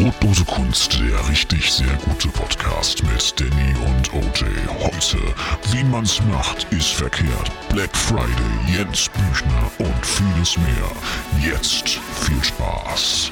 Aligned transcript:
Brotlose 0.00 0.46
Kunst, 0.46 0.98
der 0.98 1.28
richtig 1.28 1.70
sehr 1.70 1.94
gute 2.06 2.28
Podcast 2.28 3.02
mit 3.02 3.38
Danny 3.38 3.74
und 3.84 4.10
OJ. 4.14 4.46
Heute, 4.82 5.18
wie 5.72 5.84
man's 5.84 6.22
macht, 6.22 6.66
ist 6.72 6.92
verkehrt. 6.92 7.50
Black 7.68 7.94
Friday, 7.94 8.32
Jens 8.66 9.10
Büchner 9.10 9.70
und 9.78 10.06
vieles 10.06 10.56
mehr. 10.56 11.52
Jetzt 11.52 12.00
viel 12.22 12.42
Spaß. 12.42 13.30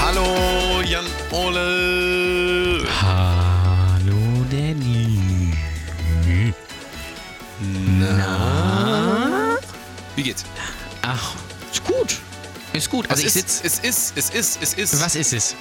Hallo 0.00 0.82
Jan 0.84 1.06
Ole. 1.30 1.99
Wie 10.16 10.22
geht's? 10.22 10.44
Ach, 11.02 11.34
ist 11.70 11.84
gut. 11.84 12.18
Ist 12.72 12.90
gut. 12.90 13.10
Also 13.10 13.22
ich 13.22 13.28
es, 13.28 13.34
sitze. 13.34 13.66
ist, 13.66 13.84
es 13.84 14.10
ist, 14.10 14.16
es 14.16 14.30
ist, 14.30 14.62
es 14.62 14.74
ist 14.74 15.00
Was 15.00 15.14
ist 15.14 15.32
es? 15.32 15.54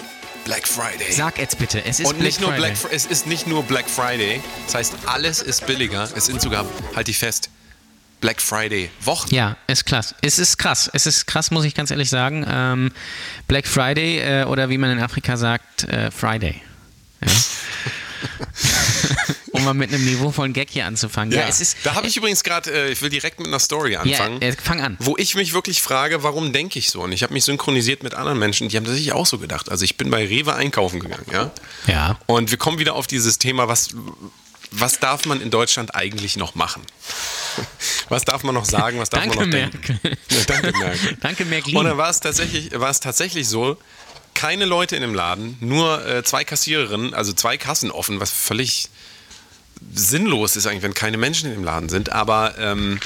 Black 0.46 0.68
Friday. 0.68 1.12
Sag 1.12 1.38
jetzt 1.38 1.60
bitte. 1.60 1.84
Es 1.86 2.00
ist 2.00 2.08
und 2.08 2.20
nicht 2.20 2.40
nur 2.42 2.52
Friday. 2.52 2.72
Black, 2.72 2.92
es 2.94 3.06
ist 3.06 3.28
nicht 3.28 3.46
nur 3.48 3.64
Black 3.64 3.90
Friday. 3.90 4.42
Das 4.66 4.76
heißt, 4.76 4.94
alles 5.06 5.42
ist 5.42 5.66
billiger. 5.68 6.10
Es 6.16 6.26
sind 6.26 6.42
sogar, 6.42 6.66
halt 6.96 7.08
dich 7.08 7.20
fest, 7.20 7.50
Black 8.22 8.42
Friday 8.42 8.90
Wochen. 9.02 9.34
Ja, 9.34 9.58
ist 9.68 9.86
krass. 9.86 10.16
Es 10.22 10.40
ist 10.40 10.58
krass. 10.58 10.90
Es 10.94 11.06
ist 11.06 11.26
krass, 11.26 11.52
muss 11.52 11.66
ich 11.66 11.76
ganz 11.76 11.92
ehrlich 11.92 12.10
sagen. 12.10 12.46
Ähm, 12.50 12.92
Black 13.48 13.68
Friday 13.68 14.20
äh, 14.20 14.44
oder 14.46 14.70
wie 14.70 14.78
man 14.78 14.92
in 14.92 15.00
Afrika 15.00 15.38
sagt, 15.38 15.84
äh, 15.86 16.12
Friday. 16.12 16.62
Ja. 17.24 17.32
mal 19.74 19.80
mit 19.80 19.94
einem 19.94 20.06
niveauvollen 20.06 20.54
Gag 20.54 20.70
hier 20.70 20.86
anzufangen. 20.86 21.34
Ja, 21.34 21.48
es 21.48 21.62
ist. 21.62 21.78
da 21.84 21.96
habe 21.96 22.08
ich 22.08 22.18
übrigens 22.18 22.44
gerade, 22.44 22.72
äh, 22.72 22.92
ich 22.92 23.02
will 23.02 23.10
direkt 23.10 23.40
mit 23.40 23.48
einer 23.48 23.60
Story 23.60 23.96
anfangen. 23.96 24.42
Ja, 24.42 24.50
äh, 24.50 24.54
fang 24.54 24.82
an. 24.82 24.98
Wo 25.00 25.16
ich 25.18 25.36
mich 25.36 25.54
wirklich 25.54 25.82
frage, 25.82 26.24
warum 26.24 26.54
denke 26.54 26.80
ich 26.80 26.90
so? 26.90 27.02
Und 27.02 27.12
ich 27.12 27.24
habe 27.24 27.34
mich 27.34 27.44
synchronisiert 27.44 28.04
mit 28.04 28.16
anderen 28.16 28.40
Menschen, 28.40 28.70
die 28.70 28.78
haben 28.78 28.86
das 28.86 28.96
sich 28.96 29.12
auch 29.12 29.26
so 29.26 29.38
gedacht. 29.38 29.70
Also 29.70 29.86
ich 29.86 29.98
bin 29.98 30.10
bei 30.10 30.26
Rewe 30.26 30.54
einkaufen 30.56 31.00
gegangen, 31.00 31.26
ja. 31.32 31.52
Ja. 31.88 32.20
Und 32.26 32.52
wir 32.52 32.58
kommen 32.58 32.80
wieder 32.80 32.96
auf 32.96 33.08
dieses 33.08 33.38
Thema, 33.38 33.68
was, 33.68 33.90
was 34.72 35.00
darf 35.00 35.26
man 35.26 35.42
in 35.42 35.52
Deutschland 35.52 35.96
eigentlich 35.96 36.38
noch 36.38 36.56
machen? 36.56 36.84
Was 38.10 38.26
darf 38.26 38.44
man 38.44 38.56
noch 38.56 38.66
sagen, 38.66 39.00
was 39.00 39.10
darf 39.10 39.24
Danke, 39.24 39.38
man 39.38 39.50
noch 39.50 39.56
denken? 39.56 40.00
Merkel. 40.02 40.18
Ja, 40.30 40.44
danke, 40.46 40.78
Merkel. 40.78 41.18
Danke, 41.22 41.46
Merkel. 41.46 41.78
Und 41.78 41.86
dann 41.86 41.98
war 41.98 42.10
es 42.10 42.20
tatsächlich, 42.20 42.72
war 42.74 42.90
es 42.90 43.00
tatsächlich 43.00 43.48
so, 43.48 43.78
keine 44.34 44.66
Leute 44.66 44.96
in 44.96 45.02
dem 45.02 45.14
Laden, 45.14 45.58
nur 45.60 46.06
äh, 46.08 46.24
zwei 46.24 46.46
Kassiererinnen, 46.46 47.14
also 47.14 47.34
zwei 47.34 47.58
Kassen 47.58 47.92
offen, 47.92 48.22
was 48.22 48.32
völlig 48.32 48.90
sinnlos 49.94 50.56
ist 50.56 50.68
eigentlich, 50.68 50.84
wenn 50.84 50.94
keine 50.94 51.18
Menschen 51.18 51.50
in 51.50 51.56
dem 51.56 51.64
Laden 51.64 51.90
sind. 51.90 52.12
Aber 52.12 52.58
ähm, 52.58 53.00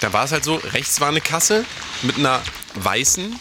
da 0.00 0.12
war 0.12 0.24
es 0.24 0.32
halt 0.32 0.44
so, 0.44 0.56
rechts 0.56 1.00
war 1.00 1.08
eine 1.08 1.20
Kasse 1.20 1.64
mit 2.02 2.18
einer 2.18 2.40
weißen 2.74 3.38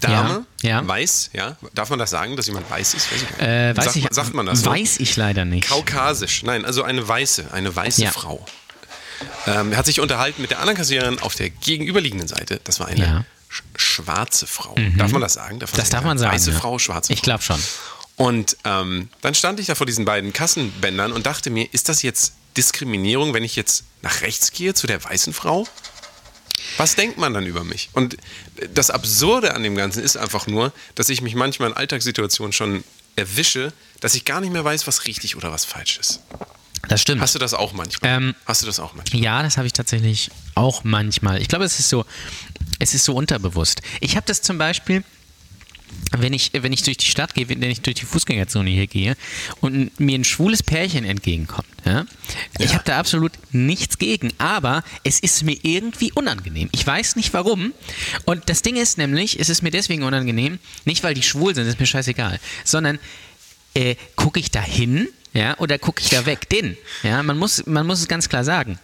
Dame. 0.00 0.44
Ja, 0.62 0.68
ja. 0.82 0.86
Weiß, 0.88 1.30
ja. 1.32 1.56
Darf 1.74 1.88
man 1.90 1.98
das 1.98 2.10
sagen, 2.10 2.36
dass 2.36 2.46
jemand 2.46 2.70
weiß 2.70 2.94
ist? 2.94 3.10
Weiß 3.12 3.22
ich. 3.22 3.42
Äh, 3.42 3.76
weiß 3.76 3.84
sagt, 3.84 3.96
ich, 3.96 4.04
man, 4.04 4.12
sagt 4.12 4.34
man 4.34 4.46
das 4.46 4.60
so? 4.60 4.70
Weiß 4.70 4.98
ich 4.98 5.16
leider 5.16 5.44
nicht. 5.44 5.68
Kaukasisch. 5.68 6.42
Nein, 6.42 6.64
also 6.64 6.82
eine 6.82 7.06
weiße, 7.06 7.46
eine 7.52 7.74
weiße 7.74 8.02
Ja. 8.02 8.10
Frau. 8.10 8.44
Ähm, 9.46 9.72
er 9.72 9.78
hat 9.78 9.86
sich 9.86 10.00
unterhalten 10.00 10.42
mit 10.42 10.50
der 10.50 10.58
anderen 10.58 10.76
Kassiererin 10.76 11.18
auf 11.20 11.34
der 11.34 11.48
gegenüberliegenden 11.48 12.28
Seite. 12.28 12.60
Das 12.64 12.80
war 12.80 12.88
eine. 12.88 13.06
Mhm. 13.06 13.24
sch 13.48 13.62
schwarze 13.76 14.46
Frau. 14.46 14.74
Darf 14.98 15.12
man 15.12 15.22
das 15.22 15.34
sagen? 15.34 15.60
Darf 15.60 15.72
Das 15.72 15.88
darf 15.88 16.04
man 16.04 16.18
sagen. 16.18 16.34
Weiße. 16.34 16.52
Frau, 16.52 16.78
schwarze 16.78 17.12
Ich 17.14 17.20
Frau. 17.20 17.24
glaube 17.24 17.42
schon. 17.42 17.62
Und 18.16 18.56
ähm, 18.64 19.08
dann 19.20 19.34
stand 19.34 19.60
ich 19.60 19.66
da 19.66 19.74
vor 19.74 19.86
diesen 19.86 20.04
beiden 20.04 20.32
Kassenbändern 20.32 21.12
und 21.12 21.26
dachte 21.26 21.50
mir, 21.50 21.72
ist 21.72 21.88
das 21.88 22.02
jetzt 22.02 22.32
Diskriminierung, 22.56 23.34
wenn 23.34 23.44
ich 23.44 23.56
jetzt 23.56 23.84
nach 24.02 24.22
rechts 24.22 24.52
gehe 24.52 24.72
zu 24.74 24.86
der 24.86 25.02
weißen 25.04 25.32
Frau? 25.34 25.66
Was 26.78 26.94
denkt 26.96 27.18
man 27.18 27.34
dann 27.34 27.46
über 27.46 27.64
mich? 27.64 27.90
Und 27.92 28.16
das 28.74 28.90
Absurde 28.90 29.54
an 29.54 29.62
dem 29.62 29.76
Ganzen 29.76 30.02
ist 30.02 30.16
einfach 30.16 30.46
nur, 30.46 30.72
dass 30.94 31.10
ich 31.10 31.20
mich 31.20 31.34
manchmal 31.34 31.70
in 31.70 31.76
Alltagssituationen 31.76 32.52
schon 32.52 32.82
erwische, 33.14 33.72
dass 34.00 34.14
ich 34.14 34.24
gar 34.24 34.40
nicht 34.40 34.52
mehr 34.52 34.64
weiß, 34.64 34.86
was 34.86 35.06
richtig 35.06 35.36
oder 35.36 35.52
was 35.52 35.64
falsch 35.64 35.98
ist. 35.98 36.20
Das 36.88 37.02
stimmt. 37.02 37.20
Hast 37.20 37.34
du 37.34 37.38
das 37.38 37.52
auch 37.52 37.72
manchmal? 37.72 38.10
Ähm, 38.16 38.34
Hast 38.46 38.62
du 38.62 38.66
das 38.66 38.78
auch 38.78 38.94
manchmal? 38.94 39.20
Ja, 39.20 39.42
das 39.42 39.56
habe 39.56 39.66
ich 39.66 39.72
tatsächlich 39.72 40.30
auch 40.54 40.84
manchmal. 40.84 41.40
Ich 41.42 41.48
glaube, 41.48 41.64
es 41.64 41.78
ist 41.80 41.88
so, 41.88 42.04
es 42.78 42.94
ist 42.94 43.04
so 43.04 43.14
unterbewusst. 43.14 43.82
Ich 44.00 44.16
habe 44.16 44.26
das 44.26 44.42
zum 44.42 44.56
Beispiel, 44.58 45.02
wenn 46.16 46.32
ich, 46.32 46.52
wenn 46.54 46.72
ich 46.72 46.82
durch 46.82 46.96
die 46.98 47.06
Stadt 47.06 47.34
gehe, 47.34 47.48
wenn 47.48 47.62
ich 47.64 47.80
durch 47.80 47.96
die 47.96 48.04
Fußgängerzone 48.06 48.70
hier 48.70 48.86
gehe 48.86 49.16
und 49.60 49.98
mir 49.98 50.18
ein 50.18 50.24
schwules 50.24 50.62
Pärchen 50.62 51.04
entgegenkommt. 51.04 51.66
Ja? 51.84 52.06
Ich 52.58 52.66
Ja. 52.70 52.74
habe 52.74 52.84
da 52.84 52.98
absolut 52.98 53.32
nichts 53.52 53.98
gegen, 53.98 54.32
aber 54.38 54.82
es 55.04 55.20
ist 55.20 55.42
mir 55.42 55.56
irgendwie 55.62 56.12
unangenehm. 56.12 56.68
Ich 56.72 56.86
weiß 56.86 57.16
nicht 57.16 57.32
warum. 57.34 57.72
Und 58.24 58.48
das 58.48 58.62
Ding 58.62 58.76
ist 58.76 58.98
nämlich, 58.98 59.38
es 59.40 59.48
ist 59.48 59.62
mir 59.62 59.70
deswegen 59.70 60.02
unangenehm, 60.04 60.58
nicht 60.84 61.02
weil 61.02 61.14
die 61.14 61.22
schwul 61.22 61.54
sind, 61.54 61.66
ist 61.66 61.80
mir 61.80 61.86
scheißegal, 61.86 62.38
sondern 62.64 62.98
äh, 63.74 63.96
gucke 64.14 64.40
ich 64.40 64.50
da 64.50 64.62
hin, 64.62 65.08
ja, 65.34 65.58
oder 65.58 65.78
gucke 65.78 66.00
ich 66.02 66.08
da 66.08 66.24
weg? 66.24 66.48
Den, 66.48 66.76
ja, 67.02 67.22
man 67.22 67.36
muss, 67.36 67.66
man 67.66 67.86
muss 67.86 68.00
es 68.00 68.08
ganz 68.08 68.28
klar 68.28 68.42
sagen. 68.44 68.78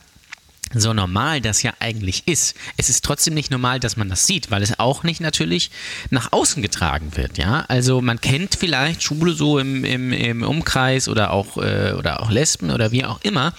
So 0.75 0.93
normal 0.95 1.41
das 1.41 1.63
ja 1.63 1.73
eigentlich 1.81 2.27
ist, 2.27 2.57
es 2.77 2.89
ist 2.89 3.05
trotzdem 3.05 3.35
nicht 3.35 3.51
normal, 3.51 3.81
dass 3.81 3.97
man 3.97 4.09
das 4.09 4.27
sieht, 4.27 4.51
weil 4.51 4.63
es 4.63 4.79
auch 4.79 5.03
nicht 5.03 5.21
natürlich 5.21 5.71
nach 6.11 6.33
außen 6.33 6.63
getragen 6.63 7.17
wird, 7.17 7.39
ja. 7.39 7.65
Also 7.69 8.01
man 8.01 8.21
kennt 8.21 8.55
vielleicht 8.55 9.03
Schwule 9.03 9.35
so 9.35 9.59
im, 9.59 9.85
im, 9.85 10.13
im 10.13 10.43
Umkreis 10.43 11.09
oder 11.09 11.33
auch, 11.33 11.57
äh, 11.59 11.93
oder 11.93 12.23
auch 12.23 12.31
Lesben 12.31 12.71
oder 12.71 12.93
wie 12.93 13.05
auch 13.05 13.21
immer, 13.23 13.55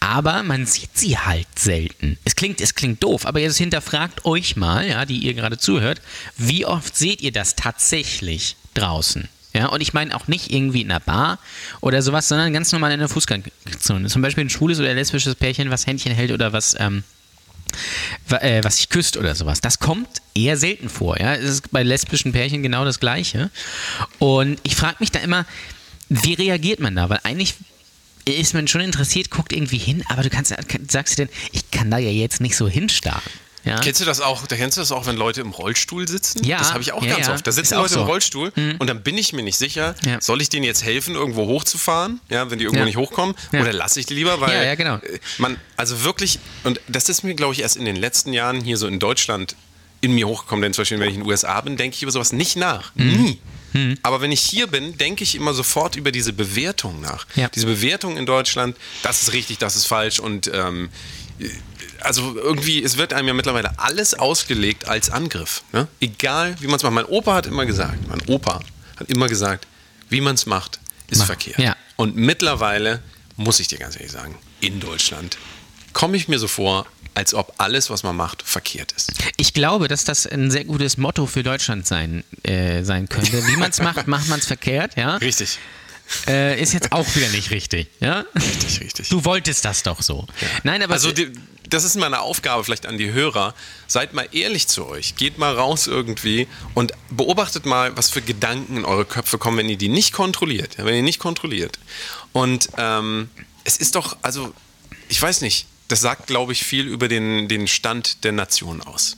aber 0.00 0.42
man 0.42 0.66
sieht 0.66 0.96
sie 0.96 1.18
halt 1.18 1.48
selten. 1.56 2.18
Es 2.24 2.36
klingt, 2.36 2.60
es 2.60 2.74
klingt 2.74 3.02
doof, 3.02 3.26
aber 3.26 3.40
jetzt 3.40 3.58
hinterfragt 3.58 4.24
euch 4.24 4.56
mal, 4.56 4.86
ja, 4.86 5.04
die 5.04 5.18
ihr 5.18 5.34
gerade 5.34 5.58
zuhört, 5.58 6.00
wie 6.36 6.66
oft 6.66 6.96
seht 6.96 7.20
ihr 7.22 7.32
das 7.32 7.56
tatsächlich 7.56 8.56
draußen? 8.74 9.28
Ja, 9.54 9.66
und 9.68 9.80
ich 9.80 9.92
meine 9.94 10.14
auch 10.16 10.26
nicht 10.26 10.52
irgendwie 10.52 10.82
in 10.82 10.90
einer 10.90 11.00
Bar 11.00 11.38
oder 11.80 12.02
sowas, 12.02 12.28
sondern 12.28 12.52
ganz 12.52 12.72
normal 12.72 12.92
in 12.92 12.98
der 12.98 13.08
Fußgängerzone. 13.08 14.08
Zum 14.08 14.20
Beispiel 14.20 14.44
ein 14.44 14.50
schwules 14.50 14.80
oder 14.80 14.92
lesbisches 14.92 15.36
Pärchen, 15.36 15.70
was 15.70 15.86
Händchen 15.86 16.12
hält 16.12 16.32
oder 16.32 16.52
was, 16.52 16.74
ähm, 16.80 17.04
äh, 18.30 18.64
was 18.64 18.78
sich 18.78 18.88
küsst 18.88 19.16
oder 19.16 19.36
sowas. 19.36 19.60
Das 19.60 19.78
kommt 19.78 20.08
eher 20.34 20.56
selten 20.56 20.88
vor. 20.88 21.20
Ja? 21.20 21.34
Es 21.34 21.44
ist 21.44 21.70
bei 21.70 21.84
lesbischen 21.84 22.32
Pärchen 22.32 22.64
genau 22.64 22.84
das 22.84 22.98
Gleiche. 22.98 23.50
Und 24.18 24.58
ich 24.64 24.74
frage 24.74 24.96
mich 24.98 25.12
da 25.12 25.20
immer, 25.20 25.46
wie 26.08 26.34
reagiert 26.34 26.80
man 26.80 26.96
da? 26.96 27.08
Weil 27.08 27.20
eigentlich 27.22 27.54
ist 28.24 28.54
man 28.54 28.66
schon 28.66 28.80
interessiert, 28.80 29.30
guckt 29.30 29.52
irgendwie 29.52 29.78
hin, 29.78 30.02
aber 30.08 30.22
du 30.22 30.30
kannst, 30.30 30.54
sagst 30.88 31.18
du 31.18 31.26
denn, 31.26 31.34
ich 31.52 31.70
kann 31.70 31.90
da 31.90 31.98
ja 31.98 32.10
jetzt 32.10 32.40
nicht 32.40 32.56
so 32.56 32.68
hinstarren. 32.68 33.22
Ja? 33.64 33.78
Kennst 33.80 34.00
du 34.00 34.04
das 34.04 34.20
auch? 34.20 34.46
Da 34.46 34.56
kennst 34.56 34.76
du 34.76 34.80
das 34.80 34.92
auch, 34.92 35.06
wenn 35.06 35.16
Leute 35.16 35.40
im 35.40 35.50
Rollstuhl 35.50 36.06
sitzen? 36.06 36.44
Ja, 36.44 36.58
Das 36.58 36.72
habe 36.72 36.82
ich 36.82 36.92
auch 36.92 37.02
ja, 37.02 37.14
ganz 37.14 37.26
ja. 37.28 37.34
oft. 37.34 37.46
Da 37.46 37.52
sitzen 37.52 37.76
Leute 37.76 37.94
im 37.94 38.00
so. 38.00 38.04
Mhm. 38.04 38.06
Rollstuhl 38.10 38.52
und 38.78 38.86
dann 38.88 39.02
bin 39.02 39.16
ich 39.18 39.32
mir 39.32 39.42
nicht 39.42 39.56
sicher, 39.58 39.94
soll 40.20 40.42
ich 40.42 40.48
denen 40.48 40.64
jetzt 40.64 40.84
helfen, 40.84 41.14
irgendwo 41.14 41.46
hochzufahren, 41.46 42.20
ja, 42.28 42.50
wenn 42.50 42.58
die 42.58 42.64
irgendwo 42.64 42.84
nicht 42.84 42.96
hochkommen, 42.96 43.34
oder 43.52 43.72
lasse 43.72 44.00
ich 44.00 44.06
die 44.06 44.14
lieber, 44.14 44.40
weil 44.40 44.54
Ja, 44.54 44.62
ja, 44.64 44.74
genau. 44.74 44.96
äh, 44.96 45.18
man, 45.38 45.56
also 45.76 46.04
wirklich, 46.04 46.38
und 46.64 46.80
das 46.88 47.08
ist 47.08 47.22
mir, 47.24 47.34
glaube 47.34 47.54
ich, 47.54 47.60
erst 47.60 47.76
in 47.76 47.84
den 47.84 47.96
letzten 47.96 48.32
Jahren 48.32 48.60
hier 48.60 48.76
so 48.76 48.86
in 48.86 48.98
Deutschland 48.98 49.56
in 50.00 50.14
mir 50.14 50.28
hochgekommen, 50.28 50.62
denn 50.62 50.74
zum 50.74 50.82
Beispiel, 50.82 51.00
wenn 51.00 51.08
ich 51.08 51.14
in 51.14 51.20
den 51.22 51.28
USA 51.30 51.60
bin, 51.62 51.76
denke 51.78 51.96
ich 51.96 52.02
über 52.02 52.12
sowas 52.12 52.32
nicht 52.32 52.56
nach. 52.56 52.92
Mhm. 52.94 53.36
Nie. 53.72 53.98
Aber 54.02 54.20
wenn 54.20 54.30
ich 54.30 54.40
hier 54.40 54.68
bin, 54.68 54.96
denke 54.98 55.24
ich 55.24 55.34
immer 55.34 55.52
sofort 55.52 55.96
über 55.96 56.12
diese 56.12 56.32
Bewertung 56.32 57.00
nach. 57.00 57.26
Diese 57.54 57.66
Bewertung 57.66 58.16
in 58.16 58.24
Deutschland, 58.26 58.76
das 59.02 59.22
ist 59.22 59.32
richtig, 59.32 59.58
das 59.58 59.74
ist 59.74 59.86
falsch 59.86 60.20
und 60.20 60.48
ähm, 60.54 60.90
also 62.04 62.36
irgendwie, 62.36 62.82
es 62.82 62.96
wird 62.96 63.12
einem 63.12 63.28
ja 63.28 63.34
mittlerweile 63.34 63.78
alles 63.78 64.14
ausgelegt 64.14 64.86
als 64.88 65.10
Angriff. 65.10 65.62
Ne? 65.72 65.88
Egal, 66.00 66.56
wie 66.60 66.66
man 66.66 66.76
es 66.76 66.82
macht. 66.82 66.92
Mein 66.94 67.04
Opa 67.06 67.34
hat 67.34 67.46
immer 67.46 67.66
gesagt, 67.66 68.06
mein 68.08 68.22
Opa 68.26 68.60
hat 68.96 69.08
immer 69.10 69.28
gesagt, 69.28 69.66
wie 70.08 70.20
man 70.20 70.34
es 70.34 70.46
macht, 70.46 70.78
ist 71.10 71.18
Mach- 71.18 71.26
verkehrt. 71.26 71.58
ja. 71.58 71.76
Und 71.96 72.16
mittlerweile, 72.16 73.02
muss 73.36 73.60
ich 73.60 73.68
dir 73.68 73.78
ganz 73.78 73.96
ehrlich 73.96 74.12
sagen, 74.12 74.36
in 74.60 74.80
Deutschland 74.80 75.38
komme 75.92 76.16
ich 76.16 76.28
mir 76.28 76.38
so 76.38 76.48
vor, 76.48 76.86
als 77.14 77.32
ob 77.34 77.54
alles, 77.58 77.90
was 77.90 78.02
man 78.02 78.16
macht, 78.16 78.42
verkehrt 78.42 78.90
ist. 78.92 79.12
Ich 79.36 79.54
glaube, 79.54 79.86
dass 79.86 80.02
das 80.04 80.26
ein 80.26 80.50
sehr 80.50 80.64
gutes 80.64 80.96
Motto 80.96 81.26
für 81.26 81.44
Deutschland 81.44 81.86
sein, 81.86 82.24
äh, 82.42 82.82
sein 82.82 83.08
könnte. 83.08 83.46
Wie 83.46 83.56
man 83.56 83.70
es 83.70 83.80
macht, 83.82 84.08
macht 84.08 84.28
man 84.28 84.40
es 84.40 84.46
verkehrt, 84.46 84.96
ja? 84.96 85.16
Richtig. 85.16 85.58
Äh, 86.26 86.60
ist 86.60 86.74
jetzt 86.74 86.90
auch 86.92 87.06
wieder 87.14 87.28
nicht 87.28 87.50
richtig, 87.50 87.86
ja? 88.00 88.24
Richtig, 88.34 88.80
richtig. 88.80 89.08
Du 89.08 89.24
wolltest 89.24 89.64
das 89.64 89.84
doch 89.84 90.02
so. 90.02 90.26
Nein, 90.64 90.82
aber 90.82 90.94
Also 90.94 91.12
die, 91.12 91.32
das 91.74 91.84
ist 91.84 91.96
meine 91.96 92.20
Aufgabe 92.20 92.62
vielleicht 92.62 92.86
an 92.86 92.98
die 92.98 93.12
Hörer. 93.12 93.52
Seid 93.88 94.14
mal 94.14 94.28
ehrlich 94.30 94.68
zu 94.68 94.86
euch. 94.86 95.16
Geht 95.16 95.38
mal 95.38 95.54
raus 95.54 95.88
irgendwie 95.88 96.46
und 96.74 96.92
beobachtet 97.10 97.66
mal, 97.66 97.96
was 97.96 98.10
für 98.10 98.22
Gedanken 98.22 98.76
in 98.76 98.84
eure 98.84 99.04
Köpfe 99.04 99.38
kommen, 99.38 99.58
wenn 99.58 99.68
ihr 99.68 99.76
die 99.76 99.88
nicht 99.88 100.12
kontrolliert. 100.12 100.76
Wenn 100.78 100.94
ihr 100.94 101.02
nicht 101.02 101.18
kontrolliert. 101.18 101.80
Und 102.32 102.68
ähm, 102.78 103.28
es 103.64 103.76
ist 103.76 103.96
doch, 103.96 104.16
also 104.22 104.52
ich 105.08 105.20
weiß 105.20 105.40
nicht, 105.40 105.66
das 105.88 106.00
sagt, 106.00 106.28
glaube 106.28 106.52
ich, 106.52 106.64
viel 106.64 106.86
über 106.86 107.08
den, 107.08 107.48
den 107.48 107.66
Stand 107.66 108.24
der 108.24 108.32
Nation 108.32 108.80
aus. 108.80 109.16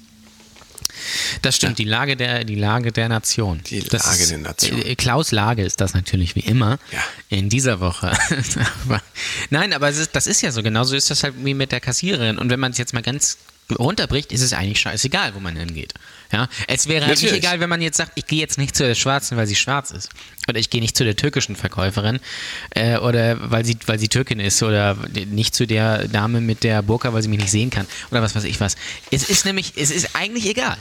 Das 1.42 1.56
stimmt, 1.56 1.78
die 1.78 1.84
Lage 1.84 2.16
der, 2.16 2.44
die 2.44 2.54
Lage 2.54 2.92
der 2.92 3.08
Nation. 3.08 3.60
Die 3.66 3.80
das 3.80 4.04
Lage 4.06 4.22
ist, 4.22 4.30
der 4.30 4.38
Nation. 4.38 4.82
äh, 4.82 4.94
Klaus 4.96 5.32
Lage 5.32 5.62
ist 5.62 5.80
das 5.80 5.94
natürlich 5.94 6.34
wie 6.36 6.40
immer 6.40 6.78
Ja. 6.92 7.02
in 7.28 7.48
dieser 7.48 7.80
Woche. 7.80 8.12
Aber 8.84 9.02
Nein, 9.50 9.72
aber 9.72 9.88
ist, 9.90 10.14
das 10.14 10.26
ist 10.26 10.42
ja 10.42 10.50
so. 10.52 10.62
Genauso 10.62 10.96
ist 10.96 11.10
das 11.10 11.22
halt 11.22 11.34
wie 11.44 11.54
mit 11.54 11.72
der 11.72 11.80
Kassiererin. 11.80 12.38
Und 12.38 12.50
wenn 12.50 12.60
man 12.60 12.72
es 12.72 12.78
jetzt 12.78 12.92
mal 12.94 13.02
ganz 13.02 13.38
runterbricht, 13.78 14.32
ist 14.32 14.42
es 14.42 14.52
eigentlich 14.52 14.80
scheißegal, 14.80 15.34
wo 15.34 15.40
man 15.40 15.56
hingeht. 15.56 15.94
Ja? 16.32 16.48
Es 16.66 16.88
wäre 16.88 17.04
eigentlich 17.04 17.22
Natürlich. 17.22 17.44
egal, 17.44 17.60
wenn 17.60 17.68
man 17.68 17.80
jetzt 17.80 17.96
sagt, 17.96 18.12
ich 18.14 18.26
gehe 18.26 18.40
jetzt 18.40 18.58
nicht 18.58 18.76
zu 18.76 18.84
der 18.86 18.94
Schwarzen, 18.94 19.36
weil 19.36 19.46
sie 19.46 19.56
schwarz 19.56 19.90
ist. 19.90 20.08
Oder 20.48 20.58
ich 20.58 20.70
gehe 20.70 20.80
nicht 20.80 20.96
zu 20.96 21.04
der 21.04 21.16
türkischen 21.16 21.56
Verkäuferin, 21.56 22.20
äh, 22.70 22.96
oder 22.98 23.50
weil 23.50 23.64
sie, 23.64 23.76
weil 23.86 23.98
sie 23.98 24.08
Türkin 24.08 24.40
ist, 24.40 24.62
oder 24.62 24.96
nicht 25.26 25.54
zu 25.54 25.66
der 25.66 26.08
Dame 26.08 26.40
mit 26.40 26.62
der 26.64 26.82
Burka, 26.82 27.12
weil 27.12 27.22
sie 27.22 27.28
mich 27.28 27.40
nicht 27.40 27.50
sehen 27.50 27.70
kann, 27.70 27.86
oder 28.10 28.22
was 28.22 28.34
weiß 28.34 28.44
ich 28.44 28.60
was. 28.60 28.76
Es 29.10 29.28
ist 29.28 29.44
nämlich, 29.44 29.72
es 29.76 29.90
ist 29.90 30.14
eigentlich 30.14 30.46
egal. 30.46 30.76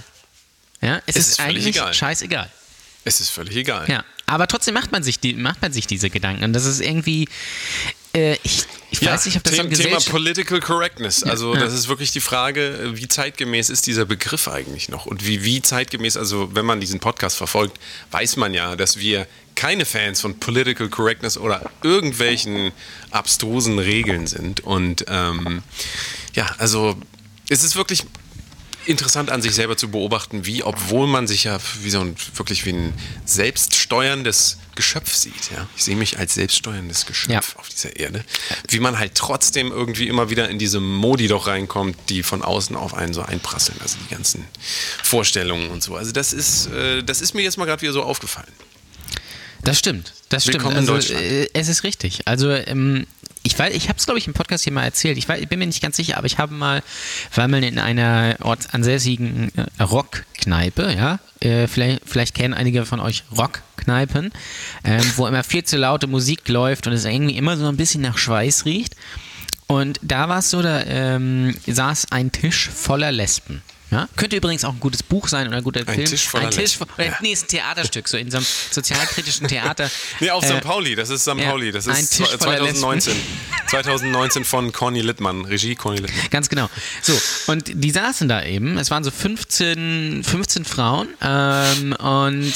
Ja? 0.82 1.02
Es, 1.06 1.16
Es 1.16 1.28
ist, 1.28 1.28
ist 1.30 1.40
eigentlich 1.40 1.68
egal. 1.68 1.94
scheißegal. 1.94 2.50
Es 3.04 3.20
ist 3.20 3.30
völlig 3.30 3.56
egal. 3.56 3.86
Ja, 3.88 4.04
aber 4.26 4.48
trotzdem 4.48 4.74
macht 4.74 4.92
man 4.92 5.04
sich, 5.04 5.20
die, 5.20 5.34
macht 5.36 5.62
man 5.62 5.72
sich 5.72 5.86
diese 5.86 6.10
Gedanken. 6.10 6.44
Und 6.44 6.54
das 6.54 6.66
ist 6.66 6.82
irgendwie, 6.82 7.30
äh, 8.16 8.38
ich, 8.44 8.66
ich 8.92 9.02
Ja, 9.02 9.14
weiß 9.14 9.26
nicht, 9.26 9.38
ob 9.38 9.44
das 9.44 9.54
Thema 9.54 9.70
Gesellschaft... 9.70 10.10
Political 10.10 10.60
Correctness. 10.60 11.24
Also 11.24 11.54
Ja. 11.54 11.60
das 11.60 11.74
ist 11.74 11.88
wirklich 11.88 12.12
die 12.12 12.22
Frage, 12.22 12.92
wie 12.94 13.08
zeitgemäß 13.08 13.70
ist 13.70 13.88
dieser 13.88 14.06
Begriff 14.06 14.48
eigentlich 14.48 14.90
noch? 14.90 15.06
Und 15.06 15.26
wie, 15.28 15.44
wie 15.44 15.62
zeitgemäß, 15.62 16.18
also 16.18 16.56
wenn 16.56 16.66
man 16.66 16.80
diesen 16.80 17.00
Podcast 17.00 17.38
verfolgt, 17.38 17.80
weiß 18.12 18.38
man 18.38 18.54
ja, 18.54 18.76
dass 18.76 18.98
wir 19.00 19.28
keine 19.56 19.86
Fans 19.86 20.22
von 20.22 20.40
Political 20.40 20.90
Correctness 20.90 21.38
oder 21.38 21.70
irgendwelchen 21.84 22.72
abstrusen 23.12 23.80
Regeln 23.80 24.28
sind. 24.28 24.62
Und 24.62 25.06
ähm, 25.08 25.64
ja, 26.34 26.54
also 26.58 26.98
es 27.50 27.64
ist 27.64 27.76
wirklich 27.76 28.04
interessant 28.88 29.30
an 29.32 29.42
sich 29.42 29.54
selber 29.54 29.78
zu 29.78 29.90
beobachten, 29.90 30.46
wie, 30.46 30.64
obwohl 30.64 31.08
man 31.08 31.28
sich 31.28 31.44
ja 31.46 31.60
wie 31.82 31.90
so 31.90 32.00
ein, 32.02 32.16
wirklich 32.36 32.66
wie 32.66 32.74
ein 32.74 32.94
selbststeuerndes 33.26 34.58
Geschöpf 34.76 35.14
sieht. 35.16 35.52
Ja? 35.52 35.68
Ich 35.76 35.84
sehe 35.84 35.96
mich 35.96 36.20
als 36.20 36.36
selbststeuerndes 36.36 37.06
Geschöpf 37.06 37.32
Ja. 37.32 37.60
auf 37.60 37.70
dieser 37.70 37.96
Erde. 37.96 38.24
Wie 38.70 38.80
man 38.80 39.00
halt 39.00 39.16
trotzdem 39.16 39.72
irgendwie 39.72 40.08
immer 40.08 40.30
wieder 40.30 40.50
in 40.50 40.60
diese 40.60 40.80
Modi 40.80 41.28
doch 41.28 41.48
reinkommt, 41.48 41.98
die 42.10 42.24
von 42.24 42.42
außen 42.44 42.76
auf 42.76 42.94
einen 42.94 43.14
so 43.14 43.22
einprasseln. 43.22 43.78
Also 43.82 43.98
die 44.10 44.14
ganzen 44.14 44.46
Vorstellungen 45.04 45.70
und 45.70 45.82
so. 45.84 45.96
Also 45.96 46.12
das 46.12 46.34
ist, 46.34 46.68
äh, 46.68 47.04
das 47.04 47.22
ist 47.22 47.34
mir 47.34 47.42
jetzt 47.42 47.58
mal 47.58 47.66
gerade 47.66 47.82
wieder 47.82 47.94
so 47.94 48.04
aufgefallen. 48.04 48.52
Das 49.64 49.80
stimmt, 49.80 50.14
das 50.30 50.44
stimmt. 50.44 50.58
Willkommen 50.58 50.76
in 50.76 50.80
also, 50.82 50.94
Deutschland. 50.94 51.22
äh, 51.24 51.50
es 51.54 51.70
ist 51.70 51.84
richtig. 51.84 52.28
Also 52.28 52.52
ähm, 52.52 53.08
ich 53.46 53.58
weiß, 53.58 53.74
ich 53.76 53.90
habe 53.90 54.00
es 54.00 54.06
glaube 54.06 54.18
ich 54.18 54.26
im 54.26 54.34
Podcast 54.34 54.64
hier 54.64 54.74
mal 54.74 54.84
erzählt. 54.84 55.18
Ich, 55.18 55.30
weiß, 55.30 55.40
ich 55.40 55.48
bin 55.48 55.60
mir 55.60 55.68
nicht 55.68 55.82
ganz 55.82 55.96
sicher, 55.96 56.18
aber 56.18 56.26
ich 56.26 56.40
habe 56.40 56.54
mal, 56.54 56.82
war 57.36 57.48
mal 57.48 57.64
in 57.64 57.78
einer 57.78 58.36
ortsansässigen 58.42 59.52
äh, 59.56 59.84
Rockkneipe, 59.84 60.94
ja. 60.94 61.20
Äh, 61.42 61.68
vielleicht, 61.68 62.02
vielleicht 62.06 62.34
kennen 62.34 62.56
einige 62.56 62.86
von 62.86 63.00
euch 63.00 63.24
Rockkneipen, 63.38 64.32
ähm, 64.84 65.04
wo 65.16 65.28
immer 65.28 65.44
viel 65.44 65.64
zu 65.64 65.78
laute 65.78 66.08
Musik 66.08 66.48
läuft 66.50 66.88
und 66.88 66.94
es 66.94 67.06
irgendwie 67.06 67.38
immer 67.38 67.56
so 67.56 67.68
ein 67.68 67.78
bisschen 67.78 68.02
nach 68.02 68.18
Schweiß 68.18 68.66
riecht. 68.66 68.96
Und 69.68 70.00
da 70.02 70.28
war 70.28 70.40
es 70.40 70.50
so, 70.50 70.64
da 70.64 70.82
ähm, 70.84 71.56
saß 71.68 72.12
ein 72.12 72.32
Tisch 72.32 72.70
voller 72.70 73.12
Lesben. 73.12 73.62
Ja? 73.96 74.10
Könnte 74.16 74.36
übrigens 74.36 74.66
auch 74.66 74.74
ein 74.74 74.80
gutes 74.80 75.04
Buch 75.04 75.28
sein 75.28 75.48
oder 75.48 75.58
ein 75.58 75.64
guter 75.64 75.82
Ein 75.82 75.86
Film. 75.96 76.06
Tisch 76.06 76.28
voller 76.28 76.46
ein 76.46 76.52
Tisch 76.52 76.60
Lesben. 76.80 76.86
vo- 76.90 76.94
oder, 76.96 77.06
Ja. 77.06 77.18
Nee, 77.22 77.32
ist 77.34 77.46
ein 77.46 77.48
Theaterstück, 77.48 78.08
so 78.08 78.18
in 78.18 78.30
so 78.32 78.38
einem 78.38 78.46
sozialkritischen 78.72 79.48
Theater. 79.48 79.90
Nee, 80.20 80.30
auf 80.32 80.44
Äh, 80.44 80.58
St. 80.58 80.62
Pauli, 80.62 80.96
das 80.96 81.10
ist 81.10 81.22
St. 81.24 81.38
Pauli. 81.38 81.72
Das 81.72 81.88
ist 81.88 82.10
Tisch 82.18 82.28
voller 82.28 82.40
2019. 82.40 83.16
2019 83.68 84.44
von 84.46 84.72
Conny 84.72 85.02
Littmann, 85.02 85.46
Regie 85.46 85.76
Conny 85.76 85.98
Littmann. 86.00 86.30
Ganz 86.30 86.50
genau. 86.50 86.70
So, 87.02 87.20
und 87.48 87.72
die 87.74 87.92
saßen 87.92 88.28
da 88.28 88.44
eben, 88.44 88.78
es 88.78 88.92
waren 88.92 89.04
so 89.04 89.12
15, 89.12 90.24
15 90.24 90.66
Frauen 90.66 91.08
ähm, 91.22 91.94
und 91.94 92.54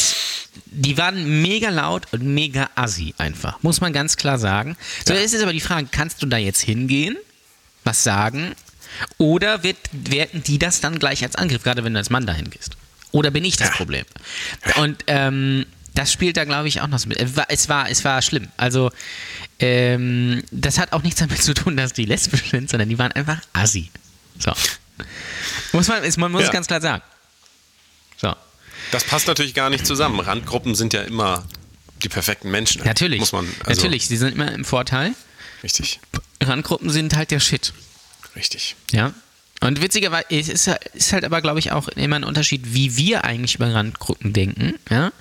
die 0.65 0.97
waren 0.97 1.41
mega 1.41 1.69
laut 1.69 2.07
und 2.11 2.23
mega 2.23 2.69
assi 2.75 3.13
einfach, 3.17 3.61
muss 3.63 3.81
man 3.81 3.93
ganz 3.93 4.17
klar 4.17 4.37
sagen. 4.37 4.77
So, 5.07 5.13
Ja. 5.13 5.19
jetzt 5.21 5.33
ist 5.33 5.41
aber 5.41 5.53
die 5.53 5.59
Frage, 5.61 5.87
kannst 5.91 6.21
du 6.21 6.27
da 6.27 6.37
jetzt 6.37 6.61
hingehen, 6.61 7.17
was 7.83 8.03
sagen 8.03 8.53
oder 9.17 9.63
wird, 9.63 9.77
werten 9.91 10.43
die 10.43 10.59
das 10.59 10.81
dann 10.81 10.99
gleich 10.99 11.23
als 11.23 11.35
Angriff, 11.35 11.63
gerade 11.63 11.83
wenn 11.83 11.93
du 11.93 11.99
als 11.99 12.09
Mann 12.09 12.25
dahin 12.25 12.49
gehst? 12.49 12.75
Oder 13.11 13.31
bin 13.31 13.43
ich 13.45 13.57
das 13.57 13.69
Ja. 13.69 13.75
Problem? 13.75 14.05
Und 14.77 15.03
ähm, 15.07 15.65
das 15.95 16.11
spielt 16.13 16.37
da, 16.37 16.45
glaube 16.45 16.67
ich, 16.67 16.81
auch 16.81 16.87
noch 16.87 16.99
so 16.99 17.07
mit. 17.09 17.19
Es 17.19 17.67
war, 17.69 17.89
es 17.89 18.03
war, 18.05 18.21
schlimm. 18.21 18.47
Also, 18.57 18.91
ähm, 19.59 20.43
das 20.51 20.77
hat 20.77 20.93
auch 20.93 21.01
nichts 21.03 21.19
damit 21.19 21.41
zu 21.41 21.53
tun, 21.53 21.75
dass 21.75 21.93
die 21.93 22.05
lesbisch 22.05 22.49
sind, 22.51 22.69
sondern 22.69 22.87
die 22.89 22.99
waren 22.99 23.11
einfach 23.13 23.39
assi. 23.53 23.89
So. 24.37 24.53
Muss 25.73 25.87
man, 25.87 26.03
ist- 26.03 26.17
man 26.17 26.31
muss 26.31 26.41
Ja. 26.41 26.47
es 26.47 26.53
ganz 26.53 26.67
klar 26.67 26.81
sagen. 26.81 27.01
So. 28.17 28.33
Das 28.91 29.03
passt 29.03 29.27
natürlich 29.27 29.53
gar 29.53 29.69
nicht 29.69 29.85
zusammen. 29.85 30.19
Randgruppen 30.19 30.75
sind 30.75 30.93
ja 30.93 31.01
immer 31.01 31.45
die 32.03 32.09
perfekten 32.09 32.49
Menschen. 32.51 32.83
Natürlich. 32.83 33.19
Muss 33.19 33.31
man, 33.31 33.45
also, 33.65 33.81
Natürlich, 33.81 34.07
sie 34.07 34.17
sind 34.17 34.33
immer 34.35 34.51
im 34.51 34.65
Vorteil. 34.65 35.13
Richtig, 35.63 35.99
Randgruppen 36.41 36.89
sind 36.89 37.15
halt 37.15 37.31
der 37.31 37.39
Shit. 37.41 37.73
Richtig. 38.39 38.75
Ja. 38.91 39.13
Und 39.61 39.81
witzigerweise 39.81 40.25
ist, 40.29 40.67
ist 40.93 41.13
halt 41.13 41.25
aber, 41.25 41.41
glaube 41.41 41.59
ich, 41.59 41.73
auch 41.73 41.89
immer 41.89 42.15
ein 42.15 42.23
Unterschied, 42.23 42.73
wie 42.73 42.95
wir 42.95 43.25
eigentlich 43.25 43.55
über 43.55 43.73
Randgruppen 43.73 44.31
denken, 44.31 44.75
ja, 44.89 45.11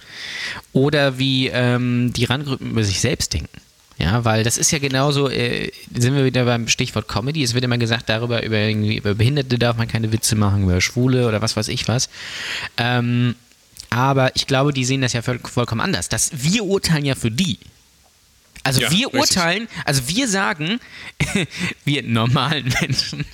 oder 0.73 1.19
wie 1.19 1.49
ähm, 1.49 2.13
die 2.13 2.25
Randgruppen 2.25 2.71
über 2.71 2.85
sich 2.85 3.01
selbst 3.01 3.35
denken. 3.35 3.61
Ja, 3.99 4.25
weil 4.25 4.45
das 4.45 4.59
ist 4.59 4.71
ja 4.71 4.79
genauso, 4.79 5.29
äh, 5.29 5.73
sind 5.93 6.15
wir 6.15 6.25
wieder 6.25 6.45
beim 6.45 6.69
Stichwort 6.69 7.09
Comedy. 7.09 7.43
Es 7.43 7.55
wird 7.55 7.65
immer 7.65 7.79
gesagt, 7.79 8.09
darüber, 8.09 8.45
über, 8.45 8.57
irgendwie, 8.57 8.97
über 8.97 9.15
Behinderte 9.17 9.59
darf 9.59 9.77
man 9.77 9.89
keine 9.89 10.13
Witze 10.13 10.37
machen, 10.37 10.63
über 10.63 10.81
Schwule 10.81 11.27
oder 11.27 11.43
was 11.43 11.57
weiß 11.57 11.67
ich 11.67 11.89
was. 11.89 12.09
Ähm, 12.77 13.35
aber 13.91 14.37
ich 14.37 14.47
glaube, 14.47 14.73
die 14.73 14.85
sehen 14.85 15.01
das 15.01 15.15
ja 15.15 15.23
voll, 15.23 15.41
vollkommen 15.41 15.81
anders. 15.81 16.09
Das, 16.09 16.31
wir 16.33 16.63
urteilen 16.65 17.07
ja 17.07 17.17
für 17.17 17.33
die. 17.33 17.59
Also 18.69 18.83
Ja, 18.83 18.91
wir 18.91 19.07
richtig. 19.07 19.21
urteilen, 19.21 19.69
also 19.87 20.09
wir 20.09 20.29
sagen, 20.29 20.79
wir 21.85 22.03
normalen 22.03 22.73
Menschen. 22.81 23.25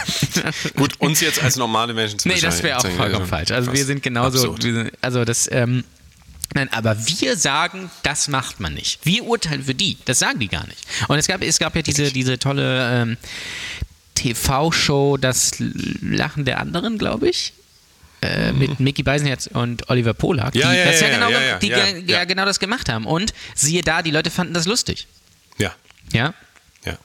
Gut, 0.76 1.00
uns 1.00 1.20
jetzt 1.20 1.42
als 1.42 1.56
normale 1.56 1.92
Menschen 1.92 2.20
zu 2.20 2.28
nee, 2.28 2.40
das 2.40 2.62
wäre 2.62 2.78
auch 2.78 2.86
vollkommen 2.86 3.26
falsch. 3.26 3.50
Also 3.50 3.72
wir 3.72 3.84
sind 3.84 4.02
genauso, 4.02 4.56
wir 4.56 4.72
sind, 4.74 4.92
also 5.00 5.24
das, 5.24 5.50
ähm, 5.50 5.82
nein, 6.54 6.68
aber 6.72 6.96
wir 7.06 7.36
sagen, 7.36 7.90
das 8.04 8.28
macht 8.28 8.60
man 8.60 8.74
nicht. 8.74 9.00
Wir 9.04 9.24
urteilen 9.24 9.64
für 9.64 9.74
die, 9.74 9.98
das 10.04 10.20
sagen 10.20 10.38
die 10.38 10.48
gar 10.48 10.66
nicht. 10.68 10.80
Und 11.08 11.18
es 11.18 11.26
gab, 11.26 11.42
es 11.42 11.58
gab 11.58 11.74
ja 11.74 11.82
diese, 11.82 12.12
diese 12.12 12.38
tolle 12.38 13.02
ähm, 13.02 13.16
TV-Show, 14.14 15.16
das 15.16 15.52
Lachen 15.58 16.44
der 16.44 16.60
anderen, 16.60 16.96
glaube 16.96 17.28
ich. 17.28 17.54
Äh, 18.22 18.52
mit 18.52 18.80
Mickey 18.80 19.02
Beisenherz 19.02 19.46
und 19.50 19.88
Oliver 19.88 20.12
Polak, 20.12 20.54
Mhm. 20.54 20.60
Ja, 20.60 20.72
die, 20.72 20.76
ja, 20.78 20.84
das 20.84 21.00
ja, 21.00 21.08
genau, 21.08 21.28
die 21.62 21.68
ja, 21.68 21.84
ge- 21.90 22.02
ja, 22.06 22.18
ja. 22.18 22.24
genau 22.24 22.44
das 22.44 22.60
gemacht 22.60 22.90
haben. 22.90 23.06
Und 23.06 23.32
siehe 23.54 23.82
da, 23.82 24.02
die 24.02 24.10
Leute 24.10 24.30
fanden 24.30 24.52
das 24.52 24.66
lustig. 24.66 25.06
Ja, 25.58 25.74
Ja, 26.12 26.34
ja. 26.84 26.98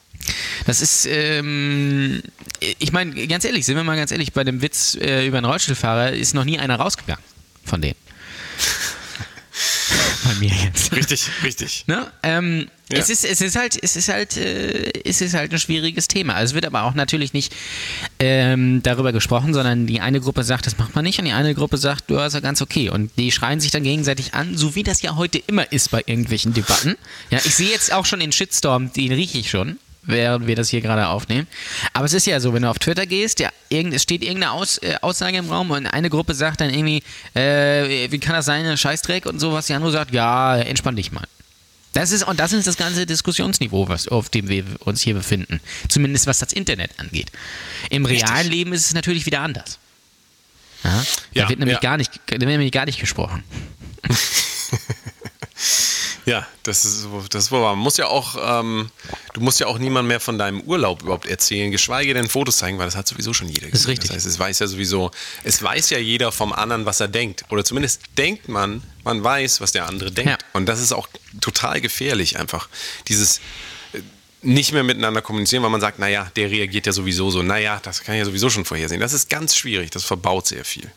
das 0.65 0.81
ist, 0.81 1.05
ähm, 1.05 2.21
ich 2.59 2.91
meine, 2.91 3.27
ganz 3.27 3.45
ehrlich, 3.45 3.65
sind 3.65 3.77
wir 3.77 3.83
mal 3.85 3.95
ganz 3.95 4.11
ehrlich, 4.11 4.33
bei 4.33 4.43
dem 4.43 4.61
Witz 4.61 4.95
äh, 4.95 5.25
über 5.25 5.37
einen 5.37 5.45
Rollstuhlfahrer 5.45 6.11
ist 6.11 6.33
noch 6.33 6.43
nie 6.43 6.59
einer 6.59 6.75
rausgegangen 6.75 7.23
von 7.63 7.81
denen. 7.81 7.95
bei 10.25 10.33
mir 10.35 10.51
jetzt. 10.53 10.91
Richtig, 10.93 11.29
richtig. 11.43 11.85
Ne? 11.87 12.11
Ähm, 12.23 12.69
Ja. 12.91 12.99
es, 12.99 13.09
ist, 13.09 13.25
es 13.25 13.41
ist 13.41 13.55
halt, 13.55 13.77
es 13.81 13.95
ist 13.95 14.09
halt, 14.09 14.37
äh, 14.37 14.91
es 15.03 15.21
ist 15.21 15.33
halt 15.33 15.51
ein 15.51 15.57
schwieriges 15.57 16.07
Thema. 16.07 16.35
Also 16.35 16.51
es 16.51 16.55
wird 16.55 16.65
aber 16.65 16.83
auch 16.83 16.93
natürlich 16.93 17.33
nicht 17.33 17.53
ähm, 18.19 18.83
darüber 18.83 19.11
gesprochen, 19.11 19.55
sondern 19.55 19.87
die 19.87 20.01
eine 20.01 20.19
Gruppe 20.21 20.43
sagt, 20.43 20.67
das 20.67 20.77
macht 20.77 20.93
man 20.93 21.03
nicht, 21.03 21.17
und 21.17 21.25
die 21.25 21.31
eine 21.31 21.55
Gruppe 21.55 21.77
sagt, 21.77 22.09
du, 22.09 22.15
das 22.15 22.27
ist 22.27 22.33
ja 22.35 22.39
ganz 22.41 22.61
okay. 22.61 22.89
Und 22.89 23.11
die 23.17 23.31
schreien 23.31 23.59
sich 23.59 23.71
dann 23.71 23.83
gegenseitig 23.83 24.35
an, 24.35 24.55
so 24.55 24.75
wie 24.75 24.83
das 24.83 25.01
ja 25.01 25.15
heute 25.15 25.39
immer 25.47 25.71
ist 25.71 25.89
bei 25.89 26.03
irgendwelchen 26.05 26.53
Debatten. 26.53 26.95
Ja, 27.31 27.39
ich 27.43 27.55
sehe 27.55 27.69
jetzt 27.69 27.91
auch 27.91 28.05
schon 28.05 28.19
den 28.19 28.31
Shitstorm, 28.31 28.93
den 28.93 29.11
rieche 29.11 29.39
ich 29.39 29.49
schon. 29.49 29.79
Während 30.07 30.45
wir 30.45 30.55
das 30.55 30.69
hier 30.69 30.81
gerade 30.81 31.07
aufnehmen. 31.07 31.47
Aber 31.93 32.05
es 32.05 32.13
ist 32.13 32.27
ja 32.27 32.39
so, 32.39 32.53
wenn 32.53 32.61
du 32.61 32.69
auf 32.69 32.77
Twitter 32.77 33.07
gehst, 33.07 33.39
ja, 33.39 33.49
irgend, 33.69 33.91
es 33.95 34.03
steht 34.03 34.21
irgendeine 34.21 34.51
Aus, 34.51 34.77
äh, 34.77 34.97
Aussage 35.01 35.37
im 35.37 35.49
Raum 35.49 35.71
und 35.71 35.87
eine 35.87 36.11
Gruppe 36.11 36.35
sagt 36.35 36.61
dann 36.61 36.69
irgendwie, 36.69 37.01
äh, 37.33 38.11
wie 38.11 38.19
kann 38.19 38.35
das 38.35 38.45
sein, 38.45 38.77
Scheißdreck 38.77 39.25
und 39.25 39.39
sowas. 39.39 39.65
Die 39.65 39.73
andere 39.73 39.91
sagt, 39.91 40.13
ja, 40.13 40.57
entspann 40.57 40.95
dich 40.95 41.11
mal. 41.11 41.25
Das 41.95 42.11
ist, 42.11 42.23
und 42.23 42.39
das 42.41 42.51
ist 42.51 42.67
das 42.67 42.75
ganze 42.75 43.05
Diskussionsniveau, 43.05 43.87
was, 43.87 44.09
auf 44.09 44.29
dem 44.29 44.49
wir 44.49 44.65
uns 44.81 45.01
hier 45.01 45.13
befinden. 45.13 45.61
Zumindest 45.87 46.27
was 46.27 46.39
das 46.39 46.51
Internet 46.51 46.91
angeht. 46.99 47.31
Im 47.89 48.05
realen. 48.05 48.49
Leben 48.49 48.73
ist 48.73 48.85
es 48.87 48.93
natürlich 48.93 49.25
wieder 49.25 49.39
anders. 49.39 49.79
Ja? 50.83 50.91
Da 50.91 51.05
Ja, 51.41 51.49
wird 51.49 51.59
nämlich, 51.59 51.75
ja. 51.75 51.79
gar 51.81 51.95
nicht, 51.97 52.11
da 52.27 52.33
wird 52.33 52.43
nämlich 52.43 52.73
gar 52.73 52.85
nicht 52.85 52.99
gesprochen. 52.99 53.43
Ja, 56.25 56.47
das 56.63 56.85
ist, 56.85 57.01
so- 57.03 57.23
das 57.29 57.45
ist 57.45 57.51
wohl 57.51 57.61
wahr. 57.61 57.75
Man 57.75 57.83
muss 57.83 57.97
ja 57.97 58.07
auch, 58.07 58.35
ähm, 58.61 58.89
du 59.33 59.41
musst 59.41 59.59
ja 59.59 59.67
auch 59.67 59.77
niemand 59.77 60.07
mehr 60.07 60.19
von 60.19 60.37
deinem 60.39 60.61
Urlaub 60.61 61.03
überhaupt 61.03 61.27
erzählen, 61.27 61.71
geschweige 61.71 62.13
denn 62.13 62.27
Fotos 62.27 62.57
zeigen, 62.57 62.77
weil 62.79 62.85
das 62.87 62.95
hat 62.95 63.07
sowieso 63.07 63.33
schon 63.33 63.47
jeder 63.47 63.67
gesehen. 63.69 63.75
ist 63.75 63.87
richtig. 63.87 64.07
Das 64.09 64.15
heißt, 64.17 64.25
es 64.25 64.39
weiß 64.39 64.59
ja 64.59 64.67
sowieso, 64.67 65.11
es 65.43 65.61
weiß 65.61 65.91
ja 65.91 65.99
jeder 65.99 66.31
vom 66.31 66.51
anderen, 66.51 66.85
was 66.85 66.99
er 66.99 67.07
denkt. 67.07 67.45
Oder 67.49 67.63
zumindest 67.63 68.01
denkt 68.17 68.49
man, 68.49 68.81
man 69.03 69.23
weiß, 69.23 69.61
was 69.61 69.71
der 69.71 69.87
andere 69.87 70.11
denkt. 70.11 70.31
Ja. 70.31 70.37
Und 70.53 70.65
das 70.65 70.79
ist 70.81 70.91
auch 70.93 71.07
total 71.41 71.79
gefährlich 71.81 72.39
einfach. 72.39 72.69
Dieses 73.07 73.37
äh, 73.93 73.99
nicht 74.41 74.71
mehr 74.73 74.83
miteinander 74.83 75.21
kommunizieren, 75.21 75.61
weil 75.63 75.69
man 75.69 75.81
sagt, 75.81 75.99
naja, 75.99 76.31
der 76.35 76.49
reagiert 76.49 76.87
ja 76.87 76.91
sowieso 76.91 77.29
so, 77.29 77.43
naja, 77.43 77.79
das 77.83 78.01
kann 78.03 78.15
ich 78.15 78.19
ja 78.19 78.25
sowieso 78.25 78.49
schon 78.49 78.65
vorhersehen. 78.65 78.99
Das 78.99 79.13
ist 79.13 79.29
ganz 79.29 79.55
schwierig, 79.55 79.91
das 79.91 80.03
verbaut 80.03 80.47
sehr 80.47 80.65
viel. 80.65 80.91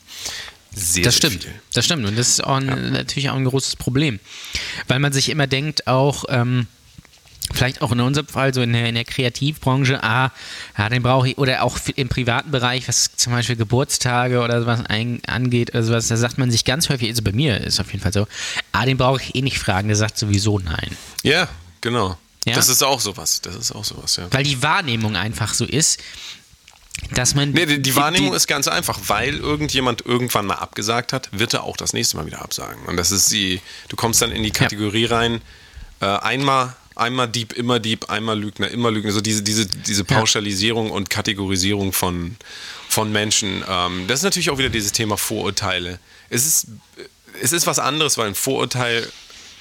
Sehr, 0.74 1.04
Das 1.04 1.16
stimmt. 1.16 1.42
viel. 1.44 1.54
Das 1.72 1.84
stimmt. 1.84 2.06
Und 2.06 2.16
das 2.18 2.28
ist 2.28 2.44
auch 2.44 2.56
ein, 2.56 2.92
natürlich 2.92 3.30
auch 3.30 3.36
ein 3.36 3.44
großes 3.44 3.76
Problem. 3.76 4.20
Weil 4.86 4.98
man 5.00 5.12
sich 5.12 5.28
immer 5.28 5.46
denkt, 5.46 5.86
auch, 5.86 6.24
ähm, 6.28 6.66
vielleicht 7.52 7.80
auch 7.82 7.92
in 7.92 8.00
unserem 8.00 8.26
Fall 8.26 8.52
so 8.52 8.60
in 8.62 8.72
der, 8.72 8.88
in 8.88 8.94
der 8.94 9.04
Kreativbranche, 9.04 10.02
ah, 10.02 10.30
ja, 10.76 10.88
den 10.88 11.02
brauche 11.02 11.30
ich, 11.30 11.38
oder 11.38 11.62
auch 11.62 11.78
im 11.96 12.08
privaten 12.08 12.50
Bereich, 12.50 12.86
was 12.88 13.10
zum 13.16 13.32
Beispiel 13.32 13.56
Geburtstage 13.56 14.40
oder 14.40 14.60
sowas 14.60 14.80
ein, 14.86 15.20
angeht, 15.26 15.70
oder 15.70 15.82
sowas, 15.82 16.08
da 16.08 16.16
sagt 16.16 16.38
man 16.38 16.50
sich 16.50 16.64
ganz 16.64 16.88
häufig, 16.90 17.08
also 17.08 17.22
bei 17.22 17.32
mir 17.32 17.60
ist 17.60 17.80
auf 17.80 17.90
jeden 17.92 18.02
Fall 18.02 18.12
so, 18.12 18.26
ah, 18.72 18.84
den 18.84 18.98
brauche 18.98 19.22
ich 19.22 19.34
eh 19.34 19.42
nicht 19.42 19.58
fragen, 19.58 19.88
der 19.88 19.96
sagt 19.96 20.18
sowieso 20.18 20.58
nein. 20.58 20.96
Ja, 21.22 21.48
genau. 21.80 22.18
Ja? 22.44 22.54
Das 22.54 22.68
ist 22.68 22.82
auch 22.82 23.00
sowas. 23.00 23.40
Das 23.42 23.56
ist 23.56 23.72
auch 23.72 23.84
sowas, 23.84 24.16
ja. 24.16 24.26
Weil 24.30 24.44
die 24.44 24.62
Wahrnehmung 24.62 25.16
einfach 25.16 25.52
so 25.54 25.64
ist, 25.64 26.00
dass 27.12 27.34
man. 27.34 27.52
Nee, 27.52 27.66
die, 27.66 27.80
die 27.80 27.96
Wahrnehmung 27.96 28.34
ist 28.34 28.46
ganz 28.46 28.68
einfach, 28.68 28.98
weil 29.06 29.36
irgendjemand 29.36 30.04
irgendwann 30.04 30.46
mal 30.46 30.56
abgesagt 30.56 31.12
hat, 31.12 31.28
wird 31.32 31.54
er 31.54 31.64
auch 31.64 31.76
das 31.76 31.92
nächste 31.92 32.16
Mal 32.16 32.26
wieder 32.26 32.42
absagen. 32.42 32.84
Und 32.86 32.96
das 32.96 33.10
ist 33.10 33.30
die, 33.30 33.60
du 33.88 33.96
kommst 33.96 34.20
dann 34.22 34.32
in 34.32 34.42
die 34.42 34.50
Kategorie 34.50 35.06
rein, 35.06 35.40
äh, 36.00 36.06
einmal, 36.06 36.74
einmal 36.94 37.28
Dieb, 37.28 37.52
immer 37.54 37.78
Dieb, 37.78 38.10
einmal 38.10 38.38
Lügner, 38.38 38.70
immer 38.70 38.90
Lügner. 38.90 39.12
So 39.12 39.20
diese, 39.20 39.42
diese, 39.42 39.66
diese 39.66 40.04
Pauschalisierung 40.04 40.90
und 40.90 41.10
Kategorisierung 41.10 41.92
von, 41.92 42.36
von 42.88 43.10
Menschen. 43.12 43.64
Ähm, 43.68 44.06
das 44.06 44.20
ist 44.20 44.24
natürlich 44.24 44.50
auch 44.50 44.58
wieder 44.58 44.70
dieses 44.70 44.92
Thema 44.92 45.16
Vorurteile. 45.16 45.98
Es 46.30 46.46
ist, 46.46 46.66
es 47.40 47.52
ist 47.52 47.66
was 47.66 47.78
anderes, 47.78 48.18
weil 48.18 48.28
ein 48.28 48.34
Vorurteil 48.34 49.08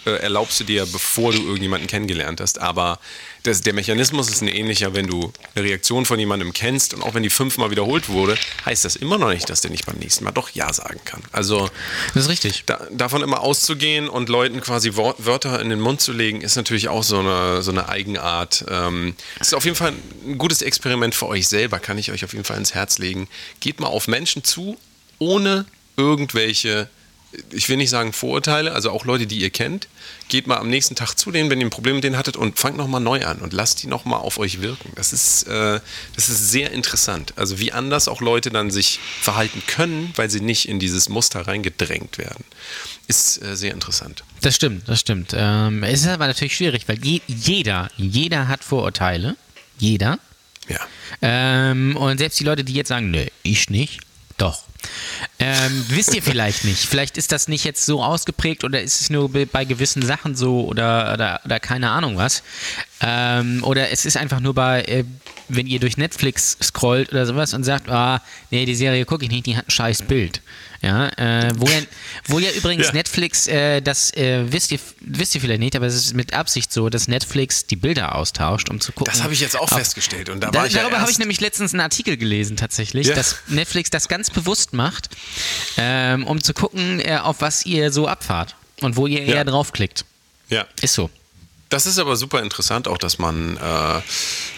äh, 0.05 0.11
erlaubst 0.21 0.59
du 0.59 0.63
dir, 0.63 0.85
bevor 0.85 1.31
du 1.31 1.39
irgendjemanden 1.39 1.87
kennengelernt 1.87 2.39
hast. 2.41 2.59
Aber 2.59 2.99
das, 3.47 3.61
der 3.61 3.73
Mechanismus 3.73 4.29
ist 4.29 4.41
ein 4.41 4.47
ähnlicher, 4.47 4.93
wenn 4.93 5.07
du 5.07 5.31
eine 5.55 5.65
Reaktion 5.65 6.05
von 6.05 6.19
jemandem 6.19 6.53
kennst 6.53 6.93
und 6.93 7.01
auch 7.01 7.13
wenn 7.13 7.23
die 7.23 7.29
fünfmal 7.29 7.71
wiederholt 7.71 8.09
wurde, 8.09 8.37
heißt 8.65 8.85
das 8.85 8.95
immer 8.95 9.17
noch 9.17 9.29
nicht, 9.29 9.49
dass 9.49 9.61
der 9.61 9.71
nicht 9.71 9.85
beim 9.85 9.97
nächsten 9.97 10.23
Mal 10.23 10.31
doch 10.31 10.49
Ja 10.51 10.71
sagen 10.73 10.99
kann. 11.05 11.21
Also 11.31 11.69
Das 12.13 12.23
ist 12.23 12.29
richtig. 12.29 12.63
da, 12.65 12.85
davon 12.91 13.21
immer 13.21 13.41
auszugehen 13.41 14.09
und 14.09 14.29
Leuten 14.29 14.61
quasi 14.61 14.95
Wörter 14.95 15.59
in 15.61 15.69
den 15.69 15.79
Mund 15.79 16.01
zu 16.01 16.11
legen, 16.11 16.41
ist 16.41 16.55
natürlich 16.55 16.89
auch 16.89 17.03
so 17.03 17.19
eine, 17.19 17.61
so 17.63 17.71
eine 17.71 17.89
Eigenart. 17.89 18.65
Ähm, 18.69 19.15
es 19.39 19.47
ist 19.47 19.53
auf 19.53 19.65
jeden 19.65 19.77
Fall 19.77 19.93
ein 20.25 20.37
gutes 20.37 20.61
Experiment 20.61 21.15
für 21.15 21.27
euch 21.27 21.47
selber, 21.47 21.79
kann 21.79 21.97
ich 21.97 22.11
euch 22.11 22.23
auf 22.25 22.33
jeden 22.33 22.45
Fall 22.45 22.57
ins 22.57 22.73
Herz 22.73 22.97
legen. 22.97 23.27
Geht 23.59 23.79
mal 23.79 23.87
auf 23.87 24.07
Menschen 24.07 24.43
zu, 24.43 24.77
ohne 25.19 25.65
irgendwelche, 25.95 26.89
ich 27.51 27.69
will 27.69 27.77
nicht 27.77 27.89
sagen 27.89 28.13
Vorurteile, 28.13 28.73
also 28.73 28.91
auch 28.91 29.05
Leute, 29.05 29.27
die 29.27 29.39
ihr 29.39 29.49
kennt. 29.49 29.87
Geht 30.27 30.47
mal 30.47 30.57
am 30.57 30.69
nächsten 30.69 30.95
Tag 30.95 31.15
zu 31.15 31.31
denen, 31.31 31.49
wenn 31.49 31.59
ihr 31.59 31.67
ein 31.67 31.71
Problem 31.71 31.95
mit 31.95 32.03
denen 32.03 32.17
hattet 32.17 32.35
und 32.35 32.59
fangt 32.59 32.77
nochmal 32.77 33.01
neu 33.01 33.25
an 33.25 33.39
und 33.39 33.53
lasst 33.53 33.83
die 33.83 33.87
nochmal 33.87 34.19
auf 34.19 34.37
euch 34.37 34.61
wirken. 34.61 34.91
Das 34.95 35.13
ist, 35.13 35.43
äh, 35.43 35.79
das 36.15 36.29
ist 36.29 36.51
sehr 36.51 36.71
interessant. 36.71 37.33
Also 37.35 37.59
wie 37.59 37.71
anders 37.71 38.07
auch 38.07 38.21
Leute 38.21 38.49
dann 38.49 38.71
sich 38.71 38.99
verhalten 39.21 39.61
können, 39.67 40.11
weil 40.15 40.29
sie 40.29 40.41
nicht 40.41 40.67
in 40.67 40.79
dieses 40.79 41.09
Muster 41.09 41.47
reingedrängt 41.47 42.17
werden. 42.17 42.43
Ist 43.07 43.41
äh, 43.41 43.55
sehr 43.55 43.73
interessant. 43.73 44.23
Das 44.41 44.55
stimmt, 44.55 44.87
das 44.89 44.99
stimmt. 44.99 45.33
Ähm, 45.33 45.83
es 45.83 46.01
ist 46.01 46.07
aber 46.07 46.27
natürlich 46.27 46.55
schwierig, 46.55 46.87
weil 46.87 47.03
je, 47.03 47.21
jeder, 47.27 47.89
jeder 47.95 48.47
hat 48.47 48.63
Vorurteile. 48.63 49.37
Jeder. 49.79 50.19
Ja. 50.67 50.79
Ähm, 51.21 51.95
und 51.95 52.17
selbst 52.17 52.39
die 52.39 52.43
Leute, 52.43 52.63
die 52.63 52.73
jetzt 52.73 52.89
sagen, 52.89 53.11
nö, 53.11 53.25
ich 53.43 53.69
nicht, 53.69 54.01
doch. 54.37 54.66
Ähm, 55.39 55.85
wisst 55.89 56.15
ihr 56.15 56.23
vielleicht 56.23 56.63
nicht. 56.63 56.85
Vielleicht 56.85 57.17
ist 57.17 57.31
das 57.31 57.47
nicht 57.47 57.63
jetzt 57.63 57.85
so 57.85 58.03
ausgeprägt 58.03 58.63
oder 58.63 58.81
ist 58.81 59.01
es 59.01 59.09
nur 59.09 59.29
bei 59.31 59.65
gewissen 59.65 60.01
Sachen 60.01 60.35
so 60.35 60.65
oder, 60.65 61.13
oder, 61.13 61.41
oder 61.45 61.59
keine 61.59 61.89
Ahnung 61.89 62.17
was. 62.17 62.43
Ähm, 63.01 63.63
oder 63.63 63.91
es 63.91 64.05
ist 64.05 64.17
einfach 64.17 64.39
nur 64.39 64.53
bei, 64.53 64.81
äh, 64.83 65.03
wenn 65.47 65.67
ihr 65.67 65.79
durch 65.79 65.97
Netflix 65.97 66.57
scrollt 66.61 67.09
oder 67.09 67.25
sowas 67.25 67.53
und 67.53 67.63
sagt, 67.63 67.89
ah, 67.89 68.21
nee, 68.49 68.65
die 68.65 68.75
Serie 68.75 69.05
gucke 69.05 69.25
ich 69.25 69.31
nicht, 69.31 69.45
die 69.45 69.55
hat 69.55 69.67
ein 69.67 69.71
scheiß 69.71 70.03
Bild. 70.03 70.41
Ja, 70.81 71.07
äh, 71.17 71.53
wo, 71.57 71.67
ja, 71.67 71.79
wo 72.27 72.39
ja 72.39 72.51
übrigens 72.51 72.87
Ja. 72.87 72.93
Netflix, 72.93 73.47
äh, 73.47 73.81
das 73.81 74.13
äh, 74.13 74.51
wisst, 74.51 74.71
ihr, 74.71 74.79
wisst 75.01 75.33
ihr 75.33 75.41
vielleicht 75.41 75.59
nicht, 75.59 75.75
aber 75.75 75.87
es 75.87 75.95
ist 75.95 76.13
mit 76.13 76.33
Absicht 76.33 76.71
so, 76.71 76.89
dass 76.89 77.07
Netflix 77.07 77.65
die 77.65 77.75
Bilder 77.75 78.15
austauscht, 78.15 78.69
um 78.69 78.79
zu 78.79 78.91
gucken. 78.91 79.11
Das 79.11 79.23
habe 79.23 79.33
ich 79.33 79.39
jetzt 79.39 79.55
auch 79.57 79.71
auf- 79.71 79.77
festgestellt. 79.77 80.29
Und 80.29 80.41
da, 80.41 80.51
da, 80.51 80.65
ich 80.65 80.73
ja 80.73 80.81
darüber 80.83 80.99
habe 81.01 81.09
ich 81.09 81.17
nämlich 81.17 81.41
letztens 81.41 81.73
einen 81.73 81.81
Artikel 81.81 82.15
gelesen, 82.17 82.57
tatsächlich, 82.57 83.11
dass 83.11 83.37
Netflix 83.47 83.89
das 83.89 84.07
ganz 84.07 84.29
bewusst 84.29 84.73
macht, 84.73 85.09
ähm, 85.77 86.25
um 86.27 86.43
zu 86.43 86.53
gucken, 86.53 86.99
äh, 86.99 87.17
auf 87.17 87.41
was 87.41 87.65
ihr 87.65 87.91
so 87.91 88.07
abfahrt 88.07 88.55
und 88.81 88.95
wo 88.97 89.07
ihr 89.07 89.21
eher 89.23 89.45
draufklickt. 89.45 90.05
Ja. 90.49 90.65
Ist 90.81 90.93
so. 90.93 91.09
Das 91.69 91.85
ist 91.85 91.97
aber 91.99 92.15
super 92.15 92.41
interessant, 92.43 92.87
auch 92.87 92.97
dass 92.97 93.17
man, 93.17 93.57
äh, 93.57 94.01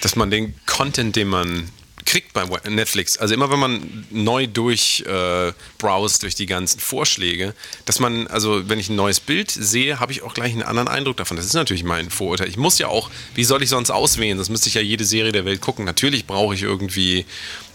dass 0.02 0.16
man 0.16 0.30
den 0.30 0.54
Content, 0.66 1.16
den 1.16 1.28
man 1.30 1.70
kriegt 2.10 2.34
bei 2.34 2.44
Netflix, 2.68 3.18
also 3.18 3.36
immer 3.36 3.52
wenn 3.52 3.60
man 3.60 4.06
neu 4.10 4.48
durch 4.48 5.02
äh, 5.06 5.54
durch 5.78 6.34
die 6.34 6.48
ganzen 6.48 6.80
Vorschläge, 6.80 7.54
dass 7.86 8.00
man, 8.00 8.26
also 8.26 8.68
wenn 8.68 8.80
ich 8.80 8.90
ein 8.90 8.96
neues 8.96 9.20
Bild 9.20 9.52
sehe, 9.52 10.00
habe 10.00 10.12
ich 10.12 10.24
auch 10.24 10.34
gleich 10.34 10.54
einen 10.54 10.64
anderen 10.64 10.88
Eindruck 10.88 11.18
davon. 11.18 11.38
Das 11.38 11.46
ist 11.46 11.54
natürlich 11.54 11.84
mein 11.84 12.10
Vorurteil. 12.10 12.50
Ich 12.50 12.58
muss 12.58 12.80
ja 12.80 12.88
auch, 12.88 13.12
wie 13.36 13.44
soll 13.44 13.62
ich 13.62 13.70
sonst 13.70 13.92
auswählen? 13.92 14.40
Das 14.40 14.50
müsste 14.50 14.70
ich 14.70 14.74
ja 14.74 14.82
jede 14.82 15.06
Serie 15.06 15.32
der 15.32 15.46
Welt 15.46 15.62
gucken. 15.62 15.86
Natürlich 15.86 16.26
brauche 16.26 16.56
ich 16.56 16.64
irgendwie 16.64 17.28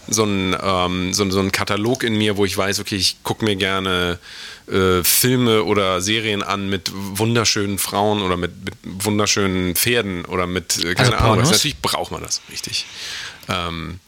so 0.09 0.23
einen, 0.23 0.53
ähm, 0.61 1.13
so, 1.13 1.29
so 1.31 1.39
einen 1.39 1.53
Katalog 1.53 2.03
in 2.03 2.17
mir, 2.17 2.35
wo 2.35 2.43
ich 2.43 2.57
weiß, 2.57 2.81
okay, 2.81 2.97
ich 2.97 3.23
gucke 3.23 3.45
mir 3.45 3.55
gerne 3.55 4.19
äh, 4.67 5.01
Filme 5.01 5.63
oder 5.63 6.01
Serien 6.01 6.43
an 6.43 6.67
mit 6.67 6.91
wunderschönen 6.93 7.79
Frauen 7.79 8.21
oder 8.21 8.35
mit, 8.35 8.51
mit 8.65 8.75
wunderschönen 8.83 9.75
Pferden 9.75 10.25
oder 10.25 10.45
mit, 10.45 10.83
äh, 10.83 10.93
keine 10.93 11.13
Also 11.13 11.25
Ahnung, 11.25 11.41
was. 11.43 11.51
Natürlich 11.51 11.77
braucht 11.77 12.11
man 12.11 12.21
das, 12.21 12.41
richtig. 12.51 12.85
Ähm, 13.47 14.01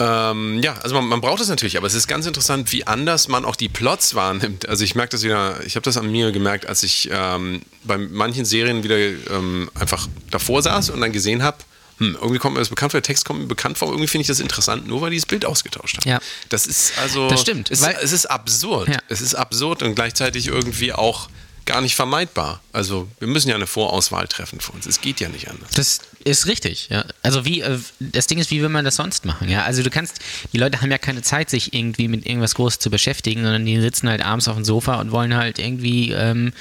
ähm, 0.00 0.62
ja, 0.62 0.74
also 0.78 0.94
man, 0.94 1.04
man 1.04 1.20
braucht 1.20 1.42
es 1.42 1.48
natürlich, 1.48 1.76
aber 1.76 1.86
es 1.86 1.92
ist 1.92 2.08
ganz 2.08 2.24
interessant, 2.24 2.72
wie 2.72 2.86
anders 2.86 3.28
man 3.28 3.44
auch 3.44 3.54
die 3.54 3.68
Plots 3.68 4.14
wahrnimmt. 4.14 4.66
Also 4.66 4.82
ich 4.82 4.94
merke 4.94 5.10
das 5.10 5.22
wieder, 5.22 5.60
ich 5.66 5.76
habe 5.76 5.84
das 5.84 5.98
an 5.98 6.10
mir 6.10 6.32
gemerkt, 6.32 6.66
als 6.66 6.82
ich 6.82 7.10
ähm, 7.12 7.60
bei 7.84 7.98
manchen 7.98 8.46
Serien 8.46 8.82
wieder 8.82 8.96
ähm, 8.96 9.70
einfach 9.74 10.08
davor 10.30 10.62
saß 10.62 10.88
und 10.88 11.02
dann 11.02 11.12
gesehen 11.12 11.42
habe, 11.42 11.58
hm, 11.98 12.16
irgendwie 12.18 12.38
kommt 12.38 12.54
mir 12.54 12.60
das 12.60 12.70
bekannt 12.70 12.92
vor, 12.92 13.00
der 13.00 13.06
Text 13.06 13.26
kommt 13.26 13.40
mir 13.40 13.46
bekannt 13.46 13.76
vor, 13.76 13.88
irgendwie 13.88 14.08
finde 14.08 14.22
ich 14.22 14.28
das 14.28 14.40
interessant, 14.40 14.88
nur 14.88 15.02
weil 15.02 15.10
die 15.10 15.18
das 15.18 15.26
Bild 15.26 15.44
ausgetauscht 15.44 15.98
haben. 15.98 16.08
Ja. 16.08 16.18
Das 16.48 16.66
ist 16.66 16.94
also. 16.98 17.28
Das 17.28 17.42
stimmt, 17.42 17.70
Es, 17.70 17.82
es 17.82 18.12
ist 18.12 18.24
absurd. 18.24 18.88
Ja. 18.88 18.98
Es 19.08 19.20
ist 19.20 19.34
absurd 19.34 19.82
und 19.82 19.96
gleichzeitig 19.96 20.46
irgendwie 20.46 20.94
auch 20.94 21.28
gar 21.66 21.82
nicht 21.82 21.94
vermeidbar. 21.94 22.62
Also 22.72 23.06
wir 23.18 23.28
müssen 23.28 23.50
ja 23.50 23.54
eine 23.54 23.66
Vorauswahl 23.66 24.26
treffen 24.28 24.60
für 24.60 24.72
uns. 24.72 24.86
Es 24.86 25.02
geht 25.02 25.20
ja 25.20 25.28
nicht 25.28 25.48
anders. 25.48 25.70
Das 25.72 26.00
ist 26.24 26.46
richtig, 26.46 26.88
ja. 26.90 27.04
Also 27.22 27.44
wie, 27.44 27.60
äh, 27.62 27.78
das 27.98 28.26
Ding 28.26 28.38
ist, 28.38 28.50
wie 28.50 28.60
will 28.60 28.68
man 28.68 28.84
das 28.84 28.96
sonst 28.96 29.24
machen, 29.24 29.48
ja? 29.48 29.64
Also 29.64 29.82
du 29.82 29.90
kannst, 29.90 30.18
die 30.52 30.58
Leute 30.58 30.80
haben 30.80 30.90
ja 30.90 30.98
keine 30.98 31.22
Zeit, 31.22 31.50
sich 31.50 31.72
irgendwie 31.72 32.08
mit 32.08 32.26
irgendwas 32.26 32.54
Großes 32.54 32.78
zu 32.78 32.90
beschäftigen, 32.90 33.42
sondern 33.42 33.64
die 33.64 33.80
sitzen 33.80 34.08
halt 34.08 34.24
abends 34.24 34.46
auf 34.48 34.54
dem 34.56 34.64
Sofa 34.64 34.96
und 35.00 35.12
wollen 35.12 35.34
halt 35.34 35.58
irgendwie 35.58 36.12
ähm, 36.12 36.52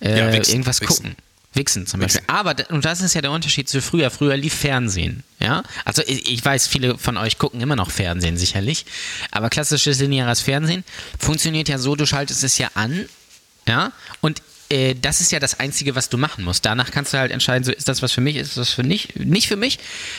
äh, 0.00 0.18
Ja, 0.18 0.32
wichsen, 0.32 0.52
irgendwas 0.52 0.80
wichsen. 0.80 0.96
gucken. 0.96 1.16
Wichsen 1.54 1.86
zum 1.86 2.00
Beispiel. 2.00 2.20
Wichsen. 2.20 2.28
Aber, 2.34 2.54
und 2.70 2.84
das 2.84 3.00
ist 3.00 3.14
ja 3.14 3.22
der 3.22 3.30
Unterschied 3.30 3.68
zu 3.68 3.80
früher. 3.80 4.10
Früher 4.10 4.36
lief 4.36 4.54
Fernsehen, 4.54 5.22
ja. 5.40 5.62
Also 5.84 6.02
ich, 6.06 6.30
ich 6.30 6.44
weiß, 6.44 6.66
viele 6.66 6.98
von 6.98 7.16
euch 7.16 7.38
gucken 7.38 7.60
immer 7.60 7.76
noch 7.76 7.90
Fernsehen, 7.90 8.36
sicherlich. 8.36 8.84
Aber 9.30 9.48
klassisches 9.50 9.98
lineares 10.00 10.40
Fernsehen 10.40 10.84
funktioniert 11.18 11.68
ja 11.68 11.78
so, 11.78 11.96
du 11.96 12.06
schaltest 12.06 12.44
es 12.44 12.58
ja 12.58 12.68
an, 12.74 13.06
ja, 13.66 13.92
und 14.20 14.42
äh, 14.70 14.94
das 14.94 15.20
ist 15.20 15.32
ja 15.32 15.38
das 15.38 15.60
Einzige, 15.60 15.94
was 15.94 16.08
du 16.08 16.18
machen 16.18 16.44
musst. 16.44 16.64
Danach 16.64 16.90
kannst 16.90 17.12
du 17.12 17.18
halt 17.18 17.30
entscheiden, 17.30 17.64
so 17.64 17.72
ist 17.72 17.88
das 17.88 18.02
was 18.02 18.12
für 18.12 18.20
mich, 18.20 18.36
ist 18.36 18.56
das 18.56 18.70
für 18.70 18.82
nicht, 18.82 19.16
nicht 19.16 19.48
für 19.48 19.56
mich. 19.56 19.78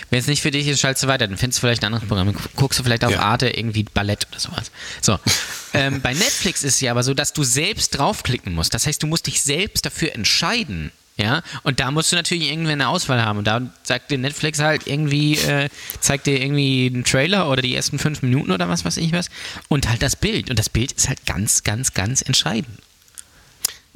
Wenn 0.10 0.20
es 0.20 0.27
nicht 0.27 0.42
für 0.42 0.51
dich 0.51 0.68
ist, 0.68 0.80
schaltest 0.80 1.04
du 1.04 1.08
weiter. 1.08 1.27
Dann 1.27 1.38
findest 1.38 1.60
du 1.60 1.68
vielleicht 1.68 1.84
ein 1.84 1.88
anderes 1.88 2.08
Programm. 2.08 2.34
Guckst 2.56 2.80
du 2.80 2.84
vielleicht 2.84 3.04
auf 3.04 3.12
Ja. 3.12 3.22
Arte 3.22 3.50
irgendwie 3.50 3.84
Ballett 3.84 4.27
oder 4.32 4.39
sowas. 4.39 4.72
So. 5.01 5.20
ähm, 5.74 6.01
bei 6.01 6.13
Netflix 6.13 6.63
ist 6.63 6.75
es 6.75 6.82
ja 6.82 6.92
aber 6.92 7.04
so, 7.04 7.13
dass 7.13 7.34
du 7.34 7.44
selbst 7.44 7.98
draufklicken 7.98 8.54
musst. 8.54 8.74
Das 8.74 8.88
heißt, 8.88 9.01
du 9.04 9.08
musst 9.08 9.27
dich 9.27 9.42
selbst 9.42 9.86
dafür 9.86 10.13
entscheiden. 10.16 10.92
Ja, 11.20 11.42
und 11.63 11.80
da 11.80 11.89
musst 11.89 12.12
du 12.12 12.16
natürlich 12.16 12.51
irgendwie 12.51 12.74
eine 12.74 12.89
Auswahl 12.89 13.24
haben. 13.24 13.39
Und 13.39 13.48
da 13.48 13.62
sagt 13.82 14.12
dir 14.12 14.20
Netflix 14.20 14.60
halt 14.60 14.86
irgendwie, 14.86 15.36
äh, 15.39 15.68
zeigt 16.00 16.27
dir 16.27 16.39
irgendwie 16.39 16.92
einen 16.94 17.06
Trailer 17.06 17.50
oder 17.50 17.63
die 17.63 17.75
ersten 17.75 17.98
fünf 17.98 18.22
Minuten 18.22 18.51
oder 18.51 18.70
was 18.70 18.86
weiß 18.86 18.98
ich 18.98 19.12
was. 19.13 19.30
Und 19.68 19.89
halt 19.89 20.04
das 20.04 20.16
Bild. 20.16 20.51
Und 20.51 20.60
das 20.60 20.70
Bild 20.70 20.92
ist 20.92 21.10
halt 21.10 21.25
ganz, 21.25 21.63
ganz, 21.63 21.96
ganz 21.96 22.22
entscheidend. 22.22 22.77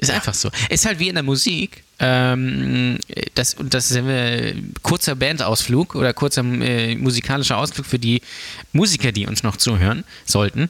Ist 0.02 0.10
einfach 0.12 0.34
so. 0.34 0.50
Ist 0.70 0.86
halt 0.86 0.98
wie 1.00 1.10
in 1.10 1.16
der 1.16 1.24
Musik. 1.24 1.84
Ähm, 2.00 2.98
das, 3.36 3.54
und 3.54 3.72
das 3.74 3.92
ist 3.92 3.98
äh, 3.98 4.56
kurzer 4.82 5.16
Bandausflug 5.16 5.94
oder 5.94 6.12
kurzer 6.14 6.44
äh, 6.44 6.96
musikalischer 6.96 7.58
Ausflug 7.58 7.86
für 7.86 8.00
die 8.00 8.22
Musiker, 8.74 9.12
die 9.12 9.28
uns 9.28 9.44
noch 9.44 9.58
zuhören 9.58 10.04
sollten. 10.26 10.70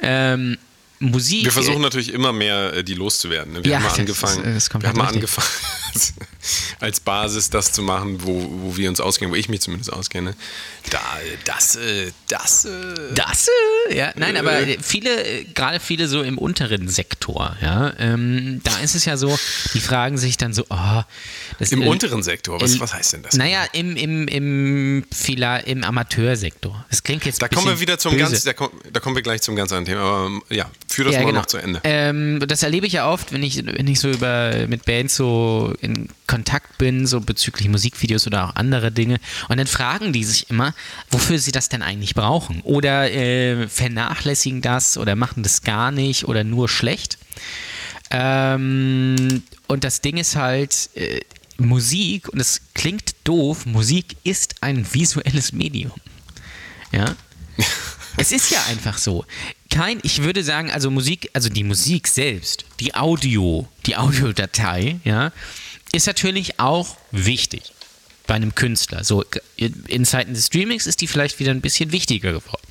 Ähm, 0.00 0.58
Musik. 1.00 1.44
Wir 1.44 1.52
versuchen 1.52 1.80
natürlich 1.80 2.12
immer 2.12 2.32
mehr, 2.32 2.74
äh, 2.74 2.84
die 2.84 2.94
loszuwerden. 2.94 3.52
ne? 3.54 3.64
Wir 3.64 3.70
Ja, 3.72 3.76
haben 3.78 3.84
mal 3.84 3.88
das 3.90 3.98
angefangen, 4.00 4.42
das 4.44 4.64
ist 4.66 4.74
wir 4.74 4.88
haben 4.88 4.98
mal 4.98 5.08
angefangen 5.08 5.48
als 6.80 7.00
Basis 7.00 7.50
das 7.50 7.72
zu 7.72 7.82
machen, 7.82 8.24
wo, 8.24 8.48
wo 8.62 8.76
wir 8.76 8.88
uns 8.88 9.00
auskennen, 9.00 9.32
wo 9.32 9.36
ich 9.36 9.48
mich 9.48 9.60
zumindest 9.60 9.92
auskenne. 9.92 10.34
Da, 10.90 11.00
das, 11.44 11.76
äh, 11.76 12.12
das, 12.28 12.64
äh, 12.64 12.70
Das, 13.14 13.48
äh, 13.88 13.96
ja, 13.96 14.12
nein, 14.16 14.36
aber 14.36 14.58
viele, 14.80 15.44
gerade 15.54 15.80
viele 15.80 16.08
so 16.08 16.22
im 16.22 16.38
unteren 16.38 16.88
Sektor, 16.88 17.56
ja, 17.60 17.92
ähm, 17.98 18.60
da 18.64 18.78
ist 18.78 18.94
es 18.94 19.04
ja 19.04 19.16
so, 19.16 19.38
die 19.74 19.80
fragen 19.80 20.18
sich 20.18 20.36
dann 20.36 20.52
so, 20.52 20.64
oh, 20.70 21.02
das 21.58 21.72
im 21.72 21.86
unteren 21.86 22.22
Sektor. 22.22 22.60
Was, 22.60 22.78
was 22.80 22.94
heißt 22.94 23.14
denn 23.14 23.22
das? 23.22 23.34
Naja, 23.34 23.64
im, 23.72 23.96
im, 23.96 24.28
im, 24.28 25.04
Fila, 25.12 25.58
im 25.58 25.82
Amateursektor. 25.84 26.84
Das 26.90 27.02
klingt 27.02 27.24
jetzt 27.24 27.42
Da 27.42 27.48
kommen 27.48 27.66
wir 27.66 27.80
wieder 27.80 27.98
zum 27.98 28.12
böse. 28.12 28.24
ganz, 28.24 28.44
da, 28.44 28.52
komm, 28.52 28.70
da 28.92 29.00
kommen 29.00 29.16
wir 29.16 29.22
gleich 29.22 29.42
zum 29.42 29.56
ganz 29.56 29.72
anderen 29.72 29.86
Thema. 29.86 30.00
Aber 30.00 30.26
ähm, 30.26 30.42
ja, 30.50 30.70
führ 30.88 31.04
das 31.04 31.14
Ja, 31.14 31.20
mal 31.20 31.26
genau. 31.26 31.40
noch 31.40 31.46
zu 31.46 31.56
Ende. 31.58 31.80
Ähm, 31.84 32.42
das 32.46 32.62
erlebe 32.62 32.86
ich 32.86 32.92
ja 32.94 33.10
oft, 33.10 33.32
wenn 33.32 33.42
ich, 33.42 33.64
wenn 33.64 33.88
ich 33.88 33.98
so 34.00 34.10
über 34.10 34.66
mit 34.68 34.84
Bands 34.84 35.16
so 35.16 35.74
in 35.88 36.08
Kontakt 36.26 36.78
bin, 36.78 37.06
so 37.06 37.20
bezüglich 37.20 37.68
Musikvideos 37.68 38.26
oder 38.26 38.44
auch 38.44 38.56
andere 38.56 38.92
Dinge. 38.92 39.18
Und 39.48 39.58
dann 39.58 39.66
fragen 39.66 40.12
die 40.12 40.24
sich 40.24 40.50
immer, 40.50 40.74
wofür 41.10 41.38
sie 41.38 41.52
das 41.52 41.68
denn 41.68 41.82
eigentlich 41.82 42.14
brauchen. 42.14 42.60
Oder 42.62 43.10
äh, 43.12 43.68
vernachlässigen 43.68 44.62
das 44.62 44.98
oder 44.98 45.16
machen 45.16 45.42
das 45.42 45.62
gar 45.62 45.90
nicht 45.90 46.28
oder 46.28 46.44
nur 46.44 46.68
schlecht. 46.68 47.18
Ähm, 48.10 49.42
und 49.66 49.84
das 49.84 50.00
Ding 50.00 50.16
ist 50.16 50.36
halt, 50.36 50.90
äh, 50.94 51.20
Musik, 51.58 52.28
und 52.28 52.40
es 52.40 52.60
klingt 52.74 53.14
doof, 53.24 53.66
Musik 53.66 54.16
ist 54.22 54.62
ein 54.62 54.86
visuelles 54.92 55.52
Medium. 55.52 55.92
Ja. 56.92 57.16
es 58.16 58.32
ist 58.32 58.50
ja 58.50 58.62
einfach 58.68 58.96
so. 58.96 59.24
Kein, 59.70 59.98
ich 60.02 60.22
würde 60.22 60.44
sagen, 60.44 60.70
also 60.70 60.90
Musik, 60.90 61.30
also 61.34 61.48
die 61.48 61.64
Musik 61.64 62.08
selbst, 62.08 62.64
die 62.80 62.94
Audio, 62.94 63.68
die 63.86 63.96
Audiodatei, 63.96 65.00
ja, 65.04 65.32
ist 65.98 66.06
natürlich 66.06 66.60
auch 66.60 66.96
wichtig 67.10 67.72
bei 68.28 68.34
einem 68.34 68.54
Künstler. 68.54 69.02
So 69.02 69.24
in 69.56 70.04
Zeiten 70.04 70.32
des 70.32 70.46
Streamings 70.46 70.86
ist 70.86 71.00
die 71.00 71.08
vielleicht 71.08 71.40
wieder 71.40 71.50
ein 71.50 71.60
bisschen 71.60 71.90
wichtiger 71.90 72.32
geworden. 72.32 72.62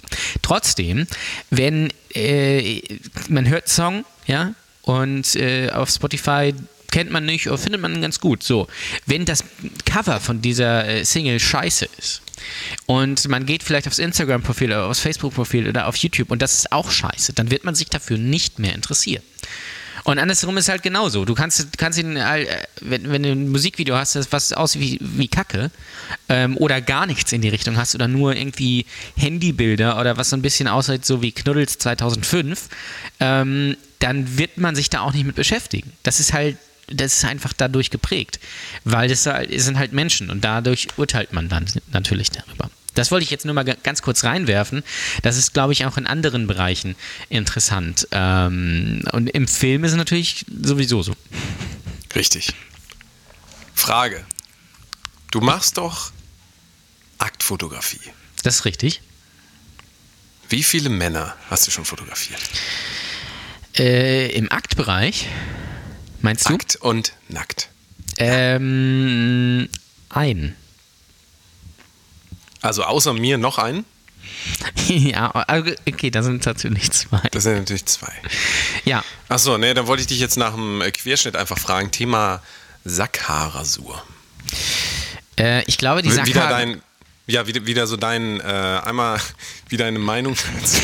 Trotzdem, 0.41 1.07
wenn 1.49 1.91
äh, 2.13 2.81
man 3.27 3.49
hört 3.49 3.67
Song, 3.67 4.05
ja, 4.27 4.53
und 4.83 5.35
äh, 5.35 5.69
auf 5.71 5.89
Spotify 5.89 6.53
kennt 6.89 7.11
man 7.11 7.25
nicht 7.25 7.47
oder 7.47 7.57
findet 7.57 7.81
man 7.81 8.01
ganz 8.01 8.21
gut. 8.21 8.43
So, 8.43 8.67
wenn 9.05 9.25
das 9.25 9.43
Cover 9.83 10.21
von 10.21 10.41
dieser 10.41 10.87
äh, 10.87 11.03
Single 11.03 11.41
scheiße 11.41 11.89
ist 11.97 12.21
und 12.85 13.27
man 13.27 13.45
geht 13.45 13.61
vielleicht 13.61 13.87
aufs 13.87 13.99
Instagram-Profil 13.99 14.69
oder 14.69 14.85
aufs 14.85 15.01
Facebook-Profil 15.01 15.67
oder 15.67 15.87
auf 15.87 15.97
YouTube 15.97 16.31
und 16.31 16.41
das 16.41 16.53
ist 16.53 16.71
auch 16.71 16.89
scheiße, 16.89 17.33
dann 17.33 17.51
wird 17.51 17.65
man 17.65 17.75
sich 17.75 17.89
dafür 17.89 18.17
nicht 18.17 18.59
mehr 18.59 18.73
interessieren. 18.73 19.23
Und 20.07 20.19
andersrum 20.19 20.55
ist 20.55 20.69
halt 20.69 20.83
genauso. 20.83 21.25
Du 21.25 21.35
kannst, 21.35 21.77
kannst 21.77 21.99
ihn, 21.99 22.15
äh, 22.15 22.45
wenn, 22.79 23.11
wenn 23.11 23.23
du 23.23 23.29
ein 23.29 23.49
Musikvideo 23.49 23.97
hast, 23.97 24.15
das 24.15 24.31
was 24.31 24.53
aussieht 24.53 24.81
wie, 24.81 24.99
wie 25.01 25.27
Kacke 25.27 25.69
ähm, 26.29 26.55
oder 26.55 26.79
gar 26.79 27.05
nichts 27.05 27.33
in 27.33 27.41
die 27.41 27.49
Richtung 27.49 27.75
hast 27.75 27.93
oder 27.93 28.07
nur 28.07 28.33
irgendwie 28.33 28.85
Handybilder 29.17 29.99
oder 29.99 30.15
was 30.15 30.29
so 30.29 30.37
ein 30.37 30.41
bisschen 30.41 30.69
aussieht, 30.69 31.03
so 31.03 31.21
wie 31.21 31.33
Knuddels 31.33 31.77
2005, 31.79 32.69
ähm, 33.19 33.75
dann 33.99 34.37
wird 34.37 34.57
man 34.57 34.77
sich 34.77 34.89
da 34.89 35.01
auch 35.01 35.11
nicht 35.11 35.25
mit 35.25 35.35
beschäftigen. 35.35 35.91
Das 36.03 36.21
ist 36.21 36.31
halt 36.31 36.55
das 36.89 37.17
ist 37.17 37.25
einfach 37.25 37.51
dadurch 37.51 37.89
geprägt, 37.89 38.39
weil 38.85 39.09
das 39.09 39.23
sind 39.23 39.77
halt 39.77 39.91
Menschen 39.91 40.29
und 40.29 40.45
dadurch 40.45 40.87
urteilt 40.95 41.33
man 41.33 41.49
dann 41.49 41.65
natürlich 41.91 42.31
darüber. 42.31 42.69
Das 42.97 43.11
wollte 43.11 43.23
ich 43.23 43.29
jetzt 43.29 43.45
nur 43.45 43.53
mal 43.53 43.63
ganz 43.63 44.01
kurz 44.01 44.23
reinwerfen. 44.23 44.83
Das 45.21 45.37
ist, 45.37 45.53
glaube 45.53 45.71
ich, 45.71 45.85
auch 45.85 45.97
in 45.97 46.07
anderen 46.07 46.47
Bereichen 46.47 46.95
interessant. 47.29 48.07
Ähm, 48.11 49.03
und 49.11 49.29
im 49.29 49.47
Film 49.47 49.83
ist 49.83 49.91
es 49.91 49.97
natürlich 49.97 50.45
sowieso 50.61 51.03
so. 51.03 51.13
Richtig. 52.15 52.53
Frage. 53.75 54.25
Du 55.29 55.41
machst 55.41 55.77
doch 55.77 56.11
Aktfotografie. 57.19 58.01
Das 58.41 58.55
ist 58.55 58.65
richtig. 58.65 59.01
Wie 60.49 60.63
viele 60.63 60.89
Männer 60.89 61.35
hast 61.51 61.67
du 61.67 61.71
schon 61.71 61.85
fotografiert? 61.85 62.41
Äh, 63.77 64.31
Im 64.31 64.51
Aktbereich? 64.51 65.27
Meinst 66.21 66.49
du? 66.49 66.55
Akt 66.55 66.77
und 66.77 67.13
nackt. 67.27 67.69
Ähm, 68.17 69.69
ein. 70.09 70.55
Also 72.61 72.83
außer 72.83 73.13
mir 73.13 73.37
noch 73.37 73.57
einen? 73.57 73.85
ja, 74.87 75.31
okay, 75.85 76.09
da 76.09 76.23
sind 76.23 76.45
natürlich 76.45 76.91
zwei. 76.91 77.21
Das 77.31 77.43
sind 77.43 77.57
natürlich 77.57 77.85
zwei. 77.85 78.11
Ja. 78.85 79.03
Achso, 79.29 79.57
ne, 79.57 79.73
dann 79.73 79.87
wollte 79.87 80.01
ich 80.01 80.07
dich 80.07 80.19
jetzt 80.19 80.37
nach 80.37 80.53
dem 80.53 80.81
Querschnitt 80.93 81.35
einfach 81.35 81.57
fragen. 81.57 81.91
Thema 81.91 82.41
Sackhaarrasur. 82.85 84.01
Äh, 85.39 85.63
ich 85.65 85.77
glaube, 85.77 86.01
die 86.01 86.09
Sackhaare... 86.09 86.27
Wieder 86.27 86.49
dein, 86.49 86.81
ja, 87.27 87.45
wieder, 87.47 87.65
wieder 87.65 87.87
so 87.87 87.97
dein, 87.97 88.39
äh, 88.39 88.43
einmal 88.43 89.19
wie 89.69 89.77
deine 89.77 89.99
Meinung 89.99 90.35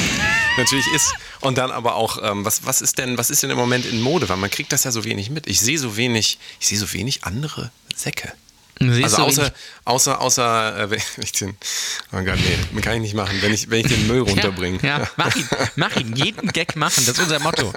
natürlich 0.57 0.87
ist 0.93 1.13
und 1.39 1.57
dann 1.57 1.71
aber 1.71 1.95
auch, 1.95 2.19
ähm, 2.21 2.45
was, 2.45 2.65
was 2.65 2.81
ist 2.81 2.97
denn, 2.97 3.17
was 3.17 3.29
ist 3.29 3.43
denn 3.43 3.49
im 3.49 3.57
Moment 3.57 3.85
in 3.85 4.01
Mode? 4.01 4.29
Weil 4.29 4.37
man 4.37 4.49
kriegt 4.49 4.71
das 4.73 4.83
ja 4.83 4.91
so 4.91 5.03
wenig 5.03 5.29
mit. 5.29 5.47
Ich 5.47 5.61
sehe 5.61 5.79
so 5.79 5.97
wenig, 5.97 6.37
ich 6.59 6.67
sehe 6.67 6.77
so 6.77 6.91
wenig 6.93 7.23
andere 7.23 7.71
Säcke. 7.95 8.33
Also 8.79 9.23
außer, 9.23 9.53
außer, 9.85 10.21
außer, 10.21 10.91
äh, 10.91 10.97
ich 11.21 11.31
den, 11.33 11.55
oh 12.11 12.21
Gott, 12.23 12.37
nee, 12.73 12.81
kann 12.81 12.95
ich 12.95 13.01
nicht 13.01 13.15
machen, 13.15 13.37
wenn 13.41 13.53
ich, 13.53 13.69
wenn 13.69 13.81
ich 13.81 13.87
den 13.87 14.07
Müll 14.07 14.21
runterbringe. 14.21 14.79
Ja, 14.81 14.99
ja, 14.99 15.09
mach 15.15 15.35
ihn, 15.35 15.47
mach 15.75 15.95
ihn, 15.95 16.15
jeden 16.15 16.49
Gag 16.49 16.75
machen, 16.75 17.03
das 17.05 17.17
ist 17.17 17.19
unser 17.19 17.39
Motto. 17.39 17.73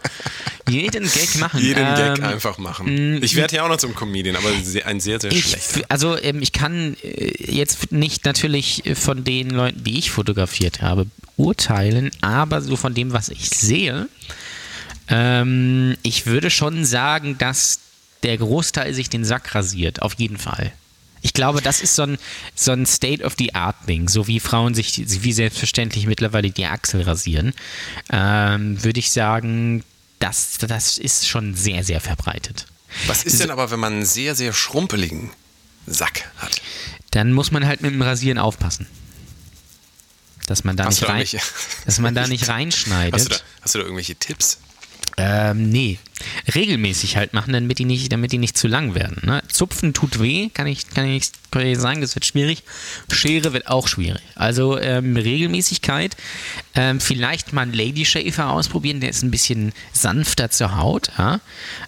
Jeden 0.68 1.04
Gag 1.04 1.36
machen. 1.36 1.60
Jeden 1.60 1.86
ähm, 1.86 2.14
Gag 2.14 2.22
einfach 2.24 2.58
machen. 2.58 3.22
Ich 3.22 3.36
werde 3.36 3.56
ja 3.56 3.64
auch 3.64 3.68
noch 3.68 3.76
zum 3.76 3.94
Comedian, 3.94 4.34
aber 4.36 4.48
ein 4.48 5.00
sehr, 5.00 5.20
sehr 5.20 5.30
schlechter. 5.30 5.82
Also 5.88 6.18
ähm, 6.20 6.42
ich 6.42 6.52
kann 6.52 6.96
äh, 7.02 7.32
jetzt 7.38 7.92
nicht 7.92 8.24
natürlich 8.24 8.82
von 8.94 9.22
den 9.22 9.50
Leuten, 9.50 9.84
die 9.84 9.98
ich 9.98 10.10
fotografiert 10.10 10.82
habe, 10.82 11.06
urteilen, 11.36 12.10
aber 12.20 12.62
so 12.62 12.76
von 12.76 12.94
dem, 12.94 13.12
was 13.12 13.28
ich 13.28 13.48
sehe, 13.50 14.08
ähm, 15.08 15.96
ich 16.02 16.26
würde 16.26 16.50
schon 16.50 16.84
sagen, 16.84 17.38
dass 17.38 17.80
der 18.22 18.38
Großteil 18.38 18.92
sich 18.92 19.08
den 19.08 19.24
Sack 19.24 19.54
rasiert, 19.54 20.02
auf 20.02 20.14
jeden 20.14 20.38
Fall. 20.38 20.72
Ich 21.26 21.32
glaube, 21.32 21.60
das 21.60 21.80
ist 21.80 21.96
so 21.96 22.04
ein, 22.04 22.18
so 22.54 22.70
ein 22.70 22.86
State-of-the-Art-Ding, 22.86 24.08
so 24.08 24.28
wie 24.28 24.38
Frauen 24.38 24.74
sich 24.74 25.02
wie 25.24 25.32
selbstverständlich 25.32 26.06
mittlerweile 26.06 26.52
die 26.52 26.66
Achsel 26.66 27.02
rasieren, 27.02 27.52
ähm, 28.12 28.80
würde 28.84 29.00
ich 29.00 29.10
sagen, 29.10 29.82
das, 30.20 30.58
das 30.58 30.98
ist 30.98 31.26
schon 31.26 31.56
sehr, 31.56 31.82
sehr 31.82 32.00
verbreitet. 32.00 32.66
Was 33.08 33.24
ist 33.24 33.40
denn 33.40 33.50
aber, 33.50 33.72
wenn 33.72 33.80
man 33.80 33.94
einen 33.94 34.06
sehr, 34.06 34.36
sehr 34.36 34.52
schrumpeligen 34.52 35.32
Sack 35.88 36.30
hat? 36.36 36.62
Dann 37.10 37.32
muss 37.32 37.50
man 37.50 37.66
halt 37.66 37.80
mit 37.80 37.92
dem 37.92 38.02
Rasieren 38.02 38.38
aufpassen. 38.38 38.86
Dass 40.46 40.62
man 40.62 40.76
da, 40.76 40.88
nicht, 40.88 41.08
rein, 41.08 41.26
dass 41.86 41.98
man 41.98 42.14
da 42.14 42.26
nicht 42.28 42.46
reinschneidet. 42.46 43.14
Hast 43.14 43.24
du 43.24 43.30
da, 43.30 43.40
hast 43.62 43.74
du 43.74 43.78
da 43.80 43.84
irgendwelche 43.84 44.14
Tipps? 44.14 44.60
Ähm, 45.18 45.70
nee. 45.70 45.98
Regelmäßig 46.54 47.16
halt 47.16 47.32
machen, 47.32 47.52
damit 47.52 47.78
die 47.78 47.84
nicht, 47.86 48.12
damit 48.12 48.32
die 48.32 48.38
nicht 48.38 48.56
zu 48.58 48.68
lang 48.68 48.94
werden. 48.94 49.22
Ne? 49.24 49.42
Zupfen 49.48 49.94
tut 49.94 50.20
weh, 50.20 50.50
kann 50.50 50.66
ich, 50.66 50.88
kann 50.90 51.06
ich, 51.06 51.30
ich 51.54 51.78
sagen, 51.78 52.00
das 52.02 52.14
wird 52.14 52.26
schwierig. 52.26 52.64
Schere 53.10 53.52
wird 53.52 53.68
auch 53.68 53.88
schwierig. 53.88 54.22
Also 54.34 54.78
ähm, 54.78 55.16
Regelmäßigkeit. 55.16 56.16
Ähm, 56.74 57.00
vielleicht 57.00 57.52
mal 57.52 57.62
einen 57.62 57.72
Lady 57.72 58.04
Shaver 58.04 58.50
ausprobieren, 58.50 59.00
der 59.00 59.10
ist 59.10 59.22
ein 59.22 59.30
bisschen 59.30 59.72
sanfter 59.92 60.50
zur 60.50 60.76
Haut. 60.76 61.10
Ja? 61.16 61.40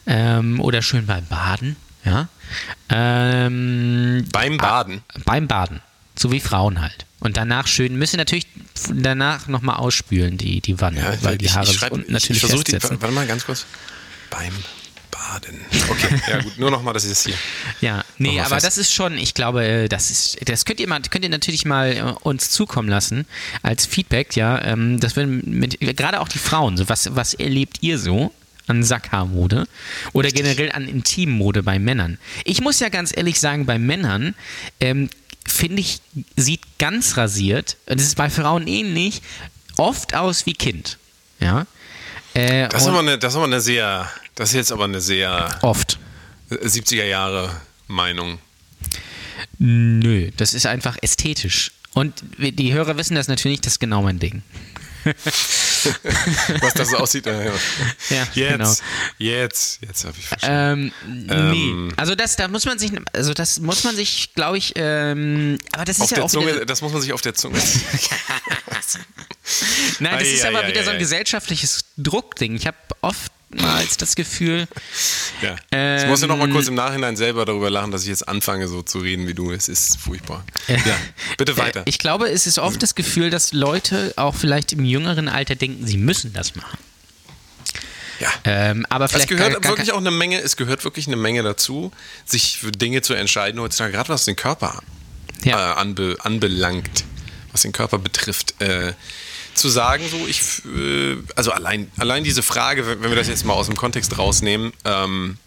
Ähm, 0.07 0.61
oder 0.61 0.81
schön 0.81 1.07
beim 1.07 1.27
Baden. 1.27 1.77
Ja? 2.05 2.29
Ähm, 2.89 4.25
beim 4.33 4.57
Baden? 4.57 5.03
beim 5.25 5.49
Baden. 5.49 5.81
So 6.17 6.33
wie 6.33 6.41
Frauen 6.41 6.81
halt. 6.81 7.05
Und 7.21 7.37
danach 7.37 7.67
schön, 7.67 7.97
müssen 7.97 8.17
natürlich 8.17 8.47
danach 8.95 9.49
nochmal 9.49 9.77
ausspülen, 9.77 10.39
die, 10.39 10.61
die 10.61 10.81
Wanne, 10.81 11.01
ja, 11.01 11.23
weil 11.23 11.37
die 11.37 11.51
Haare 11.51 11.71
ich 11.71 11.77
schreib, 11.77 11.93
unten 11.93 12.13
natürlich 12.13 12.43
ich, 12.45 12.53
ich. 12.55 12.65
Die, 12.65 12.73
warte 12.83 13.11
mal 13.11 13.27
ganz 13.27 13.45
kurz. 13.45 13.67
Beim 14.31 14.53
Baden. 15.11 15.61
Okay, 15.91 16.21
ja 16.29 16.41
gut, 16.43 16.59
nur 16.59 16.71
nochmal, 16.71 16.95
das 16.95 17.05
ist 17.05 17.27
hier. 17.27 17.35
Ja, 17.81 18.05
nee, 18.19 18.41
aber 18.41 18.57
fest. 18.57 18.67
das 18.67 18.79
ist 18.79 18.93
schon, 18.93 19.19
ich 19.19 19.35
glaube, 19.35 19.65
äh, 19.65 19.89
das 19.89 20.11
ist, 20.11 20.49
das 20.49 20.65
könnt 20.65 20.81
ihr 20.81 20.89
mal, 20.89 21.01
könnt 21.03 21.25
ihr 21.25 21.31
natürlich 21.31 21.65
mal 21.65 21.97
äh, 21.97 22.03
uns 22.23 22.51
zukommen 22.51 22.89
lassen 22.89 23.27
als 23.63 23.87
Feedback, 23.87 24.37
ja. 24.37 24.63
Ähm, 24.63 25.01
das 25.01 25.17
würden 25.17 25.43
mit, 25.45 25.81
gerade 25.81 26.21
auch 26.21 26.29
die 26.29 26.39
Frauen, 26.39 26.77
so 26.77 26.89
was, 26.89 27.15
was 27.17 27.35
erlebt 27.35 27.79
ihr 27.81 27.99
so? 27.99 28.33
an 28.69 28.85
Sackhaarmode 28.85 29.67
oder 30.13 30.27
Richtig. 30.27 30.45
generell 30.45 30.73
an 30.73 30.87
Intimmode 30.87 31.63
bei 31.63 31.79
Männern. 31.79 32.19
Ich 32.45 32.61
muss 32.61 32.81
ja 32.81 32.91
ganz 32.91 33.17
ehrlich 33.17 33.41
sagen, 33.41 33.65
bei 33.65 33.79
Männern 33.79 34.35
ähm, 34.79 35.09
finde 35.49 35.81
ich, 35.81 36.01
sieht 36.37 36.63
ganz 36.79 37.17
rasiert, 37.17 37.77
und 37.87 37.99
das 37.99 38.07
ist 38.07 38.17
bei 38.17 38.31
Frauen 38.31 38.67
ähnlich, 38.67 39.23
oft 39.77 40.15
aus 40.15 40.47
wie 40.47 40.55
Kind. 40.55 40.99
Ja. 41.41 41.67
Äh, 42.35 42.69
das, 42.69 42.83
ist 42.83 42.89
aber 42.89 43.01
eine, 43.01 43.19
das 43.19 43.33
ist 43.33 43.37
aber 43.37 43.47
eine 43.47 43.61
sehr, 43.61 44.11
das 44.35 44.51
ist 44.51 44.55
jetzt 44.55 44.73
aber 44.73 44.85
eine 44.85 45.01
sehr 45.01 45.59
oft 45.63 45.99
70er 46.51 47.05
Jahre 47.05 47.51
Meinung. 47.87 48.39
Nö, 49.59 50.31
das 50.37 50.55
ist 50.55 50.67
einfach 50.67 50.97
ästhetisch. 51.03 51.73
Und 51.95 52.23
die 52.39 52.73
Hörer 52.73 52.97
wissen 52.97 53.15
das 53.15 53.29
natürlich, 53.29 53.61
das 53.61 53.75
ist 53.75 53.79
genau 53.81 54.03
mein 54.03 54.19
Ding. 54.19 54.43
Was 56.61 56.75
das 56.75 56.91
so 56.91 56.99
aussieht. 56.99 57.27
Äh, 57.27 57.47
ja, 57.47 57.53
jetzt, 58.11 58.35
genau. 58.35 58.73
jetzt, 59.19 59.83
jetzt 59.83 60.05
habe 60.05 60.17
ich 60.19 60.27
verstanden. 60.27 60.93
Ähm, 61.07 61.27
ähm, 61.31 61.89
nee. 61.89 61.95
Also 61.97 62.15
das, 62.15 62.37
da 62.37 62.49
muss 62.49 62.65
man 62.65 62.79
sich, 62.79 62.93
also 63.13 63.35
das 63.35 63.61
muss 63.61 63.85
man 63.85 63.97
sich, 63.97 64.35
glaube 64.35 64.59
ich, 64.59 64.73
ähm, 64.77 65.59
aber 65.73 65.85
das 65.85 65.99
ist 65.99 66.11
ja 66.11 66.23
auch 66.23 66.31
Zunge, 66.31 66.67
das 66.67 66.83
muss 66.83 66.93
man 66.93 67.03
sich 67.03 67.13
auf 67.13 67.23
der 67.23 67.35
Zunge. 67.35 67.59
Nein, 70.01 70.19
das 70.19 70.29
ist 70.29 70.45
aber 70.45 70.67
wieder 70.67 70.85
so 70.85 70.91
ein 70.91 70.99
gesellschaftliches 70.99 71.85
Druckding. 71.97 72.55
Ich 72.55 72.67
habe 72.67 72.77
oft 73.01 73.33
oftmals 73.53 73.97
das 73.97 74.15
Gefühl. 74.15 74.67
Ja. 75.43 75.57
Ähm, 75.73 76.03
ich 76.03 76.07
muss 76.09 76.21
ja 76.21 76.27
noch 76.27 76.37
mal 76.37 76.49
kurz 76.51 76.69
im 76.69 76.75
Nachhinein 76.75 77.17
selber 77.17 77.45
darüber 77.45 77.71
lachen, 77.71 77.91
dass 77.91 78.03
ich 78.03 78.09
jetzt 78.09 78.29
anfange, 78.29 78.69
so 78.69 78.83
zu 78.83 78.99
reden 78.99 79.27
wie 79.27 79.35
du. 79.35 79.51
Es 79.53 79.69
ist 79.69 79.99
furchtbar. 79.99 80.45
Ja, 80.69 80.97
bitte 81.37 81.57
weiter. 81.57 81.83
Ich 81.87 81.99
glaube, 81.99 82.29
es 82.31 82.47
ist 82.47 82.59
oft 82.59 82.83
das 82.83 82.95
Gefühl, 82.95 83.31
dass 83.31 83.53
Leute 83.53 84.13
auch 84.17 84.35
vielleicht 84.35 84.73
im 84.73 84.85
jüngeren 84.85 85.29
Alter 85.29 85.55
denken, 85.55 85.87
sie 85.87 85.99
müssen 85.99 86.33
das 86.33 86.55
machen. 86.57 86.79
Ja. 88.21 88.29
Ähm, 88.45 88.85
aber 88.89 89.05
Es 89.05 89.13
vielleicht 89.13 89.29
gehört 89.29 89.53
gar, 89.53 89.61
gar 89.61 89.73
wirklich 89.73 89.93
auch 89.93 89.99
eine 89.99 90.11
Menge, 90.11 90.41
es 90.41 90.57
gehört 90.57 90.83
wirklich 90.85 91.07
eine 91.07 91.17
Menge 91.17 91.43
dazu, 91.45 91.93
sich 92.25 92.59
für 92.59 92.73
Dinge 92.73 93.01
zu 93.01 93.15
entscheiden, 93.15 93.61
heutzutage, 93.61 93.93
gerade 93.93 94.09
was 94.09 94.25
den 94.25 94.35
Körper 94.35 94.81
Ja. 95.45 95.73
äh, 95.73 95.75
anbe, 95.77 96.17
anbelangt, 96.21 97.05
was 97.53 97.63
den 97.63 97.71
Körper 97.73 97.99
betrifft. 97.99 98.61
Äh, 98.61 98.95
zu 99.59 99.69
sagen, 99.69 100.05
so 100.11 100.27
ich, 100.27 100.41
äh, 100.67 101.17
also 101.37 101.53
allein, 101.53 101.91
allein 101.99 102.25
diese 102.25 102.43
Frage, 102.43 102.87
wenn 102.87 103.03
wir 103.03 103.17
das 103.17 103.29
jetzt 103.29 103.45
mal 103.45 103.55
aus 103.55 103.67
dem 103.67 103.77
Kontext 103.77 104.17
rausnehmen, 104.19 104.73
ähm, 104.85 105.39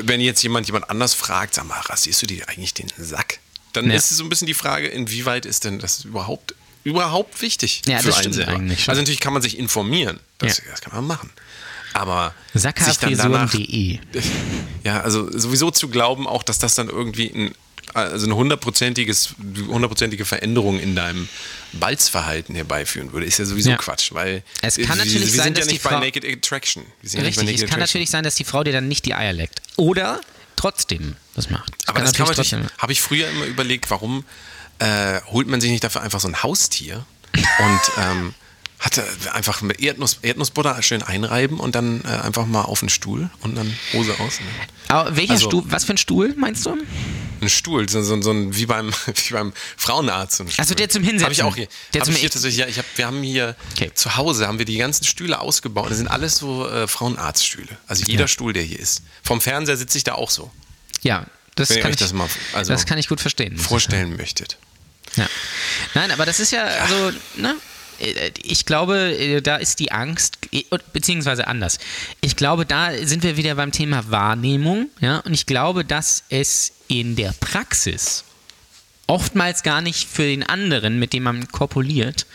wenn 0.00 0.20
jetzt 0.20 0.42
jemand 0.42 0.66
jemand 0.66 0.90
anders 0.90 1.14
fragt, 1.14 1.54
sag 1.54 1.66
mal, 1.66 1.78
rasierst 1.80 2.22
du 2.22 2.26
dir 2.26 2.48
eigentlich 2.48 2.74
den 2.74 2.88
Sack? 2.98 3.38
Dann 3.72 3.88
Ja. 3.90 3.96
ist 3.96 4.10
es 4.10 4.16
so 4.18 4.24
ein 4.24 4.28
bisschen 4.28 4.46
die 4.46 4.54
Frage, 4.54 4.88
inwieweit 4.88 5.46
ist 5.46 5.64
denn 5.64 5.78
das 5.78 6.04
überhaupt, 6.04 6.54
überhaupt 6.82 7.40
wichtig 7.42 7.82
Ja, 7.86 7.98
für 7.98 8.08
das 8.08 8.18
einen 8.18 8.32
selber? 8.32 8.52
eigentlich 8.52 8.82
schon. 8.84 8.92
Also 8.92 9.02
natürlich 9.02 9.20
kann 9.20 9.32
man 9.32 9.42
sich 9.42 9.58
informieren, 9.58 10.18
das, 10.38 10.58
Ja. 10.58 10.64
das 10.70 10.80
kann 10.80 10.94
man 10.94 11.06
machen. 11.06 11.30
Aber 11.92 12.34
sich 12.52 12.98
dann 12.98 13.16
danach 13.16 13.54
ja, 14.84 15.00
also 15.00 15.30
sowieso 15.36 15.70
zu 15.70 15.88
glauben 15.88 16.26
auch, 16.26 16.42
dass 16.42 16.58
das 16.58 16.74
dann 16.74 16.88
irgendwie 16.88 17.30
ein, 17.32 17.54
also 17.94 18.26
eine 18.26 18.36
hundertprozentiges, 18.36 19.34
hundertprozentige 19.68 20.24
Veränderung 20.24 20.78
in 20.78 20.94
deinem 20.96 21.28
Balzverhalten 21.72 22.54
herbeiführen 22.54 23.12
würde, 23.12 23.26
ist 23.26 23.38
ja 23.38 23.44
sowieso 23.44 23.70
Ja. 23.70 23.76
Quatsch, 23.76 24.12
weil 24.12 24.42
Es 24.62 24.76
wir, 24.76 24.86
kann 24.86 24.98
natürlich 24.98 25.20
wir 25.20 25.28
sein, 25.30 25.44
sind 25.44 25.58
ja 25.58 25.64
dass 25.64 25.72
die 25.72 25.78
Frau- 25.78 26.00
Naked 26.00 26.24
Attraction. 26.24 26.84
Wir 27.02 27.10
ja 27.20 27.20
Richtig, 27.26 27.44
Naked 27.44 27.54
es 27.54 27.60
kann 27.60 27.68
Attraction. 27.68 27.78
natürlich 27.80 28.10
sein, 28.10 28.24
dass 28.24 28.34
die 28.34 28.44
Frau 28.44 28.64
dir 28.64 28.72
dann 28.72 28.88
nicht 28.88 29.04
die 29.04 29.14
Eier 29.14 29.32
leckt. 29.32 29.60
Oder 29.76 30.20
trotzdem 30.56 31.16
das 31.34 31.50
macht. 31.50 31.72
Aber 31.86 32.00
das 32.00 32.12
kann 32.14 32.26
man 32.26 32.36
natürlich, 32.36 32.66
habe 32.78 32.92
ich 32.92 33.00
früher 33.00 33.28
immer 33.30 33.44
überlegt, 33.44 33.90
warum 33.90 34.24
äh, 34.78 35.20
holt 35.26 35.46
man 35.48 35.60
sich 35.60 35.70
nicht 35.70 35.84
dafür 35.84 36.02
einfach 36.02 36.20
so 36.20 36.28
ein 36.28 36.42
Haustier 36.42 37.04
und 37.34 37.80
ähm, 37.98 38.34
hatte 38.78 39.02
einfach 39.32 39.62
mit 39.62 39.80
Erdnuss, 39.80 40.18
Erdnussbutter 40.22 40.82
schön 40.82 41.02
einreiben 41.02 41.60
und 41.60 41.74
dann 41.74 42.02
äh, 42.04 42.08
einfach 42.08 42.44
mal 42.46 42.62
auf 42.62 42.80
den 42.80 42.88
Stuhl 42.90 43.30
und 43.40 43.54
dann 43.56 43.74
Hose 43.94 44.12
aus. 44.20 44.40
Ne? 44.40 44.46
Aber 44.88 45.16
welcher 45.16 45.32
Also- 45.34 45.48
Stuhl, 45.48 45.62
was 45.66 45.84
für 45.84 45.94
ein 45.94 45.98
Stuhl 45.98 46.34
meinst 46.36 46.64
du? 46.66 46.76
Ein 47.40 47.48
Stuhl, 47.50 47.88
so, 47.88 48.02
so, 48.02 48.20
so 48.22 48.30
ein, 48.30 48.56
wie 48.56 48.66
beim, 48.66 48.92
wie 49.06 49.32
beim 49.32 49.52
Frauenarzt. 49.76 50.36
So 50.36 50.44
ein 50.44 50.50
Stuhl. 50.50 50.62
Also 50.62 50.74
der 50.74 50.88
zum 50.88 51.02
Hinsetzen. 51.02 51.24
Habe 51.24 51.32
ich 51.34 51.42
auch 51.42 51.54
hier. 51.56 51.68
Der 51.92 52.00
hab 52.00 52.06
zum 52.06 52.14
ich 52.14 52.20
hier 52.20 52.30
tatsächlich, 52.30 52.58
ja, 52.60 52.66
ich 52.66 52.78
hab, 52.78 52.84
wir 52.96 53.06
haben 53.06 53.22
hier 53.22 53.56
Okay. 53.72 53.90
zu 53.94 54.16
Hause 54.16 54.46
haben 54.46 54.58
wir 54.58 54.64
die 54.64 54.78
ganzen 54.78 55.04
Stühle 55.04 55.40
ausgebaut. 55.40 55.90
Das 55.90 55.98
sind 55.98 56.08
alles 56.08 56.36
so 56.36 56.68
äh, 56.68 56.88
Frauenarztstühle. 56.88 57.76
Also 57.86 58.04
jeder 58.06 58.22
Ja. 58.22 58.28
Stuhl, 58.28 58.52
der 58.52 58.62
hier 58.62 58.78
ist. 58.78 59.02
Vom 59.22 59.40
Fernseher 59.40 59.76
sitze 59.76 59.98
ich 59.98 60.04
da 60.04 60.14
auch 60.14 60.30
so. 60.30 60.50
Ja, 61.02 61.26
das 61.56 61.70
Wenn 61.70 61.80
kann 61.82 61.90
ich, 61.90 61.96
das 61.96 62.12
mal 62.12 62.28
also 62.52 62.72
das 62.72 62.86
kann 62.86 62.98
ich 62.98 63.08
gut 63.08 63.20
verstehen. 63.20 63.56
vorstellen 63.58 64.16
möchtet. 64.16 64.58
Ja. 65.16 65.26
Nein, 65.94 66.10
aber 66.10 66.26
das 66.26 66.40
ist 66.40 66.50
ja, 66.52 66.64
also, 66.64 67.12
ne? 67.36 67.56
Äh, 68.00 68.30
Ich 68.42 68.64
glaube, 68.66 69.16
äh, 69.16 69.40
da 69.42 69.56
ist 69.56 69.80
die 69.80 69.92
Angst, 69.92 70.38
äh, 70.52 70.64
beziehungsweise 70.92 71.46
anders. 71.46 71.78
Ich 72.20 72.36
glaube, 72.36 72.66
da 72.66 72.92
sind 73.04 73.22
wir 73.22 73.36
wieder 73.36 73.54
beim 73.54 73.72
Thema 73.72 74.10
Wahrnehmung, 74.10 74.90
ja, 75.00 75.18
und 75.20 75.34
ich 75.34 75.46
glaube, 75.46 75.84
dass 75.84 76.24
es 76.28 76.72
in 76.88 77.16
der 77.16 77.34
Praxis 77.40 78.24
oftmals 79.06 79.62
gar 79.62 79.80
nicht 79.80 80.08
für 80.08 80.24
den 80.24 80.42
anderen, 80.42 80.98
mit 80.98 81.12
dem 81.12 81.22
man 81.24 81.48
kopuliert, 81.48 82.26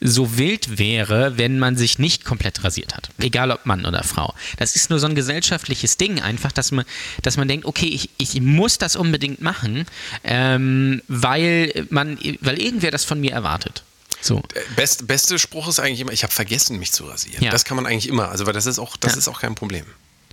so 0.00 0.36
wild 0.36 0.78
wäre, 0.78 1.38
wenn 1.38 1.58
man 1.58 1.76
sich 1.76 1.98
nicht 1.98 2.24
komplett 2.24 2.64
rasiert 2.64 2.94
hat. 2.94 3.10
Egal 3.18 3.50
ob 3.50 3.66
Mann 3.66 3.86
oder 3.86 4.02
Frau. 4.02 4.34
Das 4.58 4.76
ist 4.76 4.90
nur 4.90 4.98
so 4.98 5.06
ein 5.06 5.14
gesellschaftliches 5.14 5.96
Ding 5.96 6.20
einfach, 6.20 6.52
dass 6.52 6.70
man, 6.70 6.84
dass 7.22 7.36
man 7.36 7.48
denkt, 7.48 7.64
okay, 7.64 7.86
ich, 7.86 8.10
ich 8.18 8.40
muss 8.40 8.78
das 8.78 8.96
unbedingt 8.96 9.40
machen, 9.40 9.86
ähm, 10.24 11.02
weil, 11.08 11.86
man, 11.90 12.18
weil 12.40 12.60
irgendwer 12.60 12.90
das 12.90 13.04
von 13.04 13.20
mir 13.20 13.32
erwartet. 13.32 13.82
So. 14.22 14.40
Der 14.54 14.62
Best, 14.76 15.06
beste 15.06 15.38
Spruch 15.38 15.68
ist 15.68 15.80
eigentlich 15.80 16.00
immer, 16.00 16.12
ich 16.12 16.22
habe 16.22 16.32
vergessen, 16.32 16.78
mich 16.78 16.92
zu 16.92 17.04
rasieren. 17.04 17.42
Ja. 17.44 17.50
Das 17.50 17.64
kann 17.64 17.76
man 17.76 17.86
eigentlich 17.86 18.08
immer. 18.08 18.28
Also, 18.30 18.46
weil 18.46 18.52
das 18.52 18.66
ist 18.66 18.78
auch, 18.78 18.96
das 18.96 19.12
Ja. 19.12 19.18
ist 19.18 19.28
auch 19.28 19.40
kein 19.40 19.54
Problem. 19.54 19.84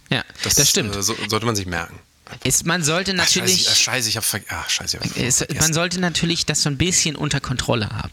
Ja, 0.09 0.23
das, 0.43 0.69
stimmt. 0.69 0.95
Äh, 0.95 1.01
so, 1.03 1.15
sollte 1.27 1.45
man 1.45 1.55
sich 1.55 1.65
merken. 1.65 1.99
es, 2.43 2.63
man 2.63 2.83
sollte 2.83 3.13
natürlich. 3.13 3.61
ich, 3.61 3.69
ach, 3.69 3.75
scheiße, 3.75 4.07
ich 4.09 4.15
habe 4.15 4.25
ver 4.25 4.41
ah, 4.49 4.63
scheiße, 4.67 4.97
ich 4.97 5.09
hab 5.09 5.17
Es, 5.17 5.37
vergessen. 5.37 5.59
man 5.59 5.73
sollte 5.73 5.99
natürlich 5.99 6.45
das 6.45 6.61
so 6.61 6.69
ein 6.69 6.77
bisschen 6.77 7.15
unter 7.15 7.39
Kontrolle 7.39 7.89
haben. 7.89 8.11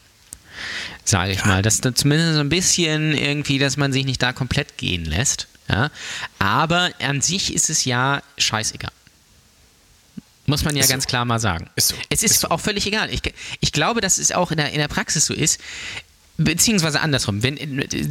Sage 1.05 1.33
ich 1.33 1.45
mal. 1.45 1.63
Dass 1.63 1.81
da 1.81 1.95
zumindest 1.95 2.35
so 2.35 2.41
ein 2.41 2.49
bisschen 2.49 3.13
irgendwie, 3.13 3.59
dass 3.59 3.77
man 3.77 3.93
sich 3.93 4.05
nicht 4.05 4.23
da 4.23 4.33
komplett 4.33 4.79
gehen 4.79 5.05
lässt. 5.05 5.47
Ja? 5.69 5.91
Aber 6.39 6.91
an 7.01 7.21
sich 7.21 7.55
ist 7.55 7.71
es 7.71 7.85
ja 7.85 8.23
scheißegal. 8.39 8.91
Muss 10.47 10.65
man 10.65 10.75
ja 10.77 10.81
Ist 10.81 10.89
so. 10.89 10.93
ganz 10.95 11.07
klar 11.07 11.25
mal 11.25 11.39
sagen. 11.39 11.69
Ist 11.77 11.89
so. 11.89 11.95
Es 12.09 12.23
ist, 12.23 12.33
Ist 12.33 12.41
so. 12.41 12.49
auch 12.51 12.61
völlig 12.61 12.87
egal. 12.87 13.13
Ich, 13.13 13.21
ich 13.61 13.73
glaube, 13.73 14.01
dass 14.01 14.19
es 14.19 14.33
auch 14.33 14.51
in 14.51 14.57
der, 14.57 14.73
in 14.73 14.79
der 14.79 14.89
Praxis 14.89 15.27
so 15.27 15.35
ist. 15.35 15.61
Beziehungsweise 16.39 17.01
andersrum. 17.01 17.43
Wenn, 17.43 17.57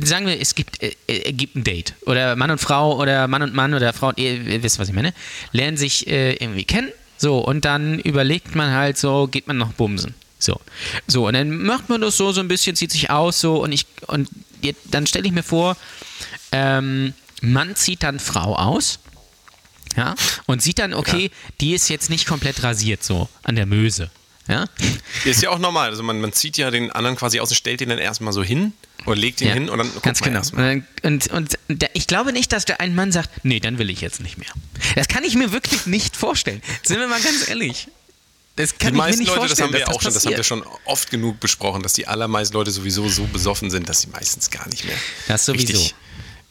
sagen 0.04 0.26
wir, 0.26 0.40
es 0.42 0.56
gibt, 0.56 0.82
äh, 0.82 0.96
äh, 1.08 1.32
gibt 1.32 1.56
ein 1.56 1.64
Date. 1.64 1.94
Oder 2.06 2.36
Mann 2.36 2.50
und 2.52 2.60
Frau 2.60 2.98
oder 3.00 3.28
Mann 3.28 3.44
und 3.44 3.54
Mann 3.54 3.74
oder 3.74 3.94
Frau 3.94 4.10
und 4.10 4.18
Ehe, 4.18 4.38
ihr 4.38 4.64
wisst, 4.64 4.80
was 4.80 4.90
ich 4.90 4.96
meine. 4.96 5.14
Lernen 5.52 5.78
sich 5.78 6.08
äh, 6.08 6.34
irgendwie 6.34 6.64
kennen. 6.64 6.92
So, 7.18 7.40
und 7.40 7.66
dann 7.66 8.00
überlegt 8.00 8.56
man 8.56 8.72
halt 8.72 8.98
so, 8.98 9.28
geht 9.28 9.48
man 9.48 9.58
noch 9.58 9.74
bumsen. 9.74 10.16
So. 10.40 10.60
So, 11.08 11.28
und 11.28 11.34
dann 11.34 11.64
macht 11.64 11.88
man 11.90 12.02
das 12.02 12.18
so, 12.18 12.32
so 12.32 12.42
ein 12.42 12.48
bisschen, 12.48 12.76
zieht 12.76 12.92
sich 12.92 13.10
aus, 13.10 13.40
so, 13.40 13.64
und 13.64 13.72
ich, 13.72 13.86
und 14.08 14.28
jetzt, 14.62 14.82
dann 14.92 15.08
stelle 15.08 15.26
ich 15.26 15.32
mir 15.32 15.44
vor, 15.44 15.78
ähm, 16.52 17.14
Mann 17.42 17.76
zieht 17.76 18.04
dann 18.04 18.20
Frau 18.20 18.56
aus. 18.56 19.00
Ja, 19.96 20.16
und 20.46 20.62
sieht 20.62 20.80
dann, 20.80 20.94
okay, 20.94 21.32
die 21.62 21.74
ist 21.74 21.90
jetzt 21.90 22.10
nicht 22.10 22.26
komplett 22.28 22.64
rasiert, 22.64 23.04
so 23.04 23.30
an 23.44 23.56
der 23.56 23.66
Möse. 23.66 24.10
Ja, 24.48 24.66
Ist 25.24 25.42
ja 25.42 25.50
auch 25.50 25.58
normal. 25.58 25.90
Also 25.90 26.04
man, 26.04 26.22
man 26.22 26.32
zieht 26.32 26.58
ja 26.58 26.70
den 26.70 26.92
anderen 26.92 27.18
quasi 27.18 27.40
aus 27.40 27.50
und 27.50 27.56
stellt 27.56 27.80
den 27.80 27.90
dann 27.90 27.98
erstmal 27.98 28.32
so 28.32 28.44
hin 28.44 28.74
oder 29.08 29.16
legt 29.16 29.42
ihn 29.42 29.48
Ja, 29.48 29.54
hin 29.56 29.70
und 29.70 29.80
dann 29.80 29.90
ganz 30.04 30.22
genau. 30.22 30.42
Und, 30.52 30.86
und, 31.02 31.28
und 31.32 31.58
ich 31.94 32.06
glaube 32.06 32.32
nicht, 32.32 32.52
dass 32.52 32.64
der 32.66 32.80
ein 32.80 32.94
Mann 32.94 33.12
sagt, 33.12 33.44
nee, 33.44 33.60
dann 33.60 33.80
will 33.80 33.90
ich 33.90 34.02
jetzt 34.02 34.22
nicht 34.22 34.38
mehr. 34.38 34.50
Das 34.96 35.08
kann 35.08 35.24
ich 35.24 35.34
mir 35.36 35.52
wirklich 35.52 35.88
nicht 35.88 36.16
vorstellen. 36.16 36.62
Sind 36.84 37.00
wir 37.00 37.08
mal 37.08 37.20
ganz 37.22 37.48
ehrlich. 37.50 37.88
Das 38.56 38.78
kann 38.78 38.80
Die 38.80 38.86
ich 38.88 38.92
mir 38.92 38.98
meisten 39.00 39.20
nicht 39.22 39.30
Leute, 39.30 39.40
das 39.42 39.48
vorstellen, 39.48 39.68
haben 39.68 39.74
wir 39.74 39.80
ja 39.80 39.88
auch 39.88 40.02
schon, 40.02 40.14
das 40.14 40.26
haben 40.26 40.36
wir 40.38 40.44
schon 40.44 40.64
oft 40.86 41.10
genug 41.10 41.40
besprochen, 41.40 41.82
dass 41.82 41.94
die 41.94 42.08
allermeisten 42.08 42.54
Leute 42.54 42.70
sowieso 42.70 43.10
so 43.10 43.26
besoffen 43.26 43.72
sind, 43.72 43.90
dass 43.90 44.02
sie 44.02 44.08
meistens 44.10 44.52
gar 44.52 44.68
nicht 44.70 44.86
mehr 44.86 44.96
Das 45.28 45.46
sowieso. 45.46 45.74
richtig, 45.74 45.96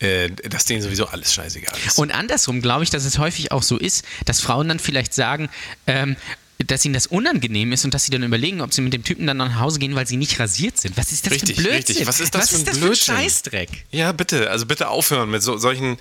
äh, 0.00 0.30
dass 0.30 0.64
denen 0.64 0.83
sowieso 0.83 1.07
alles 1.07 1.33
scheißegal 1.35 1.76
ist. 1.87 1.98
Und 1.98 2.11
andersrum 2.12 2.61
glaube 2.62 2.85
ich, 2.85 2.90
dass 2.90 3.04
es 3.04 3.18
häufig 3.18 3.52
auch 3.52 3.62
so 3.62 3.78
ist, 3.78 4.04
dass 4.24 4.40
Frauen 4.40 4.68
dann 4.68 4.78
vielleicht 4.78 5.14
sagen, 5.14 5.48
ähm, 5.87 6.16
dass 6.59 6.85
ihnen 6.85 6.94
das 6.94 7.07
unangenehm 7.09 7.72
ist 7.72 7.85
und 7.85 7.94
dass 7.94 8.04
sie 8.04 8.12
dann 8.12 8.22
überlegen, 8.22 8.61
ob 8.61 8.72
sie 8.72 8.80
mit 8.80 8.92
dem 8.92 9.02
Typen 9.04 9.26
dann 9.26 9.37
nach 9.37 9.59
Hause 9.59 9.78
gehen, 9.80 9.94
weil 9.96 10.07
sie 10.07 10.16
nicht 10.16 10.38
rasiert 10.38 10.78
sind. 10.78 10.96
Was 10.96 11.11
ist 11.12 11.26
das 11.26 11.33
Richtig, 11.33 11.57
für 11.57 11.62
ein 11.62 11.64
Blödsinn? 11.64 11.76
richtig. 11.96 12.07
Was 12.07 12.20
ist 12.20 12.35
das 12.35 12.42
Was 12.42 12.48
für 12.50 12.54
ein 12.57 12.59
ist 12.61 12.68
das 12.68 12.78
Blödsinn? 12.78 13.04
für 13.14 13.18
ein 13.20 13.24
Scheißdreck? 13.24 13.68
Ja, 13.90 14.12
bitte, 14.12 14.50
also 14.50 14.64
bitte 14.66 14.88
aufhören 14.88 15.30
mit 15.30 15.42
so, 15.42 15.59
solchen, 15.59 15.98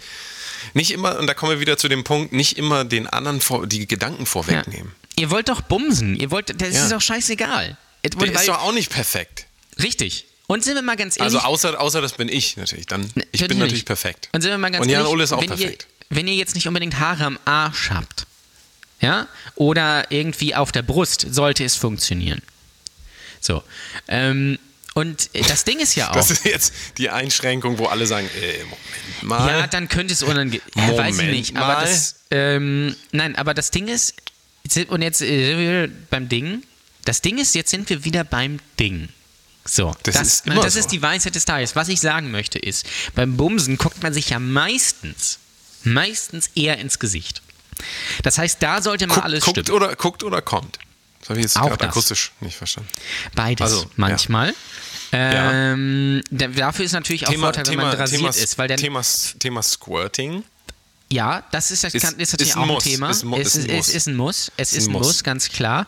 nicht 0.74 0.92
immer, 0.92 1.18
und 1.20 1.28
da 1.28 1.34
kommen 1.34 1.54
wir 1.54 1.60
wieder 1.60 1.78
zu 1.78 1.88
dem 1.90 2.04
Punkt, 2.04 2.34
nicht 2.34 2.58
immer 2.58 2.86
den 2.86 3.08
anderen 3.08 3.42
vor, 3.42 3.66
die 3.68 3.88
Gedanken 3.88 4.22
Ja. 4.22 4.26
vorwegnehmen. 4.26 4.94
Ihr 5.18 5.32
wollt 5.32 5.50
doch 5.50 5.62
bumsen. 5.62 6.16
Ihr 6.16 6.30
wollt, 6.32 6.62
das 6.62 6.74
Ja. 6.74 6.84
ist 6.84 6.92
doch 6.92 7.02
scheißegal. 7.02 7.78
Der 8.06 8.20
Weil- 8.20 8.30
ist 8.30 8.48
doch 8.48 8.62
auch 8.62 8.74
nicht 8.74 8.90
perfekt. 8.92 9.46
richtig. 9.82 10.26
Und 10.48 10.64
sind 10.64 10.76
wir 10.76 10.82
mal 10.82 10.96
ganz 10.96 11.18
ehrlich. 11.18 11.34
Also 11.36 11.48
außer, 11.48 11.80
außer 11.80 12.02
das 12.02 12.14
bin 12.14 12.28
ich 12.28 12.58
natürlich. 12.58 12.86
Dann, 12.86 13.02
ich 13.02 13.12
bin 13.14 13.24
Natürlich. 13.32 13.58
natürlich 13.58 13.86
perfekt. 13.86 14.30
Und 14.34 14.42
sind 14.42 14.52
wir 14.52 14.58
mal 14.58 14.72
ganz 14.72 14.84
Und 14.84 14.90
Jan 14.90 15.02
ehrlich, 15.02 15.14
Ole 15.14 15.24
ist 15.24 15.32
auch 15.32 15.42
wenn 15.42 15.48
perfekt. 15.48 15.88
Ihr, 16.10 16.18
wenn 16.18 16.28
ihr 16.28 16.36
jetzt 16.36 16.56
nicht 16.56 16.68
unbedingt 16.68 17.00
Haare 17.00 17.24
am 17.26 17.40
Arsch 17.46 17.92
habt, 17.92 18.26
ja, 19.00 19.28
oder 19.56 20.12
irgendwie 20.12 20.56
auf 20.56 20.72
der 20.72 20.82
Brust, 20.82 21.28
sollte 21.30 21.64
es 21.64 21.76
funktionieren. 21.76 22.42
So. 23.42 23.64
Ähm, 24.08 24.60
und 24.94 25.30
das 25.50 25.64
Ding 25.64 25.80
ist 25.80 25.96
ja 25.96 26.10
auch. 26.12 26.16
Das 26.16 26.32
ist 26.32 26.46
jetzt 26.46 26.74
die 26.98 27.10
Einschränkung, 27.10 27.78
wo 27.78 27.86
alle 27.88 28.06
sagen, 28.06 28.30
äh, 28.42 28.60
Moment 28.64 29.24
mal. 29.24 29.50
Ja, 29.50 29.68
dann 29.68 29.90
könnte 29.90 30.14
es 30.14 30.24
unangenehm. 30.24 30.62
Ja, 30.76 30.98
weiß 30.98 31.20
ich 31.20 31.30
nicht. 31.30 31.58
Aber 31.58 31.74
mal. 31.76 31.82
das, 31.82 32.16
ähm, 32.32 32.96
nein, 33.12 33.36
aber 33.36 33.54
das 33.54 33.72
Ding 33.72 33.88
ist, 33.88 34.14
und 34.88 35.02
jetzt 35.02 35.22
äh, 35.22 35.46
sind 35.48 35.60
wir 35.60 35.90
beim 36.10 36.30
Ding. 36.30 36.64
Das 37.06 37.22
Ding 37.22 37.38
ist, 37.38 37.56
jetzt 37.56 37.72
sind 37.72 37.90
wir 37.90 38.06
wieder 38.06 38.24
beim 38.24 38.60
Ding. 38.80 39.10
So, 39.66 39.94
Das 40.04 40.16
das, 40.16 40.28
ist 40.28 40.48
das 40.48 40.74
so. 40.74 40.80
ist 40.80 40.88
die 40.92 41.02
Weisheit 41.02 41.36
des 41.36 41.46
Tages. 41.46 41.76
Was 41.76 41.88
ich 41.88 42.02
sagen 42.02 42.32
möchte 42.32 42.60
ist, 42.60 42.86
beim 43.16 43.38
Bumsen 43.38 43.78
guckt 43.78 44.04
man 44.04 44.14
sich 44.14 44.30
ja 44.30 44.40
meistens, 44.40 45.40
meistens 45.84 46.50
eher 46.56 46.78
ins 46.80 47.00
Gesicht. 47.00 47.42
Das 48.24 48.38
heißt, 48.38 48.62
da 48.62 48.82
sollte 48.82 49.08
mal 49.08 49.16
Guckt, 49.16 49.26
alles 49.26 49.44
guckt, 49.46 49.60
stimmen. 49.60 49.76
oder, 49.76 49.96
guckt 49.96 50.24
oder 50.24 50.42
kommt. 50.42 50.80
Das 51.22 51.30
habe 51.30 51.40
ich 51.40 51.46
jetzt 51.46 51.58
Auch 51.58 51.70
gerade 51.70 51.86
akustisch 51.88 52.34
nicht 52.42 52.58
verstanden. 52.58 52.90
Beides 53.36 53.62
Also, 53.62 53.82
ja. 53.84 53.90
manchmal. 53.96 54.54
Ähm, 55.14 56.22
da- 56.32 56.48
Dafür 56.48 56.86
ist 56.86 56.92
natürlich 56.92 57.26
auch 57.28 57.32
Thema, 57.32 57.48
Vorteil, 57.48 57.66
wenn 57.68 57.72
Thema, 57.72 57.84
man 57.84 57.96
rasiert 57.98 58.20
Thema, 58.22 58.30
ist, 58.30 58.58
weil 58.58 58.68
dann 58.68 58.78
Thema, 58.78 59.02
Thema 59.40 59.62
Squirting. 59.64 60.44
Ja, 61.12 61.44
das 61.52 61.70
ist, 61.72 61.84
das 61.84 61.94
Ist- 61.94 62.02
kann, 62.04 62.16
ist 62.20 62.32
natürlich 62.32 62.50
ist 62.52 62.58
auch 62.58 62.62
ein 62.64 62.68
Muss. 62.68 62.84
Thema. 62.84 63.10
Ist 63.12 63.24
es 63.24 63.24
ist 63.24 63.24
ein 63.24 63.30
Muss. 63.30 63.88
es 63.88 63.96
ist 63.96 64.08
ein 64.08 64.16
Muss. 64.16 64.52
Es 64.58 64.72
Ist 64.72 64.78
ist 64.80 64.84
ein 64.86 64.90
ein 64.90 64.94
Muss. 64.94 65.08
Muss, 65.08 65.24
ganz 65.24 65.50
klar. 65.50 65.88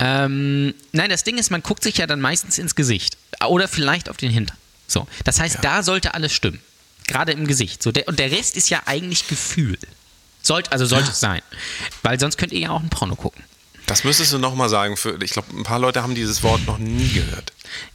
Ähm, 0.00 0.74
nein, 0.92 1.10
das 1.10 1.24
Ding 1.24 1.38
ist, 1.38 1.50
man 1.50 1.62
guckt 1.62 1.82
sich 1.82 1.98
ja 1.98 2.06
dann 2.06 2.20
meistens 2.20 2.58
ins 2.58 2.74
Gesicht. 2.74 3.16
Oder 3.46 3.68
vielleicht 3.68 4.08
auf 4.08 4.16
den 4.16 4.30
Hintern. 4.30 4.56
So. 4.86 5.06
Das 5.24 5.38
heißt, 5.38 5.58
da 5.62 5.82
sollte 5.82 6.14
alles 6.14 6.32
stimmen. 6.32 6.60
Gerade 7.06 7.32
im 7.32 7.46
Gesicht. 7.46 7.82
So, 7.82 7.92
der, 7.92 8.08
und 8.08 8.18
der 8.18 8.30
Rest 8.30 8.56
ist 8.56 8.70
ja 8.70 8.82
eigentlich 8.86 9.28
Gefühl. 9.28 9.78
Sollte, 10.42 10.72
also 10.72 10.86
sollte 10.86 11.10
es 11.10 11.20
sein. 11.20 11.42
Weil 12.02 12.18
sonst 12.18 12.38
könnt 12.38 12.52
ihr 12.52 12.60
ja 12.60 12.70
auch 12.70 12.80
ein 12.82 12.88
Porno 12.88 13.14
gucken. 13.14 13.44
Das 13.86 14.04
müsstest 14.04 14.32
du 14.32 14.38
nochmal 14.38 14.68
sagen. 14.68 14.96
Für, 14.96 15.22
ich 15.22 15.32
glaube, 15.32 15.48
ein 15.56 15.64
paar 15.64 15.78
Leute 15.78 16.02
haben 16.02 16.14
dieses 16.14 16.42
Wort 16.42 16.64
noch 16.66 16.78
nie 16.78 17.08
gehört. 17.08 17.52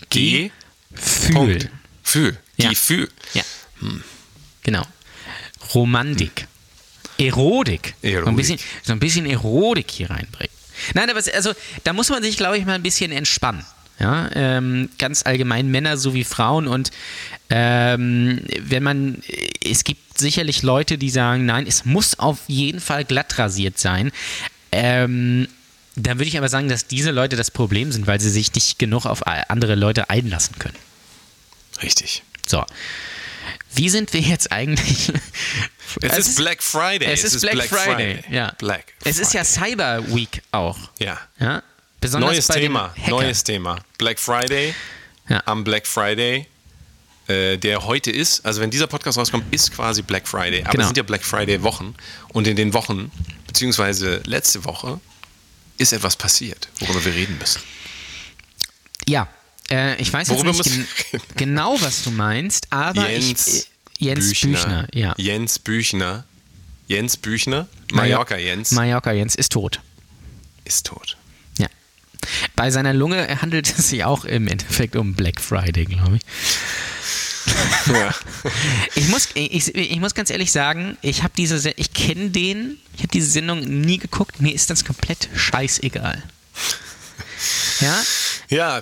G. 0.09 0.51
Fühl. 0.93 1.33
Punkt. 1.33 1.69
Fühl. 2.03 2.37
Ja. 2.57 2.69
Gefühl. 2.69 3.09
Ja. 3.33 3.43
Genau. 4.63 4.85
Romantik, 5.73 6.47
Erotik, 7.17 7.95
So, 8.01 8.07
ein 8.07 8.13
Erotik. 8.13 8.35
bisschen, 8.37 8.59
so 8.83 8.93
ein 8.93 8.99
bisschen 8.99 9.25
Erotik 9.25 9.89
hier 9.91 10.09
reinbringen. 10.09 10.54
Nein, 10.93 11.09
aber 11.09 11.19
es, 11.19 11.29
also 11.29 11.53
da 11.83 11.93
muss 11.93 12.09
man 12.09 12.23
sich, 12.23 12.37
glaube 12.37 12.57
ich, 12.57 12.65
mal 12.65 12.73
ein 12.73 12.83
bisschen 12.83 13.11
entspannen. 13.11 13.65
Ja, 13.97 14.29
ähm, 14.33 14.89
ganz 14.97 15.25
allgemein 15.25 15.71
Männer 15.71 15.95
sowie 15.95 16.25
Frauen 16.25 16.67
und 16.67 16.91
ähm, 17.49 18.41
wenn 18.59 18.83
man, 18.83 19.21
es 19.63 19.85
gibt 19.85 20.19
sicherlich 20.19 20.63
Leute, 20.63 20.97
die 20.97 21.09
sagen, 21.09 21.45
nein, 21.45 21.65
es 21.65 21.85
muss 21.85 22.19
auf 22.19 22.39
jeden 22.47 22.81
Fall 22.81 23.05
glatt 23.05 23.39
rasiert 23.39 23.79
sein. 23.79 24.11
Ähm, 24.73 25.47
dann 25.95 26.17
würde 26.17 26.27
ich 26.27 26.37
aber 26.37 26.49
sagen, 26.49 26.67
dass 26.67 26.87
diese 26.87 27.11
Leute 27.11 27.37
das 27.37 27.51
Problem 27.51 27.93
sind, 27.93 28.05
weil 28.05 28.19
sie 28.19 28.29
sich 28.29 28.53
nicht 28.53 28.79
genug 28.79 29.05
auf 29.05 29.25
andere 29.25 29.75
Leute 29.75 30.09
einlassen 30.09 30.59
können. 30.59 30.75
Richtig. 31.81 32.23
So. 32.45 32.65
Wie 33.75 33.89
sind 33.89 34.13
wir 34.13 34.21
jetzt 34.21 34.51
eigentlich? 34.51 35.11
Es, 36.01 36.17
ist 36.17 36.35
Black 36.37 36.61
Friday. 36.61 37.07
Es, 37.11 37.23
ist 37.23 37.41
Black, 37.41 37.67
Friday. 37.67 38.23
Ja. 38.29 38.51
Black 38.57 38.93
es 39.03 39.19
ist 39.19 39.33
ja 39.33 39.43
Friday. 39.43 39.71
Cyber 39.71 40.15
Week 40.15 40.41
auch. 40.51 40.77
Ja. 40.99 41.19
Ja. 41.39 41.63
Besonders 42.01 42.31
Neues 42.31 42.47
Thema. 42.47 42.93
Neues 43.07 43.43
Thema. 43.43 43.79
Black 43.97 44.19
Friday. 44.19 44.73
Ja. 45.29 45.41
Am 45.45 45.63
Black 45.63 45.87
Friday, 45.87 46.47
äh, 47.27 47.57
der 47.57 47.85
heute 47.85 48.11
ist, 48.11 48.45
also 48.45 48.61
wenn 48.61 48.71
dieser 48.71 48.87
Podcast 48.87 49.17
rauskommt, 49.17 49.45
ist 49.53 49.71
quasi 49.73 50.01
Black 50.01 50.27
Friday. 50.27 50.61
Aber 50.63 50.71
Genau. 50.71 50.83
es 50.83 50.87
sind 50.89 50.97
ja 50.97 51.03
Black 51.03 51.23
Friday 51.23 51.61
Wochen. 51.63 51.95
Und 52.29 52.47
in 52.47 52.55
den 52.55 52.73
Wochen, 52.73 53.11
beziehungsweise 53.47 54.21
letzte 54.25 54.65
Woche, 54.65 54.99
ist 55.77 55.93
etwas 55.93 56.15
passiert, 56.15 56.67
worüber 56.79 57.03
wir 57.05 57.13
reden 57.13 57.37
müssen. 57.37 57.61
Ja. 59.07 59.27
Äh, 59.71 59.99
ich 60.01 60.11
weiß 60.13 60.29
Worüber 60.29 60.51
jetzt 60.51 60.65
nicht 60.77 60.87
gen 61.11 61.21
genau, 61.35 61.79
was 61.81 62.03
du 62.03 62.11
meinst, 62.11 62.67
aber 62.71 63.09
Jens, 63.09 63.47
ich, 63.47 64.01
äh, 64.01 64.05
Jens 64.05 64.29
Büchner. 64.39 64.87
ja. 64.93 65.13
Jens 65.17 65.57
Büchner. 65.59 66.25
Jens 66.87 67.17
Büchner. 67.17 67.67
Mallorca 67.91 68.37
Jens 68.37 68.71
Mallorca 68.71 69.11
Jens 69.11 69.33
ist 69.35 69.51
tot. 69.51 69.81
ist 70.65 70.85
tot. 70.85 71.17
Ja. 71.57 71.67
Bei 72.55 72.69
seiner 72.69 72.93
Lunge 72.93 73.41
handelt 73.41 73.67
es 73.77 73.89
sich 73.89 74.03
auch 74.03 74.25
im 74.25 74.47
Endeffekt 74.47 74.95
um 74.95 75.15
Black 75.15 75.41
Friday, 75.41 75.85
glaube 75.85 76.17
ich. 76.17 76.21
Ja. 77.87 78.13
Ich 78.95 79.07
muss, 79.09 79.29
ich, 79.33 79.75
ich 79.75 79.99
muss 79.99 80.13
ganz 80.15 80.29
ehrlich 80.29 80.51
sagen, 80.51 80.97
ich 81.01 81.21
habe 81.23 81.33
diese, 81.35 81.59
Se- 81.59 81.73
ich 81.75 81.93
kenne 81.93 82.29
den, 82.29 82.77
ich 82.95 82.99
habe 82.99 83.09
diese 83.09 83.29
Sendung 83.29 83.59
nie 83.61 83.97
geguckt, 83.97 84.39
mir 84.41 84.53
ist 84.53 84.69
das 84.69 84.85
komplett 84.85 85.27
scheißegal. 85.35 86.23
Ja, 87.81 88.01
Ja, 88.49 88.81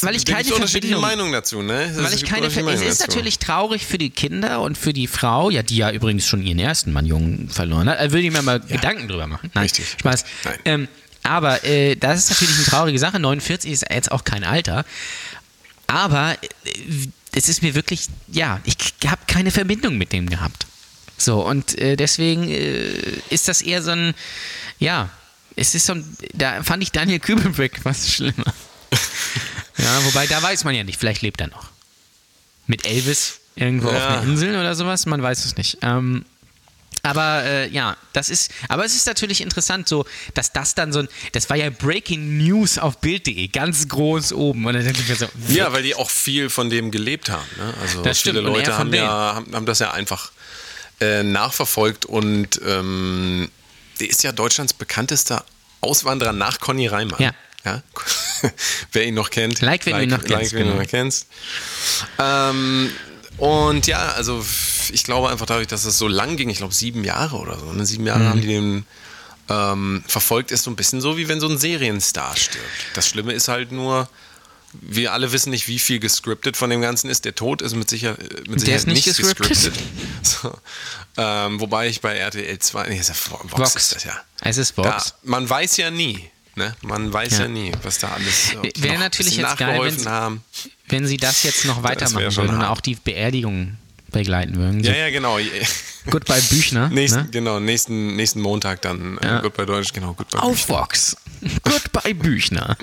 weil 0.00 0.16
ich 0.16 0.24
da 0.24 0.34
keine 0.34 0.54
unterschiedliche 0.54 0.96
Meinungen 0.98 1.32
dazu, 1.32 1.62
ne? 1.62 1.92
weil 1.96 2.12
ich 2.14 2.24
keine, 2.24 2.50
Ver- 2.50 2.66
es 2.66 2.82
ist 2.82 3.00
natürlich 3.00 3.38
traurig 3.38 3.86
für 3.86 3.98
die 3.98 4.10
Kinder 4.10 4.60
und 4.60 4.76
für 4.76 4.92
die 4.92 5.06
Frau, 5.06 5.50
ja, 5.50 5.62
die 5.62 5.76
ja 5.76 5.90
übrigens 5.92 6.26
schon 6.26 6.42
ihren 6.42 6.58
ersten 6.58 6.92
Mann 6.92 7.06
Jungen 7.06 7.48
verloren 7.48 7.88
hat. 7.88 7.98
Also 7.98 8.12
würde 8.14 8.26
ich 8.26 8.32
mir 8.32 8.42
mal 8.42 8.58
Gedanken 8.60 9.06
drüber 9.08 9.26
machen. 9.26 9.50
Nein, 9.54 9.62
Richtig. 9.64 9.86
Spaß. 10.00 10.24
Nein. 10.44 10.58
Ähm, 10.64 10.88
aber 11.22 11.64
äh, 11.64 11.94
das 11.96 12.18
ist 12.24 12.30
natürlich 12.30 12.56
eine 12.56 12.64
traurige 12.64 12.98
Sache. 12.98 13.18
49 13.20 13.70
ist 13.70 13.84
jetzt 13.90 14.10
auch 14.10 14.24
kein 14.24 14.42
Alter. 14.44 14.84
Aber 15.86 16.32
äh, 16.64 16.68
es 17.32 17.48
ist 17.48 17.62
mir 17.62 17.74
wirklich, 17.74 18.06
ja, 18.28 18.60
ich 18.64 18.76
habe 19.06 19.20
keine 19.26 19.50
Verbindung 19.50 19.96
mit 19.98 20.12
dem 20.12 20.28
gehabt. 20.28 20.66
So, 21.18 21.44
und 21.44 21.78
äh, 21.78 21.96
deswegen 21.96 22.48
äh, 22.48 22.88
ist 23.30 23.48
das 23.48 23.60
eher 23.62 23.82
so 23.82 23.90
ein, 23.90 24.14
ja, 24.78 25.10
es 25.56 25.74
ist 25.74 25.86
so 25.86 25.94
ein, 25.94 26.16
da 26.34 26.62
fand 26.62 26.82
ich 26.82 26.92
Daniel 26.92 27.18
Kübelbeck 27.18 27.84
was 27.84 28.12
schlimmer. 28.12 28.54
ja, 29.78 30.04
wobei 30.04 30.26
da 30.26 30.42
weiß 30.42 30.64
man 30.64 30.74
ja 30.74 30.84
nicht, 30.84 30.98
vielleicht 30.98 31.22
lebt 31.22 31.40
er 31.40 31.48
noch. 31.48 31.70
Mit 32.66 32.86
Elvis 32.86 33.40
irgendwo 33.56 33.88
auf 33.88 33.94
Ja. 33.94 34.08
einer 34.08 34.22
Insel 34.22 34.50
oder 34.56 34.74
sowas, 34.74 35.06
man 35.06 35.22
weiß 35.22 35.44
es 35.44 35.56
nicht. 35.56 35.78
Ähm, 35.82 36.24
aber 37.02 37.44
äh, 37.44 37.68
ja, 37.70 37.96
das 38.12 38.28
ist, 38.28 38.50
aber 38.68 38.84
es 38.84 38.94
ist 38.94 39.06
natürlich 39.06 39.40
interessant, 39.40 39.88
so, 39.88 40.04
dass 40.34 40.52
das 40.52 40.74
dann 40.74 40.92
so 40.92 40.98
ein, 41.00 41.08
das 41.32 41.48
war 41.48 41.56
ja 41.56 41.70
Breaking 41.70 42.36
News 42.38 42.76
auf 42.76 42.98
Bild.de, 42.98 43.46
ganz 43.48 43.88
groß 43.88 44.32
oben. 44.32 44.66
Und 44.66 44.74
dann 44.74 44.84
denke 44.84 45.00
ich 45.00 45.08
mir 45.08 45.14
so, 45.16 45.26
Ja, 45.48 45.72
weil 45.72 45.82
die 45.84 45.94
auch 45.94 46.10
viel 46.10 46.50
von 46.50 46.70
dem 46.70 46.90
gelebt 46.90 47.30
haben. 47.30 47.46
Ne? 47.56 47.74
Also 47.80 48.02
Das 48.02 48.20
stimmt, 48.20 48.38
viele 48.38 48.48
er 48.48 48.52
Leute 48.52 48.76
haben, 48.78 48.92
ja, 48.92 49.34
haben, 49.36 49.54
haben 49.54 49.66
das 49.66 49.78
ja 49.78 49.92
einfach 49.92 50.32
äh, 51.00 51.22
nachverfolgt 51.22 52.04
und 52.04 52.60
ähm, 52.66 53.48
der 54.00 54.10
ist 54.10 54.22
ja 54.24 54.32
Deutschlands 54.32 54.72
bekanntester 54.72 55.44
Auswanderer 55.80 56.32
nach 56.32 56.58
Conny 56.58 56.88
Reimann. 56.88 57.20
Ja. 57.22 57.32
Ja? 57.68 57.82
Wer 58.92 59.06
ihn 59.06 59.14
noch 59.14 59.30
kennt. 59.30 59.60
Like, 59.60 59.84
wenn 59.86 59.96
du 59.96 60.02
ihn 60.04 60.08
noch 60.10 60.18
like, 60.26 60.38
kennst, 60.40 60.52
wenn 60.54 60.64
du 60.66 60.72
ihn 60.72 60.76
genau. 60.78 60.88
kennst. 60.88 61.26
Ähm, 62.18 62.90
und 63.38 63.86
ja, 63.86 64.08
also 64.12 64.44
ich 64.92 65.04
glaube 65.04 65.28
einfach 65.30 65.46
dadurch, 65.46 65.68
dass 65.68 65.84
es 65.84 65.98
so 65.98 66.08
lang 66.08 66.36
ging, 66.36 66.48
ich 66.50 66.58
glaube 66.58 66.74
sieben 66.74 67.04
Jahre 67.04 67.36
oder 67.36 67.58
so, 67.58 67.72
ne? 67.72 67.86
sieben 67.86 68.06
Jahre 68.06 68.20
Mhm. 68.20 68.28
haben 68.28 68.40
die 68.40 68.46
den 68.48 68.86
ähm, 69.50 70.04
verfolgt, 70.06 70.50
ist 70.50 70.64
so 70.64 70.70
ein 70.70 70.76
bisschen 70.76 71.00
so, 71.00 71.16
wie 71.16 71.28
wenn 71.28 71.40
so 71.40 71.48
ein 71.48 71.56
Serienstar 71.58 72.36
stirbt. 72.36 72.66
Das 72.94 73.08
Schlimme 73.08 73.32
ist 73.32 73.48
halt 73.48 73.72
nur, 73.72 74.08
wir 74.74 75.12
alle 75.14 75.32
wissen 75.32 75.50
nicht, 75.50 75.68
wie 75.68 75.78
viel 75.78 76.00
gescriptet 76.00 76.56
von 76.56 76.68
dem 76.68 76.82
Ganzen 76.82 77.08
ist. 77.08 77.24
Der 77.24 77.34
Tod 77.34 77.62
ist 77.62 77.74
mit, 77.74 77.88
sicher, 77.88 78.16
mit 78.46 78.60
Sicherheit 78.60 78.86
nicht 78.86 79.06
nicht 79.06 79.16
gescriptet. 79.16 79.48
gescriptet. 79.48 79.82
So. 80.22 80.52
Ähm, 81.16 81.58
wobei 81.60 81.88
ich 81.88 82.00
bei 82.02 82.16
RTL 82.16 82.58
2, 82.58 82.88
nee, 82.88 82.98
ist 82.98 83.08
ja 83.08 83.14
Vox, 83.30 83.50
Vox. 83.52 83.74
ist 83.76 83.94
das 83.94 84.04
ja. 84.04 84.12
Es 84.42 84.58
ist 84.58 84.76
Da, 84.76 84.82
Vox. 84.94 85.14
man 85.22 85.48
weiß 85.48 85.78
ja 85.78 85.90
nie, 85.90 86.28
ne? 86.58 86.76
Man 86.82 87.10
weiß 87.12 87.38
ja, 87.38 87.42
Ja. 87.44 87.48
nie, 87.48 87.72
was 87.82 87.98
da 87.98 88.08
alles 88.08 88.52
Wäre 88.78 88.98
natürlich 88.98 89.36
jetzt 89.36 89.56
geil, 89.56 89.80
wenn 89.82 89.98
sie- 89.98 90.06
haben. 90.06 90.44
wenn 90.88 91.06
sie 91.06 91.16
das 91.16 91.42
jetzt 91.44 91.64
noch 91.64 91.82
weitermachen 91.82 92.36
würden 92.36 92.56
und 92.56 92.64
auch 92.64 92.80
die 92.82 92.94
Beerdigung 92.96 93.76
begleiten 94.12 94.56
würden. 94.56 94.82
So 94.84 94.90
Ja, 94.90 94.96
ja, 94.96 95.10
genau. 95.10 95.38
Goodbye 96.10 96.40
Büchner. 96.50 96.88
nächsten, 96.92 97.20
ne? 97.24 97.28
Genau, 97.30 97.60
nächsten, 97.60 98.16
nächsten 98.16 98.40
Montag 98.40 98.82
dann. 98.82 99.18
Ja. 99.22 99.38
Äh, 99.38 99.42
Goodbye 99.42 99.66
Deutsch, 99.66 99.92
genau, 99.92 100.14
Goodbye 100.14 100.40
Auf 100.42 100.52
Büchner. 100.66 100.76
Vox. 100.80 101.16
Goodbye 101.62 102.14
Büchner. 102.14 102.76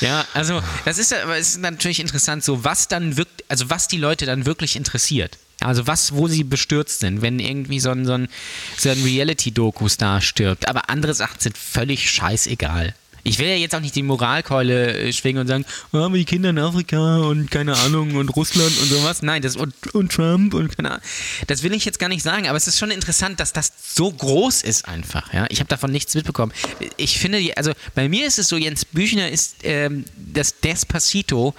Ja, 0.00 0.26
also 0.34 0.62
das 0.84 0.98
ist 0.98 1.10
ja- 1.12 1.22
aber 1.22 1.36
es 1.38 1.50
ist 1.50 1.60
natürlich 1.60 2.00
interessant, 2.00 2.44
so 2.44 2.62
was 2.64 2.88
dann 2.88 3.16
wirkt, 3.16 3.44
also 3.48 3.70
was 3.70 3.88
die 3.88 3.96
Leute 3.98 4.26
dann 4.26 4.44
wirklich 4.46 4.76
interessiert. 4.76 5.38
Also 5.60 5.86
was, 5.86 6.14
wo 6.14 6.26
sie 6.26 6.44
bestürzt 6.44 7.00
sind, 7.00 7.22
wenn 7.22 7.38
irgendwie 7.38 7.80
so 7.80 7.90
ein, 7.90 8.06
so 8.06 8.14
ein, 8.14 8.28
so 8.76 8.88
ein 8.88 9.02
Reality-Doku-Star 9.02 10.20
stirbt. 10.20 10.68
Aber 10.68 10.88
andere 10.88 11.14
Sachen 11.14 11.38
sind 11.38 11.56
völlig 11.58 12.10
scheißegal. 12.10 12.94
Ich 13.22 13.38
will 13.38 13.48
ja 13.48 13.56
jetzt 13.56 13.74
auch 13.74 13.80
nicht 13.80 13.94
die 13.94 14.02
Moralkeule 14.02 14.98
äh, 14.98 15.12
schwingen 15.12 15.42
und 15.42 15.46
sagen, 15.46 15.64
oh, 15.92 16.08
die 16.08 16.24
Kinder 16.24 16.50
in 16.50 16.58
Afrika 16.58 17.18
und 17.18 17.50
keine 17.50 17.76
Ahnung 17.76 18.14
und 18.16 18.28
Russland 18.30 18.72
und 18.80 18.88
sowas. 18.88 19.22
Nein, 19.22 19.42
das 19.42 19.56
und, 19.56 19.74
und 19.94 20.12
Trump 20.12 20.54
und 20.54 20.76
keine 20.76 20.92
Ahnung. 20.92 21.02
Das 21.46 21.62
will 21.62 21.72
ich 21.72 21.84
jetzt 21.84 21.98
gar 21.98 22.08
nicht 22.08 22.22
sagen, 22.22 22.48
aber 22.48 22.56
es 22.56 22.66
ist 22.66 22.78
schon 22.78 22.90
interessant, 22.90 23.40
dass 23.40 23.52
das 23.52 23.72
so 23.94 24.10
groß 24.10 24.62
ist 24.62 24.88
einfach. 24.88 25.32
Ja? 25.32 25.46
Ich 25.50 25.60
habe 25.60 25.68
davon 25.68 25.90
nichts 25.90 26.14
mitbekommen. 26.14 26.52
Ich 26.96 27.18
finde, 27.18 27.40
also 27.56 27.72
bei 27.94 28.08
mir 28.08 28.26
ist 28.26 28.38
es 28.38 28.48
so, 28.48 28.56
Jens 28.56 28.84
Büchner 28.84 29.28
ist 29.28 29.56
ähm, 29.62 30.04
das 30.16 30.60
Despacito 30.60 31.54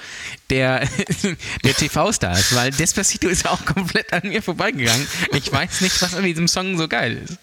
der, 0.50 0.88
der 1.64 1.74
TV-Stars, 1.74 2.56
weil 2.56 2.72
Despacito 2.72 3.28
ist 3.28 3.48
auch 3.48 3.64
komplett 3.66 4.12
an 4.14 4.28
mir 4.28 4.42
vorbeigegangen. 4.42 5.08
Ich 5.34 5.52
weiß 5.52 5.82
nicht, 5.82 6.02
was 6.02 6.14
an 6.14 6.24
diesem 6.24 6.48
Song 6.48 6.78
so 6.78 6.88
geil 6.88 7.22
ist. 7.24 7.38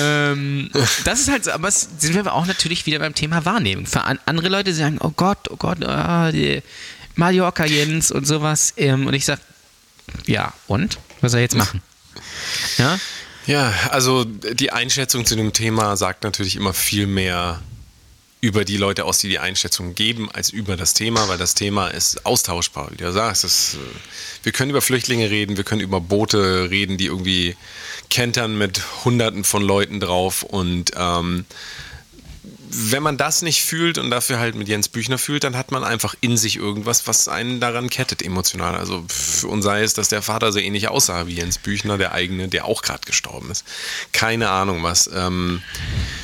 Ähm, 0.00 0.70
das 1.04 1.20
ist 1.20 1.30
halt 1.30 1.44
so, 1.44 1.52
aber 1.52 1.68
es 1.68 1.88
sind 1.98 2.14
wir 2.14 2.20
aber 2.20 2.34
auch 2.34 2.46
natürlich 2.46 2.86
wieder 2.86 2.98
beim 2.98 3.09
Thema 3.14 3.44
Wahrnehmung. 3.44 3.86
Für 3.86 4.02
an, 4.02 4.18
andere 4.26 4.48
Leute 4.48 4.74
sagen, 4.74 4.98
oh 5.00 5.10
Gott, 5.10 5.50
oh 5.50 5.56
Gott, 5.56 5.84
ah, 5.84 6.32
Mallorca 7.14 7.64
Jens 7.64 8.10
und 8.10 8.26
sowas. 8.26 8.74
Ähm, 8.76 9.06
und 9.06 9.14
ich 9.14 9.24
sag, 9.24 9.40
ja, 10.26 10.52
und? 10.66 10.98
Was 11.20 11.32
soll 11.32 11.40
er 11.40 11.42
jetzt 11.42 11.56
machen? 11.56 11.82
Ja? 12.78 12.98
Ja, 13.46 13.72
also 13.90 14.24
die 14.24 14.72
Einschätzung 14.72 15.24
zu 15.26 15.36
dem 15.36 15.52
Thema 15.52 15.96
sagt 15.96 16.24
natürlich 16.24 16.56
immer 16.56 16.72
viel 16.72 17.06
mehr 17.06 17.60
über 18.40 18.64
die 18.64 18.78
Leute 18.78 19.04
aus, 19.04 19.18
die 19.18 19.28
die 19.28 19.38
Einschätzung 19.38 19.94
geben, 19.94 20.30
als 20.30 20.50
über 20.50 20.76
das 20.76 20.94
Thema, 20.94 21.28
weil 21.28 21.36
das 21.36 21.54
Thema 21.54 21.88
ist 21.88 22.24
austauschbar. 22.24 22.90
Wie 22.90 22.96
du 22.96 23.12
sagst, 23.12 23.44
es, 23.44 23.74
äh, 23.74 24.44
wir 24.44 24.52
können 24.52 24.70
über 24.70 24.80
Flüchtlinge 24.80 25.30
reden, 25.30 25.56
wir 25.56 25.64
können 25.64 25.82
über 25.82 26.00
Boote 26.00 26.70
reden, 26.70 26.96
die 26.96 27.06
irgendwie 27.06 27.56
kentern 28.08 28.56
mit 28.56 28.82
Hunderten 29.04 29.44
von 29.44 29.62
Leuten 29.62 30.00
drauf 30.00 30.42
und 30.42 30.92
ähm, 30.96 31.44
wenn 32.72 33.02
man 33.02 33.16
das 33.16 33.42
nicht 33.42 33.62
fühlt 33.62 33.98
und 33.98 34.10
dafür 34.10 34.38
halt 34.38 34.54
mit 34.54 34.68
Jens 34.68 34.88
Büchner 34.88 35.18
fühlt, 35.18 35.44
dann 35.44 35.56
hat 35.56 35.72
man 35.72 35.84
einfach 35.84 36.14
in 36.20 36.36
sich 36.36 36.56
irgendwas, 36.56 37.06
was 37.06 37.28
einen 37.28 37.60
daran 37.60 37.90
kettet 37.90 38.22
emotional. 38.22 38.76
Also 38.76 39.04
für 39.08 39.60
sei 39.60 39.82
es, 39.82 39.94
dass 39.94 40.08
der 40.08 40.22
Vater 40.22 40.52
so 40.52 40.58
ähnlich 40.58 40.88
aussah 40.88 41.26
wie 41.26 41.34
Jens 41.34 41.58
Büchner, 41.58 41.98
der 41.98 42.12
eigene, 42.12 42.48
der 42.48 42.64
auch 42.64 42.82
gerade 42.82 43.04
gestorben 43.04 43.50
ist. 43.50 43.64
Keine 44.12 44.50
Ahnung 44.50 44.82
was. 44.82 45.10
Ähm, 45.12 45.62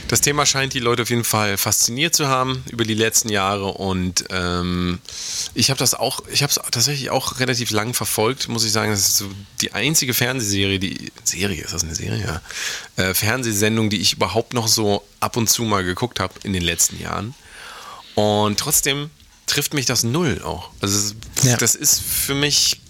das 0.09 0.21
Thema 0.21 0.47
scheint 0.47 0.73
die 0.75 0.79
Leute 0.79 1.03
auf 1.03 1.11
jeden 1.11 1.25
Fall 1.25 1.57
fasziniert 1.57 2.15
zu 2.15 2.29
haben 2.29 2.65
über 2.71 2.85
die 2.85 2.95
letzten 2.95 3.29
Jahre 3.29 3.67
und 3.67 4.25
ähm, 4.31 5.01
ich 5.55 5.71
habe 5.71 5.79
das 5.79 5.95
auch, 5.95 6.21
ich 6.31 6.43
habe 6.43 6.51
es 6.51 6.61
tatsächlich 6.71 7.11
auch 7.11 7.41
relativ 7.41 7.71
lang 7.71 7.93
verfolgt, 7.93 8.49
muss 8.49 8.65
ich 8.65 8.73
sagen. 8.73 8.91
Das 8.93 9.01
ist 9.01 9.19
so 9.19 9.31
die 9.61 9.73
einzige 9.73 10.15
Fernsehserie, 10.15 10.79
die 10.79 11.11
Serie 11.25 11.63
ist 11.63 11.75
das 11.75 11.83
eine 11.83 11.95
Serie? 11.95 12.41
Ja. 12.97 13.05
Äh, 13.05 13.15
Fernsehsendung, 13.15 13.91
die 13.91 14.01
ich 14.01 14.15
überhaupt 14.15 14.55
noch 14.55 14.69
so 14.69 15.03
ab 15.27 15.37
und 15.37 15.51
zu 15.51 15.63
mal 15.65 15.85
geguckt 15.85 16.21
habe 16.21 16.35
in 16.45 16.53
den 16.53 16.63
letzten 16.63 16.99
Jahren. 17.01 17.35
Und 18.15 18.59
trotzdem 18.59 19.11
trifft 19.47 19.75
mich 19.75 19.85
das 19.85 20.03
null 20.03 20.41
auch. 20.43 20.71
Also 20.81 21.15
Ja. 21.43 21.57
das 21.57 21.75
ist 21.75 22.01
für 22.01 22.35
mich 22.35 22.81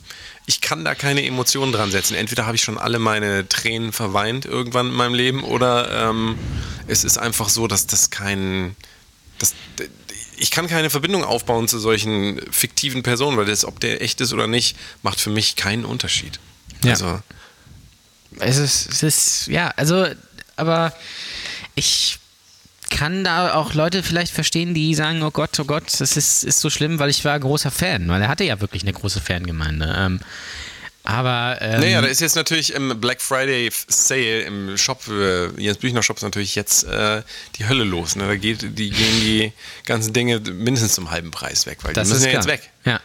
ich 0.48 0.60
kann 0.60 0.84
da 0.84 0.94
keine 0.94 1.26
Emotionen 1.26 1.72
dran 1.72 1.90
setzen. 1.90 2.14
Entweder 2.14 2.46
habe 2.46 2.54
ich 2.54 2.62
schon 2.62 2.78
alle 2.78 3.00
meine 3.00 3.48
Tränen 3.48 3.92
verweint 3.92 4.44
irgendwann 4.44 4.90
in 4.90 4.94
meinem 4.94 5.14
Leben 5.14 5.42
oder 5.42 6.08
ähm, 6.08 6.38
es 6.86 7.02
ist 7.02 7.18
einfach 7.18 7.48
so, 7.48 7.66
dass 7.66 7.88
das 7.88 8.10
kein. 8.10 8.76
Das, 9.40 9.54
ich 10.36 10.52
kann 10.52 10.68
keine 10.68 10.88
Verbindung 10.88 11.24
aufbauen 11.24 11.66
zu 11.66 11.80
solchen 11.80 12.40
fiktiven 12.52 13.02
Personen, 13.02 13.36
weil 13.36 13.46
das, 13.46 13.64
ob 13.64 13.80
der 13.80 14.02
echt 14.02 14.20
ist 14.20 14.32
oder 14.32 14.46
nicht, 14.46 14.76
macht 15.02 15.20
für 15.20 15.30
mich 15.30 15.56
keinen 15.56 15.84
Unterschied. 15.84 16.38
Ja. 16.84 16.92
Also, 16.92 17.20
Es 18.38 18.56
ist, 18.58 18.88
es 18.92 19.02
ist, 19.02 19.46
ja, 19.48 19.72
also, 19.76 20.06
aber 20.54 20.92
ich 21.74 22.18
kann 22.90 23.24
da 23.24 23.54
auch 23.54 23.74
Leute 23.74 24.02
vielleicht 24.02 24.32
verstehen, 24.32 24.74
die 24.74 24.94
sagen, 24.94 25.22
oh 25.22 25.30
Gott, 25.30 25.58
oh 25.58 25.64
Gott, 25.64 25.84
das 25.98 26.16
ist, 26.16 26.44
ist 26.44 26.60
so 26.60 26.70
schlimm, 26.70 26.98
weil 26.98 27.10
ich 27.10 27.24
war 27.24 27.38
großer 27.38 27.70
Fan, 27.70 28.08
weil 28.08 28.22
er 28.22 28.28
hatte 28.28 28.44
ja 28.44 28.60
wirklich 28.60 28.82
eine 28.82 28.92
große 28.92 29.20
Fangemeinde. 29.20 29.94
Ähm, 29.98 30.20
aber 31.06 31.58
ähm, 31.60 31.80
naja, 31.80 32.00
da 32.02 32.08
ist 32.08 32.20
jetzt 32.20 32.34
natürlich 32.34 32.74
im 32.74 33.00
Black 33.00 33.22
Friday 33.22 33.70
Sale 33.86 34.40
im 34.40 34.76
Shop, 34.76 35.06
äh, 35.08 35.48
Jens 35.60 35.78
Büchner 35.78 36.02
Shop 36.02 36.16
ist 36.16 36.24
natürlich 36.24 36.56
jetzt 36.56 36.82
äh, 36.82 37.22
die 37.56 37.68
Hölle 37.68 37.84
los. 37.84 38.16
Ne? 38.16 38.26
Da 38.26 38.34
geht, 38.34 38.62
die 38.76 38.90
gehen 38.90 39.20
die 39.20 39.52
ganzen 39.84 40.12
Dinge 40.12 40.40
mindestens 40.40 40.94
zum 40.94 41.12
halben 41.12 41.30
Preis 41.30 41.64
weg, 41.66 41.78
weil 41.82 41.92
das 41.92 42.08
die 42.08 42.14
müssen 42.14 42.26
ist 42.26 42.32
ja 42.32 42.38
jetzt 42.38 42.48
weg. 42.48 42.70
Ja. 42.84 43.00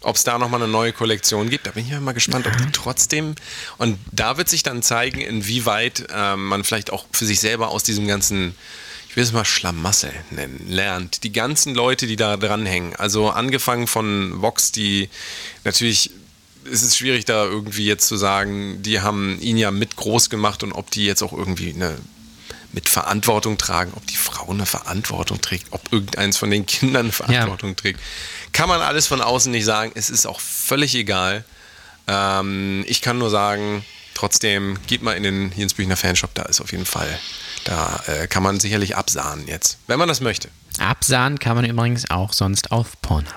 Ob 0.00 0.16
es 0.16 0.24
da 0.24 0.38
nochmal 0.38 0.62
eine 0.62 0.72
neue 0.72 0.94
Kollektion 0.94 1.50
gibt, 1.50 1.66
da 1.66 1.72
bin 1.72 1.86
ich 1.86 2.00
mal 2.00 2.12
gespannt, 2.12 2.46
ob 2.46 2.56
die 2.56 2.72
trotzdem. 2.72 3.34
Und 3.76 3.98
da 4.10 4.38
wird 4.38 4.48
sich 4.48 4.62
dann 4.62 4.82
zeigen, 4.82 5.20
inwieweit 5.20 6.06
ähm, 6.12 6.46
man 6.46 6.64
vielleicht 6.64 6.90
auch 6.90 7.04
für 7.12 7.26
sich 7.26 7.38
selber 7.38 7.68
aus 7.68 7.84
diesem 7.84 8.08
ganzen, 8.08 8.56
ich 9.12 9.16
will 9.16 9.24
es 9.24 9.32
mal 9.32 9.44
Schlamassel 9.44 10.10
nennen, 10.30 10.64
lernt. 10.66 11.22
Die 11.22 11.32
ganzen 11.32 11.74
Leute, 11.74 12.06
die 12.06 12.16
da 12.16 12.38
dranhängen. 12.38 12.96
Also 12.96 13.28
angefangen 13.28 13.86
von 13.86 14.40
Vox, 14.40 14.72
die 14.72 15.10
natürlich. 15.64 16.10
Es 16.64 16.82
ist 16.82 16.96
schwierig, 16.96 17.26
da 17.26 17.44
irgendwie 17.44 17.84
jetzt 17.84 18.06
zu 18.08 18.16
sagen, 18.16 18.82
die 18.82 19.00
haben 19.00 19.38
ihn 19.40 19.58
ja 19.58 19.70
mit 19.70 19.96
groß 19.96 20.30
gemacht 20.30 20.62
und 20.62 20.72
ob 20.72 20.90
die 20.90 21.04
jetzt 21.04 21.20
auch 21.20 21.34
irgendwie 21.34 21.74
eine 21.74 21.98
mit 22.72 22.88
Verantwortung 22.88 23.58
tragen, 23.58 23.92
ob 23.96 24.06
die 24.06 24.16
Frau 24.16 24.50
eine 24.50 24.64
Verantwortung 24.64 25.42
trägt, 25.42 25.66
ob 25.72 25.92
irgendeins 25.92 26.38
von 26.38 26.50
den 26.50 26.64
Kindern 26.64 27.06
eine 27.06 27.12
Verantwortung 27.12 27.76
trägt. 27.76 28.00
Kann 28.52 28.68
man 28.70 28.80
alles 28.80 29.08
von 29.08 29.20
außen 29.20 29.52
nicht 29.52 29.66
sagen. 29.66 29.92
Es 29.94 30.08
ist 30.08 30.24
auch 30.24 30.40
völlig 30.40 30.94
egal. 30.94 31.44
Ähm, 32.06 32.82
ich 32.86 33.02
kann 33.02 33.18
nur 33.18 33.28
sagen, 33.28 33.84
trotzdem 34.14 34.78
geht 34.86 35.02
mal 35.02 35.16
in 35.16 35.22
den 35.22 35.52
Jens 35.54 35.74
Büchner 35.74 35.96
Fanshop, 35.96 36.34
da 36.34 36.44
ist 36.44 36.60
auf 36.62 36.72
jeden 36.72 36.86
Fall, 36.86 37.18
da 37.64 38.02
äh, 38.06 38.26
kann 38.26 38.42
man 38.42 38.60
sicherlich 38.60 38.96
absahnen 38.96 39.46
jetzt, 39.46 39.78
wenn 39.86 39.98
man 39.98 40.08
das 40.08 40.20
möchte. 40.20 40.48
Absahen 40.78 41.38
kann 41.38 41.56
man 41.56 41.64
übrigens 41.64 42.10
auch 42.10 42.32
sonst 42.32 42.72
auf 42.72 43.00
Pornhub. 43.02 43.34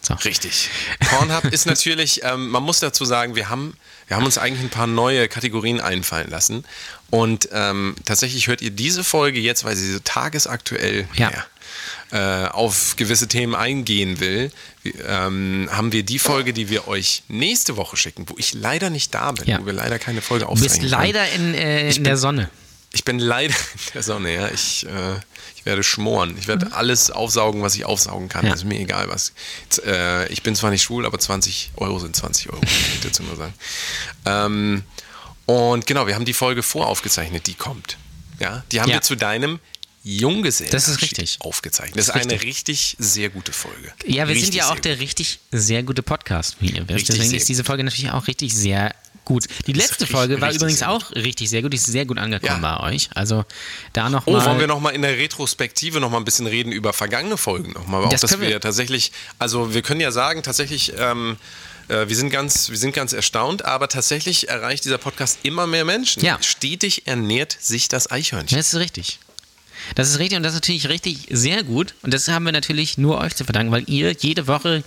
So. 0.00 0.14
Richtig. 0.14 0.68
Pornhub 1.00 1.44
ist 1.46 1.64
natürlich, 1.66 2.22
ähm, 2.24 2.50
man 2.50 2.62
muss 2.62 2.80
dazu 2.80 3.04
sagen, 3.06 3.36
wir 3.36 3.48
haben, 3.48 3.74
wir 4.06 4.16
haben 4.18 4.24
uns 4.26 4.36
eigentlich 4.36 4.60
ein 4.62 4.68
paar 4.70 4.86
neue 4.86 5.28
Kategorien 5.28 5.80
einfallen 5.80 6.30
lassen. 6.30 6.64
Und 7.10 7.48
ähm, 7.52 7.94
tatsächlich 8.04 8.46
hört 8.48 8.60
ihr 8.60 8.70
diese 8.70 9.02
Folge 9.02 9.40
jetzt, 9.40 9.64
weil 9.64 9.76
sie 9.76 9.92
so 9.92 10.00
tagesaktuell 10.04 11.08
Ja. 11.14 11.30
ja, 11.30 12.44
äh, 12.44 12.48
auf 12.48 12.96
gewisse 12.96 13.28
Themen 13.28 13.54
eingehen 13.54 14.20
will, 14.20 14.52
ähm, 15.06 15.70
haben 15.72 15.92
wir 15.92 16.02
die 16.02 16.18
Folge, 16.18 16.52
die 16.52 16.68
wir 16.68 16.86
euch 16.86 17.22
nächste 17.28 17.76
Woche 17.78 17.96
schicken, 17.96 18.26
wo 18.28 18.34
ich 18.36 18.52
leider 18.52 18.90
nicht 18.90 19.14
da 19.14 19.32
bin, 19.32 19.46
Ja. 19.46 19.60
wo 19.60 19.66
wir 19.66 19.72
leider 19.72 19.98
keine 19.98 20.20
Folge 20.20 20.44
Du 20.44 20.50
bist 20.52 20.64
aufzeichnen 20.64 20.90
leider 20.90 21.28
in, 21.30 21.54
äh, 21.54 21.90
in 21.90 22.04
der 22.04 22.18
Sonne. 22.18 22.50
Ich 22.94 23.04
bin 23.04 23.18
leider 23.18 23.54
in 23.54 23.92
der 23.94 24.02
Sonne, 24.02 24.34
ja. 24.34 24.48
Ich, 24.48 24.86
äh, 24.86 25.16
ich 25.56 25.66
werde 25.66 25.82
schmoren. 25.82 26.36
Ich 26.38 26.46
werde 26.48 26.72
alles 26.72 27.10
aufsaugen, 27.10 27.60
was 27.62 27.74
ich 27.74 27.84
aufsaugen 27.84 28.28
kann. 28.28 28.42
Mhm. 28.44 28.48
Ja. 28.48 28.54
Ist 28.54 28.64
mir 28.64 28.78
egal, 28.78 29.08
was. 29.08 29.32
Jetzt, 29.64 29.84
äh, 29.84 30.26
ich 30.28 30.42
bin 30.42 30.54
zwar 30.56 30.70
nicht 30.70 30.82
schwul, 30.82 31.04
aber 31.04 31.18
20 31.18 31.72
Euro 31.76 31.98
sind 31.98 32.14
20 32.16 32.50
Euro, 32.50 32.60
ich 32.62 33.00
dazu 33.02 33.22
nur 33.24 33.36
sagen. 33.36 33.54
Ähm, 34.24 34.82
und 35.46 35.86
genau, 35.86 36.06
wir 36.06 36.14
haben 36.14 36.24
die 36.24 36.32
Folge 36.34 36.62
voraufgezeichnet, 36.62 37.46
die 37.46 37.54
kommt. 37.54 37.98
Ja, 38.40 38.64
die 38.72 38.80
haben 38.80 38.88
Ja. 38.88 38.96
wir 38.96 39.02
zu 39.02 39.14
deinem 39.16 39.58
Junggesellen 40.06 40.70
Das 40.70 40.86
ist 40.88 41.00
richtig. 41.00 41.38
aufgezeichnet. 41.40 41.96
Das 41.96 42.08
ist 42.08 42.14
Das 42.14 42.26
ist 42.26 42.30
eine 42.30 42.42
richtig 42.42 42.94
sehr 42.98 43.30
gute 43.30 43.52
Folge. 43.52 43.92
Ja, 44.04 44.28
wir 44.28 44.34
richtig 44.34 44.44
sind 44.46 44.54
ja 44.54 44.70
auch 44.70 44.78
der 44.78 45.00
richtig 45.00 45.38
sehr 45.50 45.82
gute 45.82 46.02
Podcast, 46.02 46.56
wie 46.60 46.66
ihr 46.70 46.82
wisst. 46.88 46.90
Richtig 46.90 47.16
Deswegen 47.16 47.34
ist 47.34 47.48
diese 47.48 47.64
Folge 47.64 47.84
natürlich 47.84 48.10
auch 48.10 48.26
richtig 48.26 48.54
sehr 48.54 48.94
gut. 49.24 49.44
Die 49.66 49.72
ist 49.72 49.76
letzte 49.78 49.92
richtig- 50.02 50.10
Folge 50.10 50.40
war 50.40 50.52
übrigens 50.52 50.82
auch 50.82 51.10
richtig 51.12 51.50
sehr 51.50 51.62
gut. 51.62 51.72
Die 51.72 51.76
ist 51.76 51.86
sehr 51.86 52.04
gut 52.06 52.18
angekommen 52.18 52.62
Ja. 52.62 52.78
bei 52.78 52.92
euch. 52.92 53.08
Also 53.14 53.44
da 53.92 54.08
noch 54.10 54.26
Oh, 54.26 54.32
mal. 54.32 54.44
wollen 54.46 54.60
wir 54.60 54.66
noch 54.66 54.80
mal 54.80 54.90
in 54.90 55.02
der 55.02 55.16
Retrospektive 55.18 56.00
noch 56.00 56.10
mal 56.10 56.18
ein 56.18 56.24
bisschen 56.24 56.46
reden 56.46 56.72
über 56.72 56.92
vergangene 56.92 57.36
Folgen 57.36 57.72
noch 57.72 57.86
mal, 57.86 58.04
auch 58.04 58.08
Das 58.10 58.20
dass 58.22 58.30
können 58.30 58.42
wir, 58.42 58.48
wir. 58.50 58.60
tatsächlich, 58.60 59.12
also 59.38 59.74
wir 59.74 59.82
können 59.82 60.00
ja 60.00 60.12
sagen, 60.12 60.42
tatsächlich, 60.42 60.92
ähm, 60.98 61.36
äh, 61.88 62.08
wir 62.08 62.16
sind 62.16 62.30
ganz, 62.30 62.70
wir 62.70 62.78
sind 62.78 62.94
ganz 62.94 63.12
erstaunt, 63.12 63.64
aber 63.64 63.88
tatsächlich 63.88 64.48
erreicht 64.48 64.84
dieser 64.84 64.98
Podcast 64.98 65.38
immer 65.42 65.66
mehr 65.66 65.84
Menschen. 65.84 66.24
Ja. 66.24 66.38
Stetig 66.42 67.06
ernährt 67.06 67.56
sich 67.60 67.88
das 67.88 68.10
Eichhörnchen. 68.10 68.56
Das 68.58 68.68
ist 68.72 68.78
richtig. 68.80 69.18
Das 69.96 70.08
ist 70.08 70.18
richtig 70.18 70.38
und 70.38 70.44
das 70.44 70.54
ist 70.54 70.60
natürlich 70.60 70.88
richtig 70.88 71.26
sehr 71.30 71.62
gut. 71.62 71.94
Und 72.00 72.14
das 72.14 72.26
haben 72.28 72.44
wir 72.46 72.52
natürlich 72.52 72.96
nur 72.96 73.18
euch 73.18 73.34
zu 73.36 73.44
verdanken, 73.44 73.70
weil 73.70 73.84
ihr 73.86 74.12
jede 74.12 74.46
Woche 74.46 74.82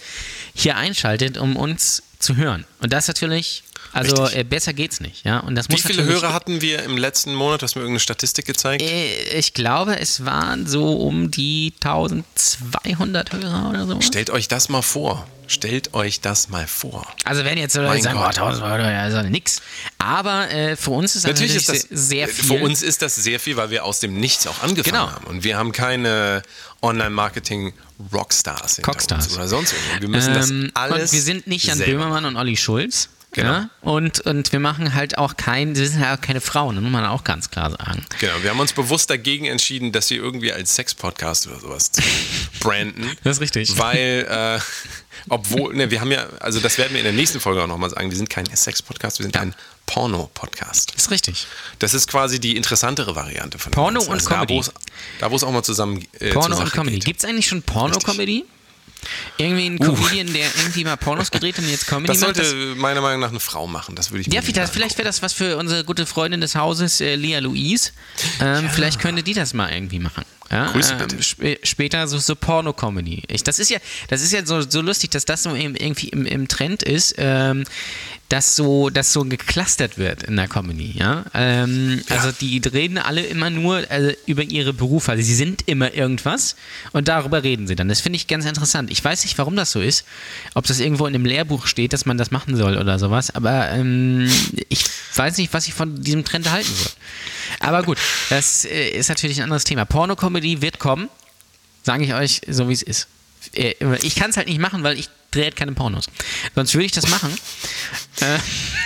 hier 0.56 0.76
einschaltet, 0.76 1.38
um 1.38 1.56
uns 1.56 2.02
zu 2.18 2.36
hören. 2.36 2.66
Und 2.80 2.94
das 2.94 3.08
natürlich, 3.08 3.62
also 3.94 4.28
äh, 4.30 4.44
besser 4.44 4.74
geht's 4.74 5.00
nicht. 5.00 5.26
Ja? 5.26 5.40
Und 5.40 5.56
das 5.56 5.70
Wie 5.70 5.74
muss 5.74 5.82
viele 5.82 6.04
Hörer 6.04 6.34
hatten 6.34 6.62
wir 6.62 6.84
im 6.84 6.98
letzten 6.98 7.34
Monat? 7.36 7.64
Hast 7.64 7.76
du 7.76 7.80
mir 7.80 7.84
irgendeine 7.84 8.00
Statistik 8.00 8.46
gezeigt? 8.46 8.82
Äh, 8.84 9.38
Ich 9.38 9.54
glaube, 9.54 10.00
es 10.00 10.26
waren 10.26 10.68
so 10.68 10.94
um 10.98 11.32
die 11.32 11.74
1200 11.84 13.34
Hörer 13.34 13.70
oder 13.70 13.86
so. 13.88 14.02
Stellt 14.02 14.30
euch 14.30 14.48
das 14.48 14.70
mal 14.70 14.82
vor. 14.82 15.28
Stellt 15.50 15.94
euch 15.94 16.20
das 16.20 16.50
mal 16.50 16.68
vor. 16.68 17.08
Also 17.24 17.46
wenn 17.46 17.58
jetzt 17.58 17.74
Leute 17.76 17.88
Mein 17.88 18.02
sagen, 18.02 18.18
oh, 18.20 18.24
Gott. 18.24 18.38
1000 18.38 18.66
Euro, 18.66 18.82
ja, 18.82 19.08
ist 19.08 19.30
nix. 19.30 19.62
Aber 19.98 20.52
äh, 20.52 20.76
für 20.76 20.92
uns 20.92 21.16
ist 21.16 21.24
das 21.24 21.32
Natürlich 21.32 21.54
natürlich, 21.56 21.84
ist 21.84 21.90
das 21.90 22.00
sehr, 22.10 22.28
sehr 22.28 22.30
viel. 22.36 22.58
Für 22.58 22.64
uns 22.66 22.82
ist 22.82 23.02
das 23.02 23.16
sehr 23.16 23.40
viel, 23.40 23.56
weil 23.56 23.70
wir 23.70 23.86
aus 23.86 24.02
dem 24.02 24.20
Nichts 24.20 24.46
auch 24.46 24.62
angefangen 24.62 24.92
Genau. 24.98 25.10
haben. 25.10 25.26
Und 25.28 25.46
wir 25.46 25.58
haben 25.58 25.72
keine 25.72 26.42
Online-Marketing-Rockstars 26.82 28.82
Cockstars. 28.82 29.34
oder 29.36 29.48
sonst 29.48 29.72
irgendwo. 29.74 30.02
Wir 30.02 30.10
müssen 30.10 30.34
das 30.34 30.50
Ähm, 30.50 30.72
alles 30.74 31.12
und 31.12 31.14
wir 31.14 31.22
sind 31.22 31.48
nicht 31.48 31.66
Jan 31.66 31.78
selber 31.78 31.94
Böhmermann 31.94 32.26
und 32.26 32.36
Olli 32.36 32.58
Schulz. 32.58 33.08
Genau. 33.34 33.50
Ja? 33.52 33.70
Und, 33.82 34.22
und 34.22 34.52
wir 34.54 34.60
machen 34.60 34.94
halt 34.94 35.18
auch 35.18 35.36
kein, 35.38 35.76
wir 35.76 35.88
sind 35.88 36.04
halt 36.04 36.18
auch 36.18 36.22
keine 36.24 36.42
Frauen, 36.42 36.76
das 36.76 36.82
muss 36.84 36.92
man 36.92 37.06
auch 37.06 37.24
ganz 37.24 37.52
klar 37.52 37.70
sagen. 37.72 38.04
Genau, 38.20 38.34
wir 38.42 38.50
haben 38.50 38.60
uns 38.60 38.74
bewusst 38.74 39.10
dagegen 39.10 39.46
entschieden, 39.46 39.92
dass 39.92 40.10
wir 40.10 40.18
irgendwie 40.18 40.52
als 40.54 40.74
Sex-Podcast 40.76 41.48
oder 41.48 41.60
sowas 41.60 41.92
zu 41.92 42.02
branden. 42.62 43.06
Das 43.24 43.38
ist 43.38 43.42
richtig. 43.42 43.78
Weil, 43.78 44.26
äh, 44.30 44.60
obwohl, 45.30 45.76
ne, 45.76 45.92
wir 45.92 46.00
haben 46.02 46.12
ja, 46.12 46.28
also 46.40 46.60
das 46.62 46.78
werden 46.78 46.94
wir 46.94 47.00
in 47.00 47.04
der 47.04 47.14
nächsten 47.14 47.40
Folge 47.40 47.62
auch 47.62 47.68
nochmal 47.68 47.90
sagen, 47.90 48.10
wir 48.10 48.18
sind 48.18 48.30
kein 48.30 48.46
Sex-Podcast, 48.46 49.20
wir 49.20 49.26
sind 49.26 49.36
ein 49.38 49.54
Porno-Podcast. 49.88 50.94
Das 50.96 51.04
ist 51.04 51.12
richtig. 51.12 51.48
Das 51.80 51.94
ist 51.94 52.08
quasi 52.08 52.40
die 52.40 52.56
interessantere 52.56 53.16
Variante 53.16 53.60
von 53.60 53.72
Porno 53.72 54.02
und 54.02 54.10
also 54.12 54.30
Comedy. 54.30 54.62
Da, 55.20 55.30
wo 55.32 55.36
es- 55.36 55.44
auch 55.44 55.52
mal 55.52 55.64
zusammen 55.64 56.06
äh, 56.20 56.32
Porno 56.32 56.58
und 56.58 56.72
Comedy. 56.72 57.00
Gibt 57.00 57.20
es 57.24 57.30
eigentlich 57.30 57.48
schon 57.48 57.62
Porno-Comedy? 57.62 58.46
Irgendwie 59.38 59.68
ein 59.68 59.80
Comedian, 59.80 60.32
der 60.34 60.48
irgendwie 60.58 60.84
mal 60.84 60.96
Pornos 60.98 61.32
gedreht 61.32 61.58
hat 61.58 61.64
und 61.64 61.70
jetzt 61.70 61.88
Comedy 61.88 62.08
Das 62.08 62.20
macht? 62.22 62.36
sollte 62.36 62.76
meiner 62.76 63.02
Meinung 63.02 63.20
nach 63.22 63.30
eine 63.30 63.40
Frau 63.40 63.68
machen, 63.68 63.96
das 63.96 64.12
würde 64.12 64.22
ich 64.22 64.28
Ja, 64.34 64.42
mir 64.42 64.46
vielleicht, 64.46 64.74
vielleicht 64.74 64.98
wäre 64.98 65.08
das 65.08 65.22
was 65.22 65.34
für 65.34 65.58
unsere 65.58 65.84
gute 65.84 66.06
Freundin 66.06 66.42
des 66.42 66.56
Hauses, 66.56 67.00
äh, 67.02 67.16
Lia 67.16 67.40
Louise. 67.40 67.92
Ähm, 68.42 68.70
Vielleicht 68.70 69.00
könnte 69.00 69.24
die 69.24 69.34
das 69.34 69.54
mal 69.54 69.72
irgendwie 69.72 70.00
machen. 70.00 70.24
Ja, 70.52 70.72
Grüße 70.72 70.94
ähm, 70.94 70.98
bitte. 71.00 71.18
sp 71.20 71.60
später 71.64 72.08
so, 72.08 72.18
so 72.20 72.36
Porno-Comedy. 72.36 73.24
Das 73.44 73.60
ist 73.60 73.70
ja, 73.70 73.80
das 74.10 74.22
ist 74.22 74.32
ja 74.32 74.46
so, 74.46 74.62
so 74.62 74.82
lustig, 74.82 75.10
dass 75.12 75.26
das 75.26 75.44
so 75.44 75.50
im- 75.54 75.76
irgendwie 75.76 76.10
im, 76.10 76.26
im 76.26 76.48
Trend 76.48 76.84
ist, 76.84 77.16
ähm, 77.18 77.66
dass 78.30 78.56
so, 78.58 78.90
dass 78.90 79.14
so 79.14 79.24
geclustert 79.24 79.98
wird 79.98 80.24
in 80.24 80.36
der 80.36 80.48
Comedy. 80.50 80.92
Ja? 80.98 81.26
Ähm, 81.34 82.02
Also 82.10 82.32
die 82.32 82.58
reden 82.60 82.98
alle 82.98 83.22
immer 83.26 83.50
nur 83.50 83.84
also 83.90 84.12
über 84.26 84.44
ihre 84.44 84.74
Berufe. 84.74 85.12
Also 85.12 85.24
sie 85.24 85.36
sind 85.36 85.64
immer 85.68 85.94
irgendwas 85.94 86.56
und 86.92 87.08
darüber 87.08 87.44
reden 87.44 87.68
sie 87.68 87.76
dann. 87.76 87.88
Das 87.88 88.02
finde 88.02 88.18
ich 88.18 88.28
ganz 88.28 88.46
interessant. 88.46 88.92
Ich 88.92 89.04
weiß 89.04 89.24
nicht, 89.24 89.38
warum 89.38 89.56
das 89.56 89.72
so 89.72 89.80
ist. 89.82 90.06
Ob 90.56 90.66
das 90.68 90.80
irgendwo 90.80 91.08
in 91.08 91.14
dem 91.14 91.24
Lehrbuch 91.26 91.68
steht, 91.68 91.94
dass 91.94 92.06
man 92.06 92.18
das 92.18 92.32
machen 92.32 92.56
soll 92.58 92.78
oder 92.78 93.00
sowas. 93.00 93.34
Aber 93.34 93.70
ähm, 93.72 94.30
ich 94.70 94.84
weiß 95.16 95.38
nicht, 95.38 95.54
was 95.54 95.68
ich 95.68 95.74
von 95.74 96.02
diesem 96.02 96.26
Trend 96.26 96.52
halten 96.52 96.74
soll. 96.74 96.92
Aber 97.60 97.84
gut, 97.84 97.98
das 98.30 98.66
äh, 98.66 98.90
ist 98.90 99.10
natürlich 99.10 99.38
ein 99.40 99.44
anderes 99.44 99.64
Thema. 99.64 99.86
Porno-Comedy 99.86 100.62
wird 100.62 100.80
kommen, 100.80 101.10
sage 101.84 102.04
ich 102.06 102.14
euch, 102.14 102.42
so 102.48 102.70
wie 102.70 102.74
es 102.74 102.82
ist. 102.84 103.08
Äh, 103.54 103.74
Ich 104.02 104.16
kann 104.16 104.30
es 104.30 104.38
halt 104.38 104.48
nicht 104.48 104.60
machen, 104.60 104.84
weil 104.84 104.98
ich 105.00 105.10
drehe 105.32 105.52
keine 105.52 105.72
Pornos. 105.74 106.06
Sonst 106.56 106.74
würde 106.74 106.86
ich 106.86 106.92
das 106.92 107.08
machen. 107.10 107.36
Äh, 108.22 108.38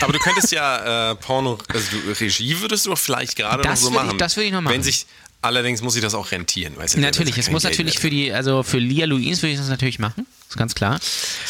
Aber 0.02 0.14
du 0.14 0.20
könntest 0.20 0.52
ja 0.52 1.12
äh, 1.12 1.16
Porno, 1.16 1.58
also 1.68 1.86
du, 1.91 2.12
Regie 2.20 2.60
würdest 2.60 2.86
du 2.86 2.89
doch 2.91 2.98
vielleicht 2.98 3.36
gerade 3.36 3.68
noch 3.68 3.76
so 3.76 3.91
würde 3.91 3.98
ich- 3.98 4.06
machen. 4.08 4.18
das 4.18 4.36
würde 4.36 4.48
ich 4.48 4.54
noch 4.54 4.62
machen. 4.62 4.74
Wenn 4.74 4.84
sich, 4.84 5.06
allerdings 5.41 5.82
muss 5.82 5.95
ich 5.95 6.02
das 6.02 6.14
auch 6.14 6.32
rentieren. 6.32 6.76
Weißt 6.78 6.95
du, 6.95 7.00
natürlich, 7.00 7.38
es 7.38 7.50
muss 7.50 7.64
natürlich 7.64 8.00
für 8.00 8.10
die, 8.10 8.32
also 8.32 8.64
für 8.64 8.78
Lia 8.80 9.06
Louise 9.06 9.41
würde 9.41 9.54
ich 9.54 9.60
das 9.60 9.70
natürlich 9.70 10.00
machen. 10.00 10.26
Ist 10.50 10.58
ganz 10.58 10.76
klar. 10.76 11.00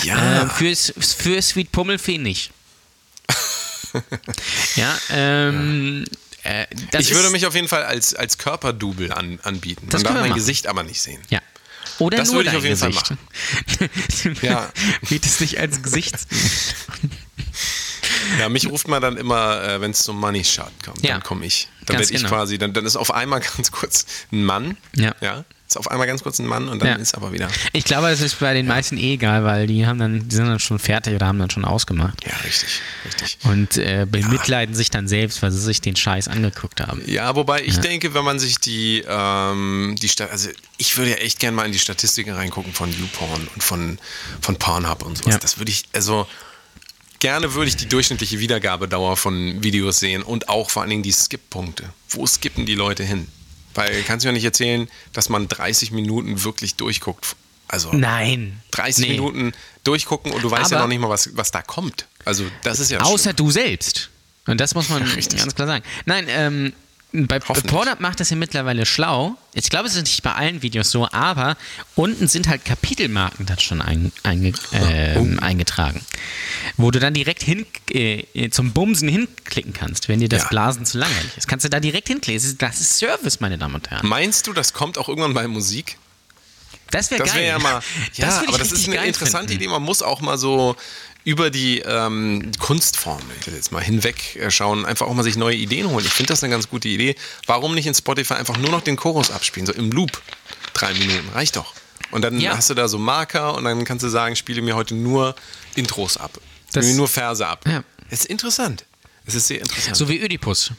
Ja. 0.04 0.44
Äh, 0.44 0.50
für, 0.50 0.76
für 1.02 1.42
Sweet 1.42 1.72
Pummelfee 1.72 2.18
nicht. 2.18 2.52
ja, 4.76 4.98
ähm. 5.10 6.06
Äh, 6.44 6.66
Ich 7.00 7.14
würde 7.14 7.30
mich 7.30 7.46
auf 7.46 7.56
jeden 7.56 7.68
Fall 7.68 7.84
als, 7.84 8.14
als 8.16 8.38
Körperdouble 8.38 9.16
an, 9.16 9.40
anbieten. 9.44 9.88
Das 9.90 10.04
Man 10.04 10.14
darf 10.14 10.22
mein 10.22 10.30
machen. 10.32 10.40
Gesicht 10.40 10.68
aber 10.68 10.84
nicht 10.84 11.02
sehen. 11.02 11.22
Ja. 11.30 11.40
Oder 12.00 12.18
Das 12.18 12.32
würde 12.32 12.50
ich 12.50 12.56
auf 12.56 12.64
jeden 12.64 12.78
Fall 12.78 12.92
Gesicht. 12.92 14.42
Ja. 14.42 14.72
Bietest 15.08 15.40
dich 15.40 15.60
als 15.60 15.82
Gesicht. 15.84 16.16
Ja, 18.40 18.50
mich 18.50 18.68
ruft 18.68 18.88
man 18.88 19.02
dann 19.02 19.18
immer, 19.18 19.62
äh, 19.64 19.82
wenn 19.82 19.92
es 19.92 20.04
zum 20.04 20.20
Money 20.20 20.44
Shot 20.44 20.72
kommt, 20.86 21.04
Ja. 21.04 21.14
dann 21.14 21.24
komme 21.24 21.46
ich. 21.46 21.68
Dann 21.86 21.98
werde 21.98 22.12
ich 22.14 22.18
genau. 22.18 22.30
quasi, 22.30 22.58
dann, 22.58 22.74
dann 22.74 22.86
ist 22.86 22.96
auf 22.96 23.14
einmal 23.14 23.40
ganz 23.58 23.72
kurz 23.72 24.06
ein 24.32 24.44
Mann. 24.44 24.78
Ja. 24.96 25.14
ja. 25.22 25.44
Ist 25.72 25.78
auf 25.78 25.90
einmal 25.90 26.06
ganz 26.06 26.22
kurz 26.22 26.38
ein 26.38 26.48
Mann 26.48 26.68
und 26.68 26.82
dann 26.82 26.90
Ja. 26.90 26.96
ist 26.96 27.16
aber 27.16 27.32
wieder. 27.32 27.48
Ich 27.72 27.86
glaube, 27.86 28.10
das 28.10 28.20
ist 28.20 28.38
bei 28.42 28.54
den 28.54 28.68
meisten 28.68 28.98
eh 28.98 29.14
egal, 29.14 29.46
weil 29.46 29.68
die 29.68 29.88
haben 29.88 30.00
dann, 30.00 30.28
die 30.28 30.36
sind 30.36 30.46
dann 30.48 30.60
schon 30.60 30.80
fertig 30.80 31.16
oder 31.16 31.28
haben 31.28 31.40
dann 31.40 31.50
schon 31.50 31.64
ausgemacht. 31.64 32.26
Ja, 32.28 32.36
richtig, 32.44 32.82
richtig. 33.06 33.38
Und 33.46 33.78
äh, 33.78 34.06
bemitleiden 34.06 34.76
sich 34.76 34.90
dann 34.90 35.08
selbst, 35.08 35.42
weil 35.42 35.50
sie 35.50 35.62
sich 35.62 35.80
den 35.80 35.96
Scheiß 35.96 36.28
angeguckt 36.28 36.82
haben. 36.82 37.02
Ja, 37.06 37.38
wobei 37.38 37.64
ich 37.64 37.78
denke, 37.78 38.14
wenn 38.14 38.26
man 38.26 38.38
sich 38.38 38.58
die, 38.60 39.02
ähm, 39.08 39.96
die 40.02 40.10
Sta 40.10 40.26
also 40.26 40.50
ich 40.78 40.98
würde 40.98 41.12
ja 41.12 41.18
echt 41.18 41.40
gerne 41.40 41.56
mal 41.56 41.66
in 41.66 41.72
die 41.72 41.80
Statistiken 41.80 42.32
reingucken 42.32 42.74
von 42.74 42.92
YouPorn 42.92 43.48
und 43.56 43.64
von, 43.64 43.98
von 44.42 44.58
Pornhub 44.58 45.04
und 45.06 45.20
sowas. 45.20 45.36
Ja. 45.36 45.40
Das 45.40 45.58
würde 45.58 45.72
ich, 45.72 45.84
also 45.94 46.28
gerne 47.20 47.54
würde 47.54 47.70
ich 47.70 47.78
die 47.78 47.88
durchschnittliche 47.88 48.40
Wiedergabedauer 48.40 49.16
von 49.16 49.64
Videos 49.64 50.00
sehen 50.02 50.22
und 50.22 50.50
auch 50.50 50.70
vor 50.70 50.82
allen 50.82 50.90
Dingen 50.90 51.04
die 51.04 51.14
Skip-Punkte. 51.14 51.86
Wo 52.10 52.28
skippen 52.28 52.66
die 52.66 52.76
Leute 52.76 53.06
hin? 53.06 53.28
Weil 53.76 54.04
kannst 54.04 54.24
du 54.24 54.28
ja 54.30 54.34
nicht 54.34 54.44
erzählen, 54.46 54.88
dass 55.14 55.30
man 55.30 55.48
30 55.48 55.92
Minuten 55.92 56.44
wirklich 56.44 56.76
durchguckt. 56.76 57.36
Also 57.68 57.92
Nein. 57.94 58.62
30 58.72 59.06
Nee. 59.06 59.12
Minuten 59.14 59.54
durchgucken 59.86 60.32
und 60.34 60.44
du 60.44 60.52
weißt 60.52 60.72
ja 60.72 60.78
Aber- 60.78 60.86
noch 60.86 60.90
nicht 60.90 61.00
mal, 61.00 61.10
was, 61.10 61.30
was 61.38 61.52
da 61.52 61.62
kommt. 61.62 62.06
Also 62.26 62.44
das 62.64 62.80
ist 62.80 62.92
ja 62.92 63.00
Außer 63.02 63.34
du 63.34 63.50
selbst. 63.50 64.10
Und 64.48 64.60
das 64.60 64.76
muss 64.76 64.90
man 64.90 65.02
richtig. 65.16 65.40
ganz 65.40 65.56
klar 65.56 65.68
sagen. 65.68 65.86
Nein, 66.06 66.26
ähm, 66.30 66.74
bei. 67.14 67.40
Pornhub 67.40 68.00
macht 68.00 68.20
das 68.20 68.30
ja 68.30 68.36
mittlerweile 68.36 68.86
schlau. 68.86 69.36
Ich 69.54 69.70
glaube, 69.70 69.88
es 69.88 69.96
ist 69.96 70.04
nicht 70.04 70.24
bei 70.24 70.34
allen 70.34 70.62
Videos 70.62 70.92
so, 70.92 71.08
aber 71.12 71.58
unten 71.96 72.28
sind 72.28 72.48
halt 72.48 72.64
Kapitelmarken 72.64 73.46
dann 73.46 73.60
schon 73.60 73.82
ein, 73.82 74.12
einge, 74.24 74.54
ähm, 74.72 75.38
Oh. 75.40 75.44
eingetragen. 75.44 76.06
Wo 76.78 76.90
du 76.92 77.00
dann 77.00 77.14
direkt 77.14 77.44
hin, 77.44 77.66
äh, 77.90 78.50
zum 78.50 78.72
Bumsen 78.72 79.10
hinklicken 79.10 79.74
kannst, 79.74 80.08
wenn 80.08 80.20
dir 80.20 80.30
das 80.30 80.44
Ja. 80.44 80.48
Blasen 80.50 80.86
zu 80.86 80.98
langweilig 81.00 81.32
ist. 81.38 81.48
Kannst 81.48 81.66
du 81.66 81.70
da 81.70 81.80
direkt 81.80 82.08
hinklicken. 82.08 82.42
Das 82.42 82.50
ist- 82.50 82.62
Das 82.62 82.98
Service, 82.98 83.40
meine 83.42 83.58
Damen 83.58 83.76
und 83.76 83.90
Herren. 83.90 84.08
Meinst 84.08 84.48
du, 84.48 84.54
das 84.54 84.72
kommt 84.74 84.98
auch 84.98 85.10
irgendwann 85.10 85.34
bei 85.34 85.48
Musik? 85.48 85.98
Das 86.92 87.10
wäre 87.10 87.24
Das 87.24 87.34
geil. 87.34 87.44
wäre 87.44 87.54
ja 87.54 87.60
mal. 87.60 87.82
Ja, 88.16 88.42
ich 88.42 88.48
aber 88.50 88.58
das 88.58 88.72
ist 88.74 88.88
eine 88.88 89.06
interessante 89.06 89.50
finden. 89.50 89.64
Idee. 89.64 89.72
Man 89.72 89.82
muss 89.82 90.02
auch 90.02 90.20
mal 90.20 90.38
so 90.38 90.76
über 91.24 91.50
die 91.50 91.80
ähm, 91.80 92.52
Kunstform 92.60 93.22
ich 93.40 93.46
jetzt 93.48 93.72
mal 93.72 93.84
hinweg 93.84 94.36
äh, 94.38 94.50
schauen, 94.50 94.86
einfach 94.86 95.08
auch 95.08 95.14
mal 95.14 95.24
sich 95.24 95.36
neue 95.36 95.56
Ideen 95.56 95.90
holen. 95.90 96.04
Ich 96.06 96.12
finde 96.14 96.34
das 96.34 96.44
eine 96.44 96.52
ganz 96.52 96.68
gute 96.70 96.88
Idee. 96.88 97.16
Warum 97.46 97.76
nicht 97.76 97.86
in 97.88 97.94
Spotify 97.94 98.34
einfach 98.36 98.58
nur 98.58 98.72
noch 98.72 98.82
den 98.82 98.96
Chorus 98.96 99.30
abspielen, 99.32 99.68
so 99.68 99.74
im 99.74 99.92
Loop? 99.92 100.22
Drei 100.74 100.94
Minuten, 100.94 101.30
reicht 101.30 101.56
doch. 101.58 101.74
Und 102.12 102.24
dann 102.24 102.40
Ja. 102.40 102.58
hast 102.58 102.70
du 102.70 102.74
da 102.74 102.88
so 102.88 102.98
Marker 102.98 103.54
und 103.56 103.64
dann 103.66 103.86
kannst 103.86 104.04
du 104.04 104.10
sagen, 104.10 104.36
spiele 104.36 104.62
mir 104.62 104.76
heute 104.76 104.96
nur 104.96 105.36
Intros 105.76 106.18
ab. 106.18 106.32
Das- 106.72 106.84
Spiele 106.84 106.94
mir 106.94 106.98
nur 106.98 107.08
Verse 107.08 107.46
ab. 107.46 107.66
Ja. 107.68 107.84
Es 108.10 108.22
ist 108.22 108.26
interessant. 108.26 108.86
Es 109.26 109.36
ist 109.36 109.48
sehr 109.48 109.62
interessant. 109.62 109.96
So 109.96 110.10
wie 110.10 110.20
Ödipus. 110.20 110.72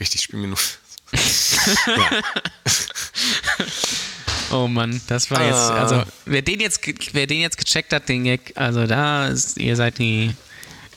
Richtig, 0.00 0.22
spiele 0.22 0.42
mir 0.42 0.48
nur. 0.48 0.58
Oh 4.50 4.66
Mann, 4.66 5.00
das 5.08 5.30
war 5.30 5.44
jetzt, 5.44 5.54
Ah. 5.56 5.82
also 5.82 6.02
wer 6.24 6.42
den 6.42 6.60
jetzt, 6.60 6.80
wer 7.12 7.26
den 7.26 7.40
jetzt 7.40 7.58
gecheckt 7.58 7.92
hat, 7.92 8.08
den 8.08 8.24
Gag, 8.24 8.52
also 8.54 8.86
da 8.86 9.28
ist, 9.28 9.58
ihr 9.58 9.76
seid 9.76 9.98
die, 9.98 10.34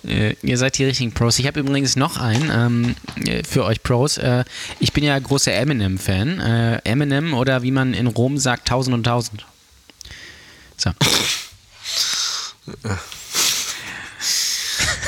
äh, 0.07 0.35
ihr 0.41 0.57
seid 0.57 0.77
die 0.77 0.85
richtigen 0.85 1.11
Pros. 1.11 1.37
Ich 1.39 1.47
habe 1.47 1.59
übrigens 1.59 1.95
noch 1.95 2.17
einen 2.17 2.49
ähm, 2.53 2.95
äh, 3.27 3.43
für 3.43 3.65
euch 3.65 3.83
Pros. 3.83 4.17
Äh, 4.17 4.45
ich 4.79 4.93
bin 4.93 5.03
ja 5.03 5.17
großer 5.19 5.53
Eminem-Fan. 5.53 6.39
Äh, 6.39 6.77
Eminem 6.85 7.33
oder 7.33 7.61
wie 7.61 7.71
man 7.71 7.93
in 7.93 8.07
Rom 8.07 8.37
sagt, 8.37 8.67
tausend 8.69 8.93
und 8.93 9.03
tausend. 9.03 9.45
So. 10.77 10.91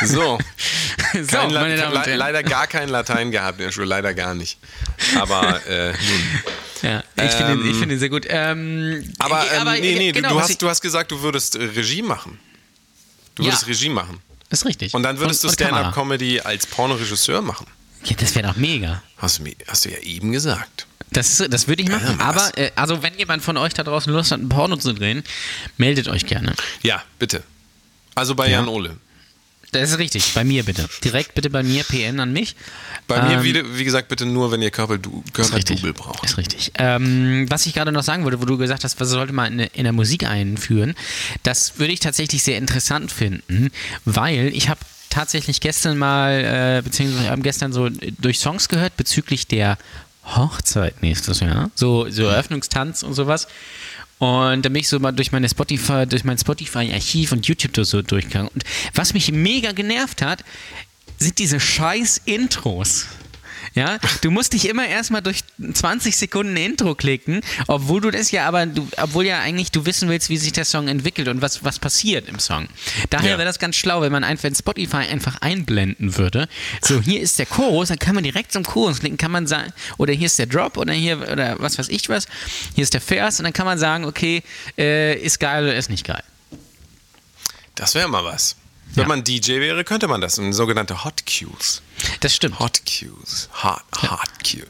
So. 0.06 0.38
so, 1.14 1.26
Kein 1.38 1.54
meine 1.54 1.78
Damen 1.78 1.95
und 1.97 2.06
Herren. 2.06 2.18
leider 2.18 2.43
gar 2.43 2.68
kein 2.68 2.89
Latein 2.89 3.32
gehabt 3.32 3.60
in 3.60 3.66
der 3.66 3.72
Schule, 3.72 3.88
leider 3.88 4.14
gar 4.14 4.34
nicht. 4.34 4.58
Aber 5.20 5.66
äh, 5.68 5.91
nun. 5.93 6.41
Ja, 6.82 7.04
ich 7.24 7.32
finde 7.32 7.54
ihn, 7.54 7.72
ich 7.72 7.78
find 7.78 7.91
ihn 7.91 7.99
sehr 7.99 8.10
gut. 8.10 8.26
Ähm, 8.28 9.14
Aber, 9.20 9.43
äh, 9.49 9.56
ähm, 9.58 9.82
nee, 9.82 9.95
nee, 9.95 10.12
genau, 10.12 10.30
du, 10.30 10.41
hast, 10.41 10.62
du 10.62 10.68
hast 10.70 10.82
gesagt, 10.82 11.12
du 11.12 11.22
würdest 11.22 11.56
äh, 11.56 11.64
Regie 11.64 12.01
machen. 12.01 12.39
Du 13.36 13.43
Ja. 13.43 13.49
würdest 13.49 13.68
Regie 13.68 13.89
machen. 13.89 14.20
ist 14.49 14.66
richtig. 14.66 14.93
Und 14.93 15.04
dann 15.04 15.18
würdest 15.20 15.43
Und- 15.45 15.51
du. 15.51 15.54
Stand-Up-Comedy 15.56 16.41
als 16.41 16.66
Pornoregisseur 16.68 17.41
machen. 17.41 17.68
Ja, 18.04 18.16
das 18.20 18.36
wäre 18.36 18.47
doch 18.49 18.58
mega. 18.58 19.01
Hast 19.18 19.39
du, 19.39 19.45
hast 19.68 19.86
du 19.86 19.89
ja 19.91 19.97
eben 19.99 20.34
gesagt. 20.34 20.86
Das, 21.12 21.39
ist- 21.39 21.54
das 21.54 21.68
würde 21.70 21.84
ich 21.84 21.89
machen. 21.89 22.18
Ja, 22.20 22.26
aber, 22.26 22.58
äh, 22.58 22.72
also, 22.76 23.01
wenn 23.01 23.18
jemand 23.18 23.43
von 23.43 23.56
euch 23.56 23.74
da 23.74 23.84
draußen 23.84 24.12
Lust 24.12 24.32
hat, 24.32 24.39
ein 24.41 24.49
Porno 24.49 24.76
zu 24.76 24.93
drehen, 24.93 25.24
meldet 25.78 26.10
euch 26.10 26.26
gerne. 26.26 26.54
Ja, 26.82 27.01
bitte. 27.18 27.43
Also 28.14 28.36
bei 28.36 28.47
Ja. 28.47 28.58
Jan 28.60 28.68
Ole. 28.68 28.97
Das 29.74 29.91
ist 29.91 29.97
richtig. 29.99 30.34
Bei 30.34 30.43
mir 30.43 30.63
bitte. 30.63 30.88
Direkt 31.03 31.36
bitte 31.36 31.49
bei 31.49 31.63
mir, 31.63 31.84
PN 31.84 32.19
an 32.19 32.32
mich. 32.34 32.55
Bei 33.07 33.21
mir, 33.21 33.38
Ähm, 33.38 33.43
wie, 33.43 33.78
wie 33.78 33.84
gesagt, 33.84 34.07
bitte 34.07 34.26
nur, 34.26 34.51
wenn 34.51 34.61
ihr. 34.61 34.71
Körperdouble 34.71 35.93
braucht. 35.93 36.24
Ist 36.24 36.38
richtig. 36.38 36.71
Ähm, 36.78 37.45
was 37.49 37.65
ich 37.65 37.74
gerade 37.74 37.91
noch 37.91 38.03
sagen 38.03 38.24
wollte, 38.24 38.41
wo 38.41 38.45
du 38.45 38.57
gesagt 38.57 38.84
hast, 38.84 38.99
was 38.99 39.09
sollte 39.09 39.34
man 39.34 39.59
in, 39.59 39.67
in 39.74 39.84
der 39.84 39.93
Musik 39.93 40.24
einführen, 40.26 40.95
das 41.43 41.80
würde 41.80 41.93
ich 41.93 41.99
tatsächlich 41.99 42.43
sehr 42.43 42.57
interessant 42.57 43.11
finden, 43.11 43.71
weil 44.05 44.47
ich 44.53 44.69
habe 44.69 44.80
tatsächlich 45.09 45.59
gestern 45.61 45.97
mal, 45.97 46.32
äh, 46.80 46.82
beziehungsweise 46.82 47.30
haben 47.30 47.43
gestern 47.43 47.71
so 47.71 47.89
durch 48.19 48.39
Songs 48.39 48.67
gehört 48.69 48.97
bezüglich 48.97 49.47
der 49.47 49.78
Hochzeit 50.26 51.01
nächstes 51.03 51.41
Jahr, 51.41 51.69
so, 51.76 52.09
so 52.09 52.24
Eröffnungstanz 52.24 53.03
und 53.03 53.13
sowas. 53.13 53.47
Und 54.24 54.63
dann 54.63 54.71
bin 54.71 54.80
ich 54.80 54.88
so 54.88 54.99
mal 54.99 55.11
durch 55.11 55.34
meine 55.34 55.49
Spotify, 55.49 56.05
durch 56.07 56.24
mein 56.24 56.38
Spotify-Archiv 56.38 57.34
und 57.34 57.45
YouTube 57.45 57.86
so 57.86 58.01
durchgegangen. 58.01 58.47
Und 58.53 58.63
was 58.93 59.13
mich 59.13 59.30
mega 59.34 59.74
genervt 59.74 60.21
hat, 60.21 60.45
sind 61.19 61.39
diese 61.39 61.59
scheiß 61.59 62.21
Intros. 62.24 63.07
Ja, 63.76 63.97
du 64.21 64.30
musst 64.30 64.53
dich 64.53 64.69
immer 64.69 64.88
erstmal 64.88 65.21
durch 65.24 65.39
20 65.74 66.15
Sekunden 66.15 66.55
Intro 66.57 66.93
klicken, 66.93 67.41
obwohl 67.67 68.01
du 68.01 68.11
das 68.11 68.30
ja 68.32 68.47
aber, 68.47 68.67
du, 68.67 68.88
obwohl 68.97 69.26
ja 69.26 69.39
eigentlich 69.39 69.71
du 69.71 69.86
wissen 69.86 70.09
willst, 70.09 70.30
wie 70.30 70.38
sich 70.38 70.51
der 70.51 70.65
Song 70.65 70.88
entwickelt 70.88 71.28
und 71.28 71.41
was, 71.41 71.63
was 71.63 71.80
passiert 71.80 72.30
im 72.30 72.38
Song. 72.39 72.67
Daher 73.09 73.32
Ja. 73.32 73.38
wäre 73.39 73.47
das 73.47 73.57
ganz 73.57 73.76
schlau, 73.76 74.01
wenn 74.01 74.11
man 74.11 74.24
einfach 74.24 74.47
in 74.47 74.55
Spotify 74.55 74.97
einfach 74.97 75.41
einblenden 75.41 76.17
würde. 76.17 76.47
So, 76.82 77.01
hier 77.01 77.19
ist 77.19 77.39
der 77.39 77.47
Chorus, 77.47 77.88
dann 77.88 77.97
kann 77.99 78.13
man 78.13 78.24
direkt 78.24 78.51
zum 78.51 78.63
Chorus 78.63 78.99
klicken, 78.99 79.17
kann 79.17 79.32
man 79.32 79.47
sagen, 79.47 79.74
oder 79.97 80.13
hier 80.13 80.28
ist 80.28 80.38
der 80.38 80.45
Drop 80.45 80.78
oder 80.78 80.93
hier, 80.93 81.28
oder 81.32 81.59
was 81.59 81.80
weiß 81.80 81.89
ich 81.89 82.09
was, 82.09 82.28
hier 82.76 82.84
ist 82.84 82.93
der 82.93 83.01
Vers 83.01 83.39
und 83.39 83.45
dann 83.45 83.53
kann 83.53 83.65
man 83.65 83.80
sagen, 83.80 84.05
okay, 84.05 84.43
äh, 84.78 85.15
ist 85.19 85.39
geil 85.39 85.63
oder 85.63 85.76
ist 85.76 85.89
nicht 85.89 86.05
geil. 86.05 86.24
Das 87.76 87.95
wäre 87.95 88.07
mal 88.07 88.24
was. 88.24 88.55
Wenn 88.95 89.03
Ja. 89.03 89.07
man 89.07 89.23
DJ 89.23 89.59
wäre, 89.59 89.83
könnte 89.83 90.07
man 90.07 90.21
das. 90.21 90.35
Sogenannte 90.35 91.03
Hot 91.03 91.23
Cues. 91.25 91.81
Das 92.19 92.35
stimmt. 92.35 92.59
Hot 92.59 92.81
Cues. 92.85 93.49
Hot, 93.63 93.81
Hot 94.01 94.29
Cues. 94.43 94.67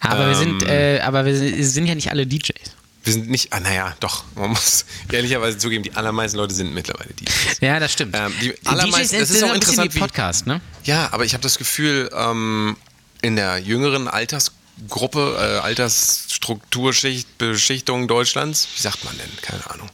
Aber 0.00 0.28
wir 0.28 0.34
sind, 0.36 0.62
Ähm. 0.62 0.68
äh, 0.68 1.00
aber 1.00 1.24
wir 1.24 1.34
sind 1.64 1.86
ja 1.86 1.94
nicht 1.94 2.10
alle 2.10 2.26
DJs. 2.26 2.54
Wir 3.02 3.12
sind 3.14 3.30
nicht, 3.30 3.52
ah, 3.54 3.60
naja, 3.60 3.96
doch, 4.00 4.24
man 4.34 4.50
muss 4.50 4.84
ehrlicherweise 5.12 5.56
zugeben, 5.56 5.82
die 5.82 5.92
allermeisten 5.94 6.36
Leute 6.36 6.54
sind 6.54 6.74
mittlerweile 6.74 7.12
DJs. 7.14 7.58
Ja, 7.60 7.80
das 7.80 7.92
stimmt. 7.94 8.14
Ähm, 8.14 8.32
die 8.42 8.48
DJs 8.50 8.66
allermeisten- 8.66 9.18
das 9.18 9.30
ist 9.30 9.36
sind 9.38 9.44
auch 9.44 9.50
ein 9.50 9.54
interessant, 9.56 9.94
wie- 9.94 9.98
Podcast, 9.98 10.46
ne? 10.46 10.60
Ja, 10.84 11.08
aber 11.12 11.24
ich 11.24 11.32
habe 11.32 11.42
das 11.42 11.56
Gefühl, 11.56 12.10
ähm, 12.14 12.76
in 13.22 13.36
der 13.36 13.56
jüngeren 13.58 14.06
Altersgruppe, 14.06 15.36
äh, 15.38 15.58
Altersstrukturschicht, 15.60 17.38
Beschichtung 17.38 18.06
Deutschlands, 18.08 18.68
wie 18.76 18.82
sagt 18.82 19.04
man 19.04 19.16
denn? 19.16 19.30
Keine 19.42 19.70
Ahnung. 19.70 19.90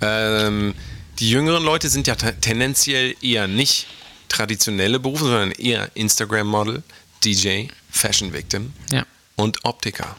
Ähm, 0.00 0.74
die 1.20 1.30
jüngeren 1.30 1.62
Leute 1.62 1.88
sind 1.88 2.06
ja 2.06 2.14
te- 2.14 2.38
tendenziell 2.40 3.14
eher 3.22 3.46
nicht 3.48 3.86
traditionelle 4.28 5.00
Berufe, 5.00 5.24
sondern 5.24 5.50
eher 5.52 5.90
Instagram-Model, 5.94 6.82
DJ, 7.24 7.66
Fashion 7.90 8.32
Victim 8.32 8.72
Ja. 8.90 9.04
und 9.36 9.64
Optiker. 9.64 10.16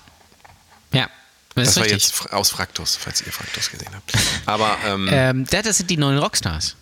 Ja. 0.91 1.09
Das, 1.55 1.67
Das 1.67 1.75
war 1.77 1.83
richtig. 1.85 2.03
jetzt 2.03 2.33
aus 2.33 2.49
Fraktus, 2.51 2.95
falls 2.95 3.21
ihr 3.21 3.31
Fraktus 3.31 3.69
gesehen 3.69 3.89
habt. 3.93 4.13
Aber 4.45 4.77
ähm, 4.85 5.09
Ähm, 5.11 5.45
das 5.49 5.77
sind 5.77 5.89
die 5.89 5.97
neuen 5.97 6.17
Rockstars. 6.17 6.75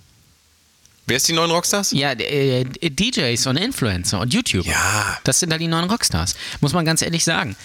Wer 1.08 1.18
ist 1.18 1.28
die 1.28 1.34
neuen 1.34 1.49
Rockstars? 1.51 1.91
Ja, 1.91 2.12
äh, 2.12 2.64
DJs 2.66 3.47
und 3.47 3.58
Influencer 3.58 4.20
und 4.20 4.34
YouTuber. 4.34 4.68
Ja. 4.70 5.18
Das 5.24 5.39
sind 5.39 5.51
halt 5.51 5.62
die 5.62 5.68
neuen 5.68 5.89
Rockstars. 5.89 6.36
Muss 6.62 6.74
man 6.74 6.86
ganz 6.86 7.01
ehrlich 7.01 7.24
sagen. 7.24 7.55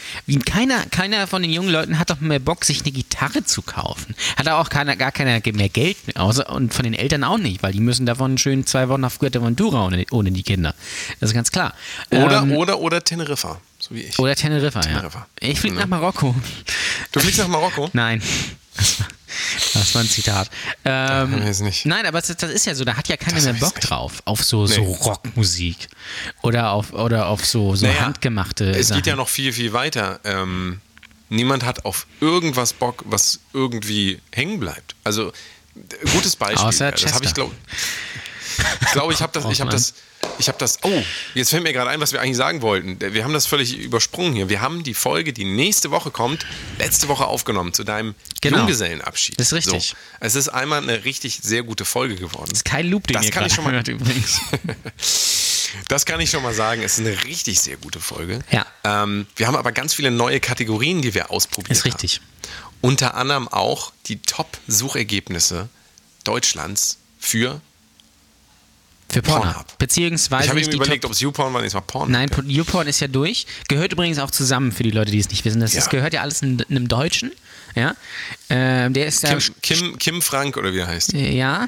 Keiner, 0.47 0.85
keiner 0.87 1.27
von 1.27 1.43
den 1.43 1.53
jungen 1.53 1.71
Leuten 1.71 1.99
hat 1.99 2.11
doch 2.11 2.21
mehr 2.21 2.39
Bock, 2.39 2.65
sich 2.65 2.83
eine 2.83 2.93
Gitarre 2.93 3.45
zu 3.45 3.63
kaufen. 3.63 4.15
Hat 4.37 4.49
auch 4.49 4.69
keiner, 4.69 4.97
gar 4.97 5.13
keiner 5.13 5.41
mehr 5.53 5.69
Geld. 5.69 5.97
Außer, 6.15 6.49
und 6.51 6.73
von 6.73 6.85
den 6.85 6.95
Eltern 6.95 7.25
auch 7.25 7.39
nicht, 7.39 7.63
weil 7.63 7.73
die 7.73 7.81
müssen 7.81 8.07
davon 8.07 8.39
schön 8.39 8.65
zwei 8.67 8.89
Wochen 8.89 9.05
auf 9.05 9.15
Fuerteventura 9.15 9.87
ohne, 9.87 10.07
ohne 10.11 10.31
die 10.33 10.43
Kinder. 10.43 10.75
Das 11.21 11.31
ist 11.31 11.35
ganz 11.35 11.51
klar. 11.51 11.75
Oder, 12.11 12.43
Ähm, 12.43 12.53
oder, 12.53 12.79
oder 12.81 13.03
Teneriffa, 13.05 13.61
so 13.79 13.95
wie 13.95 14.03
ich. 14.03 14.19
oder 14.19 14.35
Teneriffa, 14.37 14.81
Teneriffa. 14.81 15.27
ja. 15.43 15.49
Ich 15.49 15.61
fliege 15.61 15.75
Ja. 15.77 15.83
nach 15.83 15.89
Marokko. 15.89 16.35
Du 17.13 17.21
fliegst 17.21 17.39
nach 17.41 17.49
Marokko? 17.49 17.91
Nein. 17.95 18.23
Das 19.75 19.95
war 19.95 20.03
ein 20.03 20.09
Zitat. 20.09 20.51
Ähm, 20.85 21.43
weiß 21.45 21.61
nicht. 21.61 21.87
Nein, 21.87 22.05
aber 22.07 22.21
das, 22.21 22.37
das 22.37 22.51
ist 22.51 22.67
ja 22.67 22.75
so, 22.75 22.85
da 22.85 22.97
hat 22.97 23.09
ja 23.09 23.17
keiner 23.17 23.37
Das 23.37 23.45
mehr 23.45 23.55
Bock 23.55 23.81
drauf. 23.81 24.23
Auf 24.25 24.45
so, 24.45 24.67
so 24.67 24.81
Nee. 24.81 24.97
Rockmusik. 25.01 25.89
Oder 26.43 26.71
auf, 26.73 26.93
oder 26.93 27.27
auf 27.29 27.45
so, 27.45 27.75
so 27.75 27.87
Naja, 27.87 28.01
handgemachte 28.03 28.71
Es 28.71 28.89
Sachen. 28.89 28.99
geht 28.99 29.07
ja 29.07 29.17
noch 29.17 29.29
viel, 29.29 29.53
viel 29.53 29.73
weiter. 29.73 30.21
Ähm, 30.25 30.81
niemand 31.29 31.65
hat 31.65 31.85
auf 31.85 32.07
irgendwas 32.21 32.73
Bock, 32.73 33.03
was 33.07 33.41
irgendwie 33.53 34.21
hängen 34.33 34.61
bleibt. 34.61 34.95
Also, 35.05 35.33
gutes 36.13 36.37
Beispiel. 36.37 36.67
Außer 36.67 36.93
das 36.93 37.13
habe 37.15 37.25
ich, 37.25 37.35
glaube 37.35 37.55
Ich 38.83 38.93
glaube, 38.93 39.13
ich 39.15 39.23
habe 39.23 39.33
das, 39.33 39.51
ich 39.51 39.59
Mann. 39.61 39.71
das, 39.71 39.95
ich 40.39 40.49
habe 40.49 40.59
das. 40.59 40.79
Oh, 40.83 41.03
jetzt 41.35 41.51
fällt 41.51 41.63
mir 41.63 41.73
gerade 41.73 41.91
ein, 41.91 42.01
was 42.01 42.13
wir 42.13 42.21
eigentlich 42.21 42.37
sagen 42.37 42.63
wollten. 42.63 42.99
Wir 43.01 43.25
haben 43.25 43.33
das 43.33 43.47
völlig 43.47 43.77
übersprungen 43.79 44.35
hier. 44.35 44.49
Wir 44.49 44.61
haben 44.61 44.83
die 44.83 44.95
Folge, 44.95 45.33
die 45.33 45.45
nächste 45.45 45.91
Woche 45.91 46.11
kommt, 46.11 46.47
letzte 46.79 47.09
Woche 47.09 47.27
aufgenommen 47.27 47.73
zu 47.73 47.85
deinem 47.85 48.15
Genau. 48.41 48.59
Junggesellenabschied. 48.59 49.39
Das 49.39 49.49
ist 49.49 49.53
richtig. 49.53 49.89
So. 49.91 49.97
Es 50.21 50.35
ist 50.35 50.49
einmal 50.49 50.83
eine 50.83 51.05
richtig 51.05 51.39
sehr 51.43 51.63
gute 51.63 51.85
Folge 51.85 52.17
geworden. 52.17 52.49
Das 52.51 52.59
ist 52.61 52.65
kein 52.65 52.87
Loop, 52.89 53.07
den 53.07 53.15
Das 53.15 53.31
kann 53.31 53.47
ich 53.47 53.55
schon 53.55 53.65
mal- 53.65 53.89
übrigens. 53.89 54.41
Das 55.89 56.05
kann 56.05 56.21
ich 56.21 56.29
schon 56.31 56.43
mal 56.43 56.53
sagen. 56.53 56.83
Es 56.83 56.99
ist 56.99 57.07
eine 57.07 57.25
richtig 57.25 57.59
sehr 57.61 57.79
gute 57.79 57.99
Folge. 57.99 58.41
Ja. 58.51 58.67
Ähm, 58.85 59.27
wir 59.37 59.47
haben 59.47 59.57
aber 59.57 59.73
ganz 59.73 59.95
viele 59.95 60.11
neue 60.11 60.39
Kategorien, 60.39 61.01
die 61.01 61.15
wir 61.15 61.31
ausprobiert 61.31 61.71
Ist 61.73 61.87
richtig. 61.87 62.17
haben. 62.17 62.27
Unter 62.83 63.15
anderem 63.15 63.49
auch 63.49 63.93
die 64.07 64.21
Top-Suchergebnisse 64.21 65.69
Deutschlands 66.25 66.99
für. 67.19 67.61
Für 69.13 69.23
Pornhub. 69.23 69.45
Pornhub. 69.55 69.79
Beziehungsweise 69.79 70.45
Ich 70.45 70.51
habe 70.51 70.61
mir 70.61 70.73
überlegt, 70.75 71.05
ob 71.05 71.13
es 71.13 71.21
YouPorn 71.21 71.53
war, 71.53 71.61
nee, 71.61 71.67
es 71.67 71.75
war 71.75 71.83
Porn. 71.83 72.11
Nein, 72.11 72.31
YouPorn 72.47 72.87
ist 72.87 73.01
ja 73.01 73.09
durch. 73.09 73.47
Gehört 73.69 73.93
übrigens 73.93 74.19
auch 74.19 74.31
zusammen 74.31 74.73
für 74.73 74.83
die 74.83 74.91
Leute, 74.91 75.11
die 75.13 75.19
es 75.19 75.29
nicht 75.29 75.45
wissen. 75.45 75.61
Das 75.61 75.75
Ja. 75.75 75.81
ist, 75.81 75.91
gehört 75.91 76.15
ja 76.15 76.23
alles 76.23 76.41
in, 76.43 76.59
in 76.61 76.77
einem 76.77 76.89
Deutschen. 76.89 77.31
Ja. 77.75 77.95
Ähm, 78.51 78.93
der 78.93 79.07
ist 79.07 79.25
da. 79.25 79.35
Kim, 79.35 79.55
Kim, 79.63 79.99
Kim 79.99 80.23
Frank 80.23 80.57
oder 80.57 80.73
wie 80.73 80.79
er 80.79 80.87
heißt. 80.87 81.15
Äh, 81.15 81.35
Ja. 81.35 81.67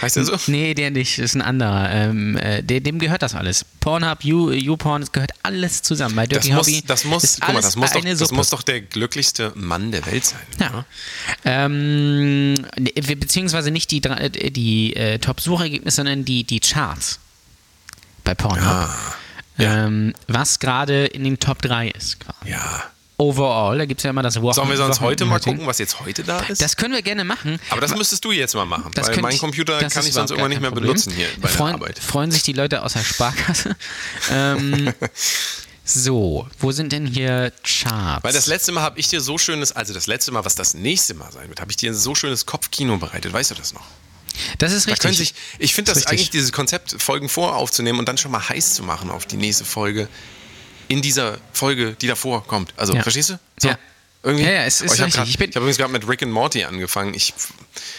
Heißt 0.00 0.16
er 0.16 0.24
so? 0.24 0.36
Nee, 0.46 0.74
der 0.74 0.90
nicht. 0.90 1.18
Das 1.18 1.26
ist 1.26 1.34
ein 1.34 1.42
anderer. 1.42 1.90
Ähm, 1.90 2.36
äh, 2.36 2.62
der, 2.62 2.80
dem 2.80 2.98
gehört 2.98 3.22
das 3.22 3.34
alles. 3.34 3.64
Pornhub, 3.80 4.24
You, 4.24 4.50
YouPorn, 4.50 5.02
es 5.02 5.12
gehört 5.12 5.32
alles 5.42 5.82
zusammen. 5.82 6.16
Bei 6.16 6.26
Das 6.26 6.40
Dirty 6.44 6.54
muss, 6.54 6.66
Hobby 6.66 6.82
das, 6.86 7.04
muss, 7.04 7.24
ist 7.24 7.40
guck 7.40 7.54
mal, 7.54 7.60
das, 7.60 7.76
muss 7.76 7.92
doch, 7.92 8.00
eine 8.00 8.16
das 8.16 8.30
muss 8.30 8.50
doch 8.50 8.62
der 8.62 8.80
glücklichste 8.80 9.52
Mann 9.54 9.92
der 9.92 10.06
Welt 10.06 10.24
sein. 10.24 10.40
Ja. 10.58 10.84
Ähm, 11.44 12.54
beziehungsweise 13.18 13.70
nicht 13.70 13.90
die, 13.90 14.02
äh, 14.04 14.50
die 14.50 14.96
äh, 14.96 15.18
Top-Suchergebnisse, 15.18 15.96
sondern 15.96 16.24
die, 16.24 16.44
die 16.44 16.60
Charts 16.60 17.18
bei 18.24 18.34
Pornhub. 18.34 18.64
Ah, 18.66 18.94
ja. 19.58 19.86
Ähm, 19.86 20.14
was 20.28 20.58
gerade 20.58 21.06
in 21.06 21.24
den 21.24 21.38
Top 21.38 21.60
3 21.62 21.88
ist. 21.88 22.20
Quasi. 22.20 22.50
Ja. 22.50 22.84
Overall, 23.22 23.78
da 23.78 23.84
gibt 23.86 24.00
es 24.00 24.04
ja 24.04 24.10
immer 24.10 24.22
das 24.22 24.40
Wochen 24.42 24.54
Sollen 24.54 24.68
wir 24.68 24.76
sonst 24.76 25.00
heute 25.00 25.24
mal 25.24 25.38
gucken, 25.40 25.66
was 25.66 25.78
jetzt 25.78 26.00
heute 26.00 26.24
da 26.24 26.40
ist? 26.40 26.60
Das 26.60 26.76
können 26.76 26.92
wir 26.94 27.02
gerne 27.02 27.24
machen. 27.24 27.58
aber 27.70 27.80
das 27.80 27.94
müsstest 27.94 28.24
du 28.24 28.32
jetzt 28.32 28.54
mal 28.54 28.64
machen, 28.66 28.90
Das 28.94 29.08
weil 29.08 29.20
mein 29.20 29.34
ich- 29.34 29.40
Computer 29.40 29.78
das 29.78 29.92
kann 29.94 30.04
ich 30.06 30.12
sonst 30.12 30.30
irgendwann 30.30 30.50
nicht 30.50 30.60
mehr 30.60 30.70
kein 30.72 30.80
benutzen 30.80 31.10
Problem. 31.12 31.28
hier 31.28 31.40
bei 31.40 31.48
der 31.48 31.56
freuen, 31.56 31.74
Arbeit. 31.74 31.98
Freuen 31.98 32.30
sich 32.30 32.42
die 32.42 32.52
Leute 32.52 32.82
aus 32.82 32.94
der 32.94 33.04
Sparkasse. 33.04 33.76
ähm, 34.32 34.92
so, 35.84 36.46
wo 36.58 36.72
sind 36.72 36.92
denn 36.92 37.06
hier 37.06 37.52
Charts? 37.64 38.24
Weil 38.24 38.32
das 38.32 38.46
letzte 38.46 38.72
Mal 38.72 38.82
habe 38.82 38.98
ich 39.00 39.08
dir 39.08 39.20
so 39.20 39.36
schönes, 39.38 39.72
also 39.72 39.92
das 39.92 40.06
letzte 40.06 40.32
Mal, 40.32 40.44
was 40.44 40.54
das 40.54 40.74
nächste 40.74 41.14
Mal 41.14 41.30
sein 41.32 41.48
wird, 41.48 41.60
habe 41.60 41.70
ich 41.70 41.76
dir 41.76 41.90
ein 41.90 41.94
so 41.94 42.14
schönes 42.14 42.46
Kopfkino 42.46 42.96
bereitet. 42.98 43.32
Weißt 43.32 43.50
du 43.50 43.54
das 43.54 43.72
noch? 43.74 43.84
das 44.58 44.72
ist 44.72 44.86
Da 44.86 44.92
richtig. 44.92 45.00
können 45.02 45.14
sich, 45.14 45.34
ich 45.58 45.74
finde 45.74 45.90
das 45.90 45.98
richtig. 45.98 46.12
eigentlich, 46.12 46.30
dieses 46.30 46.52
Konzept, 46.52 46.94
Folgen 47.02 47.28
voraufzunehmen 47.28 47.98
und 47.98 48.08
dann 48.08 48.16
schon 48.16 48.30
mal 48.30 48.48
heiß 48.48 48.74
zu 48.74 48.82
machen 48.82 49.10
auf 49.10 49.26
die 49.26 49.36
nächste 49.36 49.64
Folge 49.66 50.08
in 50.88 51.02
dieser 51.02 51.38
Folge, 51.52 51.96
die 52.00 52.06
davor 52.06 52.46
kommt. 52.46 52.72
Also, 52.76 52.94
Ja. 52.94 53.02
verstehst 53.02 53.30
du? 53.30 53.38
So. 53.60 53.68
Ja. 53.68 53.78
Irgendwie? 54.24 54.44
Ja, 54.44 54.52
ja, 54.52 54.64
es 54.66 54.80
ist 54.80 54.92
Oh, 54.92 54.94
ich 54.94 55.00
habe 55.00 55.06
richtig. 55.08 55.30
Ich 55.30 55.38
bin- 55.38 55.50
hab 55.50 55.56
übrigens 55.56 55.78
gerade 55.78 55.92
mit 55.92 56.06
Rick 56.08 56.22
and 56.22 56.30
Morty 56.30 56.62
angefangen. 56.62 57.12
Ich, 57.12 57.34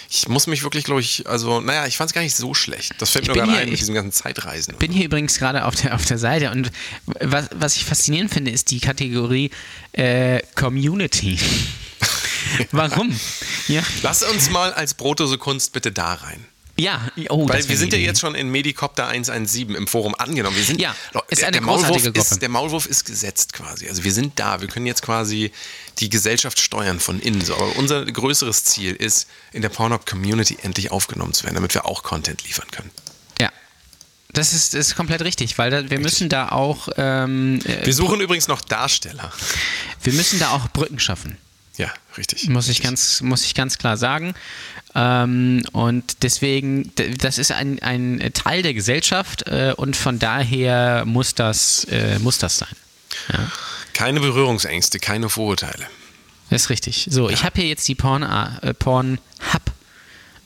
ich 0.10 0.30
muss 0.30 0.48
mich 0.48 0.64
wirklich, 0.64 0.86
glaube 0.86 1.02
ich, 1.02 1.28
also, 1.28 1.60
naja, 1.60 1.86
ich 1.86 1.98
fand 1.98 2.12
es 2.12 2.14
gar 2.14 2.22
nicht 2.22 2.34
so 2.36 2.54
schlecht. 2.54 2.94
Das 3.00 3.10
fällt 3.10 3.26
Ich 3.26 3.28
mir 3.30 3.36
gerade 3.36 3.52
ein 3.52 3.66
mit 3.66 3.74
ich 3.74 3.80
diesem 3.82 3.94
ganzen 3.94 4.14
Zeitreisen. 4.14 4.76
bin 4.78 4.90
hier 4.94 5.04
übrigens 5.06 5.38
gerade 5.38 5.66
auf 5.66 5.76
der, 5.76 5.94
auf 5.96 6.06
der 6.06 6.18
Seite 6.18 6.52
und 6.52 6.72
was, 7.20 7.50
was 7.54 7.76
ich 7.76 7.84
faszinierend 7.84 8.32
finde, 8.34 8.52
ist 8.52 8.72
die 8.72 8.80
Kategorie 8.80 9.52
äh, 9.92 10.40
Community. 10.56 11.38
Warum? 12.72 13.18
Ja, 13.68 13.84
Lass 14.02 14.24
uns 14.24 14.50
mal 14.50 14.74
als 14.74 14.94
Brotose 14.94 15.38
Kunst 15.38 15.74
bitte 15.74 15.92
da 15.92 16.14
rein. 16.14 16.46
Ja. 16.76 17.02
Oh, 17.30 17.48
Weil 17.48 17.68
wir 17.68 17.78
sind 17.78 17.94
ja 17.94 18.00
jetzt 18.00 18.20
schon 18.20 18.34
in 18.34 18.50
Medicopter 18.50 19.08
117 19.08 19.76
im 19.76 19.88
Forum 19.88 20.16
angenommen. 20.16 20.56
Wir 20.56 20.64
sind, 20.64 20.82
Ja, 20.82 20.96
ist 21.30 21.42
der, 21.42 21.50
eine 21.50 21.58
der, 21.58 21.62
Maulwurf 21.62 22.06
ist, 22.06 22.42
der 22.42 22.50
Maulwurf 22.50 22.86
ist 22.88 23.06
gesetzt 23.06 23.54
quasi. 23.54 23.88
Also 23.88 24.04
wir 24.04 24.12
sind 24.12 24.40
da. 24.40 24.60
Wir 24.62 24.68
können 24.68 24.88
jetzt 24.88 25.04
quasi 25.04 25.52
die 26.00 26.10
Gesellschaft 26.10 26.60
steuern 26.60 27.00
von 27.00 27.20
innen. 27.20 27.42
So. 27.42 27.54
Aber 27.54 27.76
unser 27.76 28.04
größeres 28.06 28.64
Ziel 28.64 28.96
ist, 28.96 29.28
in 29.52 29.62
der 29.62 29.70
Pornhub-Community 29.70 30.58
endlich 30.64 30.92
aufgenommen 30.92 31.34
zu 31.34 31.44
werden, 31.44 31.56
damit 31.56 31.76
wir 31.76 31.86
auch 31.86 32.02
Content 32.02 32.44
liefern 32.44 32.68
können. 32.72 32.90
Ja. 33.40 33.52
Das 34.32 34.54
ist, 34.54 34.74
das 34.74 34.88
ist 34.88 34.96
komplett 34.96 35.22
richtig, 35.22 35.60
weil 35.60 35.70
da, 35.70 35.90
wir 35.92 36.00
müssen 36.00 36.28
da 36.28 36.50
auch 36.50 36.90
ähm, 36.98 37.60
äh, 37.66 37.86
Wir 37.86 37.94
suchen 37.94 38.20
übrigens 38.20 38.48
noch 38.48 38.62
Darsteller. 38.62 39.32
wir 40.02 40.14
müssen 40.14 40.40
da 40.40 40.50
auch 40.50 40.70
Brücken 40.70 41.00
schaffen. 41.00 41.38
Ja, 41.78 41.92
richtig. 42.18 42.48
Muss 42.50 42.68
ich 42.68 42.82
ganz, 42.82 43.22
muss 43.22 43.44
ich 43.46 43.56
ganz 43.56 43.78
klar 43.78 43.98
sagen. 43.98 44.36
Ähm, 44.96 45.64
und 45.72 46.24
deswegen, 46.24 46.92
das 47.18 47.38
ist 47.38 47.52
ein, 47.52 47.82
ein 47.82 48.32
Teil 48.34 48.62
der 48.62 48.74
Gesellschaft 48.74 49.48
äh, 49.48 49.74
und 49.76 49.96
von 49.96 50.20
daher 50.20 51.04
muss 51.06 51.34
das, 51.34 51.86
äh, 51.86 52.20
muss 52.20 52.38
das 52.38 52.60
sein. 52.60 52.76
Ja. 53.32 53.52
Keine 53.94 54.20
Berührungsängste, 54.20 55.00
keine 55.00 55.30
Vorurteile. 55.30 55.88
Das 56.50 56.64
ist 56.64 56.70
richtig. 56.70 57.08
So, 57.10 57.30
ich 57.30 57.44
habe 57.44 57.62
hier 57.62 57.70
jetzt 57.70 57.88
die 57.88 57.96
Porn, 57.96 58.24
äh, 58.24 58.74
Pornhub 58.74 59.20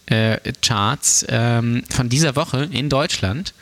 äh, 0.06 0.38
Charts 0.62 1.26
ähm, 1.28 1.84
von 1.90 2.10
dieser 2.10 2.36
Woche 2.36 2.70
in 2.72 2.90
Deutschland. 2.90 3.54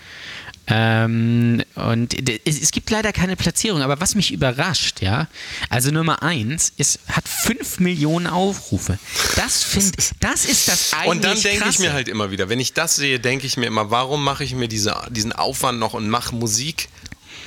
Ähm, 0.68 1.63
und 1.76 2.30
es, 2.45 2.59
es 2.59 2.72
gibt 2.72 2.89
leider 2.89 3.13
keine 3.13 3.36
Platzierung, 3.36 3.82
aber 3.82 3.99
was 3.99 4.16
mich 4.16 4.32
überrascht, 4.32 5.01
ja, 5.01 5.28
also 5.70 5.91
Nummer 5.91 6.24
eins 6.24 6.74
ist, 6.78 6.99
hat 7.07 7.28
5 7.28 7.80
Millionen 7.80 8.26
Aufrufe. 8.26 8.97
Das 9.36 9.63
finde 9.63 9.97
das 10.20 10.45
ist 10.45 10.68
das 10.68 10.93
eigentlich 10.93 11.09
Und 11.09 11.24
dann 11.24 11.39
denke 11.39 11.70
ich 11.70 11.80
mir 11.80 11.93
halt 11.93 12.07
immer 12.07 12.32
wieder, 12.32 12.49
wenn 12.49 12.59
ich 12.59 12.74
das 12.74 12.95
sehe, 12.95 13.20
denke 13.20 13.45
ich 13.45 13.57
mir 13.57 13.68
immer, 13.68 13.91
warum 13.91 14.24
mache 14.24 14.43
ich 14.43 14.55
mir 14.55 14.68
diese, 14.68 14.95
diesen 15.09 15.34
Aufwand 15.34 15.80
noch 15.80 15.93
und 15.93 16.09
mache 16.09 16.34
Musik 16.34 16.89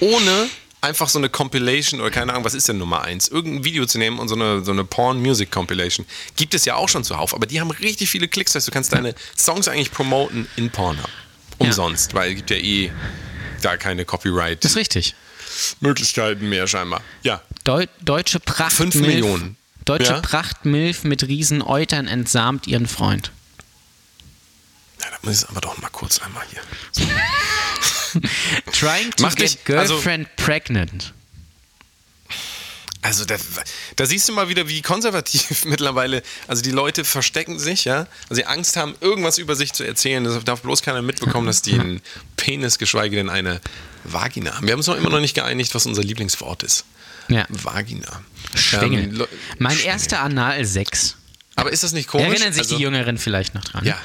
ohne 0.00 0.48
einfach 0.80 1.08
so 1.08 1.18
eine 1.18 1.28
Compilation 1.28 2.00
oder 2.00 2.10
keine 2.10 2.32
Ahnung, 2.32 2.44
was 2.44 2.54
ist 2.54 2.68
denn 2.68 2.78
Nummer 2.78 3.02
eins? 3.02 3.26
Irgendein 3.26 3.64
Video 3.64 3.84
zu 3.86 3.98
nehmen 3.98 4.20
und 4.20 4.28
so 4.28 4.36
eine, 4.36 4.64
so 4.64 4.70
eine 4.70 4.84
Porn-Music-Compilation. 4.84 6.06
Gibt 6.36 6.54
es 6.54 6.64
ja 6.64 6.76
auch 6.76 6.88
schon 6.88 7.02
zuhauf, 7.02 7.34
aber 7.34 7.46
die 7.46 7.60
haben 7.60 7.70
richtig 7.70 8.08
viele 8.08 8.28
Klicks. 8.28 8.52
Das 8.52 8.60
heißt, 8.60 8.68
du 8.68 8.72
kannst 8.72 8.92
deine 8.92 9.14
Songs 9.36 9.66
eigentlich 9.66 9.90
promoten 9.90 10.46
in 10.56 10.70
Pornhub. 10.70 11.10
Umsonst, 11.58 12.14
weil 12.14 12.30
es 12.30 12.36
gibt 12.36 12.50
ja 12.50 12.56
eh 12.56 12.90
da 13.62 13.76
keine 13.76 14.04
Das 14.04 14.14
ist 14.72 14.76
richtig. 14.76 15.14
Copyright-Möglichkeiten 15.48 16.48
mehr 16.48 16.66
scheinbar. 16.66 17.00
Ja, 17.22 17.42
Deu 17.64 17.86
deutsche 18.00 18.38
Pracht 18.40 18.72
Fünf 18.72 18.94
Millionen. 18.94 19.56
Deutsche 19.84 20.12
Ja? 20.12 20.20
Prachtmilf 20.20 21.04
mit 21.04 21.26
Riesenäutern 21.26 22.06
entsamt 22.06 22.66
ihren 22.66 22.86
Freund. 22.86 23.32
Na, 25.00 25.06
da 25.10 25.16
muss 25.22 25.42
ich 25.42 25.48
aber 25.48 25.60
doch 25.60 25.78
mal 25.78 25.88
kurz 25.90 26.18
einmal 26.20 26.44
hier. 26.50 26.60
Trying 28.72 29.10
to 29.16 29.22
Mach 29.24 29.34
get 29.34 29.66
dich- 29.68 29.76
also- 29.76 29.94
girlfriend 29.94 30.28
pregnant. 30.36 31.12
Also 33.00 33.24
da, 33.24 33.36
da 33.94 34.06
siehst 34.06 34.28
du 34.28 34.32
mal 34.32 34.48
wieder, 34.48 34.68
wie 34.68 34.82
konservativ 34.82 35.64
mittlerweile, 35.66 36.22
also 36.48 36.62
die 36.62 36.72
Leute 36.72 37.04
verstecken 37.04 37.58
sich, 37.58 37.84
ja, 37.84 38.06
weil 38.28 38.36
sie 38.36 38.44
Angst 38.44 38.76
haben, 38.76 38.96
irgendwas 39.00 39.38
über 39.38 39.54
sich 39.54 39.72
zu 39.72 39.84
erzählen. 39.84 40.24
Das 40.24 40.42
darf 40.44 40.62
bloß 40.62 40.82
keiner 40.82 41.00
mitbekommen, 41.02 41.46
dass 41.46 41.62
die 41.62 41.74
einen 41.74 42.00
Penis, 42.36 42.78
geschweige 42.78 43.16
denn 43.16 43.30
eine 43.30 43.60
Vagina 44.04 44.56
haben. 44.56 44.66
Wir 44.66 44.72
haben 44.72 44.80
uns 44.80 44.88
noch 44.88 44.96
immer 44.96 45.10
noch 45.10 45.20
nicht 45.20 45.34
geeinigt, 45.34 45.74
was 45.76 45.86
unser 45.86 46.02
Lieblingswort 46.02 46.64
ist. 46.64 46.84
Ja. 47.28 47.46
Vagina. 47.50 48.22
Stängel. 48.54 49.04
Ähm, 49.20 49.26
mein 49.58 49.76
Stängel. 49.76 49.92
erster 49.94 50.20
Analsex. 50.22 51.14
Aber 51.54 51.70
ist 51.72 51.82
das 51.84 51.92
nicht 51.92 52.08
komisch? 52.08 52.26
Erinnern 52.28 52.52
sich 52.52 52.62
Also- 52.62 52.76
die 52.76 52.82
Jüngeren 52.82 53.18
vielleicht 53.18 53.54
noch 53.54 53.64
dran? 53.64 53.84
Ja, 53.84 53.98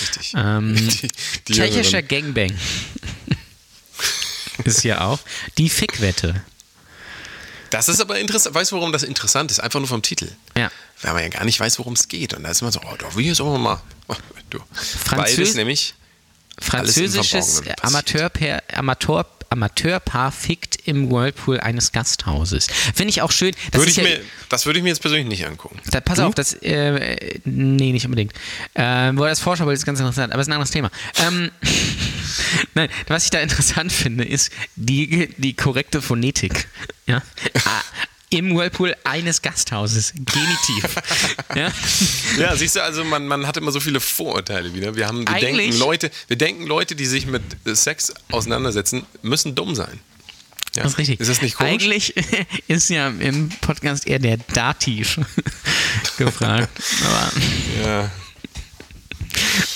richtig. 0.00 0.32
Ähm, 0.36 0.74
Die- 1.02 1.08
die 1.48 1.52
tschechischer. 1.54 2.02
Gangbang. 2.02 2.56
ist 4.64 4.84
ja 4.84 5.02
auch. 5.02 5.18
Die 5.58 5.68
Fickwette. 5.68 6.42
Das 7.70 7.88
ist 7.88 8.00
aber 8.00 8.18
interessant. 8.18 8.54
Weißt 8.54 8.72
du, 8.72 8.76
warum 8.76 8.92
das 8.92 9.02
interessant 9.02 9.50
ist? 9.50 9.60
Einfach 9.60 9.78
nur 9.80 9.88
vom 9.88 10.02
Titel. 10.02 10.30
Ja. 10.56 10.70
Weil 11.02 11.12
man 11.14 11.22
ja 11.22 11.28
gar 11.28 11.44
nicht 11.44 11.58
weiß, 11.60 11.78
worum 11.78 11.92
es 11.92 12.08
geht. 12.08 12.34
Und 12.34 12.42
da 12.44 12.50
ist 12.50 12.62
man 12.62 12.72
so, 12.72 12.80
oh, 12.80 12.96
da 12.98 13.14
will 13.14 13.22
ich 13.22 13.28
jetzt 13.28 13.40
aber 13.40 13.58
mal. 13.58 13.80
Oh, 14.08 14.14
du. 14.50 14.58
Französ- 14.58 15.36
Beides 15.36 15.54
nämlich. 15.54 15.94
Französisches. 16.60 17.62
Amateurpaar, 17.82 18.62
Amateur, 18.72 19.24
Amateurpaar 19.50 20.32
fickt 20.32 20.76
im 20.86 21.10
Whirlpool 21.10 21.60
eines 21.60 21.92
Gasthauses. 21.92 22.66
Finde 22.94 23.10
ich 23.10 23.22
auch 23.22 23.32
schön. 23.32 23.54
Das 23.70 23.80
Würde 23.80 23.90
ich 23.90 23.96
ja, 23.96 24.02
mir, 24.02 24.20
das 24.48 24.66
würde 24.66 24.78
ich 24.78 24.82
mir 24.82 24.90
jetzt 24.90 25.00
persönlich 25.00 25.28
nicht 25.28 25.46
angucken. 25.46 25.78
Da, 25.90 26.00
pass 26.00 26.18
auf, 26.18 26.34
das, 26.34 26.54
äh, 26.62 27.40
nee, 27.44 27.92
nicht 27.92 28.04
unbedingt. 28.04 28.32
Äh, 28.74 29.12
wo 29.14 29.24
das 29.24 29.40
Vorschaubild 29.40 29.76
ist 29.76 29.86
ganz 29.86 30.00
interessant, 30.00 30.32
aber 30.32 30.40
es 30.40 30.46
ist 30.46 30.50
ein 30.50 30.54
anderes 30.54 30.70
Thema. 30.70 30.90
Ähm, 31.26 31.50
Nein, 32.74 32.88
was 33.06 33.24
ich 33.24 33.30
da 33.30 33.40
interessant 33.40 33.92
finde, 33.92 34.24
ist 34.24 34.50
die, 34.76 35.28
die 35.36 35.54
korrekte 35.54 36.02
Phonetik. 36.02 36.68
Ja? 37.06 37.22
Im 38.30 38.54
Whirlpool 38.56 38.94
eines 39.04 39.40
Gasthauses. 39.40 40.12
Genitiv. 40.14 40.96
ja? 41.54 41.72
Ja, 42.38 42.56
siehst 42.56 42.76
du, 42.76 42.82
also 42.82 43.02
man, 43.04 43.26
man 43.26 43.46
hat 43.46 43.56
immer 43.56 43.72
so 43.72 43.80
viele 43.80 44.00
Vorurteile 44.00 44.74
wieder. 44.74 44.96
Wir, 44.96 45.06
haben, 45.06 45.26
wir, 45.26 45.34
Eigentlich- 45.34 45.70
denken, 45.70 45.78
Leute, 45.78 46.10
wir 46.26 46.36
denken, 46.36 46.66
Leute, 46.66 46.94
die 46.94 47.06
sich 47.06 47.26
mit 47.26 47.42
Sex 47.64 48.12
auseinandersetzen, 48.30 49.06
müssen 49.22 49.54
dumm 49.54 49.74
sein. 49.74 49.98
Ja. 50.76 50.82
Das 50.82 50.92
ist 50.92 50.98
richtig. 50.98 51.20
Ist 51.20 51.30
das 51.30 51.40
nicht 51.40 51.56
komisch? 51.56 51.72
Eigentlich 51.72 52.14
ist 52.68 52.90
ja 52.90 53.08
im 53.08 53.48
Podcast 53.62 54.06
eher 54.06 54.18
der 54.18 54.36
Dativ 54.36 55.18
gefragt. 56.18 56.68
Aber 57.04 57.32
Ja. 57.82 58.10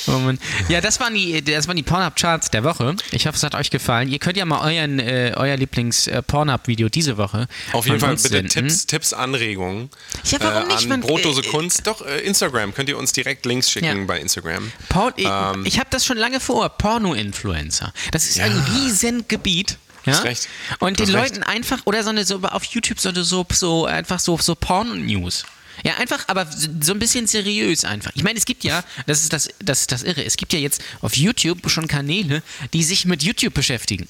Oh. 0.09 0.33
Ja, 0.69 0.81
das 0.81 0.99
waren 1.01 1.15
die, 1.15 1.43
das 1.43 1.69
waren 1.69 1.77
die 1.77 1.83
Pornhub-Charts 1.83 2.51
der 2.51 2.65
Woche. 2.65 2.97
Ich 3.13 3.27
hoffe, 3.27 3.37
es 3.37 3.43
hat 3.43 3.55
euch 3.55 3.71
gefallen. 3.71 4.09
Ihr 4.09 4.19
könnt 4.19 4.37
ja 4.37 4.45
mal 4.45 4.61
euren, 4.61 4.99
äh, 4.99 5.33
euer 5.37 5.57
Lieblings-Pornhub-Video 5.57 6.89
diese 6.89 7.17
Woche. 7.17 7.47
Auf 7.73 7.87
jeden 7.87 8.01
Fall 8.01 8.17
bitte 8.17 8.29
senden. 8.29 8.49
Tipps, 8.49 8.87
Tipps, 8.87 9.13
Anregungen. 9.13 9.91
Ja, 10.25 10.39
warum 10.41 10.65
äh, 10.65 10.73
nicht? 10.75 10.83
An 10.83 10.89
Man- 10.89 11.01
Brotdose 11.03 11.43
äh, 11.43 11.47
Kunst. 11.49 11.87
Doch, 11.87 12.05
äh, 12.05 12.19
Instagram. 12.21 12.75
Könnt 12.75 12.89
ihr 12.89 12.99
uns 12.99 13.13
direkt 13.13 13.47
Links 13.47 13.71
schicken 13.71 13.87
Ja. 14.01 14.05
bei 14.07 14.19
Instagram. 14.19 14.73
Ich 15.17 15.25
Ähm, 15.27 15.65
ich 15.67 15.79
habe 15.79 15.89
das 15.91 16.05
schon 16.05 16.17
lange 16.19 16.41
vor. 16.41 16.69
Porno-Influencer. 16.71 17.93
Das 18.11 18.25
ist 18.25 18.37
Ja. 18.37 18.45
ein 18.47 18.59
Riesengebiet. 18.75 19.79
Ja? 20.05 20.15
Hast 20.15 20.25
recht. 20.25 20.49
Und 20.81 20.99
Du 20.99 21.05
den 21.07 21.15
hast 21.17 21.31
Leuten 21.31 21.43
einfach, 21.45 21.79
oder 21.85 22.03
so, 22.03 22.11
eine, 22.11 22.25
so 22.25 22.41
auf 22.41 22.65
YouTube 22.65 22.99
so, 22.99 23.13
so, 23.23 23.47
so 23.53 23.87
einfach 23.87 24.19
so, 24.19 24.37
so 24.39 24.55
Porn-News. 24.57 25.45
Ja, 25.85 25.97
einfach, 25.97 26.25
aber 26.29 26.47
so 26.47 26.93
ein 26.93 26.99
bisschen 26.99 27.27
seriös 27.27 27.85
einfach. 27.85 28.13
Ich 28.15 28.23
meine, 28.23 28.39
es 28.39 28.45
gibt 28.45 28.65
ja, 28.65 28.85
das 29.07 29.23
ist 29.23 29.33
das, 29.33 29.49
das, 29.65 29.81
ist 29.81 29.93
das 29.93 30.03
Irre, 30.03 30.25
es 30.25 30.37
gibt 30.37 30.53
ja 30.53 30.59
jetzt 30.59 30.83
auf 31.01 31.17
YouTube 31.17 31.69
schon 31.71 31.89
Kanäle, 31.89 32.43
die 32.73 32.83
sich 32.83 33.05
mit 33.05 33.23
YouTube 33.23 33.55
beschäftigen. 33.55 34.09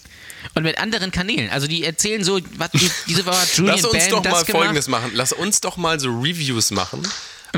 Und 0.55 0.65
mit 0.65 0.79
anderen 0.79 1.13
Kanälen. 1.13 1.51
Also 1.51 1.67
die 1.69 1.85
erzählen 1.85 2.25
so, 2.25 2.41
was 2.57 2.71
die, 2.73 2.91
diese 3.07 3.25
Woche 3.25 3.41
hat 3.41 3.49
Julian 3.57 3.77
Lass 3.77 3.85
uns 3.85 4.05
Bam 4.05 4.11
doch 4.11 4.25
mal 4.25 4.31
gemacht. 4.31 4.51
Folgendes 4.51 4.89
machen. 4.89 5.11
Lass 5.15 5.33
uns 5.33 5.61
doch 5.61 5.77
mal 5.77 6.01
so 6.01 6.09
Reviews 6.11 6.73
machen. 6.73 7.03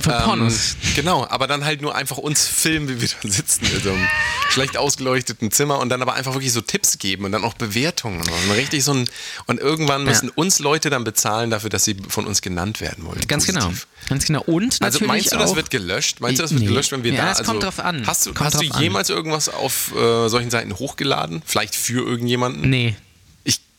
Von 0.01 0.13
Pornos. 0.13 0.75
genau, 0.97 1.25
aber 1.29 1.47
dann 1.47 1.65
halt 1.65 1.81
nur 1.81 1.95
einfach 1.95 2.17
uns 2.19 2.47
filmen, 2.47 2.89
wie 2.89 3.01
wir 3.01 3.09
da 3.23 3.29
sitzen 3.29 3.65
in 3.67 3.81
so 3.81 3.91
einem 3.91 4.07
schlecht 4.51 4.77
ausgeleuchteten 4.77 5.53
Zimmer 5.53 5.79
und 5.79 5.89
dann 5.89 6.03
aber 6.03 6.15
einfach 6.15 6.35
wirklich 6.35 6.53
so 6.53 6.61
Tipps 6.61 6.99
geben 6.99 7.25
und 7.25 7.33
dann 7.33 7.45
auch 7.45 7.55
Bewertungen 7.55 8.21
und 8.21 8.51
richtig 8.57 8.83
so 8.83 8.93
ein 8.93 9.09
und 9.47 9.61
irgendwann 9.61 10.03
müssen 10.05 10.31
uns 10.31 10.59
Leute 10.59 10.91
dann 10.91 11.05
bezahlen 11.05 11.51
dafür, 11.51 11.71
dass 11.71 11.85
sie 11.85 11.97
von 12.09 12.27
uns 12.27 12.43
genannt 12.43 12.81
werden 12.81 13.05
wollen. 13.07 13.21
Ganz 13.29 13.47
genau. 13.47 13.73
Ganz 14.09 14.25
genau. 14.27 14.43
Und 14.43 14.65
Also 14.83 14.99
natürlich 14.99 15.07
meinst 15.09 15.33
du, 15.33 15.39
das 15.39 15.55
wird 15.57 15.71
gelöscht? 15.71 16.21
Meinst 16.21 16.39
du, 16.39 16.43
das 16.43 16.51
wird 16.51 16.63
Nee. 16.63 16.67
gelöscht, 16.69 16.91
wenn 16.93 17.05
wir 17.05 17.13
Ja, 17.13 17.27
da? 17.27 17.33
es 17.33 17.39
also, 17.39 17.53
kommt 17.53 17.63
drauf 17.63 17.79
an. 17.79 18.07
Hast 18.07 18.27
du, 18.27 18.35
Kommt 18.35 18.47
hast 18.53 18.61
du 18.61 18.67
drauf 18.67 18.77
an. 18.77 18.83
jemals 18.83 19.09
irgendwas 19.11 19.49
auf 19.49 19.93
äh, 19.97 20.29
solchen 20.29 20.51
Seiten 20.51 20.75
hochgeladen? 20.77 21.43
Vielleicht 21.47 21.75
für 21.77 22.05
irgendjemanden? 22.05 22.69
Nee. 22.69 22.97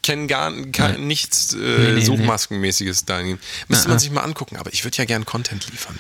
Ich 0.05 0.07
kenne 0.07 0.27
gar 0.27 0.51
gar 0.51 0.99
nichts 0.99 1.55
äh, 1.55 1.57
nee, 1.57 1.91
nee. 1.93 2.01
Suchmaskenmäßiges 2.05 3.05
Daniel. 3.05 3.39
Müsste 3.67 3.87
Ah, 3.87 3.89
man 3.89 3.97
sich 3.97 4.11
mal 4.11 4.21
angucken, 4.21 4.55
aber 4.57 4.71
ich 4.71 4.83
würde 4.83 4.97
ja 4.97 5.05
gern 5.05 5.25
Content 5.25 5.65
liefern. 5.71 5.97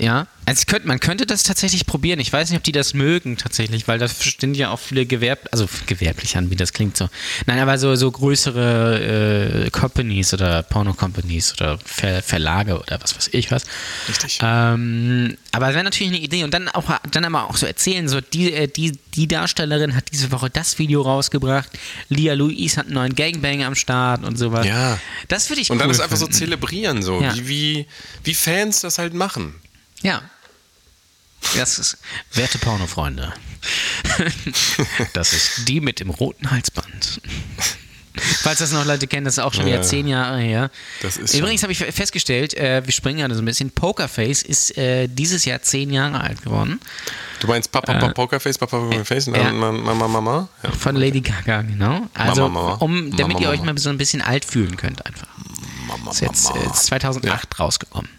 Ja, 0.00 0.26
also 0.46 0.60
ich 0.62 0.66
könnt, 0.66 0.86
man 0.86 0.98
könnte 0.98 1.26
das 1.26 1.42
tatsächlich 1.42 1.84
probieren. 1.84 2.18
Ich 2.20 2.32
weiß 2.32 2.48
nicht, 2.48 2.56
ob 2.56 2.64
die 2.64 2.72
das 2.72 2.94
mögen 2.94 3.36
tatsächlich, 3.36 3.86
weil 3.86 3.98
da 3.98 4.08
stehen 4.08 4.54
ja 4.54 4.70
auch 4.70 4.78
viele 4.80 5.04
Gewerb, 5.04 5.46
also 5.52 5.68
gewerblich 5.86 6.38
an, 6.38 6.50
wie 6.50 6.56
das 6.56 6.72
klingt 6.72 6.96
so. 6.96 7.08
Nein, 7.46 7.58
aber 7.58 7.76
so, 7.76 7.94
so 7.96 8.10
größere 8.10 9.66
äh, 9.66 9.70
Companies 9.70 10.32
oder 10.32 10.62
Porno-Companies 10.62 11.52
oder 11.52 11.78
Ver 11.84 12.22
Verlage 12.22 12.80
oder 12.80 12.98
was 13.02 13.14
weiß 13.14 13.28
ich 13.32 13.50
was. 13.50 13.64
Richtig. 14.08 14.38
Ähm, 14.42 15.36
aber 15.52 15.68
es 15.68 15.74
wäre 15.74 15.84
natürlich 15.84 16.12
eine 16.14 16.22
Idee 16.22 16.44
und 16.44 16.54
dann 16.54 16.68
auch 16.70 16.90
dann 17.10 17.24
aber 17.26 17.50
auch 17.50 17.56
so 17.58 17.66
erzählen, 17.66 18.08
so 18.08 18.20
die, 18.22 18.52
äh, 18.54 18.66
die, 18.68 18.92
die 19.14 19.28
Darstellerin 19.28 19.94
hat 19.94 20.04
diese 20.12 20.32
Woche 20.32 20.48
das 20.48 20.78
Video 20.78 21.02
rausgebracht, 21.02 21.68
Lia 22.08 22.32
Louise 22.34 22.76
hat 22.78 22.86
einen 22.86 22.94
neuen 22.94 23.14
Gangbang 23.14 23.62
am 23.64 23.74
Start 23.74 24.24
und 24.24 24.36
sowas. 24.38 24.66
Ja. 24.66 24.98
Das 25.28 25.50
würde 25.50 25.60
ich 25.60 25.70
Und 25.70 25.78
dann 25.78 25.88
cool 25.88 25.92
das 25.92 26.00
einfach 26.02 26.16
so 26.16 26.24
finden. 26.24 26.38
zelebrieren, 26.38 27.02
so 27.02 27.20
Ja. 27.20 27.34
wie, 27.36 27.48
wie, 27.48 27.86
wie 28.24 28.34
Fans 28.34 28.80
das 28.80 28.96
halt 28.98 29.12
machen. 29.12 29.54
Ja. 30.02 30.22
Das 31.56 31.78
ist, 31.78 31.96
werte 32.34 32.58
Pornofreunde. 32.58 33.32
Das 35.12 35.32
ist 35.32 35.68
die 35.68 35.80
mit 35.80 36.00
dem 36.00 36.10
roten 36.10 36.50
Halsband. 36.50 37.20
Falls 38.42 38.58
das 38.58 38.72
noch 38.72 38.84
Leute 38.84 39.06
kennen, 39.06 39.24
das 39.24 39.34
ist 39.34 39.38
auch 39.38 39.54
schon 39.54 39.64
wieder 39.66 39.76
Ja. 39.76 39.82
zehn 39.82 40.06
Jahre 40.08 40.38
her. 40.40 40.70
Übrigens 41.32 41.62
habe 41.62 41.72
ich 41.72 41.78
festgestellt, 41.78 42.54
äh, 42.54 42.82
wir 42.84 42.92
springen 42.92 43.20
gerade 43.20 43.34
so 43.34 43.40
ein 43.40 43.44
bisschen, 43.44 43.70
Pokerface 43.70 44.42
ist 44.42 44.76
äh, 44.76 45.06
dieses 45.08 45.44
Jahr 45.44 45.62
zehn 45.62 45.90
Jahre 45.90 46.20
alt 46.20 46.42
geworden. 46.42 46.80
Du 47.40 47.46
meinst 47.46 47.70
Papa, 47.70 47.92
Papa 47.94 48.12
Pokerface, 48.12 48.58
Papa 48.58 48.78
Pokerface, 48.78 49.28
Äh, 49.28 49.38
ja. 49.38 49.52
Mama, 49.52 49.72
Mama, 49.94 50.08
Mama? 50.08 50.48
Ja. 50.62 50.72
Von 50.72 50.96
Lady 50.96 51.20
Gaga, 51.20 51.62
genau. 51.62 52.08
Also, 52.14 52.42
Mama, 52.48 52.62
Mama. 52.62 52.74
um, 52.76 53.16
damit 53.16 53.34
Mama, 53.34 53.40
ihr 53.46 53.50
euch 53.50 53.62
mal 53.62 53.78
so 53.78 53.88
ein 53.90 53.98
bisschen 53.98 54.20
alt 54.22 54.44
fühlen 54.44 54.76
könnt, 54.76 55.04
einfach. 55.06 55.28
Mama, 55.86 56.10
Ist 56.10 56.20
jetzt 56.20 56.44
Mama. 56.50 56.62
äh, 56.62 56.66
ist 56.70 56.86
2008 56.86 57.58
rausgekommen. 57.58 58.10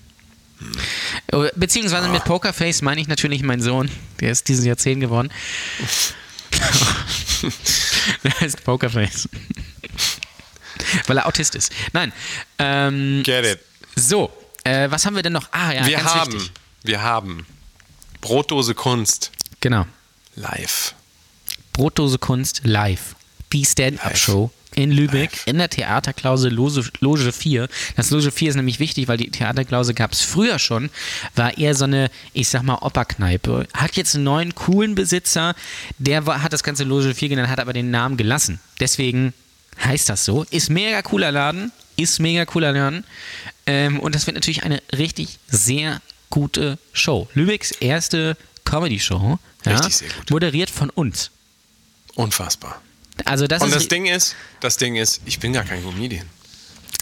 Beziehungsweise 1.56 2.10
mit 2.10 2.24
Pokerface 2.26 2.82
meine 2.82 3.02
ich 3.02 3.08
natürlich 3.08 3.44
meinen 3.44 3.62
Sohn. 3.62 3.90
Der 4.20 4.32
ist 4.32 4.48
dieses 4.48 4.66
Jahr 4.66 4.78
10 4.78 5.00
geworden. 5.00 5.30
der 8.24 8.40
heißt 8.40 8.64
Pokerface. 8.64 9.28
Weil 11.08 11.18
er 11.18 11.28
Autist 11.28 11.56
ist. 11.56 11.72
Nein. 11.94 12.12
Ähm, 12.60 13.22
Get 13.24 13.46
it. 13.46 13.60
so, 13.96 14.32
äh, 14.64 14.90
was 14.92 15.06
haben 15.06 15.16
wir 15.16 15.24
denn 15.24 15.34
noch? 15.34 15.48
Ah, 15.52 15.72
ja, 15.74 15.86
wir 15.86 15.98
ganz 15.98 16.10
haben, 16.14 16.34
wichtig. 16.34 16.52
wir 16.84 17.02
haben 17.02 17.46
Brotdose 18.20 18.74
Kunst 18.76 19.32
Genau. 19.60 19.86
live. 20.36 20.94
Brotdose 21.74 22.18
Kunst 22.18 22.62
live. 22.64 23.16
Die 23.54 23.66
Stand-Up-Show 23.66 24.52
in 24.76 24.92
Lübeck 24.92 25.32
in 25.46 25.58
der 25.58 25.70
Theaterklause 25.70 26.50
Loge, 26.50 26.90
Loge 27.00 27.32
4. 27.32 27.68
Das 27.96 28.10
Loge 28.10 28.32
4 28.32 28.50
ist 28.50 28.56
nämlich 28.56 28.80
wichtig, 28.80 29.08
weil 29.08 29.18
die 29.18 29.30
Theaterklause 29.30 29.94
gab 29.94 30.14
es 30.14 30.22
früher 30.22 30.60
schon, 30.60 30.90
war 31.36 31.58
eher 31.58 31.76
so 31.76 31.86
eine, 31.86 32.10
ich 32.34 32.48
sag 32.48 32.64
mal, 32.64 32.76
Operkneipe. 32.82 33.68
Hat 33.74 33.96
jetzt 33.98 34.16
einen 34.16 34.24
neuen, 34.24 34.56
coolen 34.56 34.96
Besitzer, 34.96 35.56
der 35.98 36.26
war, 36.26 36.42
hat 36.42 36.54
das 36.54 36.64
ganze 36.64 36.84
Loge 36.84 37.14
4 37.14 37.30
genannt, 37.30 37.50
hat 37.50 37.60
aber 37.60 37.74
den 37.74 37.92
Namen 37.92 38.18
gelassen. 38.18 38.60
Deswegen 38.80 39.34
heißt 39.84 40.10
das 40.10 40.26
so. 40.26 40.46
Ist 40.50 40.70
mega 40.70 41.02
cooler 41.02 41.32
Laden, 41.32 41.72
ist 41.98 42.20
mega 42.20 42.46
cooler 42.46 42.72
Laden. 42.72 43.04
Ähm, 43.66 44.00
und 44.00 44.16
das 44.16 44.26
wird 44.26 44.36
natürlich 44.36 44.64
eine 44.64 44.82
richtig 44.98 45.40
sehr 45.48 46.02
gute 46.30 46.78
Show. 46.94 47.28
Lübecks 47.34 47.72
erste 47.72 48.38
Comedy-Show. 48.64 49.38
Ja, 49.66 49.72
Richtig 49.74 49.98
sehr 49.98 50.10
gut. 50.10 50.32
Moderiert 50.32 50.70
von 50.70 50.90
uns. 50.90 51.30
Unfassbar. 52.16 52.82
Also 53.26 53.48
das 53.48 53.62
Und 53.62 53.70
ist 53.70 53.76
das 53.76 53.88
Ding 53.88 54.06
ist, 54.06 54.36
das 54.60 54.78
Ding 54.78 54.96
ist, 54.96 55.22
ich 55.26 55.40
bin 55.40 55.54
gar 55.54 55.64
kein 55.64 55.84
Comedian. 55.84 56.26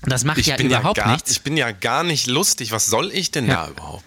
das 0.04 0.24
macht 0.24 0.38
Ich 0.38 0.48
ja 0.48 0.58
überhaupt 0.58 0.98
ja 0.98 1.04
gar, 1.06 1.14
nichts. 1.14 1.32
Ich 1.32 1.42
bin 1.42 1.58
ja 1.58 1.72
gar 1.72 2.04
nicht 2.04 2.28
lustig. 2.28 2.72
Was 2.72 2.88
soll 2.88 3.12
ich 3.12 3.32
denn 3.32 3.48
Ja. 3.48 3.66
da 3.66 3.70
überhaupt? 3.72 4.04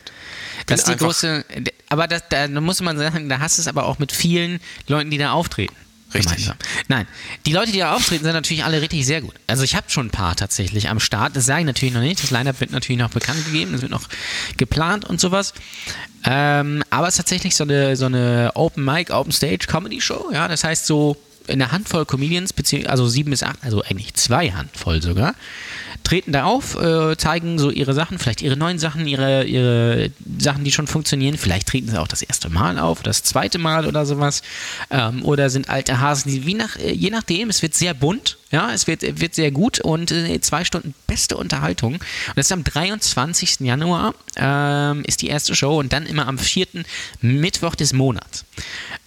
Das 0.66 0.80
ist 0.80 0.88
die 0.88 0.96
große, 0.96 1.44
aber 1.88 2.06
das, 2.06 2.22
da 2.30 2.46
muss 2.48 2.80
man 2.80 2.96
sagen, 2.96 3.28
da 3.28 3.40
hast 3.40 3.58
du 3.58 3.62
es 3.62 3.68
aber 3.68 3.84
auch 3.84 3.98
mit 3.98 4.12
vielen 4.12 4.60
Leuten, 4.86 5.10
die 5.10 5.18
da 5.18 5.32
auftreten. 5.32 5.74
Richtig. 6.14 6.36
Gemeinsam. 6.36 6.56
Nein, 6.88 7.06
die 7.46 7.52
Leute, 7.52 7.72
die 7.72 7.78
da 7.78 7.94
auftreten, 7.94 8.22
sind 8.24 8.34
natürlich 8.34 8.64
alle 8.64 8.82
richtig 8.82 9.06
sehr 9.06 9.22
gut. 9.22 9.34
Also 9.46 9.62
ich 9.64 9.74
habe 9.74 9.88
schon 9.90 10.08
ein 10.08 10.10
paar 10.10 10.36
tatsächlich 10.36 10.90
am 10.90 11.00
Start. 11.00 11.34
Das 11.34 11.46
sage 11.46 11.60
ich 11.60 11.66
natürlich 11.66 11.94
noch 11.94 12.02
nicht. 12.02 12.22
Das 12.22 12.30
Line-Up 12.30 12.60
wird 12.60 12.70
natürlich 12.70 13.00
noch 13.00 13.08
bekannt 13.10 13.44
gegeben. 13.46 13.72
Das 13.72 13.80
wird 13.80 13.90
noch 13.90 14.06
geplant 14.58 15.06
und 15.06 15.20
sowas. 15.22 15.54
Ähm, 16.24 16.84
aber 16.90 17.08
es 17.08 17.14
ist 17.14 17.16
tatsächlich 17.16 17.56
so 17.56 17.64
eine, 17.64 17.96
so 17.96 18.04
eine 18.06 18.50
Open 18.54 18.84
Mic, 18.84 19.10
Open 19.10 19.32
Stage 19.32 19.66
Comedy 19.66 20.00
Show. 20.02 20.28
Ja, 20.32 20.48
das 20.48 20.64
heißt 20.64 20.86
so 20.86 21.16
eine 21.53 21.72
Handvoll 21.72 22.05
Comedians, 22.07 22.53
also 22.86 23.07
sieben 23.07 23.30
bis 23.30 23.42
acht, 23.42 23.59
also 23.62 23.82
eigentlich 23.82 24.14
zwei 24.14 24.50
Handvoll 24.50 25.03
sogar, 25.03 25.34
treten 26.03 26.32
da 26.32 26.44
auf, 26.44 26.74
äh, 26.76 27.16
zeigen 27.16 27.59
so 27.59 27.70
ihre 27.70 27.94
Sachen, 27.94 28.18
vielleicht 28.18 28.42
ihre 28.42 28.57
neuen 28.57 28.78
Sachen, 28.78 29.07
ihre, 29.07 29.44
ihre 29.44 30.11
Sachen, 30.38 30.64
die 30.64 30.72
schon 30.72 30.86
funktionieren. 30.86 31.38
Vielleicht 31.38 31.68
treten 31.68 31.88
sie 31.88 32.00
auch 32.00 32.09
das 32.09 32.22
erste 32.22 32.50
Mal 32.50 32.78
auf, 32.78 33.03
das 33.03 33.22
zweite 33.22 33.59
Mal 33.59 33.86
oder 33.86 34.07
sowas. 34.07 34.42
Ähm, 34.90 35.24
oder 35.24 35.50
sind 35.50 35.68
alte 35.68 36.00
Hasen, 36.00 36.30
die 36.30 36.46
wie 36.46 36.55
nach, 36.55 36.76
äh, 36.76 36.92
je 36.92 37.11
nachdem, 37.11 37.50
es 37.50 37.62
wird 37.62 37.74
sehr 37.74 37.94
bunt, 37.94 38.38
ja, 38.53 38.72
es 38.72 38.86
wird, 38.86 39.20
wird 39.20 39.34
sehr 39.34 39.50
gut 39.50 39.80
und 39.80 40.12
äh, 40.12 40.40
zwei 40.40 40.64
Stunden 40.64 40.94
beste 41.07 41.36
Unterhaltung. 41.36 41.94
Und 41.94 42.36
das 42.36 42.46
ist 42.46 42.53
am 42.53 42.64
23. 42.64 43.61
Januar, 43.61 44.14
ähm, 44.36 45.03
ist 45.07 45.22
die 45.22 45.28
erste 45.28 45.57
Show 45.57 45.78
und 45.78 45.92
dann 45.92 46.07
immer 46.07 46.28
am 46.28 46.38
vierten 46.38 46.84
Mittwoch 47.20 47.74
des 47.74 47.92
Monats 47.92 48.44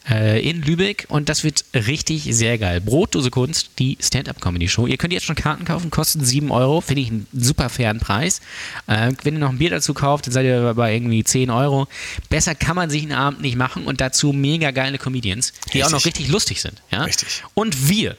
äh, 0.10 0.48
in 0.48 0.62
Lübeck 0.62 1.06
und 1.10 1.30
das 1.30 1.44
wird 1.44 1.66
richtig 1.74 2.24
sehr 2.32 2.58
geil. 2.58 2.82
Brotdose 2.82 3.32
Kunst, 3.32 3.72
die 3.80 3.98
Stand-Up-Comedy-Show. 4.02 4.88
Ihr 4.88 4.98
könnt 4.98 5.14
jetzt 5.14 5.26
schon 5.26 5.36
Karten 5.36 5.66
kaufen, 5.66 5.92
kosten 5.92 6.24
7 6.24 6.52
Euro, 6.52 6.82
finde 6.82 7.02
ich 7.02 7.10
einen 7.10 7.28
super 7.34 7.70
fairen 7.70 8.00
Preis. 8.00 8.42
Äh, 8.88 9.14
wenn 9.24 9.36
ihr 9.36 9.40
noch 9.40 9.50
ein 9.50 9.58
Bier 9.58 9.70
dazu 9.70 9.94
kauft, 9.94 10.28
dann 10.28 10.34
seid 10.34 10.46
ihr 10.46 10.74
bei 10.74 10.94
irgendwie 10.94 11.24
10 11.24 11.50
Euro. 11.50 11.88
Besser 12.30 12.56
kann 12.56 12.76
man 12.76 12.90
sich 12.90 13.04
einen 13.04 13.14
Abend 13.14 13.42
nicht 13.42 13.58
machen 13.58 13.86
und 13.86 14.02
dazu 14.02 14.34
mega 14.34 14.72
geile 14.72 14.98
Comedians, 14.98 15.54
die 15.74 15.84
auch 15.84 15.90
noch 15.90 15.98
Richtig. 15.98 16.16
richtig 16.16 16.32
lustig 16.32 16.62
sind. 16.62 16.82
Ja? 16.92 17.04
Richtig. 17.04 17.44
Und 17.54 17.90
wir. 17.90 18.16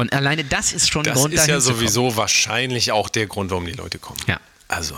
Und 0.00 0.14
alleine 0.14 0.44
das 0.44 0.72
ist 0.72 0.90
schon 0.90 1.04
Das 1.04 1.14
Grund, 1.14 1.34
ist 1.34 1.46
ja 1.46 1.60
sowieso 1.60 2.16
wahrscheinlich 2.16 2.90
auch 2.90 3.10
der 3.10 3.26
Grund, 3.26 3.50
warum 3.50 3.66
die 3.66 3.72
Leute 3.72 3.98
kommen. 3.98 4.18
Ja. 4.26 4.40
Also. 4.66 4.94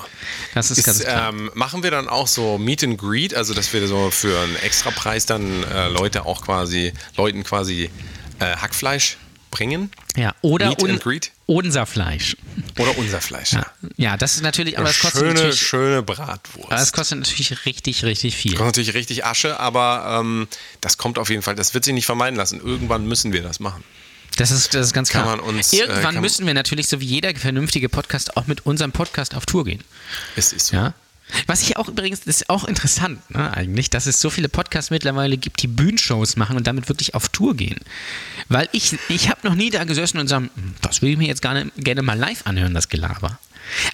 Das 0.54 0.70
ist, 0.70 0.84
ganz 0.84 1.00
Ist, 1.00 1.08
ähm, 1.08 1.50
machen 1.54 1.82
wir 1.82 1.90
dann 1.90 2.08
auch 2.08 2.28
so 2.28 2.56
Meet 2.58 2.84
and 2.84 2.98
Greet, 2.98 3.34
also 3.34 3.52
dass 3.52 3.72
wir 3.72 3.86
so 3.88 4.10
für 4.10 4.38
einen 4.38 4.54
Extrapreis 4.56 5.26
dann 5.26 5.64
äh, 5.64 5.88
Leute 5.88 6.24
auch 6.26 6.42
quasi, 6.42 6.92
Leuten 7.16 7.42
quasi 7.42 7.90
äh, 8.38 8.56
Hackfleisch 8.56 9.16
bringen? 9.50 9.90
ja. 10.16 10.34
Oder 10.42 10.68
Meet 10.68 10.82
un 10.82 10.90
and 10.90 11.02
Greet? 11.02 11.32
unser 11.46 11.84
Fleisch. 11.86 12.36
Oder 12.78 12.96
unser 12.96 13.20
Fleisch. 13.20 13.52
Ja. 13.52 13.66
ja, 13.96 14.16
das 14.16 14.34
ist 14.36 14.42
natürlich, 14.42 14.78
aber 14.78 14.86
das 14.86 15.00
kostet 15.00 15.20
schöne, 15.20 15.34
natürlich, 15.34 15.60
schöne 15.60 16.02
Bratwurst. 16.02 16.66
aber 16.66 16.76
das 16.76 16.92
kostet 16.92 17.18
natürlich 17.18 17.64
richtig, 17.66 18.04
richtig 18.04 18.36
viel. 18.36 18.54
Kommt 18.54 18.68
natürlich 18.68 18.94
richtig 18.94 19.24
Asche, 19.24 19.58
aber 19.58 20.20
ähm, 20.20 20.48
das 20.80 20.96
kommt 20.96 21.18
auf 21.18 21.28
jeden 21.28 21.42
Fall, 21.42 21.56
das 21.56 21.74
wird 21.74 21.84
sich 21.84 21.94
nicht 21.94 22.06
vermeiden 22.06 22.36
lassen. 22.36 22.60
Irgendwann 22.60 23.06
müssen 23.06 23.32
wir 23.32 23.42
das 23.42 23.58
machen. 23.58 23.82
Das 24.36 24.50
ist, 24.50 24.74
das 24.74 24.86
ist 24.86 24.92
ganz 24.94 25.10
klar. 25.10 25.42
uns, 25.42 25.72
äh, 25.72 25.76
Irgendwann 25.78 26.14
kann- 26.14 26.20
müssen 26.20 26.46
wir 26.46 26.54
natürlich, 26.54 26.88
so 26.88 27.00
wie 27.00 27.04
jeder 27.06 27.34
vernünftige 27.34 27.88
Podcast, 27.88 28.36
auch 28.36 28.46
mit 28.46 28.64
unserem 28.66 28.92
Podcast 28.92 29.34
auf 29.34 29.46
Tour 29.46 29.64
gehen. 29.64 29.82
Es 30.36 30.52
ist 30.52 30.68
so. 30.68 30.76
Ja? 30.76 30.94
Was 31.46 31.62
ich 31.62 31.76
auch 31.78 31.88
übrigens, 31.88 32.20
das 32.20 32.36
ist 32.42 32.50
auch 32.50 32.64
interessant, 32.64 33.18
ne, 33.30 33.52
eigentlich, 33.54 33.88
dass 33.88 34.04
es 34.06 34.20
so 34.20 34.28
viele 34.28 34.48
Podcasts 34.50 34.90
mittlerweile 34.90 35.38
gibt, 35.38 35.62
die 35.62 35.66
Bühnenshows 35.66 36.36
machen 36.36 36.56
und 36.56 36.66
damit 36.66 36.88
wirklich 36.88 37.14
auf 37.14 37.28
Tour 37.30 37.56
gehen. 37.56 37.78
Weil 38.48 38.68
ich, 38.72 38.98
ich 39.08 39.30
habe 39.30 39.46
noch 39.46 39.54
nie 39.54 39.70
da 39.70 39.84
gesessen 39.84 40.18
und 40.18 40.28
sagen, 40.28 40.50
"Hm, 40.54 40.74
das 40.82 41.00
will 41.00 41.10
ich 41.12 41.16
mir 41.18 41.28
jetzt 41.28 41.40
gerne, 41.40 41.70
gerne 41.78 42.02
mal 42.02 42.18
live 42.18 42.42
anhören, 42.46 42.74
das 42.74 42.88
Gelaber. 42.90 43.38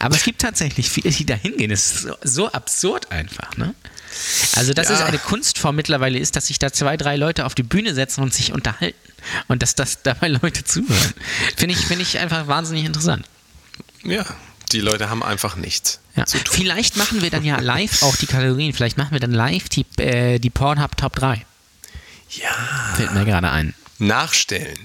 Aber 0.01 0.17
es 0.17 0.25
gibt 0.25 0.41
tatsächlich 0.41 0.89
viele, 0.91 1.11
die 1.11 1.27
da 1.27 1.35
hingehen. 1.35 1.71
Es 1.71 1.93
ist 1.93 2.03
so, 2.03 2.15
so 2.25 2.53
absurd 2.53 3.13
einfach, 3.13 3.57
ne? 3.57 3.75
Also, 4.57 4.73
dass 4.75 4.89
Ja. 4.89 4.95
es 4.97 5.01
eine 5.03 5.19
Kunstform 5.19 5.77
mittlerweile 5.77 6.19
ist, 6.19 6.37
dass 6.37 6.47
sich 6.49 6.59
da 6.59 6.73
zwei, 6.73 6.97
drei 6.97 7.17
Leute 7.17 7.45
auf 7.47 7.55
die 7.55 7.63
Bühne 7.63 7.95
setzen 7.95 8.23
und 8.23 8.33
sich 8.35 8.53
unterhalten. 8.53 8.97
Und 9.49 9.63
dass 9.63 9.75
das 9.75 10.03
dabei 10.03 10.29
Leute 10.29 10.65
zuhören. 10.65 11.15
Finde 11.57 11.75
ich, 11.75 11.81
finde 11.87 12.03
ich 12.03 12.19
einfach 12.19 12.47
wahnsinnig 12.47 12.85
interessant. 12.85 13.27
Ja, 14.05 14.25
die 14.73 14.81
Leute 14.81 15.09
haben 15.11 15.23
einfach 15.23 15.57
nichts 15.57 16.01
Ja. 16.15 16.25
Vielleicht 16.51 16.97
machen 16.97 17.23
wir 17.23 17.31
dann 17.31 17.45
ja 17.45 17.59
live 17.61 18.03
auch 18.03 18.17
die 18.17 18.27
Kategorien. 18.27 18.73
Vielleicht 18.73 18.97
machen 18.99 19.13
wir 19.13 19.21
dann 19.21 19.33
live 19.33 19.69
die, 19.69 19.85
äh, 19.99 20.39
die 20.39 20.51
Pornhub 20.51 20.97
Top 20.97 21.17
3. 21.17 21.45
Ja, 22.31 22.95
Fällt 22.97 23.13
mir 23.15 23.25
gerade 23.25 23.51
ein. 23.51 23.75
nachstellen. 23.99 24.79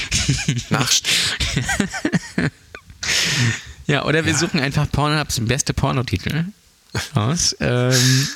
nachstellen. 0.70 2.50
Ja, 3.86 4.04
oder 4.04 4.24
wir 4.26 4.36
suchen 4.36 4.60
einfach 4.60 4.90
Pornhubs 4.90 5.40
beste 5.40 5.72
Pornotitel 5.72 6.44
aus. 7.14 7.56
Ähm, 7.60 8.28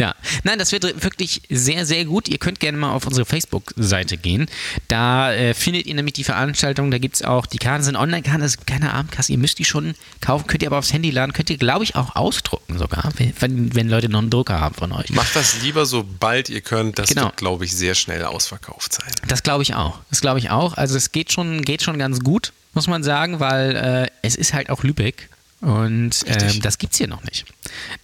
ja, 0.00 0.14
nein, 0.44 0.58
das 0.58 0.72
wird 0.72 1.02
wirklich 1.04 1.42
sehr, 1.48 1.86
sehr 1.86 2.04
gut. 2.04 2.28
Ihr 2.28 2.38
könnt 2.38 2.58
gerne 2.58 2.76
mal 2.78 2.92
auf 2.92 3.06
unsere 3.06 3.24
Facebook-Seite 3.26 4.16
gehen. 4.16 4.46
Da 4.88 5.32
äh, 5.32 5.54
findet 5.54 5.86
ihr 5.86 5.94
nämlich 5.94 6.14
die 6.14 6.24
Veranstaltung. 6.24 6.90
Da 6.90 6.98
gibt 6.98 7.16
es 7.16 7.22
auch, 7.22 7.46
die 7.46 7.58
Karten 7.58 7.84
sind 7.84 7.96
Online-Karten, 7.96 8.40
das 8.40 8.56
ist 8.56 8.66
keine 8.66 8.92
Abendkasse. 8.92 9.32
Ihr 9.32 9.38
müsst 9.38 9.58
die 9.58 9.64
schon 9.64 9.94
kaufen, 10.20 10.46
könnt 10.46 10.62
ihr 10.62 10.68
aber 10.68 10.78
aufs 10.78 10.92
Handy 10.92 11.10
laden, 11.10 11.32
könnt 11.32 11.50
ihr, 11.50 11.58
glaube 11.58 11.84
ich, 11.84 11.94
auch 11.94 12.16
ausdrucken 12.16 12.78
sogar, 12.78 13.12
wenn, 13.38 13.74
wenn 13.74 13.88
Leute 13.88 14.08
noch 14.08 14.20
einen 14.20 14.30
Drucker 14.30 14.60
haben 14.60 14.74
von 14.74 14.92
euch. 14.92 15.10
Macht 15.10 15.36
das 15.36 15.60
lieber, 15.62 15.86
sobald 15.86 16.48
ihr 16.48 16.60
könnt. 16.62 16.98
Das 16.98 17.10
Genau. 17.10 17.24
wird, 17.24 17.36
glaube 17.36 17.64
ich, 17.64 17.72
sehr 17.76 17.94
schnell 17.94 18.24
ausverkauft 18.24 18.94
sein. 18.94 19.12
Das 19.28 19.42
glaube 19.42 19.62
ich 19.62 19.74
auch. 19.74 19.98
Das 20.10 20.20
glaube 20.20 20.38
ich 20.38 20.50
auch. 20.50 20.76
Also 20.76 20.96
es 20.96 21.12
geht 21.12 21.32
schon, 21.32 21.62
geht 21.62 21.82
schon 21.82 21.98
ganz 21.98 22.20
gut, 22.20 22.52
muss 22.72 22.86
man 22.86 23.02
sagen, 23.02 23.40
weil 23.40 23.76
äh, 23.76 24.06
es 24.22 24.36
ist 24.36 24.54
halt 24.54 24.70
auch 24.70 24.82
Lübeck 24.82 25.28
und 25.60 26.10
ähm, 26.26 26.60
das 26.62 26.78
gibt 26.78 26.92
es 26.92 26.98
hier 26.98 27.08
noch 27.08 27.22
nicht. 27.24 27.44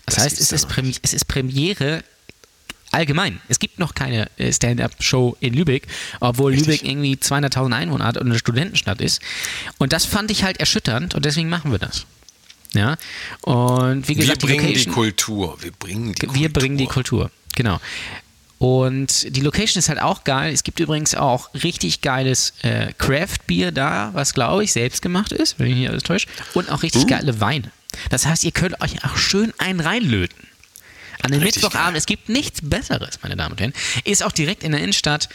Das, 0.07 0.17
Das 0.17 0.25
heißt, 0.25 0.41
es 0.41 0.53
ist, 0.53 0.67
es 1.03 1.13
ist 1.15 1.25
Premiere 1.29 2.05
allgemein. 2.93 3.41
Es 3.49 3.59
gibt 3.59 3.79
noch 3.79 3.95
keine 3.95 4.31
äh, 4.39 4.53
Stand-up-Show 4.53 5.37
in 5.41 5.55
Lübeck, 5.55 5.87
obwohl 6.21 6.53
Richtig. 6.53 6.83
Lübeck 6.83 6.91
irgendwie 6.91 7.15
200.000 7.17 7.73
Einwohner 7.75 8.05
hat 8.05 8.17
und 8.17 8.27
eine 8.29 8.39
Studentenstadt 8.39 9.01
ist. 9.01 9.21
Und 9.79 9.93
das 9.93 10.05
fand 10.05 10.31
ich 10.31 10.45
halt 10.45 10.59
erschütternd 10.61 11.15
und 11.15 11.25
deswegen 11.25 11.49
machen 11.49 11.71
wir 11.73 11.79
das. 11.79 12.07
Ja. 12.75 12.97
Und 13.43 14.05
wie 14.09 14.17
Wir 14.17 14.23
gesagt, 14.23 14.43
bringen 14.43 14.67
die 14.67 14.73
Location- 14.75 14.93
Kultur. 14.95 15.57
Wir 15.63 15.73
bringen 15.73 16.15
die 16.15 16.23
wir 16.23 16.29
Kultur. 16.29 16.49
bringen 16.53 16.77
die 16.79 16.87
Kultur, 16.87 17.31
genau. 17.55 17.81
Und 18.59 19.37
die 19.37 19.41
Location 19.43 19.79
ist 19.79 19.89
halt 19.89 20.01
auch 20.01 20.25
geil. 20.25 20.53
Es 20.53 20.63
gibt 20.63 20.81
übrigens 20.81 21.15
auch 21.15 21.53
richtig 21.55 22.01
geiles 22.01 22.55
äh, 22.63 22.93
Craft-Bier 22.97 23.71
da, 23.71 24.11
was 24.15 24.33
glaube 24.33 24.65
ich 24.65 24.73
selbst 24.73 25.03
gemacht 25.03 25.33
ist, 25.33 25.59
wenn 25.59 25.67
ich 25.69 25.75
nicht 25.77 25.91
alles 25.91 26.03
täusche. 26.03 26.27
Und 26.55 26.71
auch 26.71 26.83
richtig 26.83 27.03
Uh. 27.03 27.07
geile 27.07 27.41
Weine. 27.41 27.71
Das 28.11 28.25
heißt, 28.27 28.45
ihr 28.45 28.53
könnt 28.53 28.81
euch 28.81 29.05
auch 29.05 29.17
schön 29.17 29.53
einen 29.59 29.81
reinlöten. 29.81 30.39
An 31.23 31.33
den 31.33 31.41
Richtig 31.43 31.63
Mittwochabend, 31.63 31.93
geil. 31.95 31.99
es 31.99 32.07
gibt 32.07 32.29
nichts 32.29 32.61
Besseres, 32.63 33.19
meine 33.23 33.37
Damen 33.37 33.53
und 33.53 33.61
Herren. 33.61 33.73
Ist 34.05 34.23
auch 34.23 34.33
direkt 34.33 34.63
in 34.63 34.73
der 34.73 34.81
Innenstadt. 34.83 35.29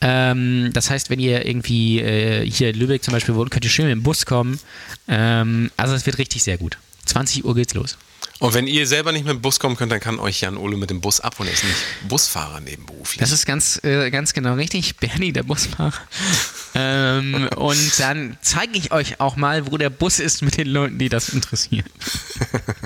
Ähm, 0.00 0.70
das 0.72 0.88
heißt, 0.90 1.10
wenn 1.10 1.20
ihr 1.20 1.44
irgendwie 1.46 2.00
äh, 2.00 2.50
hier 2.50 2.70
in 2.70 2.76
Lübeck 2.76 3.04
zum 3.04 3.12
Beispiel 3.12 3.34
wohnt, 3.34 3.50
könnt 3.50 3.64
ihr 3.64 3.70
schön 3.70 3.84
mit 3.86 3.92
dem 3.92 4.02
Bus 4.02 4.24
kommen. 4.24 4.58
Ähm, 5.06 5.70
also 5.76 5.94
es 5.94 6.06
wird 6.06 6.16
richtig 6.18 6.42
sehr 6.42 6.56
gut. 6.56 6.78
20 7.04 7.44
Uhr 7.44 7.54
geht's 7.54 7.74
los. 7.74 7.98
Und 8.40 8.54
wenn 8.54 8.68
ihr 8.68 8.86
selber 8.86 9.10
nicht 9.10 9.24
mit 9.24 9.34
dem 9.34 9.40
Bus 9.40 9.58
kommen 9.58 9.76
könnt, 9.76 9.90
dann 9.90 9.98
kann 9.98 10.20
euch 10.20 10.40
Jan 10.40 10.56
Ole 10.56 10.76
mit 10.76 10.90
dem 10.90 11.00
Bus 11.00 11.20
abholen. 11.20 11.50
Er 11.50 11.54
ist 11.54 11.64
nicht 11.64 11.76
Busfahrer 12.08 12.60
nebenberuflich. 12.60 13.18
Das 13.18 13.32
ist 13.32 13.46
ganz, 13.46 13.82
äh, 13.82 14.10
ganz 14.10 14.32
genau 14.32 14.54
richtig. 14.54 14.96
Bernie, 14.96 15.32
der 15.32 15.42
Busfahrer. 15.42 15.92
ähm, 16.74 17.48
und 17.56 17.98
dann 17.98 18.38
zeige 18.40 18.78
ich 18.78 18.92
euch 18.92 19.20
auch 19.20 19.34
mal, 19.34 19.70
wo 19.70 19.76
der 19.76 19.90
Bus 19.90 20.20
ist 20.20 20.42
mit 20.42 20.56
den 20.56 20.68
Leuten, 20.68 20.98
die 20.98 21.08
das 21.08 21.30
interessieren. 21.30 21.90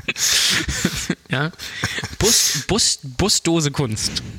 ja. 1.30 1.52
Bus, 2.18 2.64
Bus, 2.66 2.98
Busdose 3.02 3.70
Kunst. 3.70 4.22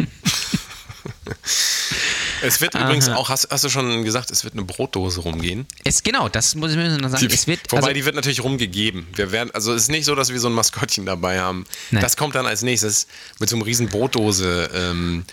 es 2.43 2.61
wird 2.61 2.75
übrigens 2.75 3.09
auch, 3.09 3.29
hast, 3.29 3.47
hast 3.49 3.63
du 3.63 3.69
schon 3.69 4.03
gesagt, 4.03 4.31
es 4.31 4.43
wird 4.43 4.53
eine 4.53 4.63
Brotdose 4.63 5.21
rumgehen. 5.21 5.65
Es, 5.83 6.03
genau, 6.03 6.29
das 6.29 6.55
muss 6.55 6.71
ich 6.71 6.77
mir 6.77 6.97
noch 6.97 7.09
sagen. 7.09 7.27
Die, 7.27 7.33
es 7.33 7.47
wird, 7.47 7.71
wobei, 7.71 7.81
also, 7.81 7.93
die 7.93 8.05
wird 8.05 8.15
natürlich 8.15 8.43
rumgegeben. 8.43 9.07
Wir 9.15 9.31
werden, 9.31 9.51
also 9.53 9.73
es 9.73 9.83
ist 9.83 9.89
nicht 9.89 10.05
so, 10.05 10.15
dass 10.15 10.29
wir 10.29 10.39
so 10.39 10.47
ein 10.47 10.53
Maskottchen 10.53 11.05
dabei 11.05 11.39
haben. 11.39 11.65
Nein. 11.91 12.01
Das 12.01 12.17
kommt 12.17 12.35
dann 12.35 12.45
als 12.45 12.61
nächstes 12.61 13.07
mit 13.39 13.49
so 13.49 13.55
einem 13.55 13.63
riesen 13.63 13.87
Brotdose 13.87 14.69
ähm, 14.73 15.25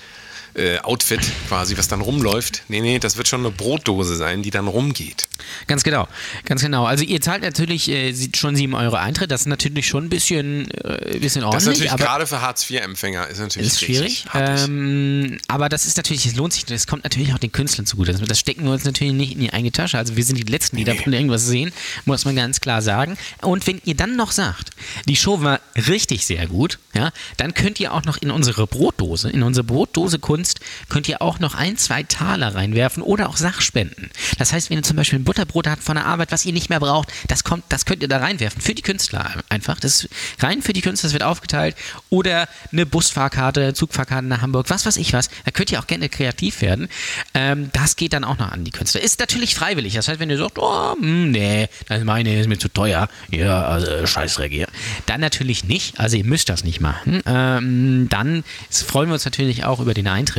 äh, 0.55 0.79
Outfit 0.81 1.21
quasi, 1.49 1.77
was 1.79 1.89
dann 1.89 2.01
rumläuft. 2.01 2.63
Nee, 2.69 2.81
nee, 2.81 2.99
das 2.99 3.17
wird 3.17 3.29
schon 3.29 3.41
eine 3.41 3.51
Brotdose 3.51 4.17
sein, 4.17 4.43
die 4.43 4.51
dann 4.51 4.67
rumgeht. 4.69 5.29
Ganz 5.67 5.83
genau, 5.83 6.09
ganz 6.45 6.63
genau. 6.63 6.85
Also 6.85 7.05
ihr 7.05 7.21
zahlt 7.21 7.43
natürlich 7.43 7.89
äh, 7.89 8.15
schon 8.35 8.57
7 8.57 8.75
Euro 8.75 8.97
Eintritt. 8.97 9.31
Das 9.31 9.43
ist 9.43 9.47
natürlich 9.47 9.87
schon 9.87 10.05
ein 10.05 10.09
bisschen, 10.11 10.71
äh, 10.73 11.19
bisschen 11.19 11.45
ordentlich. 11.45 11.53
Das 11.53 11.63
ist 11.63 11.67
natürlich 11.69 11.93
aber 11.93 12.05
gerade 12.05 12.27
für 12.27 12.41
Hartz-IV-Empfänger 12.43 13.29
ist 13.29 13.39
natürlich 13.39 13.69
ist 13.69 13.81
schwierig. 13.81 14.25
Ähm, 14.35 15.39
aber 15.49 15.69
das 15.69 15.87
ist 15.87 15.97
natürlich, 15.97 16.27
es 16.27 16.35
lohnt 16.37 16.53
sich, 16.53 16.65
das 16.65 16.87
kommt 16.87 17.05
natürlich 17.05 17.33
auch 17.35 17.39
den 17.39 17.53
Künstlern 17.53 17.87
zugute. 17.87 18.13
Das, 18.13 18.21
das 18.21 18.39
stecken 18.39 18.65
wir 18.65 18.73
uns 18.73 18.85
natürlich 18.85 19.13
nicht 19.13 19.33
in 19.33 19.41
die 19.41 19.53
eigene 19.53 19.73
Tasche. 19.73 19.99
Also 19.99 20.17
wir 20.17 20.25
sind 20.25 20.37
die 20.37 20.51
Letzten, 20.51 20.77
die 20.77 20.85
Nee. 20.85 20.95
davon 20.97 21.13
irgendwas 21.13 21.47
sehen, 21.47 21.73
muss 22.05 22.25
man 22.25 22.37
ganz 22.37 22.61
klar 22.61 22.83
sagen. 22.83 23.17
Und 23.43 23.67
wenn 23.67 23.81
ihr 23.85 23.95
dann 23.95 24.17
noch 24.17 24.33
sagt, 24.33 24.71
die 25.09 25.17
Show 25.17 25.43
war 25.43 25.61
richtig 25.89 26.27
sehr 26.27 26.47
gut, 26.47 26.79
ja, 26.95 27.11
dann 27.37 27.55
könnt 27.55 27.81
ihr 27.81 27.93
auch 27.95 28.05
noch 28.05 28.17
in 28.19 28.31
unsere 28.31 28.67
Brotdose, 28.67 29.31
in 29.31 29.43
unsere 29.43 29.65
Brotdose 29.65 30.19
Kunst, 30.19 30.40
könnt 30.89 31.09
ihr 31.09 31.23
auch 31.23 31.39
noch 31.39 31.55
ein, 31.55 31.77
zwei 31.77 32.03
Taler 32.03 32.55
reinwerfen 32.55 33.03
oder 33.03 33.29
auch 33.29 33.37
Sachspenden. 33.37 34.11
Das 34.39 34.53
heißt, 34.53 34.71
wenn 34.71 34.79
ihr 34.79 34.83
zum 34.83 34.97
Beispiel 34.97 35.19
ein 35.19 35.25
Butterbrot 35.25 35.67
habt 35.67 35.83
von 35.83 35.97
der 35.97 36.07
Arbeit, 36.07 36.33
was 36.33 36.45
ihr 36.45 36.53
nicht 36.53 36.71
mehr 36.71 36.81
braucht, 36.81 37.13
das 37.29 37.45
kommt, 37.45 37.65
das 37.69 37.85
könnt 37.85 38.03
ihr 38.03 38.09
da 38.09 38.19
reinwerfen. 38.19 38.61
Für 38.61 38.75
die 38.75 38.83
Künstler 38.83 39.31
einfach. 39.49 39.81
Das 39.81 40.05
ist 40.05 40.09
rein 40.41 40.63
für 40.63 40.73
die 40.73 40.81
Künstler, 40.81 41.09
das 41.09 41.13
wird 41.13 41.23
aufgeteilt. 41.23 41.77
Oder 42.09 42.49
eine 42.73 42.87
Busfahrkarte, 42.87 43.75
Zugfahrkarte 43.75 44.27
nach 44.27 44.43
Hamburg, 44.43 44.71
was 44.71 44.87
weiß 44.87 44.97
ich 44.97 45.13
was. 45.13 45.31
Da 45.45 45.51
könnt 45.51 45.73
ihr 45.73 45.81
auch 45.81 45.87
gerne 45.87 46.09
kreativ 46.09 46.63
werden. 46.63 46.89
Ähm, 47.35 47.71
das 47.73 47.97
geht 47.97 48.13
dann 48.13 48.25
auch 48.25 48.39
noch 48.39 48.53
an 48.53 48.65
die 48.65 48.71
Künstler. 48.71 49.01
Ist 49.01 49.21
natürlich 49.21 49.55
freiwillig. 49.55 49.95
Das 49.95 50.09
heißt, 50.09 50.21
wenn 50.21 50.31
ihr 50.31 50.39
sagt, 50.39 50.59
oh, 50.59 50.95
hm, 50.95 51.31
nee, 51.31 51.69
das 51.89 52.05
meine 52.05 52.39
ist 52.39 52.49
mir 52.49 52.59
zu 52.59 52.69
teuer. 52.69 53.09
Ja, 53.31 53.65
also 53.65 54.07
Scheißdreck 54.07 54.53
hier. 54.53 54.69
Dann 55.07 55.21
natürlich 55.21 55.65
nicht. 55.65 55.99
Also 55.99 56.17
ihr 56.17 56.25
müsst 56.25 56.49
das 56.49 56.65
nicht 56.65 56.81
machen. 56.81 57.23
Ähm, 57.27 58.09
dann 58.09 58.45
freuen 58.71 59.09
wir 59.09 59.15
uns 59.15 59.25
natürlich 59.25 59.65
auch 59.65 59.81
über 59.81 59.95
den 59.95 60.09
Eintritt. 60.09 60.30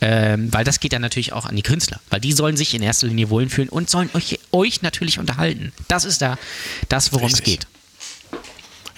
Ähm, 0.00 0.52
weil 0.52 0.64
das 0.64 0.80
geht 0.80 0.92
dann 0.92 1.02
natürlich 1.02 1.32
auch 1.32 1.46
an 1.46 1.56
die 1.56 1.62
Künstler. 1.62 2.00
Weil 2.10 2.20
die 2.20 2.32
sollen 2.32 2.56
sich 2.56 2.74
in 2.74 2.82
erster 2.82 3.06
Linie 3.06 3.30
wohlfühlen 3.30 3.68
und 3.68 3.90
sollen 3.90 4.10
euch, 4.14 4.38
euch 4.52 4.82
natürlich 4.82 5.18
unterhalten. 5.18 5.72
Das 5.88 6.04
ist 6.04 6.22
da 6.22 6.38
das, 6.88 7.12
worum 7.12 7.28
es 7.28 7.38
Richtig. 7.38 7.60
geht. 7.60 7.66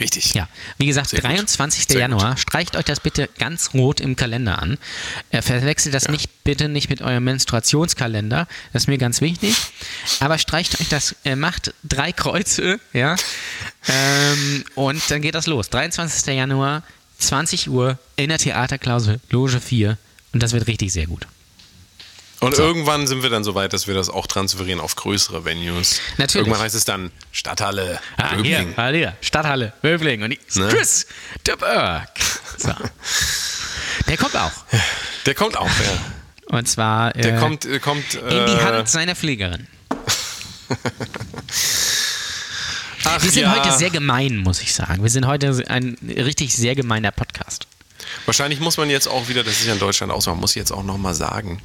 Richtig. 0.01 0.33
Ja, 0.33 0.49
wie 0.79 0.87
gesagt, 0.87 1.11
Sehr 1.11 1.21
gut. 1.21 1.31
23. 1.31 1.85
Sehr 1.87 2.01
Januar. 2.01 2.37
Streicht 2.39 2.75
euch 2.75 2.87
das 2.87 3.01
bitte 3.01 3.29
ganz 3.39 3.75
rot 3.75 4.01
im 4.01 4.17
Kalender 4.17 4.61
an. 4.61 4.79
Äh, 5.31 5.43
verwechselt 5.43 5.95
das 5.95 6.09
nicht 6.09 6.43
bitte 6.43 6.69
nicht 6.69 6.89
mit 6.89 7.03
eurem 7.03 7.23
Menstruationskalender. 7.25 8.49
Das 8.73 8.85
ist 8.85 8.87
mir 8.87 8.97
ganz 8.97 9.21
wichtig. 9.21 9.55
Aber 10.21 10.39
streicht 10.39 10.81
euch 10.81 10.89
das, 10.89 11.15
äh, 11.25 11.37
macht 11.37 11.75
drei 11.85 12.13
Kreuze, 12.13 12.81
ja. 12.95 13.15
ähm, 13.89 14.65
und 14.75 15.03
dann 15.11 15.21
geht 15.21 15.35
das 15.35 15.47
los. 15.47 15.69
23. 15.69 16.35
Januar, 16.35 16.83
20 17.19 17.69
Uhr 17.69 17.99
in 18.17 18.31
der 18.31 18.39
Theaterklausel, 18.39 19.21
Loge 19.29 19.61
4. 19.61 19.99
Und 20.33 20.43
das 20.43 20.53
wird 20.53 20.67
richtig 20.67 20.93
sehr 20.93 21.07
gut. 21.07 21.27
Und 22.41 22.57
irgendwann 22.57 23.07
sind 23.07 23.23
wir 23.23 23.29
dann 23.29 23.45
so 23.45 23.55
weit, 23.55 23.75
dass 23.75 23.87
wir 23.87 23.95
das 23.95 24.09
auch 24.09 24.27
transferieren 24.27 24.81
auf 24.81 24.97
größere 24.97 25.45
Venues. 25.45 26.01
Natürlich. 26.17 26.47
Irgendwann 26.47 26.63
heißt 26.65 26.75
es 26.75 26.87
dann 26.87 27.11
Stadthalle, 27.33 28.01
Ah, 28.17 28.31
hier, 28.37 28.61
Döbling. 28.61 28.75
ah, 28.79 28.89
hier, 28.89 29.15
Stadthalle, 29.21 29.75
Wöbling 29.83 30.23
und 30.23 30.31
Ne? 30.31 30.69
Chris 30.69 31.07
de 31.47 31.55
Burg. 31.57 32.09
So. 32.57 32.73
Der 34.07 34.17
kommt 34.17 34.37
auch. 34.37 34.53
Der 35.27 35.35
kommt 35.35 35.57
auch, 35.59 35.67
ja. 35.67 36.57
Und 36.57 36.67
zwar 36.67 37.13
Der 37.13 37.37
äh, 37.37 37.39
kommt, 37.39 37.67
äh, 37.67 37.79
kommt 37.79 38.15
in 38.15 38.29
die 38.47 38.53
äh, 38.53 38.63
Hand 38.63 38.89
seiner 38.89 39.15
Pflegerin. 39.15 39.67
Ach, 43.05 43.23
Wir 43.23 43.31
sind 43.31 43.43
ja. 43.43 43.55
heute 43.55 43.77
sehr 43.77 43.91
gemein, 43.91 44.37
muss 44.39 44.61
ich 44.63 44.75
sagen. 44.75 45.03
Wir 45.03 45.11
sind 45.11 45.27
heute 45.27 45.65
ein 45.69 45.97
richtig 46.03 46.55
sehr 46.55 46.75
gemeiner 46.75 47.11
Podcast. 47.11 47.67
Wahrscheinlich 48.25 48.61
muss 48.61 48.77
man 48.77 48.91
jetzt 48.91 49.09
auch 49.09 49.29
wieder, 49.29 49.45
das 49.45 49.61
ist 49.61 49.67
ja 49.67 49.73
in 49.73 49.79
Deutschland 49.79 50.13
auch 50.13 50.23
so, 50.23 50.31
man 50.31 50.41
muss 50.41 50.55
jetzt 50.55 50.73
auch 50.73 50.83
nochmal 50.83 51.15
sagen, 51.15 51.61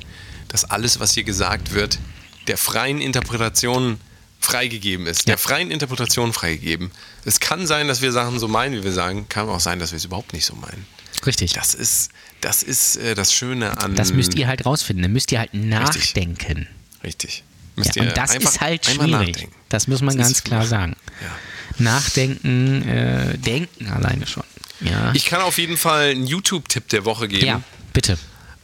dass 0.48 0.66
alles, 0.66 1.00
was 1.00 1.14
hier 1.14 1.24
gesagt 1.24 1.74
wird, 1.74 2.00
der 2.48 2.58
freien 2.58 3.02
Interpretation 3.02 4.00
freigegeben 4.40 5.08
ist. 5.08 5.28
Der 5.28 5.38
freien 5.38 5.72
Interpretation 5.72 6.32
freigegeben. 6.34 6.92
Es 7.26 7.40
kann 7.40 7.66
sein, 7.66 7.88
dass 7.88 8.02
wir 8.02 8.12
Sachen 8.12 8.40
so 8.40 8.48
meinen, 8.48 8.76
wie 8.76 8.84
wir 8.84 8.92
sagen, 8.92 9.28
kann 9.28 9.50
auch 9.50 9.60
sein, 9.60 9.80
dass 9.80 9.92
wir 9.92 9.98
es 9.98 10.06
überhaupt 10.06 10.34
nicht 10.34 10.46
so 10.46 10.56
meinen. 10.56 10.86
Richtig. 11.26 11.54
Das 11.54 11.74
ist 11.74 12.12
das, 12.42 12.62
ist, 12.62 12.98
äh, 12.98 13.16
das 13.16 13.34
Schöne 13.34 13.82
an. 13.82 13.96
Das 13.96 14.14
müsst 14.14 14.36
ihr 14.36 14.48
halt 14.48 14.66
rausfinden. 14.66 15.04
Da 15.04 15.10
müsst 15.10 15.32
ihr 15.32 15.40
halt 15.40 15.54
nachdenken. 15.54 16.68
Richtig. 17.04 17.44
Müsst 17.76 17.96
Ja, 17.96 18.04
und 18.04 18.16
das 18.16 18.36
ist 18.36 18.62
halt 18.62 18.86
schwierig. 18.86 19.48
Das 19.70 19.88
muss 19.88 20.02
man 20.02 20.16
Das 20.16 20.28
ganz 20.28 20.44
klar 20.44 20.66
sagen. 20.66 20.96
Ja. 21.22 21.84
Nachdenken, 21.84 22.88
äh, 22.88 23.38
denken 23.38 23.88
alleine 23.88 24.28
schon. 24.28 24.44
Ja. 24.82 25.12
Ich 25.14 25.26
kann 25.26 25.42
auf 25.42 25.58
jeden 25.58 25.78
Fall 25.78 26.10
einen 26.10 26.28
YouTube-Tipp 26.28 26.90
der 26.90 27.06
Woche 27.06 27.28
geben. 27.28 27.46
Ja, 27.46 27.62
bitte. 27.94 28.18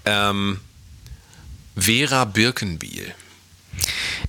Ähm, 0.05 0.59
Vera 1.75 2.25
Birkenbiel. 2.25 3.13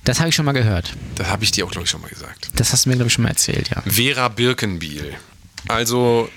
Das 0.03 0.19
habe 0.19 0.29
ich 0.29 0.35
schon 0.35 0.45
mal 0.45 0.53
gehört. 0.53 0.93
Das 1.15 1.27
habe 1.27 1.43
ich 1.43 1.51
dir 1.51 1.65
auch, 1.65 1.71
glaube 1.71 1.85
ich, 1.85 1.89
schon 1.89 2.01
mal 2.01 2.09
gesagt. 2.09 2.49
Das 2.55 2.71
hast 2.71 2.85
du 2.85 2.89
mir, 2.89 2.95
glaube 2.95 3.07
ich, 3.07 3.13
schon 3.13 3.23
mal 3.23 3.29
erzählt, 3.29 3.69
ja. 3.69 3.81
Vera 3.85 4.27
Birkenbiel. 4.29 5.15
Also, 5.67 6.29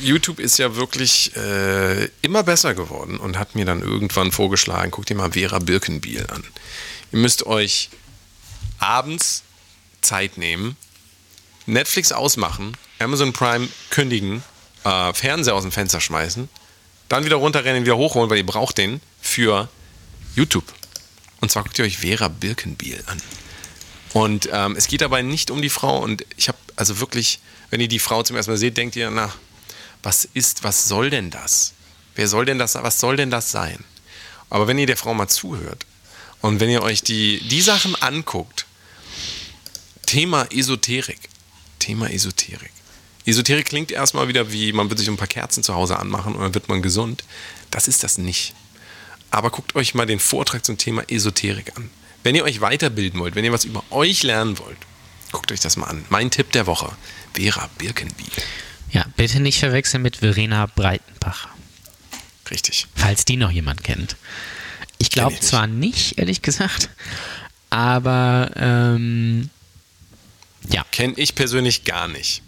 YouTube 0.00 0.40
ist 0.40 0.58
ja 0.58 0.74
wirklich 0.76 1.34
äh, 1.36 2.06
immer 2.22 2.42
besser 2.42 2.74
geworden 2.74 3.18
und 3.18 3.38
hat 3.38 3.54
mir 3.54 3.64
dann 3.64 3.82
irgendwann 3.82 4.32
vorgeschlagen, 4.32 4.90
guck 4.90 5.06
dir 5.06 5.14
mal 5.14 5.32
Vera 5.32 5.58
Birkenbiel 5.58 6.26
an. 6.30 6.44
Ihr 7.12 7.18
müsst 7.18 7.46
euch 7.46 7.90
abends 8.78 9.42
Zeit 10.00 10.38
nehmen, 10.38 10.76
Netflix 11.66 12.12
ausmachen, 12.12 12.76
Amazon 12.98 13.32
Prime 13.32 13.68
kündigen, 13.90 14.42
äh, 14.84 15.12
Fernseher 15.12 15.54
aus 15.54 15.62
dem 15.62 15.72
Fenster 15.72 16.00
schmeißen, 16.00 16.48
dann 17.08 17.24
wieder 17.24 17.36
runterrennen, 17.36 17.84
wieder 17.84 17.96
hochholen, 17.96 18.30
weil 18.30 18.38
ihr 18.38 18.46
braucht 18.46 18.78
den 18.78 19.00
für 19.20 19.68
YouTube. 20.34 20.64
Und 21.40 21.50
zwar 21.50 21.62
guckt 21.62 21.78
ihr 21.78 21.84
euch 21.84 21.98
Vera 21.98 22.28
Birkenbiel 22.28 23.02
an. 23.06 23.20
Und 24.12 24.48
ähm, 24.52 24.76
es 24.76 24.88
geht 24.88 25.02
dabei 25.02 25.22
nicht 25.22 25.50
um 25.50 25.60
die 25.60 25.68
Frau. 25.68 25.98
Und 25.98 26.24
ich 26.36 26.48
habe 26.48 26.58
also 26.76 27.00
wirklich, 27.00 27.40
wenn 27.70 27.80
ihr 27.80 27.88
die 27.88 27.98
Frau 27.98 28.22
zum 28.22 28.36
ersten 28.36 28.52
Mal 28.52 28.56
seht, 28.56 28.76
denkt 28.76 28.96
ihr, 28.96 29.10
na, 29.10 29.32
was 30.02 30.24
ist, 30.24 30.64
was 30.64 30.88
soll 30.88 31.10
denn 31.10 31.30
das? 31.30 31.74
Wer 32.14 32.28
soll 32.28 32.46
denn 32.46 32.58
das, 32.58 32.74
was 32.76 32.98
soll 32.98 33.16
denn 33.16 33.30
das 33.30 33.50
sein? 33.50 33.84
Aber 34.48 34.66
wenn 34.66 34.78
ihr 34.78 34.86
der 34.86 34.96
Frau 34.96 35.12
mal 35.12 35.28
zuhört 35.28 35.84
und 36.40 36.60
wenn 36.60 36.70
ihr 36.70 36.82
euch 36.82 37.02
die, 37.02 37.40
die 37.48 37.60
Sachen 37.60 37.94
anguckt, 37.96 38.66
Thema 40.06 40.46
Esoterik, 40.50 41.28
Thema 41.78 42.10
Esoterik. 42.10 42.72
Esoterik 43.26 43.66
klingt 43.66 43.90
erstmal 43.90 44.28
wieder 44.28 44.52
wie, 44.52 44.72
man 44.72 44.88
wird 44.88 45.00
sich 45.00 45.08
ein 45.08 45.16
paar 45.16 45.26
Kerzen 45.26 45.62
zu 45.62 45.74
Hause 45.74 45.98
anmachen 45.98 46.34
und 46.34 46.42
dann 46.42 46.54
wird 46.54 46.68
man 46.68 46.80
gesund. 46.80 47.24
Das 47.70 47.88
ist 47.88 48.04
das 48.04 48.18
nicht. 48.18 48.54
Aber 49.30 49.50
guckt 49.50 49.74
euch 49.74 49.94
mal 49.94 50.06
den 50.06 50.20
Vortrag 50.20 50.64
zum 50.64 50.78
Thema 50.78 51.02
Esoterik 51.10 51.76
an. 51.76 51.90
Wenn 52.22 52.34
ihr 52.34 52.44
euch 52.44 52.60
weiterbilden 52.60 53.20
wollt, 53.20 53.34
wenn 53.34 53.44
ihr 53.44 53.52
was 53.52 53.64
über 53.64 53.82
euch 53.90 54.22
lernen 54.22 54.58
wollt, 54.58 54.78
guckt 55.32 55.50
euch 55.52 55.60
das 55.60 55.76
mal 55.76 55.86
an. 55.86 56.04
Mein 56.08 56.30
Tipp 56.30 56.52
der 56.52 56.66
Woche, 56.66 56.90
Vera 57.34 57.68
Birkenbiel. 57.78 58.26
Ja, 58.90 59.04
bitte 59.16 59.40
nicht 59.40 59.58
verwechseln 59.58 60.02
mit 60.02 60.18
Verena 60.18 60.66
Breitenbach, 60.66 61.48
Richtig. 62.50 62.86
falls 62.94 63.24
die 63.24 63.36
noch 63.36 63.50
jemand 63.50 63.82
kennt. 63.82 64.16
Ich 64.98 65.10
glaube 65.10 65.38
zwar 65.40 65.66
nicht, 65.66 66.18
ehrlich 66.18 66.42
gesagt, 66.42 66.88
aber 67.70 68.50
ähm, 68.56 69.50
ja. 70.70 70.84
Kenne 70.92 71.14
ich 71.16 71.34
persönlich 71.34 71.84
gar 71.84 72.08
nicht. 72.08 72.42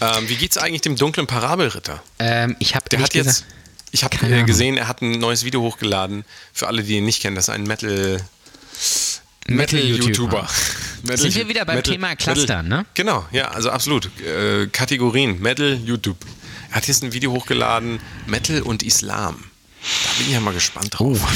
Ähm, 0.00 0.28
wie 0.28 0.36
geht's 0.36 0.56
eigentlich 0.58 0.80
dem 0.82 0.96
dunklen 0.96 1.26
Parabelritter? 1.26 2.02
Ähm, 2.18 2.56
ich 2.58 2.74
habe 2.74 2.88
Der 2.88 3.00
hat 3.00 3.14
jetzt, 3.14 3.44
ich 3.90 4.04
habe 4.04 4.16
äh, 4.26 4.44
gesehen, 4.44 4.76
er 4.76 4.86
hat 4.88 5.02
ein 5.02 5.12
neues 5.12 5.44
Video 5.44 5.60
hochgeladen. 5.62 6.24
Für 6.52 6.68
alle, 6.68 6.82
die 6.84 6.96
ihn 6.98 7.04
nicht 7.04 7.20
kennen, 7.22 7.34
das 7.36 7.46
ist 7.48 7.54
ein 7.54 7.64
Metal. 7.64 8.20
Metal-YouTuber. 9.48 10.46
Metal- 11.02 11.18
Sind 11.18 11.34
wir 11.34 11.48
wieder 11.48 11.64
beim 11.64 11.76
Metal- 11.76 11.94
Thema 11.94 12.16
Clustern, 12.16 12.68
Metal- 12.68 12.80
ne? 12.82 12.86
Genau, 12.94 13.26
ja, 13.32 13.48
also 13.48 13.70
absolut. 13.70 14.10
Äh, 14.20 14.66
Kategorien, 14.66 15.40
Metal, 15.40 15.74
YouTube. 15.84 16.18
Er 16.70 16.76
hat 16.76 16.86
jetzt 16.88 17.02
ein 17.02 17.12
Video 17.14 17.32
hochgeladen, 17.32 17.98
Metal 18.26 18.60
und 18.62 18.82
Islam. 18.82 19.42
Da 19.80 20.10
bin 20.18 20.26
ich 20.26 20.32
ja 20.34 20.40
mal 20.40 20.52
gespannt 20.52 20.98
drauf. 20.98 21.18
Oh. 21.22 21.28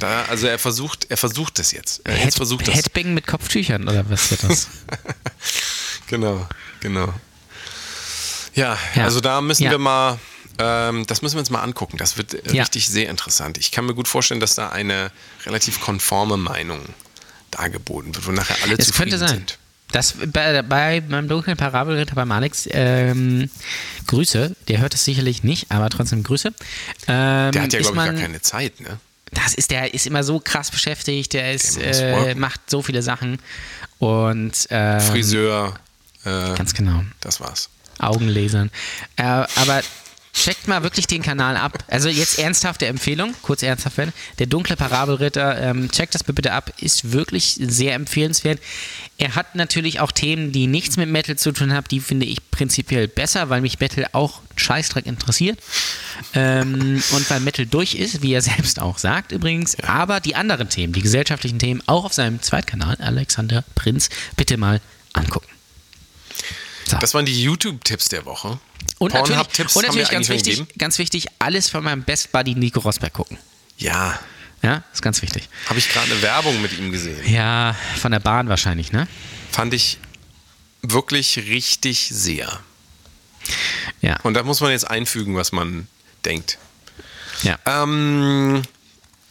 Da, 0.00 0.24
also 0.24 0.48
er 0.48 0.58
versucht, 0.58 1.06
er 1.08 1.16
versucht 1.16 1.58
es 1.60 1.72
jetzt. 1.72 2.02
Er 2.04 2.18
jetzt 2.22 2.36
versucht 2.36 2.68
das. 2.68 2.74
Headbang 2.74 3.14
mit 3.14 3.26
Kopftüchern 3.26 3.88
oder 3.88 4.04
was 4.10 4.30
wird 4.30 4.42
das? 4.42 4.68
Genau, 6.08 6.46
genau. 6.80 7.12
Ja, 8.56 8.76
Ja. 8.94 9.04
also 9.04 9.20
da 9.20 9.40
müssen 9.40 9.62
Ja. 9.64 9.70
wir 9.70 9.78
mal, 9.78 10.18
ähm, 10.58 11.06
das 11.06 11.22
müssen 11.22 11.36
wir 11.36 11.40
uns 11.40 11.50
mal 11.50 11.62
angucken. 11.62 11.96
Das 11.98 12.16
wird 12.16 12.32
Ja. 12.52 12.62
richtig 12.62 12.88
sehr 12.88 13.08
interessant. 13.10 13.58
Ich 13.58 13.70
kann 13.70 13.86
mir 13.86 13.94
gut 13.94 14.08
vorstellen, 14.08 14.40
dass 14.40 14.54
da 14.56 14.70
eine 14.70 15.12
relativ 15.44 15.80
konforme 15.80 16.36
Meinung 16.36 16.80
dargeboten 17.52 18.14
wird, 18.14 18.26
wo 18.26 18.32
nachher 18.32 18.56
alle 18.64 18.74
Es 18.76 18.86
zufrieden 18.88 19.10
könnte 19.12 19.18
sein. 19.18 19.28
sind. 19.38 19.58
Das 19.92 20.14
bei, 20.32 20.62
bei 20.62 21.00
meinem 21.06 21.28
dunklen 21.28 21.56
Parabelritter 21.56 22.16
beim 22.16 22.32
Alex, 22.32 22.68
ähm, 22.72 23.48
Grüße, 24.08 24.56
der 24.66 24.78
hört 24.80 24.94
es 24.94 25.04
sicherlich 25.04 25.44
nicht, 25.44 25.70
aber 25.70 25.88
trotzdem 25.90 26.24
Grüße. 26.24 26.48
Ähm, 26.48 26.54
Der 27.06 27.62
hat 27.62 27.72
ja, 27.72 27.78
glaube 27.78 27.80
ich, 27.80 27.84
gar 27.94 27.94
man- 28.06 28.18
keine 28.18 28.40
Zeit, 28.42 28.80
ne? 28.80 28.98
Das 29.32 29.54
ist, 29.54 29.70
der 29.70 29.92
ist 29.94 30.06
immer 30.06 30.24
so 30.24 30.40
krass 30.40 30.70
beschäftigt, 30.70 31.34
der 31.34 31.52
ist, 31.52 31.76
Der 31.80 32.28
äh, 32.30 32.34
macht 32.34 32.60
so 32.68 32.80
viele 32.82 33.02
Sachen 33.02 33.38
und 33.98 34.52
ähm, 34.70 35.00
Friseur, 35.00 35.78
äh, 36.24 36.54
ganz 36.56 36.74
genau. 36.74 37.02
das 37.20 37.40
war's. 37.40 37.68
Augenlasern. 37.98 38.70
Äh, 39.16 39.22
aber 39.22 39.82
checkt 40.36 40.68
mal 40.68 40.82
wirklich 40.82 41.06
den 41.06 41.22
Kanal 41.22 41.56
ab. 41.56 41.78
Also 41.88 42.08
jetzt 42.08 42.38
ernsthafte 42.38 42.86
Empfehlung, 42.86 43.34
kurz 43.42 43.62
ernsthaft 43.62 43.96
werden. 43.96 44.12
Der 44.38 44.46
dunkle 44.46 44.76
Parabelritter, 44.76 45.60
ähm, 45.60 45.90
checkt 45.90 46.14
das 46.14 46.24
bitte 46.24 46.52
ab, 46.52 46.72
ist 46.78 47.12
wirklich 47.12 47.58
sehr 47.60 47.94
empfehlenswert. 47.94 48.60
Er 49.18 49.34
hat 49.34 49.54
natürlich 49.54 50.00
auch 50.00 50.12
Themen, 50.12 50.52
die 50.52 50.66
nichts 50.66 50.98
mit 50.98 51.08
Metal 51.08 51.36
zu 51.36 51.52
tun 51.52 51.72
haben, 51.72 51.86
die 51.90 52.00
finde 52.00 52.26
ich 52.26 52.50
prinzipiell 52.50 53.08
besser, 53.08 53.48
weil 53.48 53.62
mich 53.62 53.80
Metal 53.80 54.06
auch 54.12 54.42
Scheißdreck 54.56 55.06
interessiert. 55.06 55.58
Ähm, 56.34 57.02
und 57.12 57.30
weil 57.30 57.40
Metal 57.40 57.66
durch 57.66 57.94
ist, 57.94 58.22
wie 58.22 58.34
er 58.34 58.42
selbst 58.42 58.80
auch 58.80 58.98
sagt 58.98 59.32
übrigens. 59.32 59.78
Aber 59.80 60.20
die 60.20 60.34
anderen 60.34 60.68
Themen, 60.68 60.92
die 60.92 61.02
gesellschaftlichen 61.02 61.58
Themen, 61.58 61.82
auch 61.86 62.04
auf 62.04 62.12
seinem 62.12 62.42
Zweitkanal, 62.42 62.96
Alexander 63.00 63.64
Prinz, 63.74 64.10
bitte 64.36 64.58
mal 64.58 64.80
angucken. 65.14 65.55
So. 66.88 66.96
Das 66.98 67.14
waren 67.14 67.26
die 67.26 67.42
YouTube-Tipps 67.42 68.08
der 68.08 68.24
Woche. 68.26 68.58
Und 68.98 69.12
natürlich, 69.12 69.76
und 69.76 69.82
natürlich 69.86 70.08
ganz 70.10 70.28
wichtig, 70.28 70.58
gegeben. 70.58 70.78
ganz 70.78 70.98
wichtig, 70.98 71.26
alles 71.38 71.68
von 71.68 71.82
meinem 71.82 72.02
Best 72.04 72.30
Buddy 72.32 72.54
Nico 72.54 72.80
Rosberg 72.80 73.12
gucken. 73.12 73.38
Ja, 73.78 74.18
Ja, 74.62 74.82
ist 74.92 75.02
ganz 75.02 75.20
wichtig. 75.22 75.48
habe 75.68 75.78
ich 75.78 75.88
gerade 75.88 76.10
eine 76.10 76.22
Werbung 76.22 76.62
mit 76.62 76.72
ihm 76.78 76.92
gesehen. 76.92 77.18
Ja, 77.30 77.76
von 78.00 78.12
der 78.12 78.20
Bahn 78.20 78.48
wahrscheinlich, 78.48 78.92
ne? 78.92 79.06
Fand 79.50 79.74
ich 79.74 79.98
wirklich 80.82 81.36
richtig 81.38 82.08
sehr. 82.12 82.60
Ja. 84.00 84.18
Und 84.22 84.34
da 84.34 84.42
muss 84.44 84.60
man 84.60 84.70
jetzt 84.70 84.88
einfügen, 84.88 85.36
was 85.36 85.52
man 85.52 85.88
denkt. 86.24 86.58
ja. 87.42 87.58
Ähm, 87.66 88.62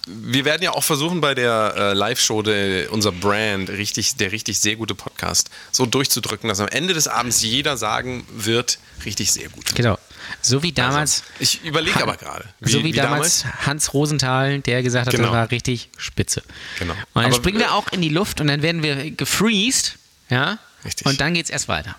wir 0.05 0.45
werden 0.45 0.61
ja 0.61 0.71
auch 0.71 0.83
versuchen, 0.83 1.21
bei 1.21 1.33
der 1.33 1.73
äh, 1.77 1.93
Live-Show 1.93 2.43
unser 2.91 3.11
Brand, 3.11 3.69
richtig, 3.69 4.15
der 4.15 4.31
richtig 4.31 4.59
sehr 4.59 4.75
gute 4.75 4.95
Podcast, 4.95 5.49
so 5.71 5.85
durchzudrücken, 5.85 6.47
dass 6.47 6.59
am 6.59 6.67
Ende 6.67 6.93
des 6.93 7.07
Abends 7.07 7.41
jeder 7.41 7.77
sagen 7.77 8.25
wird, 8.31 8.77
richtig 9.05 9.31
sehr 9.31 9.49
gut. 9.49 9.73
Genau. 9.75 9.97
So 10.41 10.63
wie 10.63 10.71
damals. 10.71 11.21
Also, 11.21 11.33
ich 11.39 11.63
überlege 11.63 12.01
aber 12.01 12.17
gerade. 12.17 12.45
so 12.61 12.83
wie, 12.83 12.91
damals, 12.91 13.45
Hans 13.65 13.93
Rosenthal, 13.93 14.59
der 14.59 14.83
gesagt 14.83 15.07
hat, 15.07 15.11
Genau. 15.13 15.25
das 15.25 15.33
war 15.33 15.51
richtig 15.51 15.89
spitze. 15.97 16.43
Genau. 16.79 16.93
Und 16.93 16.99
dann 17.13 17.25
Aber, 17.25 17.35
springen 17.35 17.57
äh, 17.57 17.65
wir 17.65 17.73
auch 17.73 17.87
in 17.89 18.01
die 18.01 18.09
Luft 18.09 18.41
und 18.41 18.47
dann 18.47 18.61
werden 18.61 18.83
wir 18.83 19.11
gefreezed, 19.11 19.97
ja? 20.29 20.57
Richtig. 20.83 21.07
Und 21.07 21.19
dann 21.21 21.33
geht's 21.33 21.49
erst 21.49 21.67
weiter. 21.67 21.95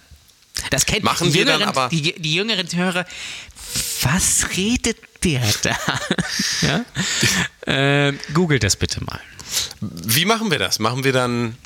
Das 0.71 0.87
kennt 0.87 1.05
Machen 1.05 1.29
die 1.29 1.35
wir 1.35 1.45
dann 1.45 1.61
jüngeren, 1.61 1.77
aber- 1.77 1.89
die, 1.89 2.15
die 2.21 2.35
jüngeren 2.35 2.69
Hörer. 2.75 3.05
Was 4.03 4.47
redet 4.57 4.99
der 5.25 5.43
da? 5.63 5.77
ja? 6.67 6.85
ähm, 7.67 8.19
googelt 8.33 8.63
das 8.63 8.77
bitte 8.77 9.03
mal. 9.05 9.21
Wie 9.81 10.25
machen 10.25 10.51
wir 10.51 10.59
das? 10.59 10.79
Machen 10.79 11.05
wir 11.05 11.13
dann, 11.13 11.57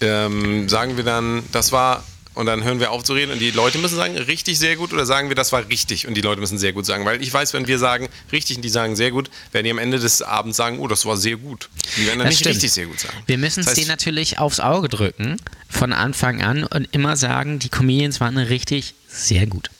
ähm, 0.00 0.68
sagen 0.68 0.96
wir 0.96 1.04
dann, 1.04 1.42
das 1.52 1.72
war, 1.72 2.04
und 2.36 2.46
dann 2.46 2.62
hören 2.62 2.78
wir 2.80 2.90
auf 2.92 3.02
zu 3.02 3.14
reden 3.14 3.32
und 3.32 3.38
die 3.40 3.50
Leute 3.50 3.78
müssen 3.78 3.96
sagen, 3.96 4.16
richtig 4.16 4.58
sehr 4.58 4.76
gut 4.76 4.92
oder 4.92 5.06
sagen 5.06 5.28
wir, 5.28 5.34
das 5.34 5.52
war 5.52 5.68
richtig 5.68 6.06
und 6.06 6.14
die 6.14 6.20
Leute 6.20 6.40
müssen 6.40 6.58
sehr 6.58 6.72
gut 6.72 6.86
sagen? 6.86 7.04
Weil 7.04 7.22
ich 7.22 7.32
weiß, 7.32 7.52
wenn 7.54 7.66
wir 7.66 7.78
sagen, 7.78 8.08
richtig 8.30 8.56
und 8.56 8.62
die 8.62 8.68
sagen 8.68 8.94
sehr 8.94 9.10
gut, 9.10 9.30
werden 9.52 9.64
die 9.64 9.70
am 9.70 9.78
Ende 9.78 9.98
des 9.98 10.22
Abends 10.22 10.56
sagen, 10.56 10.78
oh, 10.78 10.86
das 10.86 11.04
war 11.06 11.16
sehr 11.16 11.36
gut. 11.36 11.68
Die 11.96 12.06
werden 12.06 12.18
dann 12.18 12.26
Das 12.26 12.28
nicht 12.28 12.38
stimmt. 12.40 12.54
richtig 12.56 12.72
sehr 12.72 12.86
gut 12.86 13.00
sagen. 13.00 13.14
Wir 13.26 13.38
müssen 13.38 13.60
es 13.60 13.66
Das 13.66 13.72
heißt, 13.72 13.78
denen 13.78 13.88
natürlich 13.88 14.38
aufs 14.38 14.60
Auge 14.60 14.88
drücken 14.88 15.38
von 15.68 15.92
Anfang 15.92 16.42
an 16.42 16.64
und 16.64 16.88
immer 16.92 17.16
sagen, 17.16 17.58
die 17.58 17.68
Comedians 17.70 18.20
waren 18.20 18.36
richtig 18.38 18.94
sehr 19.08 19.46
gut. 19.46 19.70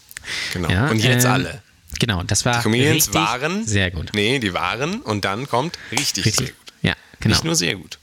Genau. 0.53 0.69
Ja, 0.71 0.89
und 0.89 0.99
jetzt 0.99 1.25
ähm, 1.25 1.31
alle. 1.31 1.63
Genau, 2.01 2.23
das 2.25 2.45
war 2.45 2.57
Die 2.57 2.63
Comedians 2.63 3.07
richtig 3.09 3.15
waren 3.15 3.67
sehr 3.67 3.91
gut. 3.91 4.11
Nee, 4.15 4.39
die 4.39 4.53
waren 4.55 5.01
und 5.03 5.25
dann 5.25 5.47
kommt 5.49 5.79
richtig, 5.93 6.25
Richtig. 6.25 6.47
sehr 6.47 6.47
gut. 6.49 6.73
Ja, 6.83 6.95
genau. 7.21 7.35
Nicht 7.35 7.45
nur 7.45 7.55
sehr 7.55 7.75
gut. 7.77 7.99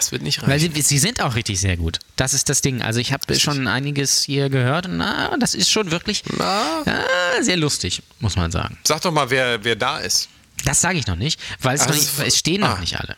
Das 0.00 0.12
wird 0.12 0.22
nicht 0.22 0.40
Weil 0.40 0.52
reichen. 0.52 0.74
sie, 0.74 0.80
sie 0.80 0.98
sind 0.98 1.20
auch 1.20 1.34
richtig 1.34 1.60
sehr 1.60 1.76
gut. 1.76 1.98
Das 2.16 2.32
ist 2.32 2.48
das 2.48 2.62
Ding. 2.62 2.80
Also 2.80 3.00
ich 3.00 3.12
habe 3.12 3.38
schon 3.38 3.66
einiges 3.66 4.22
hier 4.22 4.48
gehört 4.48 4.86
na, 4.88 5.36
das 5.36 5.54
ist 5.54 5.70
schon 5.70 5.90
wirklich 5.90 6.22
Na? 6.38 6.82
ja, 6.86 7.42
sehr 7.42 7.58
lustig, 7.58 8.02
muss 8.18 8.34
man 8.34 8.50
sagen. 8.50 8.78
Sag 8.82 9.02
doch 9.02 9.12
mal, 9.12 9.28
wer, 9.28 9.62
wer 9.62 9.76
da 9.76 9.98
ist. 9.98 10.30
Das 10.64 10.80
sage 10.80 10.98
ich 10.98 11.06
noch 11.06 11.16
nicht, 11.16 11.38
weil 11.60 11.74
es, 11.74 11.82
Ach, 11.82 11.88
noch 11.88 11.94
nicht, 11.96 12.08
es 12.18 12.38
stehen 12.38 12.62
noch 12.62 12.78
ah. 12.78 12.80
nicht 12.80 12.98
alle. 12.98 13.14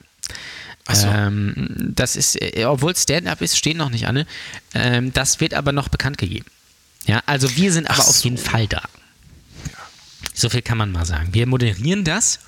So. 0.93 1.07
Ähm, 1.07 1.55
das 1.95 2.17
ist, 2.17 2.35
äh, 2.43 2.65
obwohl 2.65 2.91
es 2.93 3.05
Stand-up 3.05 3.41
ist, 3.43 3.57
stehen 3.57 3.77
noch 3.77 3.91
nicht 3.91 4.09
alle. 4.09 4.27
Ähm, 4.75 5.13
das 5.13 5.39
wird 5.39 5.55
aber 5.55 5.71
noch 5.71 5.89
bekannt 5.89 6.19
gegeben. 6.19 6.47
Ja, 7.07 7.23
also 7.27 7.55
wir 7.57 7.73
sind 7.73 7.89
aber 7.89 8.01
Ach 8.03 8.09
auf 8.09 8.17
so. 8.17 8.25
jeden 8.25 8.39
Fall 8.39 8.67
da. 8.67 8.83
So 10.35 10.51
viel 10.51 10.63
kann 10.63 10.79
man 10.79 10.91
mal 10.91 11.07
sagen. 11.07 11.29
Wir 11.31 11.47
moderieren 11.47 12.03
das 12.03 12.41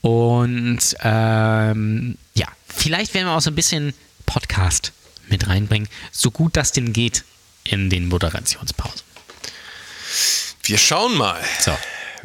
und 0.00 0.80
ähm, 1.00 2.18
ja, 2.34 2.48
vielleicht 2.74 3.14
werden 3.14 3.26
wir 3.26 3.32
auch 3.32 3.40
so 3.40 3.50
ein 3.50 3.54
bisschen 3.54 3.94
Podcast 4.26 4.92
mit 5.28 5.48
reinbringen, 5.48 5.88
so 6.10 6.30
gut 6.30 6.56
das 6.56 6.72
denn 6.72 6.92
geht 6.92 7.24
in 7.64 7.90
den 7.90 8.08
Moderationspausen. 8.08 9.02
Wir 10.64 10.78
schauen 10.78 11.16
mal. 11.16 11.40
So. 11.60 11.76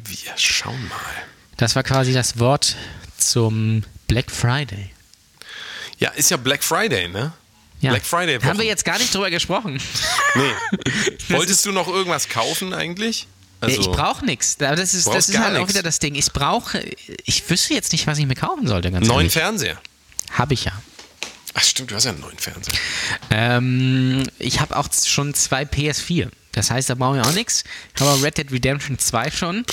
Wir 0.04 0.38
schauen 0.38 0.88
mal. 0.90 1.00
Das 1.58 1.76
war 1.76 1.84
quasi 1.84 2.14
das 2.14 2.40
Wort 2.40 2.76
zum 3.18 3.84
Black 4.08 4.30
Friday. 4.32 4.92
Ja, 6.00 6.10
ist 6.12 6.30
ja 6.30 6.38
Black 6.38 6.64
Friday, 6.64 7.08
ne? 7.08 7.34
Ja. 7.80 7.92
Black 7.92 8.06
Friday. 8.06 8.36
Haben 8.40 8.58
wir 8.58 8.58
Wochen. 8.58 8.68
jetzt 8.68 8.86
gar 8.86 8.98
nicht 8.98 9.14
drüber 9.14 9.30
gesprochen. 9.30 9.80
Nee. 10.36 10.52
Wolltest 11.30 11.66
du 11.66 11.72
noch 11.72 11.88
irgendwas 11.88 12.30
kaufen 12.30 12.74
eigentlich? 12.74 13.28
Also, 13.60 13.82
ich 13.82 13.88
brauche 13.88 14.24
nichts. 14.24 14.58
Das 14.58 14.94
ist, 14.94 15.08
das 15.08 15.30
ist 15.30 15.40
halt 15.40 15.56
auch 15.56 15.62
nix. 15.62 15.74
wieder 15.74 15.84
das 15.84 15.98
Ding. 15.98 16.14
Ich 16.14 16.32
brauche, 16.32 16.84
ich 17.26 17.50
wüsste 17.50 17.74
jetzt 17.74 17.92
nicht, 17.92 18.06
was 18.06 18.20
ich 18.20 18.28
mir 18.28 18.36
kaufen 18.36 18.68
sollte, 18.68 18.92
ganz 18.92 19.08
neuen 19.08 19.22
ehrlich. 19.22 19.34
Fernseher. 19.34 19.82
Habe 20.32 20.54
ich 20.54 20.66
ja. 20.66 20.72
Ach 21.54 21.64
stimmt, 21.64 21.90
du 21.92 21.96
hast 21.96 22.04
ja 22.06 22.12
einen 22.12 22.20
neuen 22.22 22.38
Fernseher. 22.38 22.74
Ähm, 23.32 24.24
ich 24.38 24.60
habe 24.60 24.76
auch 24.78 24.88
schon 25.06 25.34
zwei 25.34 25.64
PS4. 25.64 26.30
Das 26.52 26.72
heißt, 26.72 26.90
da 26.90 26.96
brauche 26.96 27.20
ich 27.20 27.24
auch 27.26 27.34
nichts. 27.34 27.64
Ich 27.96 28.02
habe 28.02 28.22
Red 28.24 28.38
Dead 28.38 28.52
Redemption 28.52 28.98
2 28.98 29.32
schon. 29.32 29.66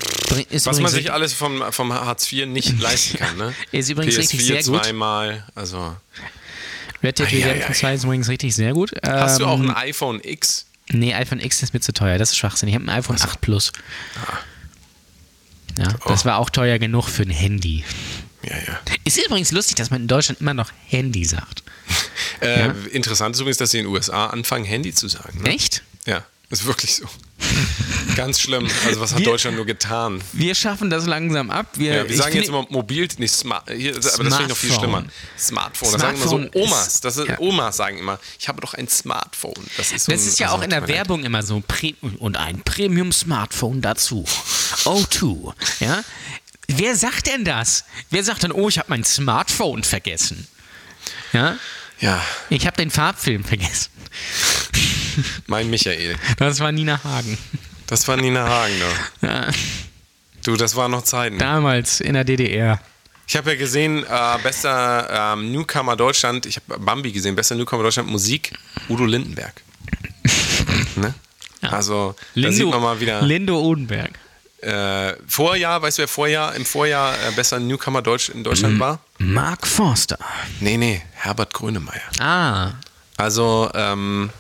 Ist 0.50 0.66
Was 0.66 0.80
man 0.80 0.90
sich 0.90 1.12
alles 1.12 1.32
vom, 1.32 1.62
vom 1.72 1.92
Hartz 1.92 2.30
IV 2.30 2.46
nicht 2.46 2.78
leisten 2.80 3.18
kann, 3.18 3.36
ne? 3.36 3.54
Ist 3.72 3.88
übrigens 3.90 4.14
PS4 4.14 4.18
richtig 4.18 4.44
sehr 4.46 4.62
gut. 4.62 4.84
zweimal, 4.84 5.46
also. 5.54 5.96
Red 7.02 7.18
Dead 7.18 7.26
Redemption 7.32 7.70
ei. 7.70 7.74
2 7.74 7.94
ist 7.94 8.04
übrigens 8.04 8.28
richtig 8.28 8.54
sehr 8.54 8.72
gut. 8.72 8.92
Hast 9.06 9.40
du 9.40 9.46
auch 9.46 9.58
Ähm, 9.60 9.70
ein 9.70 9.76
iPhone 9.76 10.20
X? 10.22 10.66
Nee, 10.88 11.14
iPhone 11.14 11.40
X 11.40 11.62
ist 11.62 11.72
mir 11.74 11.80
zu 11.80 11.92
teuer. 11.92 12.18
Das 12.18 12.30
ist 12.30 12.36
Schwachsinn. 12.36 12.68
Ich 12.68 12.74
habe 12.74 12.84
ein 12.84 12.90
iPhone 12.90 13.16
8 13.20 13.40
Plus. 13.40 13.72
Ah. 14.16 14.38
Ja, 15.78 15.88
Oh. 16.04 16.08
das 16.08 16.24
war 16.24 16.38
auch 16.38 16.50
teuer 16.50 16.78
genug 16.78 17.08
für 17.08 17.22
ein 17.22 17.30
Handy. 17.30 17.84
Ja, 18.48 18.56
ja. 18.56 18.80
Ist 19.04 19.18
übrigens 19.24 19.52
lustig, 19.52 19.76
dass 19.76 19.90
man 19.90 20.02
in 20.02 20.08
Deutschland 20.08 20.40
immer 20.40 20.54
noch 20.54 20.70
Handy 20.88 21.24
sagt. 21.24 21.62
Äh, 22.40 22.70
Interessant 22.90 23.34
ist 23.36 23.40
übrigens, 23.40 23.58
dass 23.58 23.70
sie 23.70 23.78
in 23.78 23.84
den 23.84 23.92
USA 23.94 24.26
anfangen, 24.26 24.64
Handy 24.64 24.92
zu 24.92 25.08
sagen. 25.08 25.40
Ne? 25.42 25.50
Echt? 25.50 25.82
Ja, 26.04 26.24
ist 26.50 26.66
wirklich 26.66 26.96
so. 26.96 27.04
Ganz 28.16 28.40
schlimm. 28.40 28.68
Also, 28.86 29.00
was 29.00 29.12
hat 29.12 29.20
Wir- 29.20 29.26
Deutschland 29.26 29.56
nur 29.56 29.64
getan? 29.64 30.20
Wir 30.32 30.54
schaffen 30.54 30.90
das 30.90 31.06
langsam 31.06 31.50
ab. 31.50 31.66
Wir, 31.74 31.94
Ja, 31.94 32.08
wir 32.08 32.16
sagen 32.16 32.34
jetzt 32.36 32.48
immer 32.48 32.66
mobil, 32.70 33.08
nicht 33.18 33.32
smart. 33.32 33.70
Hier, 33.70 33.92
aber 33.92 34.00
das 34.00 34.16
finde 34.16 34.36
ich 34.42 34.48
noch 34.48 34.56
viel 34.56 34.70
Smartphone. 34.70 34.78
schlimmer. 35.00 35.04
Smartphone. 35.38 35.92
Das 35.92 36.00
sagen 36.00 36.16
immer 36.16 36.26
Smartphone 36.28 36.50
so 36.52 36.60
Omas. 36.60 37.00
Das 37.00 37.16
ist, 37.16 37.28
ja. 37.28 37.38
Omas 37.38 37.76
sagen 37.76 37.98
immer, 37.98 38.18
ich 38.38 38.48
habe 38.48 38.60
doch 38.60 38.74
ein 38.74 38.88
Smartphone. 38.88 39.54
Das 39.76 39.92
ist, 39.92 40.04
so 40.04 40.12
Das 40.12 40.20
ein- 40.22 40.28
ist 40.28 40.38
ja 40.38 40.46
also, 40.48 40.58
auch 40.58 40.62
in 40.62 40.70
der. 40.70 40.86
Werbung 40.88 41.24
immer 41.24 41.42
so 41.42 41.62
und 42.18 42.36
ein 42.36 42.62
Premium-Smartphone 42.62 43.80
dazu. 43.80 44.24
O2. 44.84 45.52
Ja? 45.80 46.04
Wer 46.68 46.96
sagt 46.96 47.26
denn 47.26 47.44
das? 47.44 47.84
Wer 48.10 48.24
sagt 48.24 48.44
dann, 48.44 48.52
oh, 48.52 48.68
ich 48.68 48.78
habe 48.78 48.86
mein 48.90 49.04
Smartphone 49.04 49.82
vergessen? 49.84 50.46
Ja? 51.32 51.56
Ja, 52.00 52.22
Ich 52.50 52.66
habe 52.66 52.76
den 52.76 52.90
Farbfilm 52.90 53.44
vergessen. 53.44 53.90
mein 55.46 55.70
Michael. 55.70 56.16
Das 56.38 56.60
war 56.60 56.72
Nina 56.72 57.02
Hagen. 57.04 57.38
Das 57.86 58.06
war 58.08 58.16
Nina 58.16 58.46
Hagen, 58.48 58.74
doch. 58.80 59.28
Ja, 59.28 59.48
Du, 60.42 60.56
das 60.56 60.76
waren 60.76 60.90
noch 60.90 61.02
Zeiten. 61.04 61.38
damals 61.38 62.00
in 62.00 62.14
der 62.14 62.24
DDR. 62.24 62.80
Ich 63.26 63.36
habe 63.36 63.52
ja 63.52 63.56
gesehen, 63.56 64.04
äh, 64.04 64.38
bester 64.42 65.32
ähm, 65.34 65.50
Newcomer 65.52 65.96
Deutschland, 65.96 66.44
ich 66.44 66.56
habe 66.56 66.78
Bambi 66.78 67.12
gesehen, 67.12 67.34
bester 67.34 67.54
Newcomer 67.54 67.82
Deutschland 67.84 68.10
Musik, 68.10 68.52
Udo 68.90 69.06
Lindenberg. 69.06 69.54
ne? 70.96 71.14
Also, 71.62 72.14
da 72.34 72.52
sieht 72.52 72.66
man 72.68 72.82
mal 72.82 73.00
wieder. 73.00 73.22
Lindo 73.22 73.58
Odenberg. 73.58 74.10
Äh, 74.64 75.16
Vorjahr, 75.28 75.82
weißt 75.82 75.98
du, 75.98 76.02
wer 76.02 76.08
Vorjahr, 76.08 76.54
im 76.54 76.64
Vorjahr 76.64 77.14
äh, 77.14 77.32
bester 77.32 77.60
Newcomer 77.60 78.00
Deutsch 78.02 78.30
in. 78.30 78.42
Deutschland 78.44 78.78
war? 78.80 79.00
Mark 79.18 79.66
Forster. 79.66 80.18
Nee, 80.60 80.76
nee, 80.76 81.02
Herbert 81.12 81.52
Grönemeyer. 81.52 82.00
Ah. 82.18 82.72
Also, 83.16 83.70
ähm, 83.74 84.30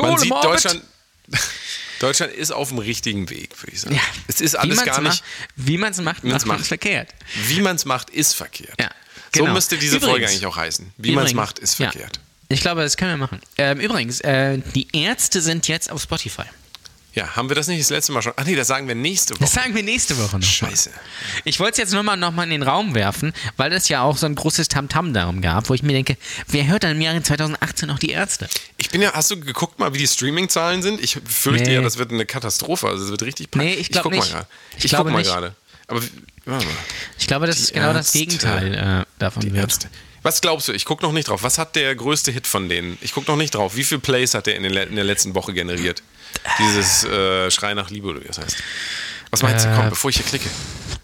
man 0.00 0.18
sieht. 0.18 0.30
Deutschland, 0.32 0.82
Deutschland 2.00 2.32
ist 2.32 2.52
auf 2.52 2.68
dem 2.68 2.78
richtigen 2.78 3.30
Weg, 3.30 3.60
würde 3.62 3.72
ich 3.72 3.80
sagen. 3.80 3.94
Ja. 3.96 4.00
Es 4.28 4.40
ist 4.40 4.54
alles 4.54 4.84
gar 4.84 5.00
nicht, 5.00 5.22
Macht, 5.22 5.24
wie 5.56 5.78
man 5.78 5.90
es 5.92 6.00
macht, 6.00 6.24
macht 6.24 6.46
man 6.46 6.60
es 6.60 6.68
verkehrt. 6.68 7.10
wie 7.48 7.60
man 7.60 7.76
es 7.76 7.84
macht, 7.84 8.10
ist 8.10 8.34
verkehrt. 8.34 8.74
Ja, 8.80 8.90
So 9.34 9.42
genau. 9.42 9.54
müsste 9.54 9.76
diese 9.76 9.96
Übrigens- 9.96 10.10
Folge 10.10 10.26
eigentlich 10.28 10.46
auch 10.46 10.56
heißen. 10.56 10.92
Wie 10.96 11.12
man 11.12 11.26
es 11.26 11.34
macht, 11.34 11.58
ist 11.58 11.78
ja. 11.78 11.90
verkehrt. 11.90 12.20
Ich 12.48 12.60
glaube, 12.60 12.82
das 12.82 12.96
können 12.96 13.12
wir 13.12 13.16
machen. 13.18 13.40
Ähm, 13.56 13.80
übrigens, 13.80 14.20
äh, 14.20 14.58
die 14.74 14.86
Ärzte 14.92 15.40
sind 15.40 15.68
jetzt 15.68 15.90
auf 15.90 16.02
Spotify. 16.02 16.44
Ja, 17.14 17.36
haben 17.36 17.50
wir 17.50 17.54
das 17.56 17.68
nicht 17.68 17.80
das 17.80 17.90
letzte 17.90 18.12
Mal 18.12 18.22
schon? 18.22 18.32
Ach 18.36 18.44
nee, 18.44 18.54
das 18.56 18.68
sagen 18.68 18.88
wir 18.88 18.94
nächste 18.94 19.34
Das 19.34 19.42
Woche. 19.42 19.50
sagen 19.50 19.74
wir 19.74 19.82
nächste 19.82 20.16
Woche 20.18 20.38
noch. 20.38 20.46
Scheiße. 20.46 20.90
Ich 21.44 21.60
wollte 21.60 21.72
es 21.72 21.78
jetzt 21.78 21.92
nochmal 21.92 22.16
noch 22.16 22.32
mal 22.32 22.44
in 22.44 22.50
den 22.50 22.62
Raum 22.62 22.94
werfen, 22.94 23.34
weil 23.58 23.70
es 23.74 23.88
ja 23.88 24.00
auch 24.02 24.16
so 24.16 24.24
ein 24.24 24.34
großes 24.34 24.68
Tamtam 24.68 25.12
darum 25.12 25.42
gab, 25.42 25.68
wo 25.68 25.74
ich 25.74 25.82
mir 25.82 25.92
denke, 25.92 26.16
wer 26.48 26.66
hört 26.68 26.84
dann 26.84 26.92
im 26.92 27.00
Jahre 27.02 27.22
2018 27.22 27.86
noch 27.88 27.98
die 27.98 28.10
Ärzte? 28.10 28.48
Ich 28.78 28.88
bin 28.88 29.02
ja, 29.02 29.12
hast 29.12 29.30
du 29.30 29.38
geguckt 29.38 29.78
mal, 29.78 29.92
wie 29.92 29.98
die 29.98 30.06
Streaming-Zahlen 30.08 30.82
sind? 30.82 31.02
Ich 31.02 31.18
fürchte 31.28 31.68
Nee. 31.68 31.74
ja, 31.74 31.82
das 31.82 31.98
wird 31.98 32.12
eine 32.12 32.24
Katastrophe. 32.24 32.88
Also, 32.88 33.04
es 33.04 33.10
wird 33.10 33.22
richtig 33.22 33.50
pack- 33.50 33.60
Nee, 33.62 33.74
ich 33.74 33.90
glaub 33.90 34.04
guck 34.04 34.12
nicht. 34.12 34.32
Mal. 34.32 34.46
Ich 34.78 34.86
ich 34.86 34.90
glaube 34.90 35.10
guck 35.10 35.12
mal 35.12 35.22
gerade. 35.22 35.54
Aber, 35.88 36.00
warte 36.46 36.64
mal. 36.64 36.74
Ich 37.18 37.26
glaube, 37.26 37.46
dass 37.46 37.58
es 37.60 37.72
genau 37.74 37.92
das 37.92 38.06
Ärzte. 38.14 38.18
Gegenteil 38.20 38.74
äh, 39.02 39.04
davon 39.18 39.42
Die 39.42 39.52
wird. 39.52 39.64
Ärzte. 39.64 39.88
Was 40.22 40.40
glaubst 40.40 40.68
du? 40.68 40.72
Ich 40.72 40.84
gucke 40.84 41.02
noch 41.04 41.12
nicht 41.12 41.28
drauf. 41.28 41.42
Was 41.42 41.58
hat 41.58 41.74
der 41.74 41.94
größte 41.94 42.30
Hit 42.30 42.46
von 42.46 42.68
denen? 42.68 42.96
Ich 43.00 43.12
gucke 43.12 43.30
noch 43.30 43.36
nicht 43.36 43.54
drauf. 43.54 43.74
Wie 43.76 43.84
viel 43.84 43.98
Plays 43.98 44.34
hat 44.34 44.46
der 44.46 44.56
in, 44.56 44.64
in 44.64 44.94
der 44.94 45.04
letzten 45.04 45.34
Woche 45.34 45.52
generiert? 45.52 46.02
Dieses 46.58 47.04
äh, 47.04 47.50
Schrei 47.50 47.74
nach 47.74 47.90
Liebe 47.90 48.08
oder 48.08 48.20
wie 48.22 48.26
das 48.26 48.38
heißt. 48.38 48.56
Was 49.30 49.42
meinst 49.42 49.64
du? 49.64 49.70
Äh, 49.70 49.76
Komm, 49.76 49.90
bevor 49.90 50.10
ich 50.10 50.16
hier 50.16 50.26
klicke. 50.26 50.48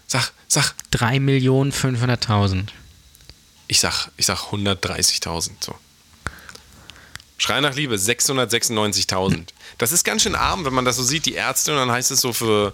Sag, 0.07 0.31
sag. 0.47 0.73
3.500.000. 0.93 2.67
Ich 3.67 3.79
sag, 3.79 4.09
ich 4.17 4.25
sag 4.25 4.51
130.000. 4.51 5.51
So. 5.59 5.75
Schrei 7.37 7.61
nach 7.61 7.75
Liebe, 7.75 7.95
696.000. 7.95 9.47
Das 9.77 9.91
ist 9.91 10.03
ganz 10.03 10.23
schön 10.23 10.35
arm, 10.35 10.65
wenn 10.65 10.73
man 10.73 10.85
das 10.85 10.97
so 10.97 11.03
sieht, 11.03 11.25
die 11.25 11.35
Ärzte, 11.35 11.71
und 11.71 11.77
dann 11.77 11.91
heißt 11.91 12.11
es 12.11 12.21
so 12.21 12.33
für, 12.33 12.73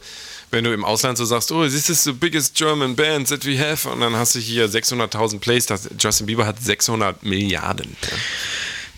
wenn 0.51 0.63
du 0.63 0.73
im 0.73 0.85
Ausland 0.85 1.17
so 1.17 1.25
sagst, 1.25 1.51
oh, 1.51 1.63
this 1.65 1.89
is 1.89 2.03
the 2.03 2.11
biggest 2.13 2.55
German 2.55 2.95
band 2.95 3.27
that 3.29 3.45
we 3.45 3.57
have, 3.59 3.87
und 3.89 3.99
dann 4.01 4.15
hast 4.15 4.35
du 4.35 4.39
hier 4.39 4.67
600.000 4.69 5.39
Plays, 5.39 5.65
Justin 5.99 6.25
Bieber 6.27 6.45
hat 6.45 6.61
600 6.61 7.23
Milliarden. 7.23 7.95
Ja. 8.03 8.17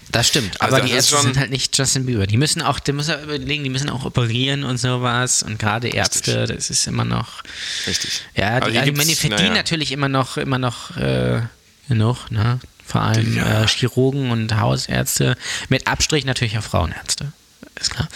Das 0.10 0.30
stimmt, 0.30 0.62
Also 0.62 0.76
aber 0.78 0.82
das 0.84 0.90
die 0.90 0.96
Ärzte 0.96 1.18
sind 1.22 1.38
halt 1.38 1.52
nicht 1.52 1.78
Justin 1.78 2.06
Bieber. 2.06 2.28
Die 2.28 2.38
müssen 2.38 2.62
auch, 2.62 2.80
die 2.80 2.94
müssen 2.94 3.22
überlegen, 3.24 3.64
die 3.66 3.70
müssen 3.70 3.90
auch 3.90 4.06
operieren 4.06 4.64
und 4.64 4.78
sowas. 4.78 5.44
Und 5.44 5.60
gerade 5.60 5.90
Ärzte, 5.90 6.46
das 6.46 6.70
ist 6.70 6.88
immer 6.88 7.04
noch. 7.04 7.44
Richtig. 7.86 8.22
Ja, 8.34 8.62
die, 8.62 8.78
also, 8.80 8.92
gibt's- 8.94 9.06
die 9.08 9.16
verdienen 9.16 9.42
naja. 9.50 9.54
natürlich 9.56 9.92
immer 9.92 10.08
noch, 10.08 10.38
immer 10.38 10.60
noch 10.60 10.96
äh, 10.96 11.42
genug, 11.90 12.32
ne? 12.32 12.60
Vor 12.86 13.02
allem 13.02 13.36
Ja. 13.36 13.64
äh, 13.64 13.68
Chirurgen 13.68 14.32
und 14.32 14.56
Hausärzte. 14.58 15.36
Mit 15.68 15.88
Abstrich 15.88 16.24
natürlich 16.24 16.58
auch 16.58 16.64
Frauenärzte. 16.64 17.34
Ist 17.78 17.90
klar. 17.92 18.08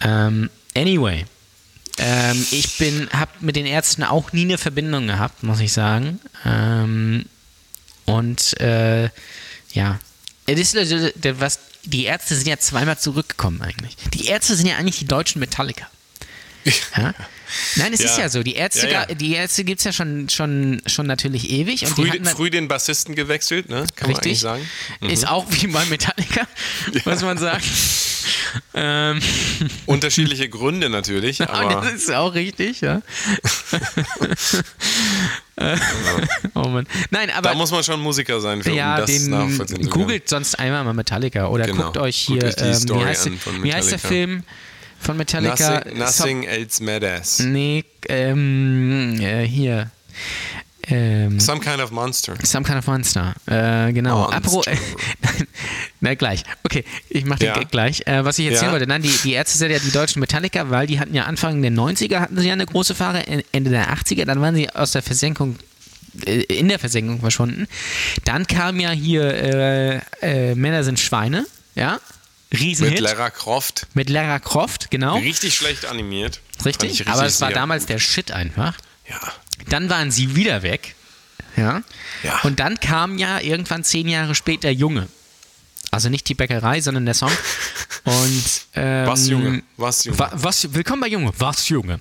Ähm, 0.00 0.48
anyway. 0.74 1.26
Ähm, 1.98 2.46
ich 2.50 2.78
bin, 2.78 3.08
habe 3.12 3.30
mit 3.40 3.56
den 3.56 3.66
Ärzten 3.66 4.02
auch 4.02 4.32
nie 4.32 4.42
eine 4.42 4.58
Verbindung 4.58 5.06
gehabt, 5.06 5.42
muss 5.42 5.60
ich 5.60 5.72
sagen. 5.72 6.20
Ähm, 6.44 7.26
und 8.06 8.58
äh, 8.60 9.10
ja, 9.72 9.98
es 10.46 10.74
ist 10.74 10.76
was, 11.40 11.58
die 11.84 12.04
Ärzte 12.04 12.34
sind 12.34 12.48
ja 12.48 12.58
zweimal 12.58 12.98
zurückgekommen 12.98 13.62
eigentlich. 13.62 13.96
Die 14.14 14.26
Ärzte 14.26 14.56
sind 14.56 14.66
ja 14.66 14.76
eigentlich 14.76 14.98
die 14.98 15.06
deutschen 15.06 15.40
Metallica. 15.40 15.86
Ja? 16.96 17.14
Nein, 17.76 17.92
es 17.92 18.00
Ja. 18.00 18.06
ist 18.06 18.18
ja 18.18 18.28
so. 18.28 18.42
Die 18.42 18.54
Ärzte, 18.54 18.88
Ja, 18.88 19.06
ja. 19.08 19.14
die 19.14 19.34
Ärzte 19.34 19.64
gibt 19.64 19.80
es 19.80 19.84
ja 19.84 19.92
schon, 19.92 20.28
schon, 20.28 20.80
schon 20.86 21.06
natürlich 21.06 21.50
ewig. 21.50 21.86
Früh, 21.86 22.10
früh 22.24 22.50
den 22.50 22.68
Bassisten 22.68 23.14
gewechselt, 23.14 23.68
ne? 23.68 23.84
Kann 23.96 24.10
Richtig. 24.10 24.40
sagen. 24.40 24.68
Mhm. 25.00 25.10
Ist 25.10 25.26
auch 25.28 25.46
wie 25.50 25.66
bei 25.68 25.84
Metallica, 25.86 26.46
muss 27.04 27.22
man 27.22 27.38
sagen. 27.38 27.62
ähm, 28.74 29.20
Unterschiedliche 29.86 30.48
Gründe 30.48 30.88
natürlich, 30.90 31.40
aber 31.48 31.80
das 31.82 31.94
ist 31.94 32.12
auch 32.12 32.34
richtig, 32.34 32.80
ja. 32.82 33.02
Oh 36.54 36.68
Mann. 36.68 36.86
Nein, 37.10 37.30
aber 37.30 37.50
da 37.50 37.54
muss 37.54 37.70
man 37.70 37.84
schon 37.84 38.00
Musiker 38.00 38.40
sein, 38.40 38.62
für, 38.62 38.72
ja, 38.72 38.94
um 38.94 39.00
das 39.02 39.10
den 39.10 39.30
nachvollziehen 39.30 39.82
zu 39.84 39.90
googelt 39.90 40.28
sonst 40.28 40.58
einmal 40.58 40.82
mal 40.84 40.92
Metallica 40.94 41.46
oder 41.48 41.66
Genau. 41.66 41.84
guckt 41.84 41.98
euch 41.98 42.26
Guckt 42.26 42.40
hier, 42.40 42.48
euch 42.48 42.56
die 42.56 42.64
ähm, 42.64 43.00
wie, 43.00 43.04
heißt, 43.04 43.30
wie 43.62 43.72
heißt 43.72 43.90
der. 43.92 43.98
Film 43.98 44.42
von 45.02 45.16
Metallica? 45.16 45.80
Nothing, 45.84 45.98
nothing 45.98 46.42
else 46.44 46.82
matters. 46.82 47.38
Nee, 47.40 47.84
ähm, 48.08 49.18
äh, 49.20 49.46
hier. 49.46 49.90
Ähm, 50.88 51.38
Some 51.38 51.60
kind 51.60 51.80
of 51.80 51.92
monster. 51.92 52.34
Some 52.42 52.64
kind 52.64 52.76
of 52.78 52.86
Monster. 52.88 53.34
Äh, 53.46 53.92
genau. 53.92 54.28
Apro 54.28 54.64
Na 56.00 56.14
gleich. 56.14 56.42
Okay, 56.64 56.84
ich 57.08 57.24
mache 57.24 57.38
den 57.38 57.46
Ja. 57.46 57.54
Gag 57.54 57.70
gleich. 57.70 58.04
Äh, 58.06 58.24
was 58.24 58.38
ich 58.40 58.46
erzählen 58.46 58.66
Ja. 58.66 58.72
wollte, 58.72 58.86
nein, 58.88 59.00
die, 59.02 59.14
die 59.22 59.32
Ärzte 59.34 59.58
sind 59.58 59.70
ja 59.70 59.78
die 59.78 59.92
deutschen 59.92 60.18
Metallica, 60.18 60.70
weil 60.70 60.88
die 60.88 60.98
hatten 60.98 61.14
ja 61.14 61.24
Anfang 61.24 61.62
der 61.62 61.70
90er 61.70 62.18
hatten 62.18 62.36
sie 62.36 62.48
ja 62.48 62.54
eine 62.54 62.66
große 62.66 62.96
Fahrer, 62.96 63.22
Ende 63.52 63.70
der 63.70 63.94
80er, 63.94 64.24
dann 64.24 64.40
waren 64.40 64.56
sie 64.56 64.70
aus 64.70 64.90
der 64.90 65.02
Versenkung 65.02 65.56
äh, 66.26 66.42
in 66.42 66.66
der 66.68 66.80
Versenkung 66.80 67.20
verschwunden. 67.20 67.68
Dann 68.24 68.48
kam 68.48 68.80
ja 68.80 68.90
hier 68.90 69.22
äh, 69.32 70.00
äh, 70.20 70.54
Männer 70.56 70.82
sind 70.82 70.98
Schweine, 70.98 71.46
ja? 71.76 72.00
Riesenhit. 72.52 72.94
Mit 72.94 73.00
Lara 73.00 73.30
Croft. 73.30 73.86
Mit 73.94 74.10
Lara 74.10 74.38
Croft, 74.38 74.90
genau. 74.90 75.16
Richtig 75.16 75.54
schlecht 75.54 75.86
animiert. 75.86 76.40
Richtig, 76.64 77.00
ich 77.00 77.08
aber 77.08 77.26
es 77.26 77.40
war 77.40 77.48
sehr 77.48 77.56
damals 77.56 77.86
der 77.86 77.98
Shit 77.98 78.30
einfach. 78.30 78.76
Ja. 79.08 79.20
Dann 79.68 79.90
waren 79.90 80.10
sie 80.10 80.36
wieder 80.36 80.62
weg. 80.62 80.94
Ja. 81.56 81.82
Ja. 82.22 82.40
Und 82.42 82.60
dann 82.60 82.80
kam 82.80 83.18
ja 83.18 83.40
irgendwann 83.40 83.84
zehn 83.84 84.08
Jahre 84.08 84.34
später 84.34 84.70
Junge. 84.70 85.08
Also 85.94 86.08
nicht 86.08 86.26
die 86.30 86.34
Bäckerei, 86.34 86.80
sondern 86.80 87.04
der 87.04 87.12
Song. 87.12 87.30
Und, 88.04 88.62
ähm, 88.74 89.06
Was, 89.06 89.28
Junge? 89.28 89.62
Was, 89.76 90.04
Junge? 90.04 90.18
Wa 90.18 90.30
was, 90.32 90.72
willkommen 90.72 91.02
bei 91.02 91.08
Junge. 91.08 91.30
Was, 91.38 91.68
Junge? 91.68 92.00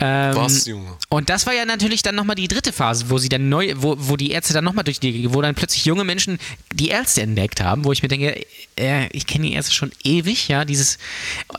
Ähm, 0.00 0.34
Was, 0.34 0.66
Junge? 0.66 0.96
Und 1.08 1.30
das 1.30 1.46
war 1.46 1.54
ja 1.54 1.64
natürlich 1.64 2.02
dann 2.02 2.16
nochmal 2.16 2.34
die 2.34 2.48
dritte 2.48 2.72
Phase, 2.72 3.08
wo 3.08 3.18
sie 3.18 3.28
dann 3.28 3.48
neu, 3.48 3.72
wo, 3.76 3.94
wo 3.98 4.16
die 4.16 4.32
Ärzte 4.32 4.52
dann 4.52 4.64
nochmal 4.64 4.82
durch 4.82 4.98
die, 4.98 5.32
wo 5.32 5.40
dann 5.42 5.54
plötzlich 5.54 5.84
junge 5.84 6.02
Menschen 6.02 6.40
die 6.72 6.88
Ärzte 6.88 7.22
entdeckt 7.22 7.60
haben, 7.60 7.84
wo 7.84 7.92
ich 7.92 8.02
mir 8.02 8.08
denke, 8.08 8.44
äh, 8.76 9.06
ich 9.12 9.28
kenne 9.28 9.46
die 9.46 9.52
Ärzte 9.54 9.72
schon 9.72 9.92
ewig, 10.02 10.48
ja, 10.48 10.64
dieses, 10.64 10.98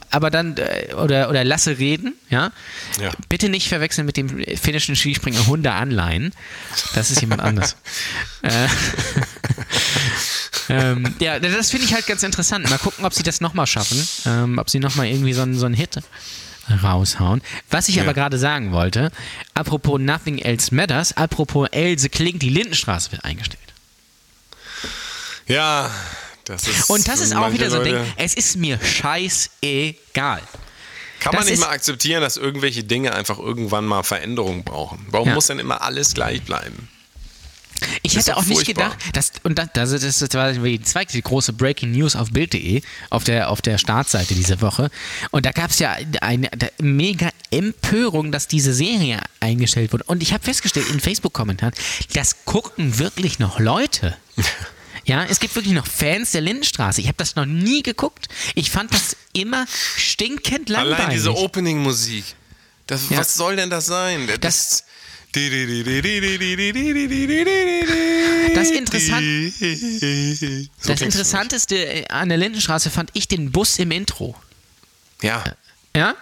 aber 0.10 0.30
dann, 0.30 0.58
äh, 0.58 0.94
oder, 0.96 1.30
oder 1.30 1.46
lasse 1.46 1.78
reden, 1.78 2.16
ja. 2.30 2.52
Ja. 3.02 3.12
Bitte 3.30 3.48
nicht 3.48 3.70
verwechseln 3.70 4.06
mit 4.06 4.18
dem 4.18 4.44
finnischen 4.58 4.98
Skispringer 4.98 5.48
Hunde 5.48 5.72
anleihen. 5.72 6.34
Das 6.96 7.12
ist 7.12 7.22
jemand 7.22 7.42
anderes. 7.42 7.78
äh, 8.42 8.68
ähm, 10.72 11.16
ja, 11.20 11.40
das 11.40 11.72
finde 11.72 11.86
ich 11.86 11.94
halt 11.94 12.08
ganz 12.08 12.24
interessant. 12.24 12.70
Mal 12.70 12.78
gucken, 12.80 13.06
ob 13.06 13.14
sie 13.14 13.24
das 13.24 13.42
nochmal 13.42 13.68
schaffen. 13.68 14.08
Ähm, 14.26 14.58
ob 14.58 14.70
sie 14.70 14.80
nochmal 14.80 15.08
irgendwie 15.08 15.34
so 15.34 15.42
einen, 15.42 15.58
so 15.58 15.66
einen 15.66 15.76
Hit 15.76 16.00
raushauen. 16.84 17.42
Was 17.70 17.90
ich 17.90 18.00
aber 18.00 18.14
gerade 18.14 18.38
sagen 18.38 18.72
wollte, 18.72 19.12
apropos 19.54 20.00
Nothing 20.00 20.38
Else 20.40 20.74
Matters, 20.74 21.18
apropos 21.18 21.68
Else 21.72 22.08
klingt, 22.10 22.42
die 22.42 22.50
Lindenstraße 22.50 23.12
wird 23.12 23.26
eingestellt. 23.26 23.60
Ja, 25.48 25.92
das 26.46 26.68
ist. 26.68 26.90
Und 26.90 27.08
das 27.08 27.20
ist 27.20 27.36
auch 27.36 27.52
wieder 27.52 27.70
so 27.70 27.80
ein 27.80 27.84
Ding, 27.84 27.98
es 28.18 28.34
ist 28.36 28.56
mir 28.58 28.80
scheißegal. 28.84 30.42
Kann 31.20 31.34
man 31.34 31.42
das 31.42 31.46
nicht 31.46 31.54
ist- 31.56 31.60
mal 31.60 31.70
akzeptieren, 31.70 32.22
dass 32.22 32.38
irgendwelche 32.38 32.84
Dinge 32.84 33.14
einfach 33.14 33.38
irgendwann 33.38 33.86
mal 33.86 34.04
Veränderungen 34.04 34.64
brauchen? 34.64 35.06
Warum 35.10 35.28
Ja. 35.30 35.36
muss 35.36 35.48
denn 35.48 35.60
immer 35.60 35.82
alles 35.82 36.14
gleich 36.14 36.42
bleiben? 36.44 36.88
Ich 38.04 38.16
hätte 38.16 38.38
auch 38.38 38.46
nicht 38.46 38.66
furchtbar. 38.66 38.92
gedacht, 38.92 39.16
dass, 39.16 39.32
und 39.44 39.58
das, 39.58 39.70
das, 39.74 39.90
das, 40.02 40.20
das 40.20 40.34
war 40.34 40.52
die 40.54 40.82
zweite 40.82 41.22
große 41.22 41.54
Breaking 41.54 41.92
News 41.92 42.16
auf 42.16 42.32
Bild.de, 42.32 42.82
auf 43.10 43.24
der, 43.24 43.50
auf 43.50 43.62
der 43.62 43.78
Startseite 43.78 44.34
diese 44.36 44.62
Woche. 44.62 44.90
Und 45.32 45.46
da 45.46 45.52
gab 45.52 45.72
es 45.72 45.80
ja 45.80 45.96
eine, 46.22 46.52
eine 46.52 46.72
mega 46.80 47.30
Empörung, 47.50 48.32
dass 48.32 48.48
diese 48.48 48.74
Serie 48.74 49.20
eingestellt 49.40 49.94
wurde. 49.94 50.04
Und 50.06 50.22
ich 50.24 50.34
habe 50.34 50.44
festgestellt 50.44 50.90
in 50.90 51.00
Facebook-Kommentaren, 51.00 51.74
das 52.14 52.46
gucken 52.46 53.00
wirklich 53.00 53.40
noch 53.40 53.60
Leute. 53.60 54.18
Ja, 55.04 55.26
es 55.26 55.40
gibt 55.40 55.56
wirklich 55.56 55.74
noch 55.74 55.88
Fans 55.88 56.32
der 56.32 56.42
Lindenstraße. 56.42 57.02
Ich 57.02 57.08
habe 57.08 57.18
das 57.18 57.36
noch 57.36 57.48
nie 57.48 57.82
geguckt. 57.82 58.28
Ich 58.54 58.70
fand 58.70 58.94
das 58.94 59.18
immer 59.34 59.66
stinkend 59.98 60.70
langweilig. 60.70 61.00
Allein 61.00 61.10
diese 61.10 61.36
Opening-Musik. 61.36 62.24
Ja. 63.10 63.18
Was 63.18 63.34
soll 63.34 63.56
denn 63.56 63.72
das 63.72 63.88
sein? 63.88 64.28
Das, 64.28 64.40
Das- 64.40 64.84
das 68.56 68.72
interessant- 68.72 69.54
So 70.80 70.92
das 70.92 71.02
Interessanteste 71.02 71.76
äh, 71.76 72.08
an 72.10 72.30
der 72.30 72.38
Lindenstraße 72.38 72.90
fand 72.90 73.10
ich 73.14 73.28
den 73.28 73.52
Bus 73.52 73.80
im 73.80 73.92
Intro. 73.92 74.36
Ja. 75.22 75.44
Ja? 75.96 76.16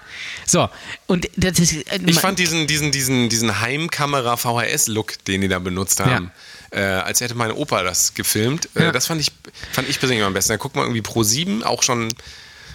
So, 0.45 0.68
und 1.07 1.30
das 1.38 1.60
ist. 1.60 1.74
äh, 1.74 1.99
Ich 2.05 2.20
fand 2.20 2.39
diesen, 2.39 2.66
diesen, 2.68 2.91
diesen, 2.91 3.30
diesen 3.30 3.60
Heimkamera-VHS-Look, 3.62 5.24
den 5.26 5.41
die 5.41 5.47
da 5.47 5.60
benutzt 5.60 5.99
haben, 5.99 6.32
äh, 6.72 6.82
als 6.82 7.22
hätte 7.22 7.36
meine 7.36 7.55
Opa 7.55 7.84
das 7.84 8.14
gefilmt, 8.16 8.68
äh, 8.76 8.84
Ja. 8.86 8.91
das 8.91 9.07
fand 9.07 9.22
ich, 9.22 9.32
fand 9.72 9.88
ich 9.89 9.99
persönlich 9.99 10.24
am 10.26 10.34
besten. 10.34 10.53
Da 10.53 10.57
guckt 10.57 10.76
man 10.76 10.86
irgendwie 10.86 11.01
Pro 11.01 11.24
7, 11.24 11.64
auch 11.64 11.84
schon 11.84 12.10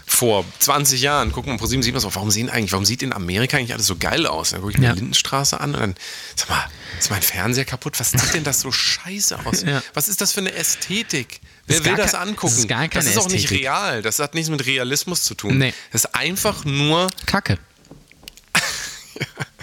vor 0.06 0.44
20 0.60 1.00
Jahren, 1.00 1.32
guckt 1.32 1.46
man 1.48 1.56
Pro 1.58 1.66
7, 1.66 1.82
sieht 1.82 1.92
man 1.94 2.00
so, 2.00 2.14
warum 2.14 2.30
sehen 2.30 2.50
eigentlich, 2.50 2.72
warum 2.72 2.84
sieht 2.84 3.02
in 3.02 3.12
Amerika 3.12 3.56
eigentlich 3.56 3.72
alles 3.72 3.86
so 3.86 3.96
geil 3.96 4.26
aus? 4.26 4.50
Dann 4.50 4.60
gucke 4.60 4.72
ich 4.72 4.78
mir 4.78 4.86
Ja. 4.86 4.92
die 4.92 5.00
Lindenstraße 5.00 5.58
an 5.60 5.74
und 5.74 5.80
dann, 5.80 5.94
sag 6.36 6.48
mal, 6.50 6.64
ist 6.98 7.10
mein 7.10 7.22
Fernseher 7.22 7.64
kaputt? 7.64 7.98
Was 7.98 8.10
sieht 8.12 8.34
denn 8.34 8.44
das 8.44 8.60
so 8.60 8.70
scheiße 8.70 9.38
aus? 9.44 9.62
Ja. 9.62 9.82
Was 9.94 10.08
ist 10.08 10.20
das 10.20 10.32
für 10.32 10.40
eine 10.40 10.52
Ästhetik? 10.52 11.40
Wer 11.66 11.84
will 11.84 11.96
das 11.96 12.14
angucken? 12.14 12.48
das 12.52 12.58
ist 12.58 12.68
gar 12.68 12.88
keine 12.88 13.04
das 13.04 13.06
ist 13.06 13.18
auch 13.18 13.28
nicht 13.28 13.44
Ästhetik. 13.44 13.64
real. 13.66 14.02
Das 14.02 14.18
hat 14.18 14.34
nichts 14.34 14.50
mit 14.50 14.64
Realismus 14.66 15.24
zu 15.24 15.34
tun. 15.34 15.58
Nee. 15.58 15.72
Das 15.92 16.04
ist 16.04 16.14
einfach 16.14 16.64
nur 16.64 17.08
Kacke. 17.26 17.58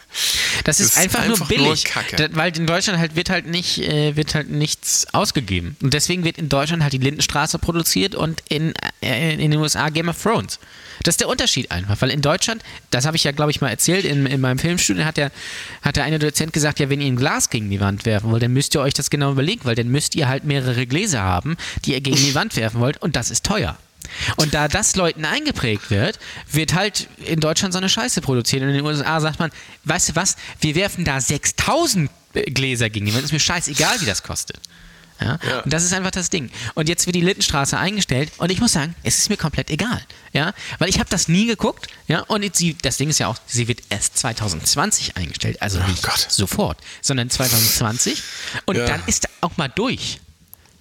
Das 0.66 0.80
ist, 0.80 0.88
ist 0.90 0.98
einfach, 0.98 1.20
einfach 1.22 1.28
nur 1.30 1.38
nur 1.38 1.48
billig, 1.70 1.84
Kacke. 1.86 2.16
Da- 2.18 2.28
weil 2.36 2.56
in 2.58 2.68
Deutschland 2.68 3.00
halt 3.00 3.16
wird 3.16 3.30
halt 3.30 3.48
nicht 3.48 3.80
äh, 3.80 4.16
wird 4.16 4.36
halt 4.36 4.50
nichts 4.50 5.08
ausgegeben 5.14 5.78
und 5.82 5.94
deswegen 5.94 6.24
wird 6.24 6.38
in 6.38 6.50
Deutschland 6.50 6.84
halt 6.84 6.94
die 6.94 6.98
Lindenstraße 6.98 7.60
produziert 7.60 8.14
und 8.16 8.44
in, 8.50 8.74
äh, 9.02 9.34
in 9.34 9.52
den 9.52 9.60
USA 9.60 9.90
Game 9.90 10.10
of 10.10 10.22
Thrones. 10.22 10.60
Das 11.04 11.14
ist 11.14 11.22
der 11.22 11.30
Unterschied 11.30 11.72
einfach, 11.72 12.00
weil 12.02 12.12
in 12.12 12.22
Deutschland, 12.22 12.62
das 12.92 13.06
habe 13.06 13.18
ich 13.18 13.24
ja 13.24 13.32
glaube 13.32 13.52
ich 13.52 13.62
mal 13.62 13.70
erzählt 13.70 14.06
in, 14.06 14.26
in 14.26 14.42
meinem 14.42 14.60
Filmstudio, 14.60 15.06
hat 15.06 15.18
der 15.18 15.32
hat 15.82 15.96
der 15.96 16.04
eine 16.04 16.20
Dozent 16.20 16.54
gesagt, 16.54 16.80
ja 16.80 16.90
wenn 16.90 17.02
ihr 17.02 17.08
ein 17.08 17.16
Glas 17.16 17.50
gegen 17.50 17.70
die 17.70 17.80
Wand 17.80 18.06
werfen 18.06 18.30
wollt, 18.32 18.44
dann 18.44 18.54
müsst 18.54 18.76
ihr 18.76 18.82
euch 18.82 18.94
das 18.94 19.10
genau 19.10 19.32
überlegen, 19.32 19.62
weil 19.64 19.76
dann 19.76 19.88
müsst 19.88 20.16
ihr 20.16 20.28
halt 20.28 20.44
mehrere 20.44 20.86
Gläser 20.86 21.22
haben, 21.22 21.56
die 21.86 21.94
ihr 21.94 22.02
gegen 22.02 22.18
die 22.18 22.36
Wand 22.36 22.56
werfen 22.58 22.80
wollt 22.82 23.02
und 23.02 23.16
das 23.16 23.32
ist 23.32 23.46
teuer. 23.46 23.78
Und 24.38 24.54
da 24.54 24.68
das 24.68 24.96
Leuten 24.96 25.26
eingeprägt 25.26 25.90
wird, 25.90 26.20
wird 26.52 26.74
halt 26.74 27.08
in 27.26 27.40
Deutschland 27.40 27.74
so 27.74 27.78
eine 27.78 27.90
Scheiße 27.90 28.22
produziert. 28.22 28.64
Und 28.64 28.70
in 28.70 28.76
den 28.76 28.86
USA 28.86 29.20
sagt 29.20 29.40
man, 29.40 29.52
weißt 29.86 30.10
du 30.10 30.16
was, 30.16 30.36
wir 30.60 30.76
werfen 30.76 31.06
da 31.06 31.20
6000 31.20 32.10
Gläser 32.34 32.90
gegen 32.90 33.06
die 33.08 33.14
Wand, 33.14 33.24
ist 33.26 33.34
mir 33.34 33.40
scheißegal, 33.40 34.00
wie 34.02 34.06
das 34.06 34.24
kostet. 34.24 34.60
Ja? 35.20 35.38
Ja. 35.48 35.60
Und 35.60 35.72
das 35.72 35.84
ist 35.84 35.94
einfach 35.94 36.12
das 36.12 36.30
Ding. 36.30 36.50
Und 36.74 36.90
jetzt 36.90 37.06
wird 37.06 37.16
die 37.16 37.22
Littenstraße 37.22 37.78
eingestellt 37.78 38.32
und 38.38 38.52
ich 38.52 38.60
muss 38.60 38.72
sagen, 38.72 38.96
es 39.04 39.20
ist 39.20 39.30
mir 39.30 39.38
komplett 39.38 39.70
egal. 39.70 40.02
Ja? 40.34 40.54
Weil 40.80 40.90
ich 40.90 40.98
habe 40.98 41.10
das 41.10 41.28
nie 41.28 41.46
geguckt. 41.46 41.88
Ja? 42.08 42.22
Und 42.22 42.42
jetzt 42.44 42.58
sie, 42.58 42.76
das 42.82 42.98
Ding 42.98 43.10
ist 43.10 43.20
ja 43.20 43.28
auch, 43.28 43.38
sie 43.46 43.68
wird 43.68 43.82
erst 43.90 44.18
2020 44.18 45.18
eingestellt. 45.18 45.62
Also 45.62 45.80
nicht 45.84 46.02
Gott. 46.02 46.26
sofort, 46.30 46.80
sondern 47.02 47.30
2020. 47.30 48.24
Und 48.66 48.78
Ja. 48.78 48.86
dann 48.86 49.04
ist 49.06 49.28
auch 49.42 49.58
mal 49.58 49.68
durch. 49.68 50.20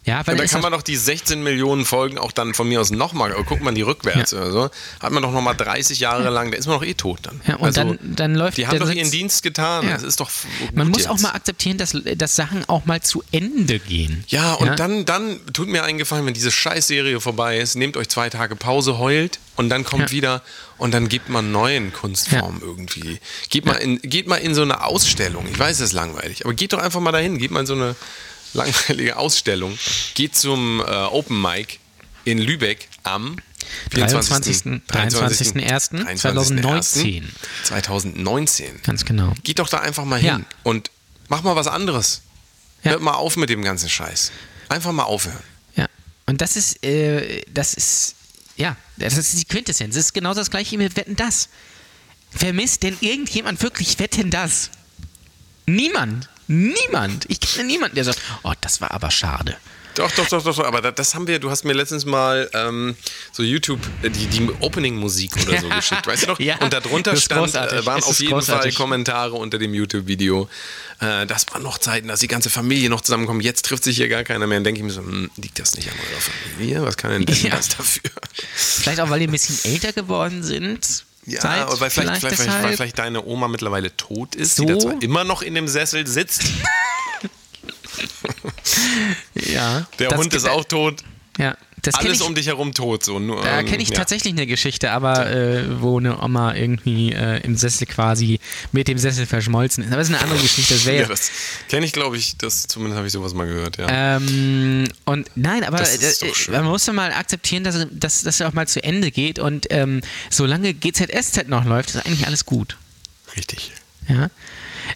Ja, 0.06 0.26
weil 0.26 0.34
Und 0.34 0.40
da 0.40 0.46
kann 0.46 0.62
man 0.62 0.72
doch 0.72 0.80
die 0.80 0.96
16 0.96 1.42
Millionen 1.42 1.84
Folgen 1.84 2.16
auch 2.16 2.32
dann 2.32 2.54
von 2.54 2.66
mir 2.66 2.80
aus 2.80 2.90
nochmal, 2.90 3.32
guckt 3.44 3.62
man 3.62 3.74
die 3.74 3.82
rückwärts 3.82 4.30
Ja. 4.32 4.38
oder 4.40 4.50
so, 4.50 4.70
hat 4.98 5.12
man 5.12 5.22
doch 5.22 5.30
nochmal 5.30 5.54
30 5.54 6.00
Jahre 6.00 6.30
lang, 6.30 6.50
da 6.50 6.56
ist 6.56 6.66
man 6.66 6.78
doch 6.80 6.86
eh 6.86 6.94
tot 6.94 7.18
dann. 7.24 7.42
Ja, 7.46 7.56
und 7.56 7.76
dann- 7.76 7.98
dann 8.00 8.34
läuft 8.34 8.56
Die 8.56 8.66
haben 8.66 8.78
doch 8.78 8.90
ihren 8.90 9.10
Dienst 9.10 9.42
getan, 9.42 9.84
Ja. 9.86 9.92
das 9.92 10.02
ist 10.02 10.18
doch 10.18 10.30
Man 10.72 10.88
muss 10.88 11.00
jetzt. 11.02 11.10
auch 11.10 11.18
mal 11.20 11.32
akzeptieren, 11.32 11.76
dass, 11.76 11.94
dass 12.16 12.34
Sachen 12.34 12.66
auch 12.66 12.86
mal 12.86 13.02
zu 13.02 13.22
Ende 13.30 13.78
gehen. 13.78 14.24
Ja, 14.28 14.54
und 14.54 14.78
Dann, 14.80 15.04
dann 15.04 15.38
tut 15.52 15.68
mir 15.68 15.84
eingefallen, 15.84 16.24
wenn 16.24 16.32
diese 16.34 16.50
Scheißserie 16.50 17.20
vorbei 17.20 17.58
ist, 17.58 17.74
nehmt 17.76 17.98
euch 17.98 18.08
zwei 18.08 18.30
Tage 18.30 18.56
Pause, 18.56 18.96
heult 18.98 19.38
und 19.56 19.68
dann 19.68 19.84
kommt 19.84 20.04
Ja. 20.04 20.10
wieder 20.12 20.42
und 20.78 20.94
dann 20.94 21.08
gebt 21.10 21.28
mal 21.28 21.42
neuen 21.42 21.92
Kunstformen 21.92 22.62
irgendwie. 22.62 23.20
Geht 23.50 23.66
mal, 23.66 23.74
in, 23.74 24.00
geht 24.00 24.26
mal 24.28 24.36
in 24.36 24.54
so 24.54 24.62
eine 24.62 24.82
Ausstellung. 24.82 25.46
Ich 25.52 25.58
weiß, 25.58 25.76
es 25.76 25.88
ist 25.88 25.92
langweilig, 25.92 26.46
aber 26.46 26.54
geht 26.54 26.72
doch 26.72 26.78
einfach 26.78 27.00
mal 27.00 27.12
dahin, 27.12 27.36
geht 27.36 27.50
mal 27.50 27.60
in 27.60 27.66
so 27.66 27.74
eine 27.74 27.94
langweilige 28.54 29.16
Ausstellung. 29.16 29.78
Geht 30.14 30.36
zum 30.36 30.80
äh, 30.80 30.84
Open 30.84 31.40
Mic 31.40 31.78
in 32.24 32.38
Lübeck 32.38 32.88
am 33.02 33.36
23. 33.90 34.56
23.01. 34.88 36.16
2019. 36.16 37.30
2019. 37.64 38.82
Ganz 38.82 39.04
genau. 39.04 39.32
Geht 39.42 39.58
doch 39.58 39.68
da 39.68 39.78
einfach 39.78 40.04
mal 40.04 40.18
hin 40.18 40.26
Ja. 40.26 40.40
und 40.64 40.90
mach 41.28 41.42
mal 41.42 41.56
was 41.56 41.66
anderes. 41.66 42.22
Ja. 42.82 42.92
Hört 42.92 43.02
mal 43.02 43.14
auf 43.14 43.36
mit 43.36 43.50
dem 43.50 43.62
ganzen 43.62 43.88
Scheiß. 43.88 44.32
Einfach 44.68 44.92
mal 44.92 45.04
aufhören. 45.04 45.42
Ja. 45.76 45.86
Und 46.26 46.40
das 46.40 46.56
ist, 46.56 46.84
äh, 46.84 47.42
das 47.52 47.74
ist, 47.74 48.14
ja, 48.56 48.76
das 48.96 49.16
ist 49.16 49.38
die 49.38 49.44
Quintessenz. 49.44 49.94
Das 49.94 50.06
ist 50.06 50.12
genau 50.14 50.34
das 50.34 50.50
gleiche 50.50 50.76
mit 50.78 50.96
Wetten 50.96 51.16
das. 51.16 51.48
Vermisst 52.30 52.82
denn 52.82 52.96
irgendjemand 53.00 53.62
wirklich 53.62 53.98
Wetten 53.98 54.30
das? 54.30 54.70
Niemand. 55.66 56.28
Niemand. 56.50 57.26
Ich 57.28 57.38
kenne 57.38 57.68
niemanden, 57.68 57.94
der 57.94 58.04
sagt, 58.04 58.20
oh, 58.42 58.52
das 58.60 58.80
war 58.80 58.90
aber 58.90 59.12
schade. 59.12 59.56
Doch, 59.94 60.10
doch, 60.12 60.26
doch, 60.28 60.42
doch, 60.42 60.56
doch. 60.56 60.64
aber 60.64 60.80
das, 60.80 60.94
das 60.96 61.14
haben 61.14 61.28
wir, 61.28 61.38
du 61.38 61.48
hast 61.48 61.64
mir 61.64 61.74
letztens 61.74 62.04
mal 62.04 62.50
ähm, 62.54 62.96
so 63.30 63.44
YouTube, 63.44 63.78
äh, 64.02 64.10
die, 64.10 64.26
die 64.26 64.48
Opening-Musik 64.60 65.32
oder 65.46 65.60
so 65.60 65.68
geschickt, 65.76 66.08
weißt 66.08 66.24
du 66.24 66.26
noch? 66.28 66.40
Ja, 66.40 66.56
und 66.58 66.72
darunter 66.72 67.12
das 67.12 67.22
stand, 67.22 67.54
äh, 67.54 67.86
waren 67.86 68.02
auf 68.02 68.18
jeden 68.18 68.32
großartig. 68.32 68.74
Fall 68.74 68.84
Kommentare 68.84 69.34
unter 69.36 69.58
dem 69.58 69.74
YouTube-Video. 69.74 70.48
Äh, 71.00 71.26
das 71.26 71.46
waren 71.52 71.62
noch 71.62 71.78
Zeiten, 71.78 72.08
dass 72.08 72.18
die 72.18 72.28
ganze 72.28 72.50
Familie 72.50 72.90
noch 72.90 73.00
zusammenkommt. 73.00 73.44
Jetzt 73.44 73.64
trifft 73.66 73.84
sich 73.84 73.96
hier 73.96 74.08
gar 74.08 74.24
keiner 74.24 74.48
mehr. 74.48 74.58
Und 74.58 74.64
denke 74.64 74.80
ich 74.80 74.84
mir 74.84 74.92
so, 74.92 75.02
hm, 75.02 75.30
liegt 75.36 75.58
das 75.60 75.76
nicht 75.76 75.88
an 75.88 75.94
eurer 76.10 76.20
Familie? 76.20 76.82
Was 76.82 76.96
kann 76.96 77.12
denn 77.12 77.26
denn 77.26 77.42
Ja. 77.44 77.50
das 77.56 77.68
dafür? 77.68 78.10
Vielleicht 78.54 79.00
auch, 79.00 79.10
weil 79.10 79.20
die 79.20 79.26
ein 79.28 79.32
bisschen 79.32 79.72
älter 79.72 79.92
geworden 79.92 80.42
sind. 80.42 81.04
Ja, 81.26 81.68
oder 81.68 81.80
weil 81.80 81.90
vielleicht, 81.90 82.20
vielleicht, 82.20 82.36
vielleicht, 82.40 82.62
weil 82.62 82.76
vielleicht 82.76 82.98
deine 82.98 83.24
Oma 83.24 83.46
mittlerweile 83.48 83.96
tot 83.96 84.34
ist, 84.34 84.56
So? 84.56 84.64
die 84.64 84.72
da 84.72 84.78
zwar 84.78 85.02
immer 85.02 85.24
noch 85.24 85.42
in 85.42 85.54
dem 85.54 85.68
Sessel 85.68 86.06
sitzt. 86.06 86.44
Ja. 89.34 89.86
Der 89.98 90.16
Hund 90.16 90.32
ist 90.32 90.48
auch 90.48 90.64
tot. 90.64 91.02
Ja. 91.38 91.56
Das 91.82 91.94
Alles 91.94 92.20
ich, 92.20 92.26
um 92.26 92.34
dich 92.34 92.46
herum 92.46 92.74
tot. 92.74 93.04
So. 93.04 93.18
Nur, 93.18 93.42
Da 93.42 93.60
ähm, 93.60 93.66
kenne 93.66 93.82
ich 93.82 93.90
ja. 93.90 93.96
tatsächlich 93.96 94.32
eine 94.32 94.46
Geschichte, 94.46 94.90
aber 94.90 95.30
äh, 95.30 95.80
wo 95.80 95.98
eine 95.98 96.22
Oma 96.22 96.54
irgendwie 96.54 97.12
äh, 97.12 97.40
im 97.42 97.56
Sessel 97.56 97.86
quasi 97.86 98.40
mit 98.72 98.88
dem 98.88 98.98
Sessel 98.98 99.26
verschmolzen 99.26 99.84
ist. 99.84 99.88
Aber 99.88 99.98
das 99.98 100.08
ist 100.08 100.14
eine 100.14 100.22
andere 100.22 100.40
Geschichte. 100.40 100.74
Das 100.74 100.84
Ja, 100.84 101.06
das 101.06 101.30
kenne 101.68 101.86
ich, 101.86 101.92
glaube 101.92 102.16
ich. 102.16 102.36
Das, 102.36 102.66
zumindest 102.66 102.96
habe 102.96 103.06
ich 103.06 103.12
sowas 103.12 103.34
mal 103.34 103.46
gehört, 103.46 103.78
ja. 103.78 104.16
ähm, 104.16 104.88
und 105.04 105.30
nein, 105.34 105.64
aber 105.64 105.80
äh, 105.80 106.34
schön. 106.34 106.54
man 106.54 106.64
muss 106.64 106.86
ja 106.86 106.92
mal 106.92 107.12
akzeptieren, 107.12 107.64
dass, 107.64 107.86
dass 107.90 108.22
das 108.22 108.40
auch 108.42 108.52
mal 108.52 108.68
zu 108.68 108.82
Ende 108.82 109.10
geht. 109.10 109.38
Und 109.38 109.66
ähm, 109.70 110.00
solange 110.28 110.74
GZSZ 110.74 111.48
noch 111.48 111.64
läuft, 111.64 111.90
ist 111.90 111.96
eigentlich 111.96 112.26
alles 112.26 112.46
gut. 112.46 112.76
Richtig. 113.36 113.72
Ja. 114.08 114.30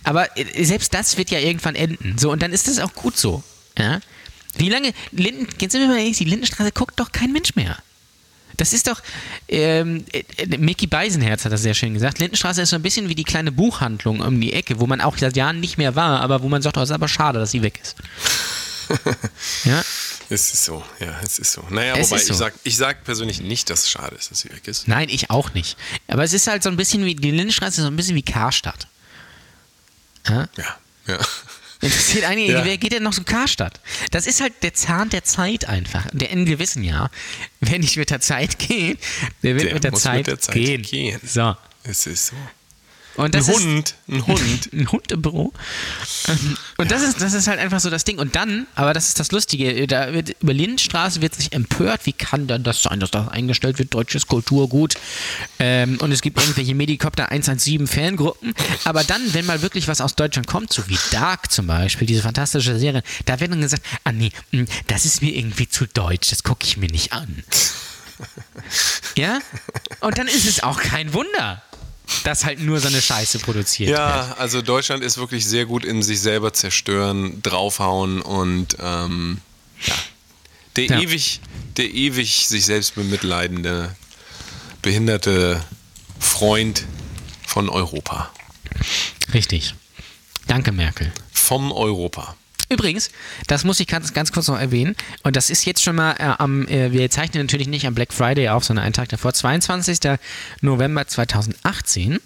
Aber 0.02 0.36
äh, 0.36 0.64
selbst 0.64 0.94
das 0.94 1.16
wird 1.16 1.30
ja 1.30 1.38
irgendwann 1.38 1.74
enden. 1.74 2.16
So, 2.18 2.30
und 2.30 2.42
dann 2.42 2.52
ist 2.52 2.68
das 2.68 2.78
auch 2.78 2.92
gut 2.94 3.16
so. 3.16 3.42
Ja. 3.78 4.00
Wie 4.58 4.68
lange, 4.68 4.92
Linden, 5.12 5.48
jetzt 5.60 5.72
sind 5.72 5.80
wir 5.82 5.88
mal 5.88 5.98
ehrlich, 5.98 6.18
die 6.18 6.24
Lindenstraße 6.24 6.72
guckt 6.72 6.98
doch 7.00 7.12
kein 7.12 7.32
Mensch 7.32 7.54
mehr. 7.54 7.76
Das 8.56 8.72
ist 8.72 8.86
doch, 8.86 9.02
ähm, 9.48 10.04
äh, 10.12 10.56
Mickey 10.58 10.86
Beisenherz 10.86 11.44
hat 11.44 11.50
das 11.52 11.62
sehr 11.62 11.74
schön 11.74 11.92
gesagt. 11.94 12.20
Lindenstraße 12.20 12.62
ist 12.62 12.70
so 12.70 12.76
ein 12.76 12.82
bisschen 12.82 13.08
wie 13.08 13.16
die 13.16 13.24
kleine 13.24 13.50
Buchhandlung 13.50 14.20
um 14.20 14.40
die 14.40 14.52
Ecke, 14.52 14.78
wo 14.78 14.86
man 14.86 15.00
auch 15.00 15.18
seit 15.18 15.36
Jahren 15.36 15.58
nicht 15.58 15.76
mehr 15.76 15.96
war, 15.96 16.20
aber 16.20 16.42
wo 16.42 16.48
man 16.48 16.62
sagt, 16.62 16.76
oh, 16.76 16.80
es 16.80 16.90
ist 16.90 16.94
aber 16.94 17.08
schade, 17.08 17.40
dass 17.40 17.50
sie 17.50 17.62
weg 17.62 17.80
ist. 17.82 17.96
ja, 19.64 19.82
Es 20.28 20.52
ist 20.52 20.64
so, 20.64 20.84
ja, 21.00 21.18
es 21.24 21.38
ist 21.38 21.52
so. 21.52 21.64
Naja, 21.70 21.96
Es 21.96 22.10
wobei 22.10 22.22
so. 22.22 22.32
ich 22.32 22.38
sag, 22.38 22.54
ich 22.62 22.76
sag 22.76 23.02
persönlich 23.02 23.40
nicht, 23.40 23.70
dass 23.70 23.80
es 23.80 23.90
schade 23.90 24.14
ist, 24.14 24.30
dass 24.30 24.40
sie 24.40 24.50
weg 24.50 24.68
ist. 24.68 24.86
nein, 24.86 25.08
ich 25.08 25.30
auch 25.30 25.52
nicht. 25.54 25.76
Aber 26.06 26.22
es 26.22 26.32
ist 26.32 26.46
halt 26.46 26.62
so 26.62 26.68
ein 26.68 26.76
bisschen 26.76 27.04
wie, 27.04 27.14
die 27.16 27.30
Lindenstraße 27.30 27.80
ist 27.80 27.84
so 27.84 27.86
ein 27.86 27.96
bisschen 27.96 28.14
wie 28.14 28.22
Karstadt. 28.22 28.86
Ja? 30.28 30.48
Ja, 30.56 30.76
ja. 31.08 31.18
Interessiert 31.84 32.24
einige, 32.24 32.52
Ja. 32.52 32.64
wer 32.64 32.76
geht 32.78 32.92
denn 32.92 33.02
noch 33.02 33.12
so 33.12 33.22
Karstadt? 33.22 33.80
Das 34.10 34.26
ist 34.26 34.40
halt 34.40 34.54
der 34.62 34.74
Zahn 34.74 35.10
der 35.10 35.24
Zeit 35.24 35.66
einfach. 35.68 36.06
Der 36.12 36.30
in 36.30 36.46
gewissen 36.46 36.82
Jahr. 36.82 37.10
Wer 37.60 37.78
nicht 37.78 37.96
mit 37.96 38.10
der 38.10 38.20
Zeit 38.20 38.58
geht, 38.58 38.98
der 39.42 39.54
wird 39.54 39.66
Der 39.66 39.74
mit, 39.74 39.84
der 39.84 39.92
Zeit 39.92 40.16
mit 40.18 40.26
der 40.28 40.38
Zeit 40.40 40.54
gehen. 40.54 40.82
gehen. 40.82 41.20
So. 41.24 41.54
Es 41.84 42.06
ist 42.06 42.26
so. 42.28 42.36
Und 43.16 43.34
Ein 43.36 43.40
ist, 43.42 43.48
Hund, 43.48 43.94
ein 44.08 44.26
Hund. 44.26 44.70
ein 44.72 44.90
Hund 44.90 45.12
im 45.12 45.22
Büro. 45.22 45.52
Und 46.76 46.90
das 46.90 47.02
ist, 47.02 47.20
das 47.20 47.34
ist 47.34 47.46
halt 47.46 47.60
einfach 47.60 47.80
so 47.80 47.90
das 47.90 48.04
Ding. 48.04 48.18
Und 48.18 48.34
dann, 48.34 48.66
aber 48.74 48.92
das 48.92 49.08
ist 49.08 49.20
das 49.20 49.30
Lustige, 49.30 49.86
da 49.86 50.12
wird, 50.12 50.36
über 50.40 50.52
Lindenstraße 50.52 51.22
wird 51.22 51.34
sich 51.34 51.52
empört, 51.52 52.04
wie 52.04 52.12
kann 52.12 52.46
denn 52.46 52.62
das 52.64 52.82
sein, 52.82 53.00
dass 53.00 53.10
das 53.10 53.28
eingestellt 53.28 53.78
wird, 53.78 53.94
deutsches 53.94 54.26
Kulturgut. 54.26 54.94
Ähm, 55.58 55.98
und 56.00 56.10
es 56.10 56.20
gibt 56.20 56.38
irgendwelche 56.40 56.74
Medikopter 56.74 57.30
117 57.30 57.86
Fangruppen. 57.86 58.54
Aber 58.84 59.04
dann, 59.04 59.22
wenn 59.34 59.46
mal 59.46 59.62
wirklich 59.62 59.86
was 59.88 60.00
aus 60.00 60.16
Deutschland 60.16 60.46
kommt, 60.46 60.72
so 60.72 60.88
wie 60.88 60.98
Dark 61.10 61.52
zum 61.52 61.66
Beispiel, 61.66 62.06
diese 62.06 62.22
fantastische 62.22 62.78
Serie, 62.78 63.02
da 63.24 63.38
wird 63.40 63.52
dann 63.52 63.60
gesagt, 63.60 63.84
ah 64.04 64.12
nee, 64.12 64.30
mh, 64.50 64.64
das 64.88 65.04
ist 65.04 65.22
mir 65.22 65.34
irgendwie 65.34 65.68
zu 65.68 65.86
deutsch, 65.86 66.30
das 66.30 66.42
gucke 66.42 66.64
ich 66.64 66.76
mir 66.76 66.88
nicht 66.88 67.12
an. 67.12 67.44
Ja? 69.16 69.40
Und 70.00 70.18
dann 70.18 70.26
ist 70.26 70.46
es 70.46 70.62
auch 70.62 70.80
kein 70.80 71.12
Wunder, 71.14 71.62
dass 72.24 72.44
halt 72.44 72.60
nur 72.60 72.80
so 72.80 72.88
eine 72.88 73.00
Scheiße 73.00 73.38
produziert 73.38 73.88
wird. 73.90 73.98
Ja, 73.98 74.34
also 74.38 74.62
Deutschland 74.62 75.02
ist 75.02 75.16
wirklich 75.18 75.46
sehr 75.46 75.64
gut 75.66 75.84
in 75.84 76.02
sich 76.02 76.20
selber 76.20 76.52
zerstören, 76.52 77.42
draufhauen 77.42 78.20
und 78.20 78.76
ähm, 78.80 79.38
ja. 79.86 79.94
Der 80.76 80.84
Ja. 80.86 81.00
ewig, 81.00 81.40
der 81.76 81.86
ewig 81.86 82.48
sich 82.48 82.64
selbst 82.66 82.94
bemitleidende, 82.96 83.94
behinderte 84.82 85.62
Freund 86.18 86.84
von 87.46 87.68
Europa. 87.68 88.30
Richtig. 89.32 89.74
Danke, 90.46 90.72
Merkel. 90.72 91.12
Vom 91.32 91.70
Europa. 91.72 92.36
Übrigens, 92.68 93.10
das 93.46 93.64
muss 93.64 93.80
ich 93.80 93.86
ganz, 93.86 94.12
ganz 94.12 94.32
kurz 94.32 94.48
noch 94.48 94.58
erwähnen. 94.58 94.96
Und 95.22 95.36
das 95.36 95.50
ist 95.50 95.64
jetzt 95.64 95.82
schon 95.82 95.96
mal 95.96 96.12
äh, 96.18 96.34
am, 96.38 96.66
äh, 96.68 96.92
wir 96.92 97.10
zeichnen 97.10 97.44
natürlich 97.44 97.68
nicht 97.68 97.86
am 97.86 97.94
Black 97.94 98.12
Friday 98.12 98.48
auf, 98.48 98.64
sondern 98.64 98.84
einen 98.84 98.94
Tag 98.94 99.08
davor, 99.10 99.32
22. 99.32 99.98
November 100.60 101.06
2018. 101.06 102.18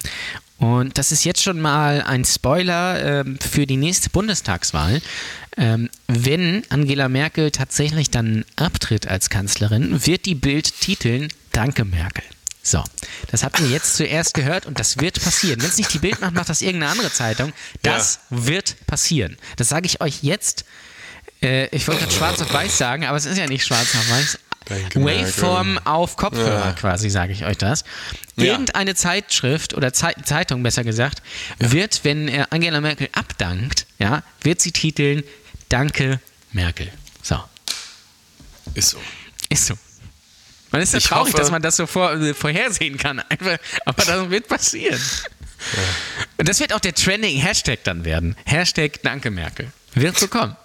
Und 0.59 0.99
das 0.99 1.13
ist 1.13 1.25
jetzt 1.25 1.43
schon 1.43 1.61
mal 1.61 2.03
ein 2.03 2.25
Spoiler 2.25 3.21
ähm, 3.21 3.39
für 3.39 3.67
die 3.67 3.77
nächste 3.77 4.11
Bundestagswahl. 4.11 5.01
Ähm, 5.57 5.89
wenn 6.09 6.65
Angela 6.69 7.09
Merkel 7.09 7.51
tatsächlich 7.51 8.11
dann 8.11 8.45
abtritt 8.57 9.07
als 9.07 9.31
Kanzlerin, 9.31 10.05
wird 10.07 10.27
die 10.27 10.35
Bild 10.35 10.81
titeln 10.81 11.29
Danke 11.53 11.85
Merkel. 11.85 12.25
So, 12.69 12.85
das 13.31 13.45
habt 13.45 13.61
ihr 13.61 13.69
jetzt 13.69 13.97
zuerst 13.97 14.35
gehört 14.35 14.67
und 14.67 14.79
das 14.79 14.99
wird 14.99 15.23
passieren. 15.23 15.59
Wenn 15.63 15.71
es 15.71 15.79
nicht 15.79 15.95
die 15.95 16.01
Bild 16.01 16.21
macht, 16.21 16.35
macht 16.35 16.51
das 16.51 16.61
irgendeine 16.61 16.93
andere 16.93 17.11
Zeitung. 17.11 17.55
Das 17.81 18.21
wird 18.29 18.77
passieren. 18.87 19.39
Das 19.57 19.71
sage 19.71 19.87
ich 19.87 20.03
euch 20.03 20.23
jetzt. 20.23 20.67
Äh, 21.41 21.75
ich 21.75 21.89
wollte 21.89 22.03
gerade 22.03 22.13
schwarz 22.15 22.43
auf 22.43 22.53
weiß 22.53 22.77
sagen, 22.77 23.07
aber 23.07 23.17
es 23.17 23.25
ist 23.25 23.39
ja 23.39 23.47
nicht 23.47 23.65
schwarz 23.65 23.95
auf 23.95 24.11
weiß. 24.11 24.39
Waveform 24.97 25.79
auf 25.87 26.17
Kopfhörer 26.17 26.67
Ja. 26.67 26.73
quasi, 26.73 27.09
sage 27.09 27.33
ich 27.33 27.47
euch 27.47 27.57
das. 27.57 27.85
Ja. 28.37 28.45
Irgendeine 28.45 28.95
Zeitschrift 28.95 29.73
oder 29.73 29.95
Zei 29.95 30.13
Zeitung 30.25 30.63
besser 30.63 30.85
gesagt, 30.85 31.23
wird, 31.59 32.01
wenn 32.05 32.29
äh, 32.29 32.45
Angela 32.51 32.83
Merkel 32.83 33.09
abdankt, 33.13 33.87
ja, 33.99 34.23
wird 34.43 34.61
sie 34.61 34.73
titeln 34.73 35.23
Danke 35.71 36.21
Merkel. 36.53 36.93
So, 37.23 37.43
Ist 38.75 38.91
so. 38.91 38.99
ist 39.49 39.65
so. 39.65 39.75
Man 40.71 40.83
ist 40.83 40.93
so 40.93 40.99
Ich 40.99 41.05
traurig, 41.05 41.33
hoffe- 41.33 41.39
dass 41.43 41.51
man 41.51 41.63
das 41.63 41.77
so 41.77 41.87
vor, 41.87 42.13
äh, 42.13 42.35
vorhersehen 42.35 42.97
kann, 42.99 43.21
einfach, 43.29 43.59
aber 43.85 44.05
das 44.05 44.31
wird 44.31 44.49
passieren. 44.49 45.01
Und 46.37 46.49
das 46.49 46.61
wird 46.61 46.73
auch 46.73 46.81
der 46.81 46.95
trending 46.95 47.39
Hashtag 47.41 47.83
dann 47.85 48.05
werden. 48.05 48.37
Hashtag 48.45 49.03
Danke 49.03 49.31
Merkel. 49.31 49.73
Wird 49.95 50.19
so 50.19 50.29
kommen. 50.29 50.57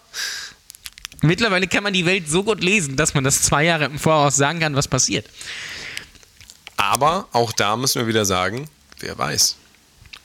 Mittlerweile 1.21 1.67
kann 1.67 1.83
man 1.83 1.93
die 1.93 2.05
Welt 2.05 2.29
so 2.29 2.43
gut 2.43 2.61
lesen, 2.61 2.95
dass 2.97 3.13
man 3.13 3.23
das 3.23 3.41
zwei 3.43 3.63
Jahre 3.63 3.85
im 3.85 3.97
Voraus 3.97 4.35
sagen 4.35 4.59
kann, 4.59 4.75
was 4.75 4.87
passiert. 4.89 5.25
Aber 6.77 7.27
auch 7.31 7.53
da 7.53 7.77
müssen 7.77 8.01
wir 8.01 8.07
wieder 8.07 8.25
sagen, 8.25 8.69
wer 8.99 9.17
weiß. 9.17 9.55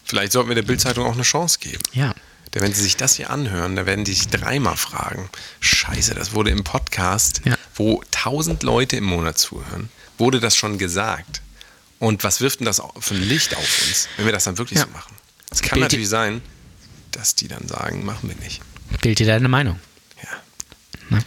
Vielleicht 0.04 0.32
sollten 0.32 0.48
wir 0.48 0.54
der 0.56 0.62
Bildzeitung 0.62 1.06
auch 1.06 1.12
eine 1.12 1.22
Chance 1.22 1.58
geben. 1.60 1.82
Ja. 1.92 2.14
Denn 2.54 2.62
wenn 2.62 2.72
sie 2.72 2.82
sich 2.82 2.96
das 2.96 3.14
hier 3.16 3.28
anhören, 3.30 3.76
da 3.76 3.84
werden 3.84 4.04
die 4.04 4.14
sich 4.14 4.28
dreimal 4.28 4.76
fragen. 4.76 5.28
Scheiße, 5.60 6.14
das 6.14 6.32
wurde 6.32 6.50
im 6.50 6.64
Podcast, 6.64 7.42
Ja. 7.44 7.56
Wo 7.78 8.02
tausend 8.10 8.62
Leute 8.62 8.96
im 8.96 9.04
Monat 9.04 9.38
zuhören, 9.38 9.88
wurde 10.18 10.38
das 10.40 10.54
schon 10.56 10.76
gesagt. 10.78 11.40
Und 11.98 12.22
was 12.24 12.40
wirft 12.40 12.60
denn 12.60 12.66
das 12.66 12.82
für 13.00 13.14
ein 13.14 13.22
Licht 13.22 13.56
auf 13.56 13.82
uns, 13.86 14.08
wenn 14.16 14.26
wir 14.26 14.32
das 14.32 14.44
dann 14.44 14.58
wirklich 14.58 14.78
Ja. 14.78 14.84
so 14.84 14.90
machen? 14.92 15.14
Es 15.50 15.62
kann 15.62 15.76
Bild- 15.78 15.84
natürlich 15.84 16.08
sein, 16.08 16.42
dass 17.12 17.34
die 17.34 17.48
dann 17.48 17.66
sagen, 17.66 18.04
machen 18.04 18.28
wir 18.28 18.36
nicht. 18.36 18.60
Bild 19.00 19.18
dir 19.18 19.26
deine 19.26 19.48
Meinung. 19.48 19.80
Ja. 21.10 21.18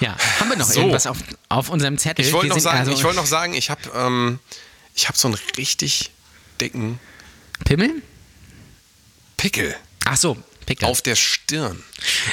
Ja. 0.00 0.16
Haben 0.40 0.50
wir 0.50 0.56
noch 0.56 0.66
So. 0.66 0.80
irgendwas 0.80 1.06
auf, 1.06 1.18
auf 1.48 1.68
unserem 1.68 1.98
Zettel? 1.98 2.24
Ich 2.24 2.32
wollte 2.32 2.48
noch, 2.48 2.58
sagen, 2.58 2.78
also- 2.78 2.92
ich 2.92 3.02
wollte 3.04 3.16
noch 3.16 3.26
sagen, 3.26 3.54
ich 3.54 3.70
habe 3.70 3.80
ähm, 3.94 4.38
ich 4.94 5.08
hab 5.08 5.16
so 5.16 5.28
einen 5.28 5.38
richtig 5.56 6.10
dicken 6.60 6.98
Pimmel? 7.64 8.02
Pickel 9.36 9.74
Ach 10.04 10.16
so, 10.16 10.36
Pickel. 10.66 10.88
auf 10.88 11.00
der 11.02 11.16
Stirn. 11.16 11.82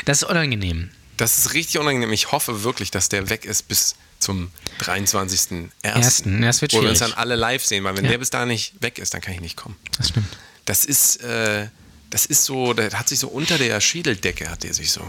Das 0.06 0.22
ist 0.22 0.30
unangenehm. 0.30 0.90
Das 1.18 1.38
ist 1.40 1.54
richtig 1.54 1.78
unangenehm. 1.80 2.12
Ich 2.14 2.32
hoffe 2.32 2.64
wirklich, 2.64 2.90
dass 2.92 3.10
der 3.10 3.30
weg 3.30 3.46
ist 3.46 3.68
bis 3.68 3.96
zum 4.20 4.52
23.01. 4.80 5.70
Ersten. 5.84 6.42
Das 6.42 6.62
wird 6.62 6.74
Wo 6.74 6.82
wir 6.82 6.90
uns 6.90 7.00
schwierig. 7.00 7.14
dann 7.14 7.20
alle 7.22 7.36
live 7.36 7.66
sehen, 7.66 7.84
weil 7.84 7.96
wenn 7.98 8.06
Ja. 8.06 8.12
der 8.12 8.18
bis 8.20 8.30
da 8.30 8.46
nicht 8.46 8.74
weg 8.82 8.98
ist, 9.00 9.14
dann 9.14 9.22
kann 9.22 9.34
ich 9.34 9.42
nicht 9.42 9.58
kommen. 9.58 9.76
Das 9.98 10.10
stimmt. 10.10 10.28
Das 10.66 10.86
ist, 10.86 11.18
äh, 11.22 11.68
das 12.10 12.26
ist 12.26 12.46
so, 12.46 12.74
der 12.74 12.92
hat 12.92 13.10
sich 13.10 13.20
so 13.20 13.28
unter 13.28 13.58
der 13.58 13.80
Schädeldecke, 13.82 14.50
hat 14.50 14.64
der 14.64 14.74
sich 14.74 14.92
so 14.92 15.02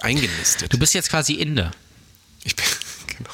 eingenistet. 0.00 0.72
Du 0.72 0.78
bist 0.78 0.94
jetzt 0.94 1.10
quasi 1.10 1.34
Inder. 1.34 1.72
ich 2.44 2.54
bin, 2.56 2.64
genau. 3.18 3.30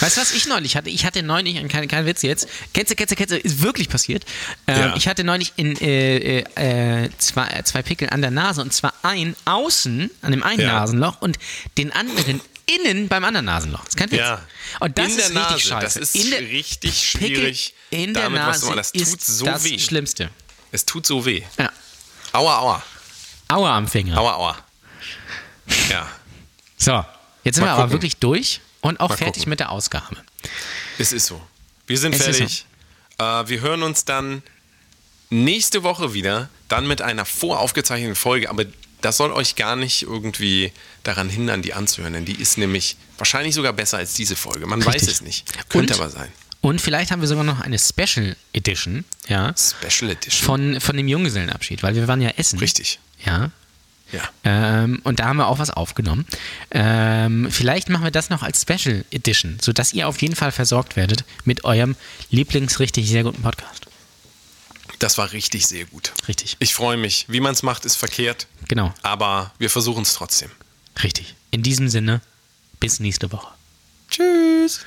Weißt 0.00 0.16
du, 0.16 0.20
was 0.20 0.32
ich 0.32 0.46
neulich 0.46 0.76
hatte? 0.76 0.90
Ich 0.90 1.04
hatte 1.04 1.22
neulich, 1.22 1.56
kein, 1.68 1.88
kein 1.88 2.06
Witz 2.06 2.22
jetzt, 2.22 2.48
Ketze, 2.74 2.94
Ketze, 2.96 3.16
Ketze, 3.16 3.36
ist 3.36 3.62
wirklich 3.62 3.88
passiert. 3.88 4.24
Ähm, 4.66 4.78
Ja. 4.78 4.96
Ich 4.96 5.08
hatte 5.08 5.24
neulich 5.24 5.52
in, 5.56 5.76
äh, 5.80 6.40
äh, 6.40 7.04
äh, 7.04 7.10
zwei, 7.18 7.46
äh, 7.48 7.64
zwei 7.64 7.82
Pickel 7.82 8.10
an 8.10 8.20
der 8.20 8.30
Nase 8.30 8.60
und 8.62 8.72
zwar 8.72 8.92
einen 9.02 9.34
außen 9.44 10.10
an 10.22 10.30
dem 10.30 10.42
einen 10.42 10.60
Ja. 10.60 10.80
Nasenloch 10.80 11.20
und 11.20 11.38
den 11.78 11.92
anderen 11.92 12.40
innen 12.66 13.08
beim 13.08 13.24
anderen 13.24 13.46
Nasenloch. 13.46 13.80
Das 13.80 13.88
ist 13.90 13.96
kein 13.96 14.10
Witz. 14.10 14.20
Ja. 14.20 14.40
Und 14.80 14.96
das 14.98 15.06
in 15.08 15.12
ist 15.18 15.24
richtig 15.30 15.34
Nase, 15.34 15.60
scheiße. 15.60 16.00
das 16.00 16.14
ist 16.14 16.14
in 16.24 16.30
der, 16.30 16.40
richtig 16.40 17.12
Pickel 17.18 17.36
schwierig. 17.36 17.74
in 17.90 18.14
der 18.14 18.24
damit 18.24 18.40
was 18.42 18.46
Nase 18.62 18.66
machen. 18.66 18.76
Das 18.78 18.92
tut 18.92 19.02
ist 19.02 19.26
so 19.26 19.44
das 19.46 19.64
weh. 19.64 19.78
Schlimmste. 19.78 20.30
Es 20.70 20.84
tut 20.86 21.04
so 21.06 21.24
weh. 21.26 21.42
Ja. 21.58 21.70
Aua, 22.32 22.58
aua. 22.58 22.82
Aua 23.48 23.76
am 23.76 23.88
Finger. 23.88 24.16
Aua, 24.16 24.34
aua. 24.34 24.56
Ja, 25.90 26.08
So, 26.76 27.04
jetzt 27.44 27.56
sind 27.56 27.64
Mal 27.64 27.68
wir 27.68 27.72
aber 27.72 27.82
gucken. 27.82 27.92
wirklich 27.94 28.16
durch 28.18 28.60
und 28.80 29.00
auch 29.00 29.10
Mal 29.10 29.16
fertig 29.16 29.40
gucken. 29.42 29.50
mit 29.50 29.60
der 29.60 29.70
Ausgabe. 29.70 30.16
es 30.98 31.12
ist 31.12 31.26
so. 31.26 31.40
Wir 31.86 31.98
sind 31.98 32.14
Es 32.14 32.22
fertig. 32.22 32.66
Äh, 33.18 33.22
wir 33.48 33.60
hören 33.60 33.82
uns 33.82 34.04
dann 34.04 34.42
nächste 35.30 35.82
Woche 35.82 36.14
wieder, 36.14 36.48
dann 36.68 36.86
mit 36.86 37.02
einer 37.02 37.24
voraufgezeichneten 37.24 38.16
Folge, 38.16 38.48
aber 38.50 38.64
das 39.00 39.16
soll 39.16 39.32
euch 39.32 39.56
gar 39.56 39.76
nicht 39.76 40.02
irgendwie 40.02 40.72
daran 41.02 41.28
hindern, 41.30 41.62
die 41.62 41.72
anzuhören, 41.72 42.12
denn 42.12 42.24
die 42.24 42.34
ist 42.34 42.58
nämlich 42.58 42.96
wahrscheinlich 43.16 43.54
sogar 43.54 43.72
besser 43.72 43.98
als 43.98 44.14
diese 44.14 44.36
Folge. 44.36 44.66
Man 44.66 44.84
weiß 44.84 44.94
Richtig. 44.94 45.10
es 45.12 45.20
nicht. 45.22 45.68
Könnte 45.68 45.94
Und- 45.94 46.00
aber 46.00 46.10
sein. 46.10 46.30
Und 46.62 46.78
vielleicht 46.82 47.10
haben 47.10 47.22
wir 47.22 47.28
sogar 47.28 47.42
noch 47.44 47.60
eine 47.60 47.78
Special 47.78 48.36
Edition, 48.52 49.06
ja, 49.28 49.54
Special 49.56 50.10
Edition. 50.10 50.44
von, 50.44 50.78
von 50.82 50.94
dem 50.94 51.08
Junggesellenabschied, 51.08 51.82
weil 51.82 51.94
wir 51.94 52.06
waren 52.06 52.20
ja 52.20 52.28
essen. 52.36 52.58
Richtig. 52.58 52.98
Ja. 53.24 53.50
Ja. 54.12 54.22
Ähm, 54.44 55.00
und 55.04 55.20
da 55.20 55.26
haben 55.26 55.36
wir 55.36 55.48
auch 55.48 55.58
was 55.58 55.70
aufgenommen. 55.70 56.26
Ähm, 56.70 57.48
vielleicht 57.50 57.88
machen 57.88 58.04
wir 58.04 58.10
das 58.10 58.30
noch 58.30 58.42
als 58.42 58.62
Special 58.62 59.04
Edition, 59.10 59.58
sodass 59.60 59.92
ihr 59.92 60.08
auf 60.08 60.20
jeden 60.20 60.36
Fall 60.36 60.52
versorgt 60.52 60.96
werdet 60.96 61.24
mit 61.44 61.64
eurem 61.64 61.96
Lieblingsrichtig 62.30 63.08
sehr 63.08 63.22
guten 63.22 63.42
Podcast. 63.42 63.86
Das 64.98 65.16
war 65.16 65.32
richtig 65.32 65.66
sehr 65.66 65.86
gut. 65.86 66.12
Richtig. 66.28 66.56
Ich 66.58 66.74
freue 66.74 66.96
mich. 66.96 67.24
Wie 67.28 67.40
man 67.40 67.52
es 67.52 67.62
macht, 67.62 67.84
ist 67.84 67.96
verkehrt, 67.96 68.46
Genau. 68.68 68.92
aber 69.02 69.52
wir 69.58 69.70
versuchen 69.70 70.02
es 70.02 70.12
trotzdem. 70.14 70.50
Richtig. 71.02 71.34
In 71.50 71.62
diesem 71.62 71.88
Sinne, 71.88 72.20
bis 72.80 73.00
nächste 73.00 73.32
Woche. 73.32 73.48
Tschüss. 74.10 74.80